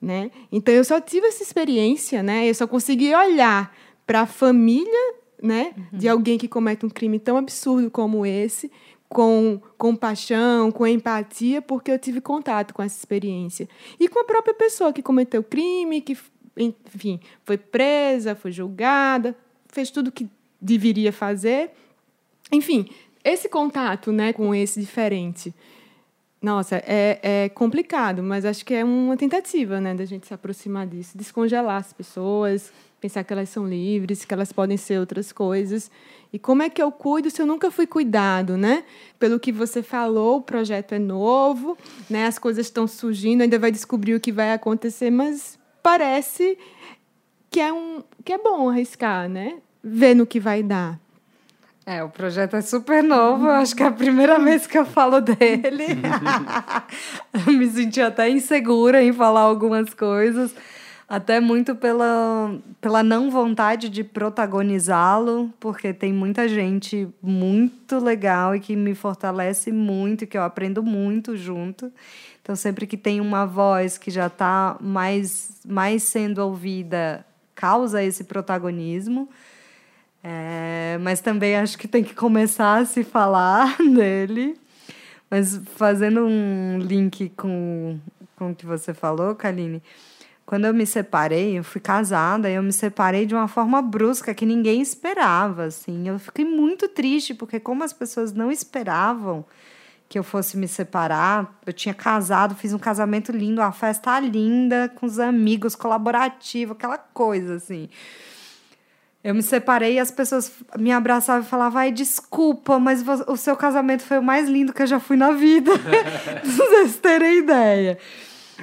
né? 0.00 0.30
Então 0.52 0.74
eu 0.74 0.84
só 0.84 1.00
tive 1.00 1.26
essa 1.26 1.42
experiência, 1.42 2.22
né? 2.22 2.46
Eu 2.46 2.54
só 2.54 2.66
consegui 2.66 3.14
olhar 3.14 3.74
para 4.06 4.20
a 4.22 4.26
família, 4.26 5.14
né, 5.42 5.74
uhum. 5.76 5.98
de 5.98 6.08
alguém 6.08 6.38
que 6.38 6.48
comete 6.48 6.86
um 6.86 6.88
crime 6.88 7.18
tão 7.18 7.36
absurdo 7.36 7.90
como 7.90 8.24
esse, 8.24 8.70
com 9.08 9.60
compaixão, 9.76 10.70
com 10.70 10.86
empatia, 10.86 11.60
porque 11.62 11.90
eu 11.90 11.98
tive 11.98 12.20
contato 12.20 12.72
com 12.72 12.82
essa 12.82 12.98
experiência. 12.98 13.68
E 13.98 14.08
com 14.08 14.20
a 14.20 14.24
própria 14.24 14.54
pessoa 14.54 14.92
que 14.92 15.02
cometeu 15.02 15.40
o 15.40 15.44
crime, 15.44 16.00
que, 16.00 16.16
enfim, 16.56 17.20
foi 17.44 17.56
presa, 17.56 18.34
foi 18.34 18.52
julgada, 18.52 19.36
fez 19.68 19.90
tudo 19.90 20.12
que 20.12 20.28
deveria 20.60 21.12
fazer. 21.12 21.70
Enfim, 22.52 22.88
esse 23.24 23.48
contato 23.48 24.12
né, 24.12 24.32
com 24.32 24.54
esse 24.54 24.80
diferente. 24.80 25.54
Nossa, 26.40 26.76
é, 26.86 27.18
é 27.22 27.48
complicado, 27.48 28.22
mas 28.22 28.44
acho 28.44 28.64
que 28.64 28.74
é 28.74 28.84
uma 28.84 29.16
tentativa 29.16 29.80
né, 29.80 29.94
da 29.94 30.04
gente 30.04 30.26
se 30.26 30.34
aproximar 30.34 30.86
disso, 30.86 31.18
descongelar 31.18 31.78
as 31.78 31.92
pessoas, 31.92 32.72
pensar 33.00 33.24
que 33.24 33.32
elas 33.32 33.48
são 33.48 33.66
livres, 33.66 34.24
que 34.24 34.32
elas 34.32 34.52
podem 34.52 34.76
ser 34.76 35.00
outras 35.00 35.32
coisas. 35.32 35.90
E 36.32 36.38
como 36.38 36.62
é 36.62 36.70
que 36.70 36.82
eu 36.82 36.92
cuido 36.92 37.30
se 37.30 37.40
eu 37.40 37.46
nunca 37.46 37.70
fui 37.70 37.86
cuidado, 37.86 38.56
né? 38.56 38.84
Pelo 39.18 39.40
que 39.40 39.50
você 39.50 39.82
falou, 39.82 40.36
o 40.36 40.42
projeto 40.42 40.92
é 40.92 40.98
novo, 40.98 41.76
né? 42.08 42.26
As 42.26 42.38
coisas 42.38 42.66
estão 42.66 42.86
surgindo, 42.86 43.42
ainda 43.42 43.58
vai 43.58 43.72
descobrir 43.72 44.14
o 44.14 44.20
que 44.20 44.30
vai 44.30 44.52
acontecer, 44.52 45.10
mas 45.10 45.58
parece 45.82 46.58
que 47.50 47.60
é 47.60 47.72
um 47.72 48.04
que 48.24 48.32
é 48.32 48.38
bom 48.38 48.68
arriscar, 48.68 49.28
né? 49.28 49.58
Ver 49.86 50.14
no 50.14 50.26
que 50.26 50.40
vai 50.40 50.62
dar. 50.62 50.98
É, 51.88 52.02
o 52.02 52.08
projeto 52.08 52.56
é 52.56 52.60
super 52.60 53.00
novo, 53.00 53.48
acho 53.48 53.76
que 53.76 53.82
é 53.84 53.86
a 53.86 53.92
primeira 53.92 54.40
vez 54.40 54.66
que 54.66 54.76
eu 54.76 54.84
falo 54.84 55.20
dele. 55.20 55.86
eu 57.46 57.52
me 57.54 57.68
senti 57.68 58.00
até 58.00 58.28
insegura 58.28 59.00
em 59.00 59.12
falar 59.12 59.42
algumas 59.42 59.94
coisas, 59.94 60.52
até 61.08 61.38
muito 61.38 61.76
pela, 61.76 62.58
pela 62.80 63.04
não 63.04 63.30
vontade 63.30 63.88
de 63.88 64.02
protagonizá-lo, 64.02 65.48
porque 65.60 65.92
tem 65.92 66.12
muita 66.12 66.48
gente 66.48 67.06
muito 67.22 68.00
legal 68.00 68.56
e 68.56 68.58
que 68.58 68.74
me 68.74 68.92
fortalece 68.92 69.70
muito, 69.70 70.26
que 70.26 70.36
eu 70.36 70.42
aprendo 70.42 70.82
muito 70.82 71.36
junto. 71.36 71.92
Então, 72.42 72.56
sempre 72.56 72.84
que 72.88 72.96
tem 72.96 73.20
uma 73.20 73.46
voz 73.46 73.96
que 73.96 74.10
já 74.10 74.26
está 74.26 74.76
mais, 74.80 75.60
mais 75.64 76.02
sendo 76.02 76.38
ouvida, 76.38 77.24
causa 77.54 78.02
esse 78.02 78.24
protagonismo. 78.24 79.28
É, 80.28 80.98
mas 81.02 81.20
também 81.20 81.54
acho 81.54 81.78
que 81.78 81.86
tem 81.86 82.02
que 82.02 82.12
começar 82.12 82.78
a 82.78 82.84
se 82.84 83.04
falar 83.04 83.76
dele. 83.94 84.58
Mas 85.30 85.60
fazendo 85.76 86.26
um 86.26 86.78
link 86.80 87.28
com, 87.36 87.96
com 88.34 88.50
o 88.50 88.54
que 88.54 88.66
você 88.66 88.92
falou, 88.92 89.36
Kaline, 89.36 89.80
quando 90.44 90.64
eu 90.64 90.74
me 90.74 90.84
separei, 90.84 91.56
eu 91.56 91.62
fui 91.62 91.80
casada, 91.80 92.50
eu 92.50 92.60
me 92.60 92.72
separei 92.72 93.24
de 93.24 93.36
uma 93.36 93.46
forma 93.46 93.80
brusca 93.80 94.34
que 94.34 94.44
ninguém 94.44 94.80
esperava, 94.80 95.64
assim. 95.64 96.08
Eu 96.08 96.18
fiquei 96.18 96.44
muito 96.44 96.88
triste 96.88 97.32
porque 97.32 97.60
como 97.60 97.84
as 97.84 97.92
pessoas 97.92 98.32
não 98.32 98.50
esperavam 98.50 99.44
que 100.08 100.18
eu 100.18 100.24
fosse 100.24 100.56
me 100.56 100.66
separar, 100.66 101.60
eu 101.64 101.72
tinha 101.72 101.94
casado, 101.94 102.54
fiz 102.56 102.72
um 102.72 102.78
casamento 102.78 103.30
lindo, 103.30 103.60
uma 103.60 103.72
festa 103.72 104.18
linda 104.18 104.88
com 104.88 105.06
os 105.06 105.20
amigos, 105.20 105.76
colaborativo, 105.76 106.72
aquela 106.72 106.98
coisa 106.98 107.56
assim. 107.56 107.88
Eu 109.26 109.34
me 109.34 109.42
separei 109.42 109.94
e 109.94 109.98
as 109.98 110.12
pessoas 110.12 110.52
me 110.78 110.92
abraçavam 110.92 111.42
e 111.42 111.50
falavam: 111.50 111.80
ai, 111.80 111.90
desculpa, 111.90 112.78
mas 112.78 113.04
o 113.26 113.36
seu 113.36 113.56
casamento 113.56 114.04
foi 114.04 114.18
o 114.18 114.22
mais 114.22 114.48
lindo 114.48 114.72
que 114.72 114.80
eu 114.80 114.86
já 114.86 115.00
fui 115.00 115.16
na 115.16 115.32
vida. 115.32 115.72
vocês 116.46 116.96
terem 116.98 117.38
ideia. 117.38 117.98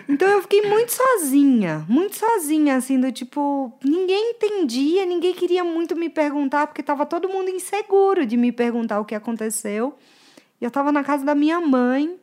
Então 0.07 0.25
eu 0.25 0.41
fiquei 0.41 0.61
muito 0.61 0.93
sozinha, 0.93 1.85
muito 1.89 2.15
sozinha, 2.15 2.77
assim, 2.77 2.97
do 2.97 3.11
tipo, 3.11 3.77
ninguém 3.83 4.31
entendia, 4.31 5.05
ninguém 5.05 5.33
queria 5.33 5.65
muito 5.65 5.97
me 5.97 6.07
perguntar, 6.07 6.65
porque 6.67 6.81
tava 6.81 7.05
todo 7.05 7.27
mundo 7.27 7.49
inseguro 7.49 8.25
de 8.25 8.37
me 8.37 8.49
perguntar 8.49 9.01
o 9.01 9.05
que 9.05 9.15
aconteceu. 9.15 9.97
E 10.61 10.63
eu 10.63 10.71
tava 10.71 10.93
na 10.93 11.03
casa 11.03 11.25
da 11.25 11.35
minha 11.35 11.59
mãe, 11.59 12.17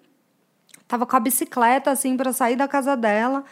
tava 0.88 1.04
com 1.04 1.14
a 1.14 1.20
bicicleta, 1.20 1.90
assim, 1.90 2.16
para 2.16 2.32
sair 2.32 2.56
da 2.56 2.66
casa 2.66 2.96
dela. 2.96 3.44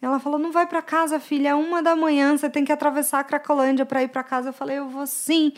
Ela 0.00 0.18
falou: 0.20 0.38
Não 0.38 0.52
vai 0.52 0.66
para 0.66 0.80
casa, 0.80 1.18
filha, 1.18 1.50
é 1.50 1.54
uma 1.54 1.82
da 1.82 1.96
manhã, 1.96 2.36
você 2.36 2.48
tem 2.48 2.64
que 2.64 2.72
atravessar 2.72 3.20
a 3.20 3.24
Cracolândia 3.24 3.84
para 3.84 4.02
ir 4.02 4.08
para 4.08 4.22
casa. 4.22 4.50
Eu 4.50 4.52
falei: 4.52 4.78
Eu 4.78 4.88
vou 4.88 5.06
sim, 5.06 5.52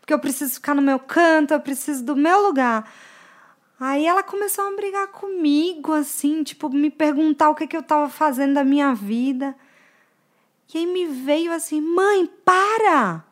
porque 0.00 0.12
eu 0.12 0.18
preciso 0.18 0.54
ficar 0.54 0.74
no 0.74 0.82
meu 0.82 0.98
canto, 0.98 1.54
eu 1.54 1.60
preciso 1.60 2.04
do 2.04 2.16
meu 2.16 2.42
lugar. 2.42 2.90
Aí 3.78 4.06
ela 4.06 4.22
começou 4.22 4.66
a 4.66 4.76
brigar 4.76 5.08
comigo, 5.08 5.92
assim, 5.92 6.42
tipo, 6.42 6.68
me 6.70 6.90
perguntar 6.90 7.50
o 7.50 7.54
que, 7.54 7.66
que 7.66 7.76
eu 7.76 7.80
estava 7.80 8.08
fazendo 8.08 8.54
da 8.54 8.64
minha 8.64 8.94
vida. 8.94 9.54
E 10.72 10.78
aí 10.78 10.86
me 10.86 11.06
veio 11.06 11.52
assim, 11.52 11.80
mãe, 11.80 12.28
para! 12.44 13.24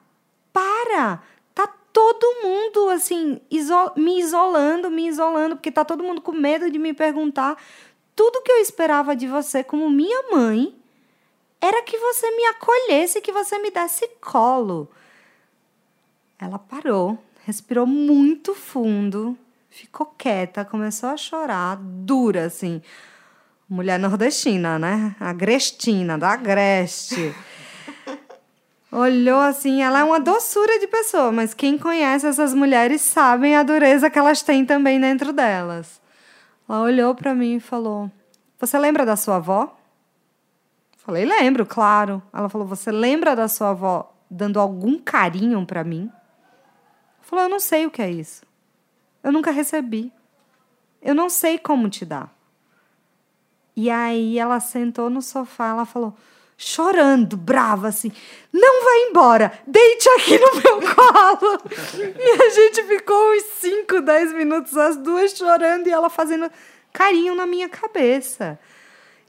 Para! 0.52 1.22
Tá 1.54 1.66
todo 1.92 2.42
mundo, 2.42 2.88
assim, 2.90 3.40
iso 3.50 3.74
me 3.96 4.20
isolando, 4.20 4.90
me 4.90 5.08
isolando, 5.08 5.56
porque 5.56 5.70
tá 5.72 5.84
todo 5.84 6.04
mundo 6.04 6.20
com 6.20 6.32
medo 6.32 6.70
de 6.70 6.78
me 6.78 6.92
perguntar. 6.92 7.56
Tudo 8.24 8.42
que 8.42 8.52
eu 8.52 8.58
esperava 8.58 9.16
de 9.16 9.26
você 9.26 9.64
como 9.64 9.90
minha 9.90 10.30
mãe 10.30 10.72
era 11.60 11.82
que 11.82 11.98
você 11.98 12.30
me 12.30 12.44
acolhesse, 12.44 13.20
que 13.20 13.32
você 13.32 13.58
me 13.58 13.68
desse 13.68 14.06
colo. 14.20 14.88
Ela 16.38 16.56
parou, 16.56 17.18
respirou 17.44 17.84
muito 17.84 18.54
fundo 18.54 19.36
ficou 19.72 20.06
quieta, 20.06 20.64
começou 20.64 21.08
a 21.08 21.16
chorar, 21.16 21.78
dura, 21.80 22.44
assim. 22.44 22.82
Mulher 23.68 23.98
nordestina, 23.98 24.78
né? 24.78 25.16
Agrestina, 25.18 26.18
da 26.18 26.30
Agreste. 26.32 27.34
Olhou 28.92 29.40
assim, 29.40 29.82
ela 29.82 30.00
é 30.00 30.04
uma 30.04 30.20
doçura 30.20 30.78
de 30.78 30.86
pessoa, 30.86 31.32
mas 31.32 31.54
quem 31.54 31.78
conhece 31.78 32.26
essas 32.26 32.52
mulheres 32.52 33.00
sabem 33.00 33.56
a 33.56 33.62
dureza 33.62 34.10
que 34.10 34.18
elas 34.18 34.42
têm 34.42 34.66
também 34.66 35.00
dentro 35.00 35.32
delas. 35.32 36.01
Ela 36.72 36.80
olhou 36.80 37.14
para 37.14 37.34
mim 37.34 37.56
e 37.56 37.60
falou: 37.60 38.10
Você 38.58 38.78
lembra 38.78 39.04
da 39.04 39.14
sua 39.14 39.36
avó? 39.36 39.76
Falei: 40.96 41.26
Lembro, 41.26 41.66
claro. 41.66 42.22
Ela 42.32 42.48
falou: 42.48 42.66
Você 42.66 42.90
lembra 42.90 43.36
da 43.36 43.46
sua 43.46 43.70
avó 43.70 44.10
dando 44.30 44.58
algum 44.58 44.98
carinho 44.98 45.66
para 45.66 45.84
mim? 45.84 46.10
Falou: 47.20 47.44
Eu 47.44 47.50
não 47.50 47.60
sei 47.60 47.84
o 47.84 47.90
que 47.90 48.00
é 48.00 48.10
isso. 48.10 48.46
Eu 49.22 49.30
nunca 49.30 49.50
recebi. 49.50 50.10
Eu 51.02 51.14
não 51.14 51.28
sei 51.28 51.58
como 51.58 51.90
te 51.90 52.06
dar. 52.06 52.34
E 53.76 53.90
aí 53.90 54.38
ela 54.38 54.58
sentou 54.58 55.10
no 55.10 55.20
sofá, 55.20 55.68
ela 55.68 55.84
falou, 55.84 56.14
chorando, 56.64 57.36
brava 57.36 57.88
assim: 57.88 58.12
"Não 58.52 58.84
vai 58.84 59.08
embora, 59.08 59.52
deite 59.66 60.08
aqui 60.10 60.38
no 60.38 60.54
meu 60.54 60.94
colo". 60.94 61.58
e 62.18 62.42
a 62.42 62.50
gente 62.50 62.82
ficou 62.84 63.32
uns 63.32 63.42
5, 63.60 64.00
10 64.00 64.32
minutos 64.34 64.76
as 64.76 64.96
duas 64.96 65.32
chorando 65.32 65.88
e 65.88 65.90
ela 65.90 66.08
fazendo 66.08 66.50
carinho 66.92 67.34
na 67.34 67.46
minha 67.46 67.68
cabeça. 67.68 68.58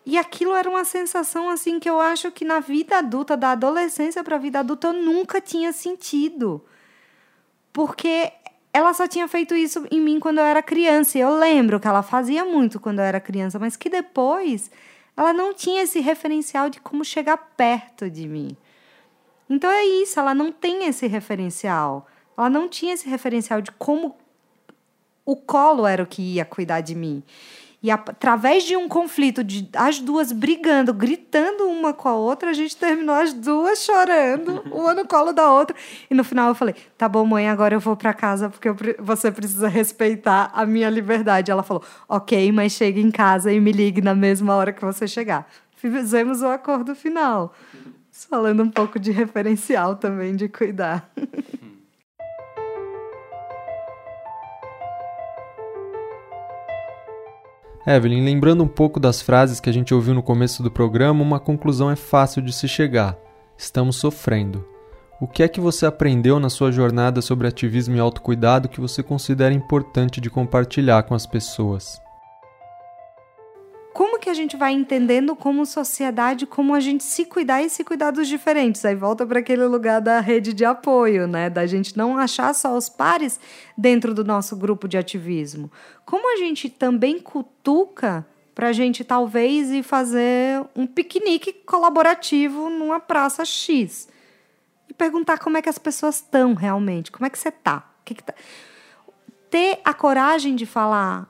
E 0.06 0.18
aquilo 0.18 0.54
era 0.54 0.70
uma 0.70 0.84
sensação 0.84 1.50
assim 1.50 1.80
que 1.80 1.90
eu 1.90 2.00
acho 2.00 2.30
que 2.30 2.44
na 2.44 2.60
vida 2.60 2.98
adulta, 2.98 3.38
da 3.38 3.52
adolescência 3.52 4.24
para 4.24 4.36
a 4.36 4.40
vida 4.40 4.60
adulta, 4.60 4.88
eu 4.88 4.94
nunca 4.94 5.40
tinha 5.40 5.72
sentido. 5.72 6.64
Porque 7.72 8.32
ela 8.74 8.94
só 8.94 9.08
tinha 9.08 9.28
feito 9.28 9.56
isso 9.56 9.88
em 9.90 10.02
mim 10.02 10.20
quando 10.20 10.40
eu 10.40 10.44
era 10.44 10.62
criança. 10.62 11.18
E 11.18 11.22
eu 11.22 11.34
lembro 11.38 11.80
que 11.80 11.88
ela 11.88 12.04
fazia 12.04 12.44
muito 12.44 12.82
quando 12.82 13.00
eu 13.00 13.06
era 13.06 13.20
criança, 13.20 13.58
mas 13.58 13.78
que 13.78 13.90
depois 13.90 14.70
ela 15.16 15.34
não 15.34 15.54
tinha 15.54 15.84
esse 15.84 16.00
referencial 16.00 16.70
de 16.70 16.80
como 16.80 17.06
chegar 17.06 17.38
perto 17.38 18.10
de 18.10 18.28
mim. 18.28 18.56
Então 19.50 19.70
é 19.70 19.86
isso, 19.86 20.20
ela 20.20 20.34
não 20.34 20.52
tem 20.52 20.86
esse 20.86 21.06
referencial. 21.08 22.08
Ela 22.38 22.50
não 22.50 22.68
tinha 22.68 22.94
esse 22.94 23.08
referencial 23.08 23.62
de 23.62 23.72
como 23.72 24.16
o 25.26 25.36
colo 25.36 25.86
era 25.86 26.02
o 26.02 26.08
que 26.08 26.22
ia 26.22 26.46
cuidar 26.46 26.82
de 26.82 26.96
mim. 26.96 27.24
E 27.84 27.92
através 27.92 28.64
de 28.64 28.78
um 28.78 28.88
conflito 28.88 29.44
de 29.44 29.68
as 29.76 30.00
duas 30.00 30.32
brigando, 30.32 30.94
gritando 30.94 31.66
uma 31.66 31.94
com 31.94 32.08
a 32.08 32.16
outra, 32.16 32.52
a 32.52 32.54
gente 32.54 32.78
terminou 32.78 33.14
as 33.14 33.34
duas 33.34 33.84
chorando, 33.84 34.64
uma 34.72 34.94
no 34.94 35.06
colo 35.06 35.34
da 35.34 35.52
outra. 35.52 35.76
E 36.10 36.14
no 36.14 36.24
final 36.24 36.48
eu 36.48 36.56
falei: 36.56 36.76
"Tá 36.98 37.10
bom, 37.10 37.26
mãe, 37.26 37.50
agora 37.50 37.76
eu 37.76 37.82
vou 37.82 37.98
para 37.98 38.14
casa 38.14 38.50
porque 38.50 38.70
eu, 38.70 38.76
você 39.00 39.30
precisa 39.30 39.68
respeitar 39.68 40.50
a 40.56 40.66
minha 40.66 40.90
liberdade". 40.90 41.52
Ela 41.52 41.62
falou: 41.62 41.84
"OK, 42.08 42.54
mas 42.54 42.72
chegue 42.72 43.02
em 43.02 43.12
casa 43.12 43.52
e 43.52 43.60
me 43.60 43.74
ligue 43.74 44.00
na 44.00 44.16
mesma 44.16 44.56
hora 44.56 44.72
que 44.72 44.82
você 44.82 45.06
chegar". 45.06 45.46
Fizemos 45.76 46.42
o 46.42 46.48
acordo 46.48 46.96
final. 46.96 47.54
Falando 48.30 48.64
um 48.64 48.70
pouco 48.70 48.98
de 48.98 49.12
referencial 49.12 49.98
também 49.98 50.38
de 50.38 50.48
cuidar. 50.48 51.12
Evelyn, 57.86 58.24
lembrando 58.24 58.64
um 58.64 58.68
pouco 58.68 59.00
das 59.00 59.22
frases 59.22 59.60
que 59.60 59.70
a 59.70 59.74
gente 59.74 59.94
ouviu 59.94 60.14
no 60.14 60.24
começo 60.24 60.64
do 60.64 60.72
programa, 60.72 61.22
uma 61.22 61.40
conclusão 61.40 61.92
é 61.92 61.96
fácil 61.96 62.42
de 62.42 62.54
se 62.54 62.68
chegar. 62.68 63.18
Estamos 63.58 63.98
sofrendo. 63.98 64.66
O 65.20 65.28
que 65.28 65.44
é 65.44 65.48
que 65.48 65.60
você 65.60 65.86
aprendeu 65.86 66.40
na 66.40 66.50
sua 66.50 66.72
jornada 66.72 67.22
sobre 67.22 67.48
ativismo 67.48 67.96
e 67.96 68.00
autocuidado 68.00 68.70
que 68.70 68.82
você 68.82 69.04
considera 69.04 69.54
importante 69.54 70.22
de 70.22 70.30
compartilhar 70.30 71.04
com 71.04 71.14
as 71.14 71.26
pessoas? 71.26 72.03
Como 73.94 74.20
que 74.20 74.30
a 74.30 74.34
gente 74.34 74.58
vai 74.58 74.74
entendendo 74.74 75.36
como 75.36 75.66
sociedade, 75.66 76.46
como 76.46 76.74
a 76.74 76.80
gente 76.80 77.04
se 77.04 77.26
cuidar 77.26 77.62
e 77.62 77.70
se 77.70 77.84
cuidar 77.84 78.12
dos 78.12 78.28
diferentes. 78.28 78.84
Aí 78.84 78.96
volta 78.96 79.26
para 79.26 79.40
aquele 79.40 79.66
lugar 79.66 80.02
da 80.02 80.20
rede 80.20 80.54
de 80.54 80.66
apoio, 80.66 81.28
né? 81.28 81.50
Da 81.50 81.66
gente 81.66 81.96
não 81.96 82.18
achar 82.18 82.54
só 82.56 82.76
os 82.76 82.90
pares 82.90 83.40
dentro 83.78 84.14
do 84.14 84.24
nosso 84.24 84.56
grupo 84.56 84.88
de 84.88 84.98
ativismo. 84.98 85.72
Como 86.06 86.34
a 86.34 86.38
gente 86.38 86.70
também 86.70 87.20
cutuca 87.20 88.26
para 88.56 88.70
a 88.70 88.74
gente 88.74 89.04
talvez 89.04 89.72
ir 89.72 89.84
fazer 89.84 90.64
um 90.76 90.86
piquenique 90.86 91.54
colaborativo 91.54 92.70
numa 92.70 93.00
praça 93.00 93.46
X 93.46 94.08
e 94.90 94.94
perguntar 94.94 95.40
como 95.40 95.58
é 95.58 95.62
que 95.62 95.70
as 95.70 95.78
pessoas 95.78 96.16
estão 96.16 96.54
realmente, 96.54 97.12
como 97.12 97.26
é 97.26 97.30
que 97.30 97.38
você 97.38 97.52
tá, 97.52 97.90
que 98.04 98.14
que 98.14 98.24
tá? 98.24 98.34
ter 99.54 99.80
a 99.86 99.94
coragem 99.94 100.56
de 100.56 100.66
falar 100.66 101.28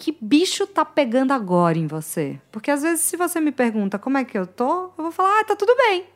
que 0.00 0.16
bicho 0.18 0.66
tá 0.66 0.82
pegando 0.82 1.32
agora 1.32 1.76
em 1.76 1.86
você? 1.86 2.40
Porque 2.50 2.70
às 2.70 2.80
vezes, 2.80 3.04
se 3.04 3.18
você 3.18 3.38
me 3.38 3.52
pergunta 3.52 3.98
como 3.98 4.16
é 4.16 4.24
que 4.24 4.36
eu 4.36 4.46
tô, 4.46 4.84
eu 4.84 4.92
vou 4.96 5.12
falar, 5.12 5.40
ah, 5.40 5.44
tá 5.44 5.54
tudo 5.54 5.76
bem. 5.76 6.06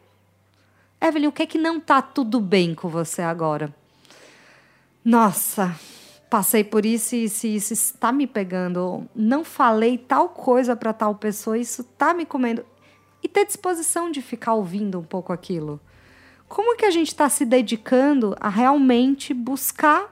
Evelyn, 0.98 1.28
o 1.28 1.32
que 1.32 1.43
é 1.43 1.47
que 1.47 1.59
não 1.59 1.78
tá 1.78 2.01
tudo 2.01 2.40
bem 2.40 2.74
com 2.74 2.89
você 2.89 3.20
agora? 3.20 3.74
Nossa, 5.05 5.78
passei 6.31 6.65
por 6.65 6.86
isso 6.86 7.15
e 7.15 7.28
se 7.28 7.55
isso 7.55 7.74
está 7.74 8.11
me 8.11 8.27
pegando, 8.27 9.06
não 9.15 9.44
falei 9.44 9.98
tal 9.98 10.31
coisa 10.31 10.74
para 10.74 10.94
tal 10.94 11.15
pessoa, 11.16 11.59
isso 11.59 11.85
tá 11.85 12.15
me 12.15 12.24
comendo. 12.24 12.65
E 13.23 13.28
ter 13.28 13.44
disposição 13.44 14.11
de 14.11 14.23
ficar 14.23 14.55
ouvindo 14.55 14.98
um 14.98 15.05
pouco 15.05 15.31
aquilo. 15.31 15.78
Como 16.48 16.74
que 16.74 16.86
a 16.86 16.90
gente 16.90 17.09
está 17.09 17.28
se 17.28 17.44
dedicando 17.44 18.35
a 18.40 18.48
realmente 18.48 19.35
buscar 19.35 20.11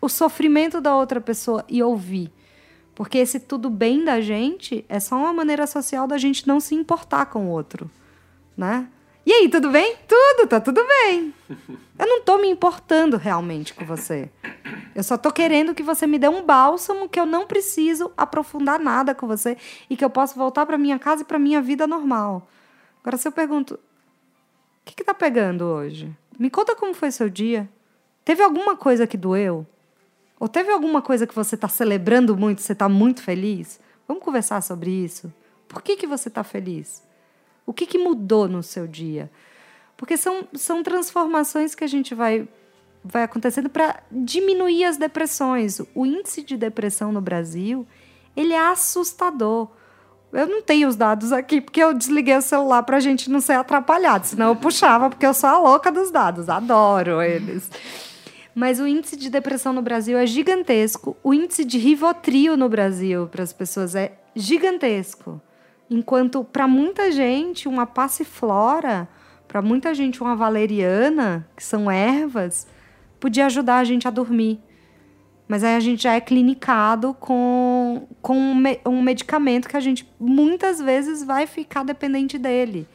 o 0.00 0.08
sofrimento 0.08 0.80
da 0.80 0.96
outra 0.96 1.20
pessoa 1.20 1.64
e 1.68 1.80
ouvir? 1.80 2.32
Porque 2.94 3.18
esse 3.18 3.40
tudo 3.40 3.70
bem 3.70 4.04
da 4.04 4.20
gente 4.20 4.84
é 4.88 5.00
só 5.00 5.16
uma 5.16 5.32
maneira 5.32 5.66
social 5.66 6.06
da 6.06 6.18
gente 6.18 6.46
não 6.46 6.60
se 6.60 6.74
importar 6.74 7.26
com 7.26 7.46
o 7.46 7.50
outro, 7.50 7.90
né? 8.56 8.88
E 9.24 9.32
aí, 9.32 9.48
tudo 9.48 9.70
bem? 9.70 9.96
Tudo, 10.08 10.48
tá 10.48 10.60
tudo 10.60 10.84
bem. 10.84 11.32
Eu 11.96 12.06
não 12.06 12.22
tô 12.22 12.38
me 12.38 12.48
importando 12.48 13.16
realmente 13.16 13.72
com 13.72 13.84
você. 13.84 14.28
Eu 14.96 15.04
só 15.04 15.16
tô 15.16 15.30
querendo 15.30 15.74
que 15.74 15.82
você 15.82 16.08
me 16.08 16.18
dê 16.18 16.28
um 16.28 16.44
bálsamo 16.44 17.08
que 17.08 17.20
eu 17.20 17.24
não 17.24 17.46
preciso 17.46 18.10
aprofundar 18.16 18.80
nada 18.80 19.14
com 19.14 19.28
você 19.28 19.56
e 19.88 19.96
que 19.96 20.04
eu 20.04 20.10
possa 20.10 20.34
voltar 20.34 20.66
para 20.66 20.76
minha 20.76 20.98
casa 20.98 21.22
e 21.22 21.24
para 21.24 21.38
minha 21.38 21.62
vida 21.62 21.86
normal. 21.86 22.48
Agora, 23.00 23.16
se 23.16 23.28
eu 23.28 23.32
pergunto, 23.32 23.74
o 23.74 23.78
que, 24.84 24.96
que 24.96 25.04
tá 25.04 25.14
pegando 25.14 25.66
hoje? 25.66 26.12
Me 26.36 26.50
conta 26.50 26.74
como 26.74 26.92
foi 26.92 27.12
seu 27.12 27.30
dia. 27.30 27.70
Teve 28.24 28.42
alguma 28.42 28.76
coisa 28.76 29.06
que 29.06 29.16
doeu? 29.16 29.64
Ou 30.42 30.48
teve 30.48 30.72
alguma 30.72 31.00
coisa 31.00 31.24
que 31.24 31.36
você 31.36 31.54
está 31.54 31.68
celebrando 31.68 32.36
muito, 32.36 32.62
você 32.62 32.72
está 32.72 32.88
muito 32.88 33.22
feliz? 33.22 33.78
Vamos 34.08 34.24
conversar 34.24 34.60
sobre 34.60 34.90
isso. 34.90 35.32
Por 35.68 35.80
que, 35.80 35.96
que 35.96 36.04
você 36.04 36.26
está 36.26 36.42
feliz? 36.42 37.00
O 37.64 37.72
que, 37.72 37.86
que 37.86 37.96
mudou 37.96 38.48
no 38.48 38.60
seu 38.60 38.88
dia? 38.88 39.30
Porque 39.96 40.16
são, 40.16 40.48
são 40.54 40.82
transformações 40.82 41.76
que 41.76 41.84
a 41.84 41.86
gente 41.86 42.12
vai, 42.12 42.48
vai 43.04 43.22
acontecendo 43.22 43.70
para 43.70 44.02
diminuir 44.10 44.84
as 44.84 44.96
depressões. 44.96 45.80
O 45.94 46.04
índice 46.04 46.42
de 46.42 46.56
depressão 46.56 47.12
no 47.12 47.20
Brasil, 47.20 47.86
ele 48.34 48.52
é 48.52 48.58
assustador. 48.58 49.68
Eu 50.32 50.48
não 50.48 50.60
tenho 50.60 50.88
os 50.88 50.96
dados 50.96 51.30
aqui, 51.30 51.60
porque 51.60 51.80
eu 51.80 51.94
desliguei 51.94 52.36
o 52.36 52.42
celular 52.42 52.82
para 52.82 52.96
a 52.96 53.00
gente 53.00 53.30
não 53.30 53.40
ser 53.40 53.52
atrapalhado. 53.52 54.26
Senão 54.26 54.48
eu 54.48 54.56
puxava, 54.56 55.08
porque 55.08 55.24
eu 55.24 55.34
sou 55.34 55.48
a 55.48 55.58
louca 55.60 55.92
dos 55.92 56.10
dados. 56.10 56.48
Adoro 56.48 57.22
eles. 57.22 57.70
Mas 58.54 58.78
o 58.78 58.86
índice 58.86 59.16
de 59.16 59.30
depressão 59.30 59.72
no 59.72 59.80
Brasil 59.80 60.18
é 60.18 60.26
gigantesco. 60.26 61.16
O 61.22 61.32
índice 61.32 61.64
de 61.64 61.78
Rivotril 61.78 62.56
no 62.56 62.68
Brasil 62.68 63.26
para 63.26 63.42
as 63.42 63.52
pessoas 63.52 63.94
é 63.94 64.12
gigantesco. 64.36 65.40
Enquanto 65.88 66.44
para 66.44 66.68
muita 66.68 67.10
gente 67.10 67.66
uma 67.66 67.86
passiflora, 67.86 69.08
para 69.48 69.62
muita 69.62 69.94
gente 69.94 70.22
uma 70.22 70.36
valeriana, 70.36 71.46
que 71.56 71.64
são 71.64 71.90
ervas, 71.90 72.66
podia 73.18 73.46
ajudar 73.46 73.78
a 73.78 73.84
gente 73.84 74.08
a 74.08 74.10
dormir. 74.10 74.60
Mas 75.46 75.62
aí 75.62 75.76
a 75.76 75.80
gente 75.80 76.04
já 76.04 76.14
é 76.14 76.20
clinicado 76.20 77.14
com, 77.14 78.06
com 78.22 78.36
um, 78.36 78.54
me, 78.54 78.80
um 78.86 79.02
medicamento 79.02 79.68
que 79.68 79.76
a 79.76 79.80
gente 79.80 80.10
muitas 80.18 80.80
vezes 80.80 81.22
vai 81.22 81.46
ficar 81.46 81.84
dependente 81.84 82.38
dele. 82.38 82.88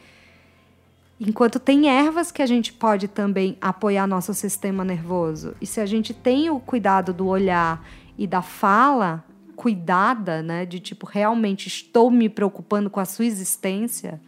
Enquanto 1.20 1.58
tem 1.58 1.88
ervas 1.88 2.30
que 2.30 2.42
a 2.42 2.46
gente 2.46 2.72
pode 2.72 3.08
também 3.08 3.56
apoiar 3.60 4.06
nosso 4.06 4.32
sistema 4.32 4.84
nervoso. 4.84 5.54
E 5.60 5.66
se 5.66 5.80
a 5.80 5.86
gente 5.86 6.14
tem 6.14 6.48
o 6.48 6.60
cuidado 6.60 7.12
do 7.12 7.26
olhar 7.26 7.84
e 8.16 8.26
da 8.26 8.40
fala 8.40 9.24
cuidada, 9.56 10.40
né, 10.40 10.64
de 10.64 10.78
tipo 10.78 11.04
realmente 11.04 11.66
estou 11.66 12.08
me 12.08 12.28
preocupando 12.28 12.88
com 12.88 13.00
a 13.00 13.04
sua 13.04 13.24
existência, 13.24 14.20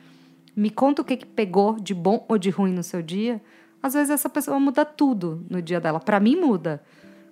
me 0.57 0.69
conta 0.69 1.03
o 1.03 1.05
que 1.05 1.17
que 1.17 1.27
pegou 1.27 1.79
de 1.79 1.95
bom 1.95 2.27
ou 2.29 2.37
de 2.37 2.51
ruim 2.51 2.73
no 2.73 2.83
seu 2.83 3.01
dia. 3.01 3.41
Às 3.81 3.95
vezes 3.95 4.11
essa 4.11 4.29
pessoa 4.29 4.59
muda 4.59 4.85
tudo 4.85 5.47
no 5.49 5.63
dia 5.63 5.81
dela. 5.81 6.01
Para 6.01 6.19
mim 6.19 6.35
muda. 6.35 6.83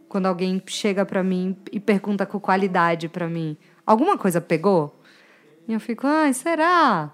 Quando 0.08 0.26
alguém 0.26 0.62
chega 0.66 1.04
para 1.04 1.22
mim 1.22 1.56
e 1.72 1.80
pergunta 1.80 2.24
com 2.24 2.38
qualidade 2.38 3.08
para 3.08 3.28
mim, 3.28 3.56
alguma 3.84 4.16
coisa 4.16 4.40
pegou? 4.40 5.02
E 5.66 5.72
eu 5.74 5.80
fico, 5.80 6.06
ai, 6.06 6.32
será? 6.32 7.12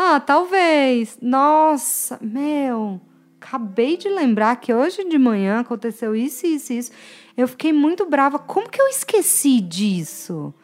Ah, 0.00 0.20
talvez. 0.20 1.18
Nossa, 1.20 2.20
meu, 2.22 3.00
acabei 3.40 3.96
de 3.96 4.08
lembrar 4.08 4.54
que 4.54 4.72
hoje 4.72 5.02
de 5.02 5.18
manhã 5.18 5.58
aconteceu 5.58 6.14
isso, 6.14 6.46
isso, 6.46 6.72
isso. 6.72 6.92
Eu 7.36 7.48
fiquei 7.48 7.72
muito 7.72 8.06
brava. 8.06 8.38
Como 8.38 8.70
que 8.70 8.80
eu 8.80 8.86
esqueci 8.86 9.60
disso? 9.60 10.54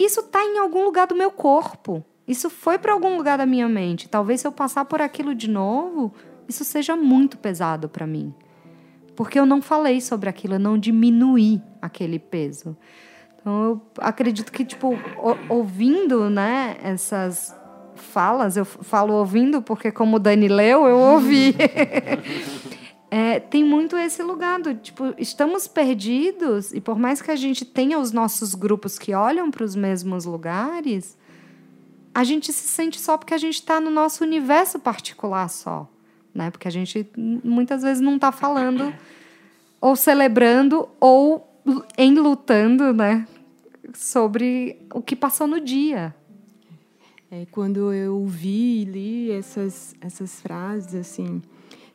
Isso 0.00 0.22
tá 0.22 0.42
em 0.42 0.56
algum 0.56 0.86
lugar 0.86 1.06
do 1.06 1.14
meu 1.14 1.30
corpo. 1.30 2.02
Isso 2.26 2.48
foi 2.48 2.78
para 2.78 2.94
algum 2.94 3.14
lugar 3.18 3.36
da 3.36 3.44
minha 3.44 3.68
mente. 3.68 4.08
Talvez 4.08 4.40
se 4.40 4.46
eu 4.46 4.52
passar 4.52 4.86
por 4.86 5.02
aquilo 5.02 5.34
de 5.34 5.50
novo, 5.50 6.10
isso 6.48 6.64
seja 6.64 6.96
muito 6.96 7.36
pesado 7.36 7.90
para 7.90 8.06
mim. 8.06 8.32
Porque 9.14 9.38
eu 9.38 9.44
não 9.44 9.60
falei 9.60 10.00
sobre 10.00 10.30
aquilo, 10.30 10.54
eu 10.54 10.58
não 10.58 10.78
diminuí 10.78 11.60
aquele 11.82 12.18
peso. 12.18 12.74
Então 13.38 13.64
eu 13.64 13.82
acredito 13.98 14.50
que 14.50 14.64
tipo 14.64 14.98
ouvindo, 15.50 16.30
né, 16.30 16.78
essas 16.82 17.54
falas, 17.96 18.56
eu 18.56 18.64
falo 18.64 19.14
ouvindo 19.14 19.62
porque 19.62 19.90
como 19.90 20.16
o 20.16 20.18
Dani 20.18 20.48
leu, 20.48 20.86
eu 20.86 20.98
ouvi. 20.98 21.54
é, 23.10 23.40
tem 23.40 23.64
muito 23.64 23.96
esse 23.96 24.22
lugar 24.22 24.60
do 24.60 24.74
tipo, 24.74 25.14
estamos 25.18 25.66
perdidos 25.66 26.72
e 26.72 26.80
por 26.80 26.98
mais 26.98 27.22
que 27.22 27.30
a 27.30 27.36
gente 27.36 27.64
tenha 27.64 27.98
os 27.98 28.12
nossos 28.12 28.54
grupos 28.54 28.98
que 28.98 29.14
olham 29.14 29.50
para 29.50 29.64
os 29.64 29.74
mesmos 29.74 30.24
lugares, 30.24 31.16
a 32.14 32.24
gente 32.24 32.52
se 32.52 32.68
sente 32.68 33.00
só 33.00 33.16
porque 33.16 33.34
a 33.34 33.38
gente 33.38 33.54
está 33.54 33.80
no 33.80 33.90
nosso 33.90 34.22
universo 34.22 34.78
particular 34.78 35.48
só 35.48 35.88
né? 36.34 36.50
Porque 36.50 36.66
a 36.66 36.70
gente 36.70 37.08
muitas 37.16 37.82
vezes 37.82 38.02
não 38.02 38.16
está 38.16 38.32
falando 38.32 38.92
ou 39.80 39.94
celebrando 39.94 40.88
ou 40.98 41.48
em 41.96 42.14
lutando, 42.14 42.92
né? 42.92 43.26
Sobre 43.94 44.84
o 44.92 45.00
que 45.00 45.14
passou 45.14 45.46
no 45.46 45.60
dia. 45.60 46.14
É, 47.34 47.46
quando 47.50 47.92
eu 47.92 48.24
vi 48.26 48.82
e 48.82 48.84
li 48.84 49.32
essas, 49.32 49.92
essas 50.00 50.40
frases, 50.40 50.94
assim, 50.94 51.42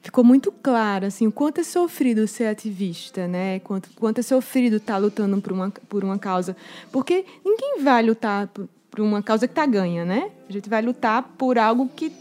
ficou 0.02 0.22
muito 0.22 0.52
claro 0.52 1.06
assim, 1.06 1.28
o 1.28 1.32
quanto 1.32 1.62
é 1.62 1.64
sofrido 1.64 2.28
ser 2.28 2.48
ativista, 2.48 3.26
né? 3.26 3.60
Quanto, 3.60 3.90
quanto 3.96 4.20
é 4.20 4.22
sofrido 4.22 4.76
estar 4.76 4.96
tá 4.96 5.00
lutando 5.00 5.40
por 5.42 5.54
uma, 5.54 5.72
por 5.88 6.04
uma 6.04 6.20
causa. 6.20 6.58
Porque 6.92 7.24
ninguém 7.46 7.82
vai 7.82 8.04
lutar 8.04 8.48
por, 8.48 8.68
por 8.92 9.00
uma 9.00 9.24
causa 9.24 9.48
que 9.48 9.54
está 9.54 9.66
ganha, 9.66 10.04
né? 10.04 10.30
A 10.50 10.52
gente 10.52 10.70
vai 10.70 10.82
lutar 10.82 11.24
por 11.38 11.58
algo 11.58 11.90
que 11.96 12.12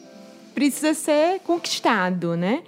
precisa 0.55 0.95
ser 0.95 1.41
conquistado, 1.41 2.37
né? 2.37 2.63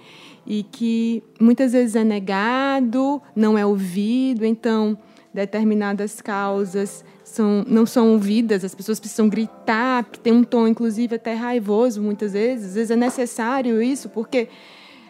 E 0.45 0.63
que 0.63 1.23
muitas 1.39 1.71
vezes 1.71 1.95
é 1.95 2.03
negado, 2.03 3.21
não 3.33 3.57
é 3.57 3.65
ouvido, 3.65 4.43
então 4.43 4.97
determinadas 5.33 6.19
causas 6.19 7.05
são, 7.31 7.63
não 7.67 7.85
são 7.85 8.11
ouvidas, 8.11 8.63
as 8.63 8.75
pessoas 8.75 8.99
precisam 8.99 9.27
gritar, 9.29 10.03
tem 10.05 10.33
um 10.33 10.43
tom, 10.43 10.67
inclusive, 10.67 11.15
até 11.15 11.33
raivoso, 11.33 12.01
muitas 12.01 12.33
vezes. 12.33 12.69
Às 12.69 12.75
vezes 12.75 12.91
é 12.91 12.95
necessário 12.95 13.81
isso, 13.81 14.09
porque 14.09 14.49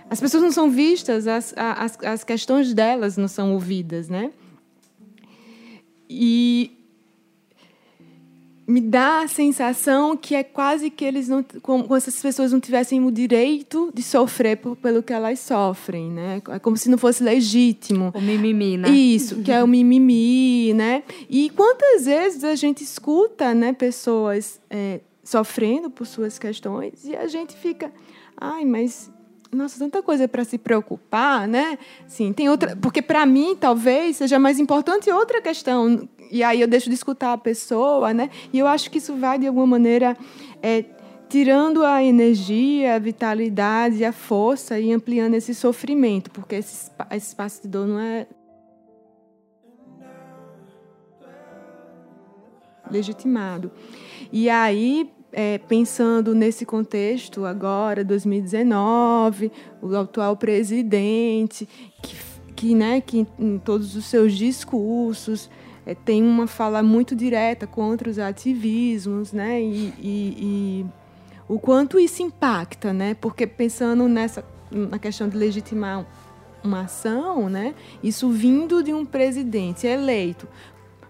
as 0.10 0.20
pessoas 0.20 0.44
não 0.44 0.52
são 0.52 0.70
vistas, 0.70 1.28
as, 1.28 1.54
as, 1.58 1.98
as 2.04 2.24
questões 2.24 2.74
delas 2.74 3.18
não 3.18 3.28
são 3.28 3.54
ouvidas, 3.54 4.10
né? 4.10 4.32
E 6.10 6.81
me 8.72 8.80
dá 8.82 9.22
a 9.24 9.28
sensação 9.28 10.16
que 10.16 10.34
é 10.34 10.44
quase 10.44 10.90
que 10.90 11.04
eles 11.04 11.28
não, 11.28 11.44
como 11.62 11.94
essas 11.96 12.20
pessoas 12.22 12.52
não 12.52 12.60
tivessem 12.60 13.04
o 13.06 13.12
direito 13.12 13.92
de 13.94 14.02
sofrer 14.02 14.58
por, 14.58 14.76
pelo 14.78 15.04
que 15.04 15.12
elas 15.12 15.40
sofrem, 15.40 16.10
né? 16.10 16.42
É 16.50 16.58
como 16.58 16.78
se 16.78 16.90
não 16.90 16.98
fosse 16.98 17.22
legítimo. 17.22 18.12
O 18.16 18.22
mimimi, 18.22 18.78
né? 18.78 18.90
Isso, 18.90 19.42
que 19.42 19.52
é 19.52 19.62
o 19.62 19.68
mimimi, 19.68 20.74
né? 20.74 21.04
E 21.30 21.50
quantas 21.50 22.06
vezes 22.06 22.44
a 22.44 22.56
gente 22.56 22.84
escuta, 22.84 23.54
né, 23.54 23.74
pessoas 23.74 24.60
é, 24.70 25.02
sofrendo 25.24 25.90
por 25.90 26.08
suas 26.08 26.40
questões 26.40 27.04
e 27.04 27.16
a 27.16 27.28
gente 27.28 27.56
fica, 27.56 27.92
ai, 28.38 28.64
mas 28.64 29.12
nossa, 29.52 29.78
tanta 29.78 30.02
coisa 30.02 30.28
para 30.30 30.46
se 30.46 30.58
preocupar, 30.58 31.46
né? 31.46 31.78
Sim, 32.08 32.32
tem 32.32 32.50
outra, 32.50 32.76
porque 32.78 33.02
para 33.02 33.26
mim 33.26 33.56
talvez 33.60 34.18
seja 34.18 34.40
mais 34.40 34.60
importante 34.60 35.12
outra 35.12 35.42
questão 35.42 36.08
e 36.32 36.44
aí 36.44 36.62
eu 36.62 36.68
deixo 36.68 36.90
de 36.90 36.96
escutar 36.96 37.34
a 37.34 37.38
pessoa, 37.38 38.14
né? 38.14 38.30
E 38.54 38.58
eu 38.58 38.66
acho 38.66 38.90
que 38.90 38.98
isso 39.00 39.16
vai, 39.16 39.38
de 39.38 39.46
alguma 39.46 39.68
maneira, 39.68 40.18
é, 40.64 40.86
tirando 41.28 41.84
a 41.84 42.02
energia, 42.02 42.96
a 42.96 43.00
vitalidade, 43.00 44.04
a 44.06 44.14
força 44.14 44.80
e 44.80 44.94
ampliando 44.94 45.34
esse 45.34 45.54
sofrimento, 45.54 46.32
porque 46.32 46.56
esse, 46.56 46.90
esse 47.12 47.28
espaço 47.28 47.62
de 47.62 47.68
dor 47.68 47.86
não 47.86 48.00
é 48.00 48.26
legitimado. 52.90 53.72
E 54.32 54.50
aí, 54.50 55.10
é, 55.32 55.58
pensando 55.58 56.34
nesse 56.34 56.66
contexto 56.66 57.46
agora, 57.46 58.04
2019, 58.04 59.52
o 59.82 59.96
atual 59.96 60.36
presidente, 60.38 61.68
que, 62.02 62.16
que, 62.56 62.76
né, 62.76 63.02
que 63.02 63.26
em 63.40 63.58
todos 63.58 63.96
os 63.96 64.06
seus 64.06 64.34
discursos 64.34 65.50
é, 65.86 65.96
tem 65.96 66.24
uma 66.24 66.48
fala 66.48 66.84
muito 66.84 67.16
direta 67.16 67.66
contra 67.66 68.10
os 68.10 68.20
ativismos, 68.20 69.34
né? 69.34 69.62
E, 69.62 69.94
e, 70.00 70.38
e, 70.40 70.86
o 71.48 71.60
quanto 71.60 72.00
isso 72.00 72.22
impacta, 72.22 72.94
né? 72.94 73.16
Porque 73.16 73.48
pensando 73.48 74.08
nessa 74.08 74.44
na 74.72 74.98
questão 74.98 75.28
de 75.28 75.36
legitimar 75.36 76.06
uma 76.64 76.82
ação, 76.82 77.50
né? 77.50 77.74
Isso 78.02 78.30
vindo 78.30 78.84
de 78.84 78.94
um 78.94 79.06
presidente 79.06 79.86
eleito 79.86 80.48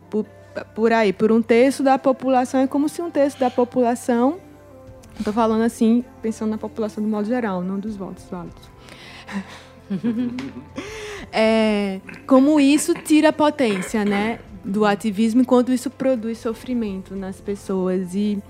por, 0.10 0.26
por 0.73 0.91
aí, 0.91 1.14
por 1.14 1.31
um 1.31 1.41
terço 1.41 1.84
da 1.84 1.98
população, 1.99 2.61
é 2.61 2.68
como 2.68 2.89
se 2.89 3.02
um 3.02 3.11
terço 3.11 3.39
da 3.39 3.52
população, 3.52 4.39
estou 5.18 5.34
falando 5.34 5.61
assim, 5.61 6.03
pensando 6.22 6.49
na 6.49 6.57
população 6.57 7.03
de 7.03 7.10
modo 7.10 7.27
geral, 7.27 7.61
não 7.61 7.80
dos 7.80 7.95
votos 7.95 8.26
válidos. 8.30 8.72
é, 11.31 12.02
como 12.26 12.60
isso 12.60 12.93
tira 12.93 13.31
potência, 13.31 14.03
né? 14.03 14.39
Do 14.64 14.86
ativismo 14.86 15.42
enquanto 15.42 15.72
isso 15.72 15.90
produz 15.90 16.38
sofrimento 16.38 17.16
nas 17.16 17.40
pessoas. 17.40 18.14
E 18.14 18.42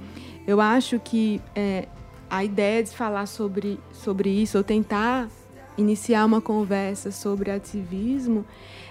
eu 0.46 0.60
acho 0.60 1.00
que 1.00 1.42
é, 1.56 1.88
a 2.30 2.44
ideia 2.44 2.84
de 2.84 2.92
falar 2.92 3.26
sobre, 3.26 3.80
sobre 3.92 4.30
isso, 4.30 4.58
ou 4.58 4.64
tentar 4.64 5.30
iniciar 5.78 6.26
uma 6.26 6.42
conversa 6.42 7.12
sobre 7.12 7.52
ativismo, 7.52 8.46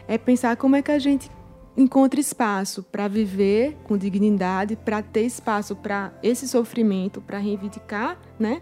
é 0.08 0.18
pensar 0.18 0.56
como 0.56 0.76
é 0.76 0.82
que 0.82 0.90
a 0.90 0.98
gente 0.98 1.30
encontra 1.76 2.18
espaço 2.18 2.82
para 2.82 3.08
viver 3.08 3.76
com 3.84 3.96
dignidade, 3.96 4.76
para 4.76 5.02
ter 5.02 5.22
espaço 5.22 5.76
para 5.76 6.12
esse 6.22 6.48
sofrimento, 6.48 7.20
para 7.20 7.38
reivindicar, 7.38 8.18
né? 8.38 8.60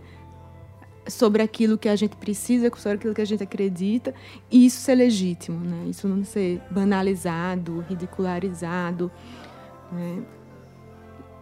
Sobre 1.08 1.42
aquilo 1.42 1.78
que 1.78 1.88
a 1.88 1.96
gente 1.96 2.16
precisa, 2.16 2.70
sobre 2.76 2.98
aquilo 2.98 3.14
que 3.14 3.20
a 3.20 3.24
gente 3.24 3.42
acredita, 3.42 4.14
e 4.50 4.66
isso 4.66 4.80
ser 4.80 4.94
legítimo, 4.94 5.58
né? 5.58 5.86
Isso 5.88 6.06
não 6.08 6.24
ser 6.24 6.60
banalizado, 6.70 7.84
ridicularizado, 7.88 9.10
né? 9.92 10.22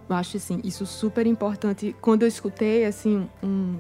Eu 0.09 0.15
acho 0.15 0.37
assim, 0.37 0.61
isso 0.63 0.87
super 0.87 1.27
importante. 1.27 1.95
Quando 2.01 2.23
eu 2.23 2.29
escutei 2.29 2.85
assim, 2.85 3.29
um, 3.43 3.77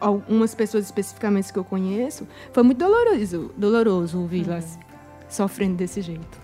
algumas 0.00 0.54
pessoas 0.54 0.84
especificamente 0.84 1.52
que 1.52 1.58
eu 1.58 1.64
conheço, 1.64 2.26
foi 2.52 2.62
muito 2.62 2.78
doloroso, 2.78 3.50
doloroso 3.56 4.20
ouvi-las 4.20 4.76
uhum. 4.76 4.80
sofrendo 5.28 5.76
desse 5.76 6.00
jeito. 6.00 6.40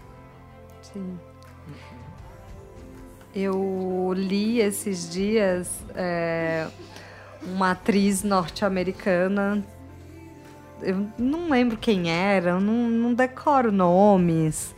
Sim. 0.82 1.18
Eu 3.34 4.12
li 4.16 4.60
esses 4.60 5.10
dias 5.10 5.84
é, 5.94 6.68
uma 7.46 7.72
atriz 7.72 8.22
norte-americana. 8.22 9.64
Eu 10.82 11.06
não 11.18 11.48
lembro 11.48 11.76
quem 11.76 12.10
era, 12.10 12.50
eu 12.50 12.60
não, 12.60 12.88
não 12.88 13.14
decoro 13.14 13.70
nomes. 13.70 14.74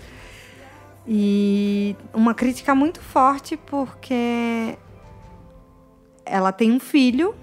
E 1.06 1.96
uma 2.12 2.34
crítica 2.34 2.74
muito 2.74 3.00
forte 3.00 3.56
porque 3.56 4.76
ela 6.24 6.50
tem 6.52 6.72
um 6.72 6.80
filho 6.80 7.34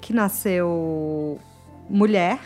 que 0.00 0.12
nasceu 0.12 1.40
mulher 1.88 2.38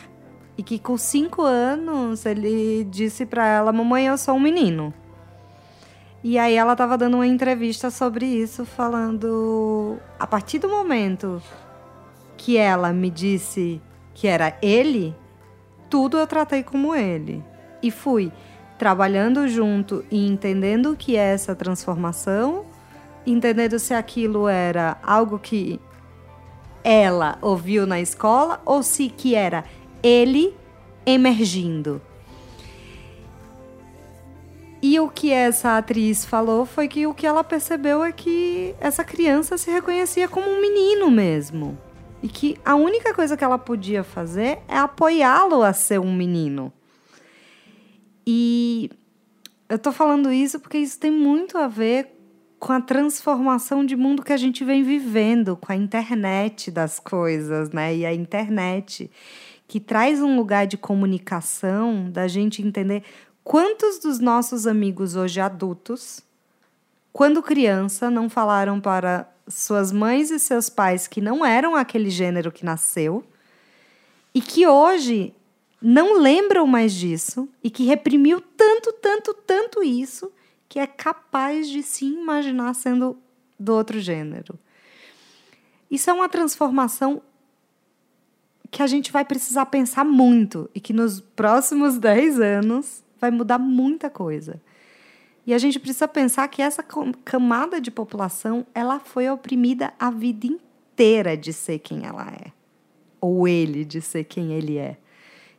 e 0.57 0.63
que 0.63 0.79
com 0.79 0.97
cinco 0.97 1.43
anos 1.43 2.25
ele 2.25 2.85
disse 2.85 3.27
para 3.27 3.47
ela: 3.47 3.73
Mamãe, 3.73 4.07
eu 4.07 4.17
sou 4.17 4.37
um 4.37 4.41
menino. 4.41 4.95
E 6.25 6.39
aí 6.39 6.55
ela 6.55 6.73
estava 6.73 6.97
dando 6.97 7.15
uma 7.15 7.27
entrevista 7.27 7.91
sobre 7.91 8.25
isso, 8.27 8.65
falando 8.65 9.99
a 10.21 10.27
partir 10.27 10.61
do 10.61 10.69
momento 10.69 11.43
que 12.43 12.57
ela 12.57 12.93
me 12.93 13.09
disse 13.09 13.81
que 14.13 14.27
era 14.27 14.59
ele, 14.61 15.15
tudo 15.89 16.19
eu 16.19 16.27
tratei 16.27 16.65
como 16.65 16.93
ele. 16.93 17.41
E 17.81 17.89
fui 17.89 18.33
trabalhando 18.77 19.47
junto 19.47 20.05
e 20.11 20.27
entendendo 20.27 20.91
o 20.91 20.97
que 20.97 21.17
é 21.17 21.35
essa 21.35 21.55
transformação, 21.55 22.67
entendendo 23.25 23.79
se 23.79 23.95
aquilo 23.95 24.49
era 24.49 24.97
algo 25.05 25.39
que 25.39 25.79
ela 26.83 27.39
ouviu 27.41 27.87
na 27.87 28.01
escola 28.01 28.61
ou 28.65 28.83
se 28.83 29.09
que 29.09 29.37
era 29.37 29.65
ele 30.03 30.53
emergindo. 31.07 32.03
E 34.83 34.99
o 34.99 35.09
que 35.09 35.31
essa 35.31 35.79
atriz 35.79 36.25
falou 36.25 36.67
foi 36.67 36.89
que 36.89 37.07
o 37.07 37.15
que 37.15 37.25
ela 37.25 37.45
percebeu 37.45 38.03
é 38.03 38.11
que 38.11 38.75
essa 38.81 39.05
criança 39.05 39.57
se 39.57 39.71
reconhecia 39.71 40.27
como 40.27 40.51
um 40.51 40.61
menino 40.61 41.09
mesmo. 41.09 41.79
E 42.23 42.29
que 42.29 42.57
a 42.65 42.75
única 42.75 43.13
coisa 43.13 43.37
que 43.37 43.43
ela 43.43 43.59
podia 43.59 44.05
fazer 44.05 44.61
é 44.69 44.77
apoiá-lo 44.77 45.63
a 45.63 45.73
ser 45.73 45.99
um 45.99 46.15
menino. 46.15 46.73
E 48.27 48.91
eu 49.69 49.79
tô 49.79 49.91
falando 49.91 50.33
isso 50.33 50.61
porque 50.61 50.79
isso 50.79 50.99
tem 50.99 51.11
muito 51.11 51.59
a 51.59 51.67
ver 51.67 52.09
com 52.61 52.73
a 52.73 52.81
transformação 52.81 53.85
de 53.85 53.97
mundo 53.97 54.23
que 54.23 54.33
a 54.33 54.37
gente 54.37 54.65
vem 54.65 54.85
vivendo, 54.85 55.57
com 55.57 55.73
a 55.73 55.75
internet 55.77 56.71
das 56.71 57.01
coisas, 57.01 57.71
né? 57.71 57.97
E 57.97 58.07
a 58.07 58.15
internet 58.15 59.11
que 59.67 59.81
traz 59.81 60.23
um 60.23 60.37
lugar 60.37 60.67
de 60.67 60.77
comunicação, 60.77 62.09
da 62.09 62.29
gente 62.29 62.63
entender 62.63 63.03
quantos 63.43 63.99
dos 63.99 64.21
nossos 64.21 64.67
amigos 64.67 65.17
hoje 65.17 65.41
adultos, 65.41 66.23
quando 67.13 67.43
criança, 67.43 68.11
não 68.11 68.31
falaram 68.31 68.81
para 68.81 69.29
suas 69.47 69.93
mães 69.93 70.31
e 70.31 70.39
seus 70.39 70.71
pais 70.71 71.07
que 71.07 71.21
não 71.21 71.45
eram 71.45 71.77
aquele 71.77 72.09
gênero 72.09 72.51
que 72.51 72.65
nasceu 72.65 73.25
e 74.35 74.41
que 74.41 74.67
hoje 74.67 75.35
não 75.81 76.19
lembram 76.19 76.67
mais 76.67 76.95
disso 76.95 77.49
e 77.63 77.69
que 77.69 77.85
reprimiu 77.85 78.41
tanto, 78.41 78.93
tanto, 78.95 79.35
tanto 79.35 79.83
isso 79.83 80.33
que 80.69 80.79
é 80.79 80.87
capaz 80.87 81.69
de 81.69 81.83
se 81.83 82.07
imaginar 82.07 82.75
sendo 82.75 83.19
do 83.59 83.75
outro 83.75 84.01
gênero. 84.01 84.59
Isso 85.91 86.09
é 86.09 86.13
uma 86.13 86.29
transformação 86.29 87.21
que 88.71 88.83
a 88.83 88.87
gente 88.87 89.13
vai 89.13 89.25
precisar 89.25 89.67
pensar 89.67 90.05
muito 90.05 90.71
e 90.75 90.81
que 90.81 90.95
nos 90.95 91.21
próximos 91.21 91.99
10 91.99 92.41
anos 92.41 93.05
vai 93.21 93.31
mudar 93.31 93.59
muita 93.59 94.09
coisa. 94.09 94.63
E 95.47 95.53
a 95.53 95.59
gente 95.59 95.79
precisa 95.81 96.07
pensar 96.07 96.47
que 96.49 96.63
essa 96.63 96.85
camada 97.25 97.81
de 97.81 97.91
população, 97.91 98.67
ela 98.75 99.01
foi 99.01 99.29
oprimida 99.29 99.93
a 99.99 100.11
vida 100.11 100.47
inteira 100.47 101.37
de 101.37 101.53
ser 101.53 101.81
quem 101.81 102.07
ela 102.07 102.29
é, 102.31 102.53
ou 103.21 103.49
ele 103.49 103.85
de 103.85 104.01
ser 104.01 104.25
quem 104.25 104.53
ele 104.53 104.79
é. 104.79 104.99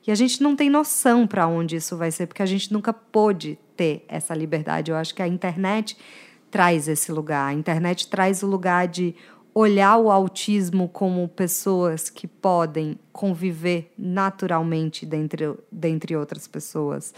E 0.05 0.11
a 0.11 0.15
gente 0.15 0.41
não 0.43 0.55
tem 0.55 0.69
noção 0.69 1.25
para 1.25 1.47
onde 1.47 1.77
isso 1.77 1.97
vai 1.97 2.11
ser, 2.11 2.27
porque 2.27 2.43
a 2.43 2.45
gente 2.45 2.71
nunca 2.71 2.93
pôde 2.93 3.57
ter 3.75 4.05
essa 4.07 4.33
liberdade. 4.35 4.91
Eu 4.91 4.97
acho 4.97 5.15
que 5.15 5.21
a 5.21 5.27
internet 5.27 5.97
traz 6.51 6.87
esse 6.87 7.11
lugar. 7.11 7.47
A 7.47 7.53
internet 7.53 8.07
traz 8.07 8.43
o 8.43 8.47
lugar 8.47 8.87
de 8.87 9.15
olhar 9.53 9.97
o 9.97 10.11
autismo 10.11 10.89
como 10.89 11.27
pessoas 11.27 12.09
que 12.09 12.27
podem 12.27 12.97
conviver 13.11 13.93
naturalmente 13.97 15.05
dentre, 15.05 15.53
dentre 15.71 16.15
outras 16.15 16.47
pessoas. 16.47 17.13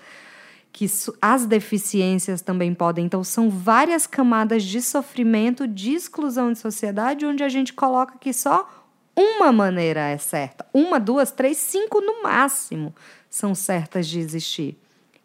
Que 0.76 0.88
as 1.22 1.46
deficiências 1.46 2.42
também 2.42 2.74
podem. 2.74 3.06
Então, 3.06 3.24
são 3.24 3.50
várias 3.50 4.06
camadas 4.06 4.62
de 4.62 4.82
sofrimento, 4.82 5.66
de 5.66 5.94
exclusão 5.94 6.52
de 6.52 6.60
sociedade, 6.60 7.26
onde 7.26 7.46
a 7.46 7.48
gente 7.48 7.72
coloca 7.72 8.18
que 8.20 8.34
só 8.34 8.70
uma 9.16 9.54
maneira 9.54 10.02
é 10.02 10.18
certa. 10.18 10.66
Uma, 10.74 11.00
duas, 11.00 11.32
três, 11.32 11.56
cinco 11.56 12.02
no 12.02 12.22
máximo 12.22 12.94
são 13.30 13.56
certas 13.56 14.06
de 14.06 14.20
existir. 14.20 14.78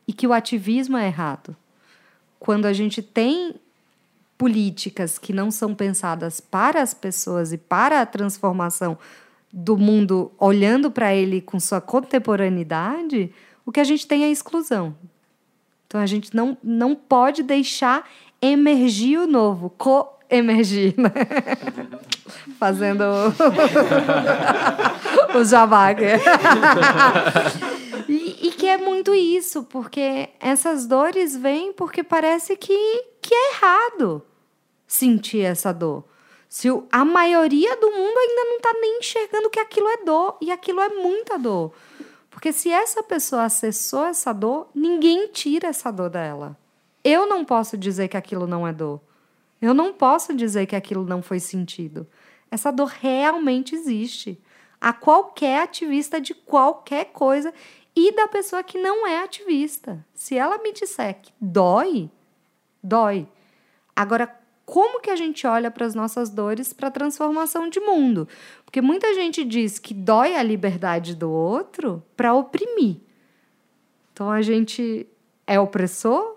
E 0.06 0.12
que 0.12 0.24
o 0.24 0.32
ativismo 0.32 0.96
é 0.96 1.08
errado. 1.08 1.56
Quando 2.38 2.66
a 2.66 2.72
gente 2.72 3.02
tem 3.02 3.56
políticas 4.38 5.18
que 5.18 5.32
não 5.32 5.50
são 5.50 5.74
pensadas 5.74 6.40
para 6.40 6.80
as 6.80 6.94
pessoas 6.94 7.52
e 7.52 7.58
para 7.58 8.00
a 8.00 8.06
transformação 8.06 8.96
do 9.52 9.76
mundo, 9.76 10.30
olhando 10.38 10.92
para 10.92 11.12
ele 11.12 11.40
com 11.40 11.58
sua 11.58 11.80
contemporaneidade, 11.80 13.32
o 13.66 13.72
que 13.72 13.80
a 13.80 13.84
gente 13.84 14.06
tem 14.06 14.22
é 14.22 14.30
exclusão. 14.30 14.94
Então 15.90 16.00
a 16.00 16.06
gente 16.06 16.34
não, 16.36 16.56
não 16.62 16.94
pode 16.94 17.42
deixar 17.42 18.08
emergir 18.40 19.18
o 19.18 19.26
novo, 19.26 19.70
co-emergir. 19.70 20.94
Né? 20.96 21.10
fazendo 22.60 23.02
o 25.34 25.44
jabá. 25.44 25.88
e, 28.08 28.46
e 28.46 28.52
que 28.52 28.68
é 28.68 28.76
muito 28.76 29.12
isso, 29.12 29.64
porque 29.64 30.28
essas 30.38 30.86
dores 30.86 31.36
vêm 31.36 31.72
porque 31.72 32.04
parece 32.04 32.56
que, 32.56 33.04
que 33.20 33.34
é 33.34 33.54
errado 33.54 34.22
sentir 34.86 35.40
essa 35.40 35.72
dor. 35.72 36.04
Se 36.48 36.68
a 36.92 37.04
maioria 37.04 37.76
do 37.76 37.90
mundo 37.90 38.16
ainda 38.16 38.44
não 38.44 38.56
está 38.58 38.72
nem 38.80 38.98
enxergando 38.98 39.50
que 39.50 39.58
aquilo 39.58 39.88
é 39.88 40.04
dor, 40.04 40.36
e 40.40 40.52
aquilo 40.52 40.80
é 40.80 40.90
muita 40.90 41.36
dor. 41.36 41.72
Porque 42.40 42.54
se 42.54 42.70
essa 42.70 43.02
pessoa 43.02 43.44
acessou 43.44 44.06
essa 44.06 44.32
dor, 44.32 44.70
ninguém 44.74 45.28
tira 45.28 45.68
essa 45.68 45.90
dor 45.90 46.08
dela. 46.08 46.56
Eu 47.04 47.26
não 47.26 47.44
posso 47.44 47.76
dizer 47.76 48.08
que 48.08 48.16
aquilo 48.16 48.46
não 48.46 48.66
é 48.66 48.72
dor. 48.72 48.98
Eu 49.60 49.74
não 49.74 49.92
posso 49.92 50.32
dizer 50.32 50.64
que 50.64 50.74
aquilo 50.74 51.04
não 51.04 51.20
foi 51.20 51.38
sentido. 51.38 52.06
Essa 52.50 52.70
dor 52.70 52.88
realmente 52.98 53.74
existe. 53.74 54.42
A 54.80 54.90
qualquer 54.90 55.64
ativista 55.64 56.18
de 56.18 56.32
qualquer 56.32 57.12
coisa 57.12 57.52
e 57.94 58.10
da 58.10 58.26
pessoa 58.26 58.62
que 58.62 58.80
não 58.80 59.06
é 59.06 59.22
ativista. 59.22 60.02
Se 60.14 60.38
ela 60.38 60.56
me 60.62 60.72
disser 60.72 61.20
que 61.20 61.34
dói, 61.38 62.10
dói. 62.82 63.28
Agora, 63.94 64.34
como 64.70 65.00
que 65.00 65.10
a 65.10 65.16
gente 65.16 65.48
olha 65.48 65.68
para 65.68 65.84
as 65.84 65.96
nossas 65.96 66.30
dores 66.30 66.72
para 66.72 66.86
a 66.86 66.92
transformação 66.92 67.68
de 67.68 67.80
mundo? 67.80 68.28
Porque 68.70 68.80
muita 68.80 69.12
gente 69.14 69.44
diz 69.44 69.80
que 69.80 69.92
dói 69.92 70.36
a 70.36 70.44
liberdade 70.44 71.16
do 71.16 71.28
outro 71.28 72.00
para 72.16 72.32
oprimir. 72.32 72.98
Então 74.12 74.30
a 74.30 74.40
gente 74.42 75.08
é 75.44 75.58
opressor 75.58 76.36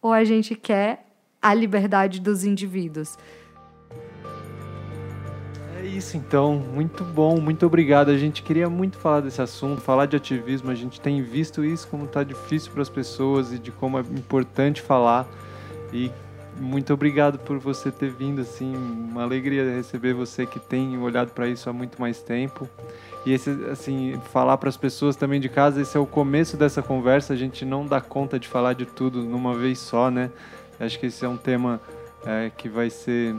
ou 0.00 0.14
a 0.14 0.24
gente 0.24 0.54
quer 0.54 1.06
a 1.42 1.52
liberdade 1.52 2.22
dos 2.22 2.42
indivíduos? 2.42 3.18
isso 5.84 6.16
então, 6.16 6.54
muito 6.54 7.04
bom, 7.04 7.38
muito 7.38 7.66
obrigado. 7.66 8.08
A 8.08 8.16
gente 8.16 8.42
queria 8.42 8.70
muito 8.70 8.96
falar 8.96 9.20
desse 9.20 9.42
assunto, 9.42 9.82
falar 9.82 10.06
de 10.06 10.16
ativismo. 10.16 10.70
A 10.70 10.74
gente 10.74 10.98
tem 10.98 11.20
visto 11.20 11.62
isso 11.62 11.86
como 11.88 12.06
está 12.06 12.24
difícil 12.24 12.72
para 12.72 12.80
as 12.80 12.88
pessoas 12.88 13.52
e 13.52 13.58
de 13.58 13.70
como 13.70 13.98
é 13.98 14.00
importante 14.00 14.80
falar. 14.80 15.28
E 15.92 16.10
muito 16.58 16.92
obrigado 16.92 17.38
por 17.38 17.58
você 17.58 17.90
ter 17.90 18.10
vindo, 18.10 18.40
assim, 18.40 18.74
uma 18.74 19.22
alegria 19.22 19.64
receber 19.74 20.12
você 20.12 20.46
que 20.46 20.58
tem 20.58 20.98
olhado 20.98 21.30
para 21.30 21.48
isso 21.48 21.68
há 21.68 21.72
muito 21.72 22.00
mais 22.00 22.20
tempo. 22.20 22.68
E 23.24 23.32
esse, 23.32 23.50
assim, 23.70 24.20
falar 24.32 24.56
para 24.58 24.68
as 24.68 24.76
pessoas 24.76 25.16
também 25.16 25.40
de 25.40 25.48
casa, 25.48 25.80
esse 25.80 25.96
é 25.96 26.00
o 26.00 26.06
começo 26.06 26.56
dessa 26.56 26.82
conversa. 26.82 27.32
A 27.32 27.36
gente 27.36 27.64
não 27.64 27.86
dá 27.86 28.00
conta 28.00 28.38
de 28.38 28.48
falar 28.48 28.74
de 28.74 28.84
tudo 28.84 29.22
numa 29.22 29.54
vez 29.54 29.78
só, 29.78 30.10
né? 30.10 30.30
Acho 30.80 30.98
que 30.98 31.06
esse 31.06 31.24
é 31.24 31.28
um 31.28 31.36
tema 31.36 31.80
é, 32.26 32.50
que 32.56 32.68
vai 32.68 32.90
ser 32.90 33.34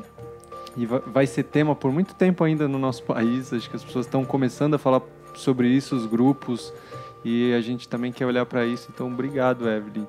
e 0.75 0.85
vai 0.85 1.27
ser 1.27 1.43
tema 1.43 1.75
por 1.75 1.91
muito 1.91 2.15
tempo 2.15 2.43
ainda 2.43 2.67
no 2.67 2.79
nosso 2.79 3.03
país. 3.03 3.53
Acho 3.53 3.69
que 3.69 3.75
as 3.75 3.83
pessoas 3.83 4.05
estão 4.05 4.25
começando 4.25 4.73
a 4.73 4.77
falar 4.77 5.01
sobre 5.35 5.67
isso, 5.67 5.95
os 5.95 6.05
grupos, 6.05 6.73
e 7.23 7.53
a 7.53 7.61
gente 7.61 7.87
também 7.87 8.11
quer 8.11 8.25
olhar 8.25 8.45
para 8.45 8.65
isso. 8.65 8.89
Então, 8.93 9.07
obrigado, 9.07 9.69
Evelyn. 9.69 10.07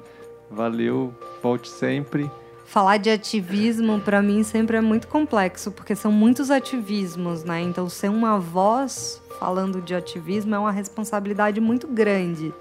Valeu, 0.51 1.13
volte 1.43 1.69
sempre. 1.69 2.31
Falar 2.65 2.97
de 2.97 3.11
ativismo 3.11 4.01
para 4.01 4.23
mim 4.23 4.43
sempre 4.43 4.77
é 4.77 4.81
muito 4.81 5.07
complexo, 5.09 5.71
porque 5.71 5.95
são 5.95 6.11
muitos 6.11 6.51
ativismos, 6.51 7.45
né? 7.45 7.61
Então 7.63 7.89
ser 7.89 8.09
uma 8.09 8.39
voz 8.39 9.21
falando 9.39 9.81
de 9.81 9.95
ativismo 9.95 10.55
é 10.55 10.59
uma 10.59 10.73
responsabilidade 10.73 11.61
muito 11.61 11.87
grande. 11.87 12.53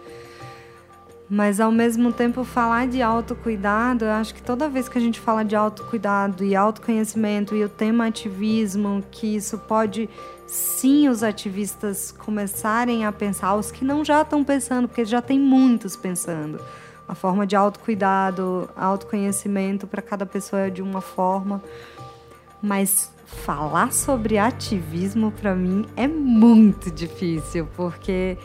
Mas 1.30 1.60
ao 1.60 1.72
mesmo 1.72 2.12
tempo 2.12 2.44
falar 2.44 2.88
de 2.88 3.02
autocuidado, 3.02 4.06
eu 4.06 4.12
acho 4.12 4.36
que 4.36 4.42
toda 4.42 4.70
vez 4.70 4.88
que 4.90 4.98
a 4.98 5.02
gente 5.02 5.20
fala 5.20 5.44
de 5.44 5.56
autocuidado 5.56 6.44
e 6.44 6.56
autoconhecimento 6.56 7.56
e 7.56 7.64
o 7.64 7.70
tema 7.70 8.08
ativismo, 8.08 9.04
que 9.10 9.36
isso 9.36 9.58
pode 9.58 10.10
sim 10.46 11.10
os 11.10 11.24
ativistas 11.24 12.12
começarem 12.12 13.06
a 13.06 13.12
pensar, 13.12 13.56
os 13.56 13.72
que 13.72 13.84
não 13.84 14.06
já 14.06 14.22
estão 14.22 14.44
pensando, 14.44 14.88
porque 14.88 15.06
já 15.06 15.22
tem 15.22 15.40
muitos 15.40 15.96
pensando. 15.96 16.60
A 17.08 17.16
forma 17.16 17.46
de 17.46 17.56
autocuidado, 17.56 18.70
autoconhecimento 18.76 19.86
para 19.86 20.02
cada 20.02 20.26
pessoa 20.26 20.64
é 20.64 20.70
de 20.70 20.82
uma 20.82 21.02
forma. 21.02 21.62
Mas 22.62 23.12
falar 23.26 23.92
sobre 23.92 24.38
ativismo 24.38 25.32
para 25.32 25.56
mim 25.56 25.86
é 25.98 26.08
muito 26.08 26.90
difícil, 26.92 27.68
porque 27.76 28.38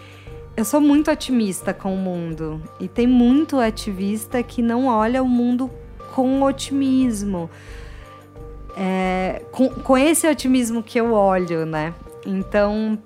eu 0.57 0.65
sou 0.65 0.81
muito 0.81 1.11
otimista 1.11 1.73
com 1.73 1.95
o 1.95 1.99
mundo 1.99 2.61
e 2.81 2.89
tem 2.89 3.07
muito 3.07 3.59
ativista 3.59 4.43
que 4.43 4.61
não 4.61 4.87
olha 4.87 5.23
o 5.23 5.29
mundo 5.29 5.71
com 6.15 6.43
otimismo. 6.43 7.49
É, 8.77 9.43
com, 9.51 9.69
com 9.69 9.97
esse 9.97 10.29
otimismo 10.29 10.83
que 10.83 10.99
eu 10.99 11.13
olho, 11.13 11.65
né? 11.65 11.95
Então 12.25 12.99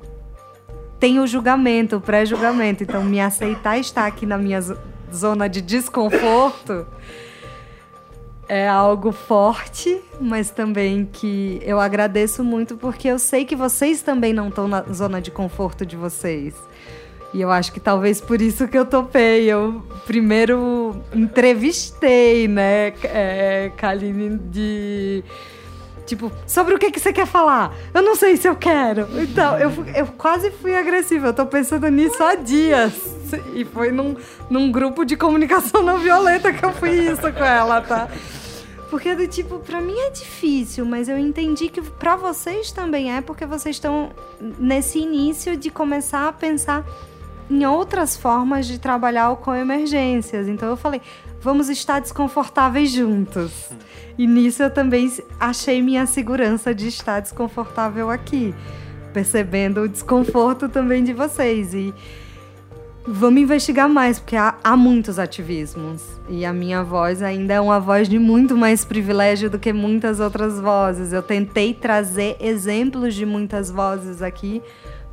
tem 1.03 1.19
o 1.19 1.27
julgamento, 1.27 1.97
o 1.97 2.01
pré-julgamento. 2.01 2.85
Então, 2.85 3.03
me 3.03 3.21
aceitar 3.21 3.77
estar 3.77 4.07
aqui 4.07 4.25
na 4.25 4.39
minha 4.39 4.61
zona 5.13 5.49
de 5.49 5.61
desconforto 5.61 6.87
é 8.49 8.69
algo 8.69 9.13
forte, 9.13 10.01
mas 10.21 10.51
também 10.51 11.09
que 11.11 11.61
eu 11.63 11.81
agradeço 11.81 12.45
muito 12.45 12.77
porque 12.77 13.09
eu 13.09 13.19
sei 13.19 13.45
que 13.45 13.57
vocês 13.57 14.03
também 14.03 14.33
não 14.33 14.49
estão 14.49 14.69
na 14.69 14.83
zona 14.83 15.21
de 15.21 15.31
conforto 15.31 15.87
de 15.87 15.97
vocês. 15.97 16.55
E 17.33 17.41
eu 17.41 17.51
acho 17.51 17.73
que 17.73 17.81
talvez 17.81 18.21
por 18.21 18.43
isso 18.43 18.69
que 18.69 18.77
eu 18.77 18.85
topei. 18.85 19.51
Eu 19.51 19.83
primeiro 20.07 20.95
entrevistei, 21.15 22.47
né, 22.47 22.93
é, 23.05 23.73
Kaline, 23.77 24.37
de 24.37 25.25
Tipo, 26.07 26.33
sobre 26.47 26.75
o 26.75 26.79
que, 26.79 26.91
que 26.91 27.01
você 27.01 27.13
quer 27.13 27.27
falar? 27.27 27.75
Eu 27.95 28.03
não 28.03 28.17
sei 28.17 28.37
se 28.37 28.49
eu 28.49 28.57
quero. 28.57 29.09
Então, 29.21 29.59
eu, 29.59 29.71
eu 29.95 30.07
quase 30.07 30.51
fui 30.51 30.75
agressiva. 30.75 31.29
Eu 31.29 31.35
tô 31.35 31.47
pensando 31.47 31.89
nisso 31.89 32.23
há 32.23 32.35
dias. 32.35 32.93
E 33.55 33.65
foi 33.65 33.91
num, 33.91 34.17
num 34.51 34.71
grupo 34.71 35.05
de 35.05 35.17
comunicação 35.17 35.83
não 35.83 35.99
violenta 35.99 36.53
que 36.53 36.65
eu 36.65 36.73
fui 36.73 36.91
isso 36.91 37.33
com 37.33 37.45
ela, 37.45 37.81
tá? 37.81 38.09
Porque 38.91 39.15
do 39.15 39.27
tipo, 39.27 39.59
para 39.59 39.81
mim 39.81 39.99
é 39.99 40.11
difícil, 40.11 40.85
mas 40.85 41.09
eu 41.09 41.17
entendi 41.17 41.71
que 41.71 41.81
para 41.81 42.15
vocês 42.15 42.71
também 42.71 43.17
é, 43.17 43.23
porque 43.23 43.47
vocês 43.47 43.77
estão 43.77 44.11
nesse 44.59 44.99
início 44.99 45.57
de 45.57 45.71
começar 45.71 46.29
a 46.29 46.33
pensar 46.33 46.85
em 47.51 47.65
outras 47.67 48.17
formas 48.17 48.67
de 48.67 48.79
trabalhar 48.79 49.35
com 49.37 49.55
emergências. 49.55 50.49
Então 50.49 50.69
eu 50.69 50.77
falei, 50.77 51.01
vamos 51.41 51.69
estar 51.69 52.01
desconfortáveis 52.01 52.91
juntos. 52.91 53.71
E 54.17 54.27
nisso 54.27 54.63
eu 54.63 54.71
também 54.71 55.11
achei 55.41 55.83
minha 55.83 56.07
segurança 56.07 56.75
de 56.75 56.89
estar 56.89 57.21
desconfortável 57.21 58.11
aqui, 58.11 58.55
percebendo 59.13 59.83
o 59.83 59.89
desconforto 59.89 60.69
também 60.69 61.03
de 61.03 61.13
vocês. 61.13 61.75
E 61.75 61.95
vamos 63.07 63.41
investigar 63.41 63.89
mais, 63.89 64.19
porque 64.19 64.37
há, 64.37 64.55
há 64.63 64.77
muitos 64.77 65.19
ativismos. 65.19 66.03
E 66.29 66.45
a 66.45 66.53
minha 66.53 66.85
voz 66.85 67.23
ainda 67.23 67.55
é 67.55 67.61
uma 67.61 67.81
voz 67.81 68.09
de 68.09 68.19
muito 68.19 68.57
mais 68.57 68.85
privilégio 68.85 69.51
do 69.51 69.59
que 69.59 69.73
muitas 69.73 70.21
outras 70.21 70.61
vozes. 70.61 71.13
Eu 71.13 71.23
tentei 71.23 71.75
trazer 71.75 72.37
exemplos 72.39 73.15
de 73.15 73.27
muitas 73.27 73.71
vozes 73.71 74.23
aqui 74.23 74.63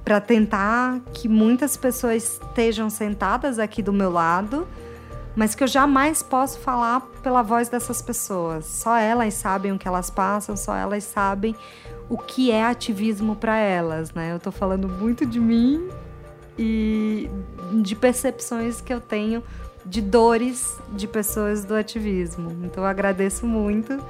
para 0.10 0.20
tentar 0.20 1.02
que 1.14 1.30
muitas 1.30 1.78
pessoas 1.78 2.40
estejam 2.42 2.90
sentadas 2.90 3.60
aqui 3.60 3.84
do 3.84 3.94
meu 3.94 4.10
lado 4.10 4.68
mas 5.36 5.54
que 5.54 5.64
eu 5.64 5.68
jamais 5.68 6.24
posso 6.24 6.58
falar 6.60 7.02
pela 7.22 7.44
voz 7.44 7.70
dessas 7.70 8.02
pessoas. 8.02 8.66
Só 8.66 8.98
elas 8.98 9.36
sabem 9.36 9.72
o 9.72 9.78
que 9.78 9.88
elas 9.88 10.10
passam, 10.10 10.58
só 10.58 10.76
elas 10.76 11.04
sabem 11.04 11.56
o 12.10 12.18
que 12.18 12.50
é 12.50 12.66
ativismo 12.66 13.36
para 13.36 13.56
elas, 13.56 14.12
né? 14.12 14.32
Eu 14.32 14.38
estou 14.38 14.52
falando 14.52 14.90
muito 14.90 15.28
de 15.28 15.40
mim 15.40 15.88
e 16.58 17.30
de 17.84 17.96
percepções 17.96 18.82
que 18.82 18.92
eu 18.92 19.00
tenho 19.00 19.44
de 19.86 20.02
dores 20.02 20.76
de 20.92 21.08
pessoas 21.08 21.64
do 21.64 21.76
ativismo. 21.76 22.50
Então 22.66 22.84
eu 22.84 22.90
agradeço 22.90 23.46
muito 23.46 24.04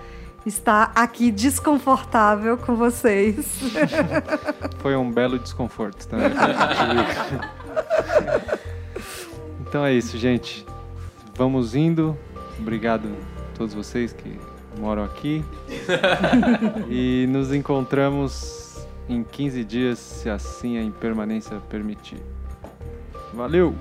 estar 0.45 0.91
aqui 0.95 1.31
desconfortável 1.31 2.57
com 2.57 2.75
vocês. 2.75 3.59
Foi 4.79 4.95
um 4.95 5.11
belo 5.11 5.37
desconforto 5.39 6.07
também. 6.07 6.31
então 9.61 9.85
é 9.85 9.93
isso, 9.93 10.17
gente 10.17 10.65
vamos 11.39 11.73
indo. 11.73 12.17
Obrigado 12.59 13.07
a 13.07 13.57
todos 13.57 13.73
vocês 13.73 14.11
que 14.11 14.37
moram 14.77 15.05
aqui. 15.05 15.41
e 16.91 17.25
nos 17.29 17.53
encontramos 17.53 18.85
em 19.07 19.23
15 19.23 19.63
dias, 19.63 19.99
se 19.99 20.29
assim 20.29 20.77
a 20.77 20.83
impermanência 20.83 21.61
permitir. 21.69 22.21
Valeu! 23.33 23.73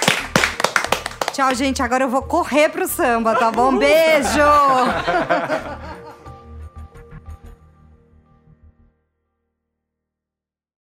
Tchau, 1.32 1.54
gente. 1.54 1.82
Agora 1.82 2.04
eu 2.04 2.08
vou 2.08 2.22
correr 2.22 2.68
pro 2.68 2.86
samba, 2.88 3.34
tá 3.36 3.50
bom? 3.50 3.76
Beijo! 3.76 4.40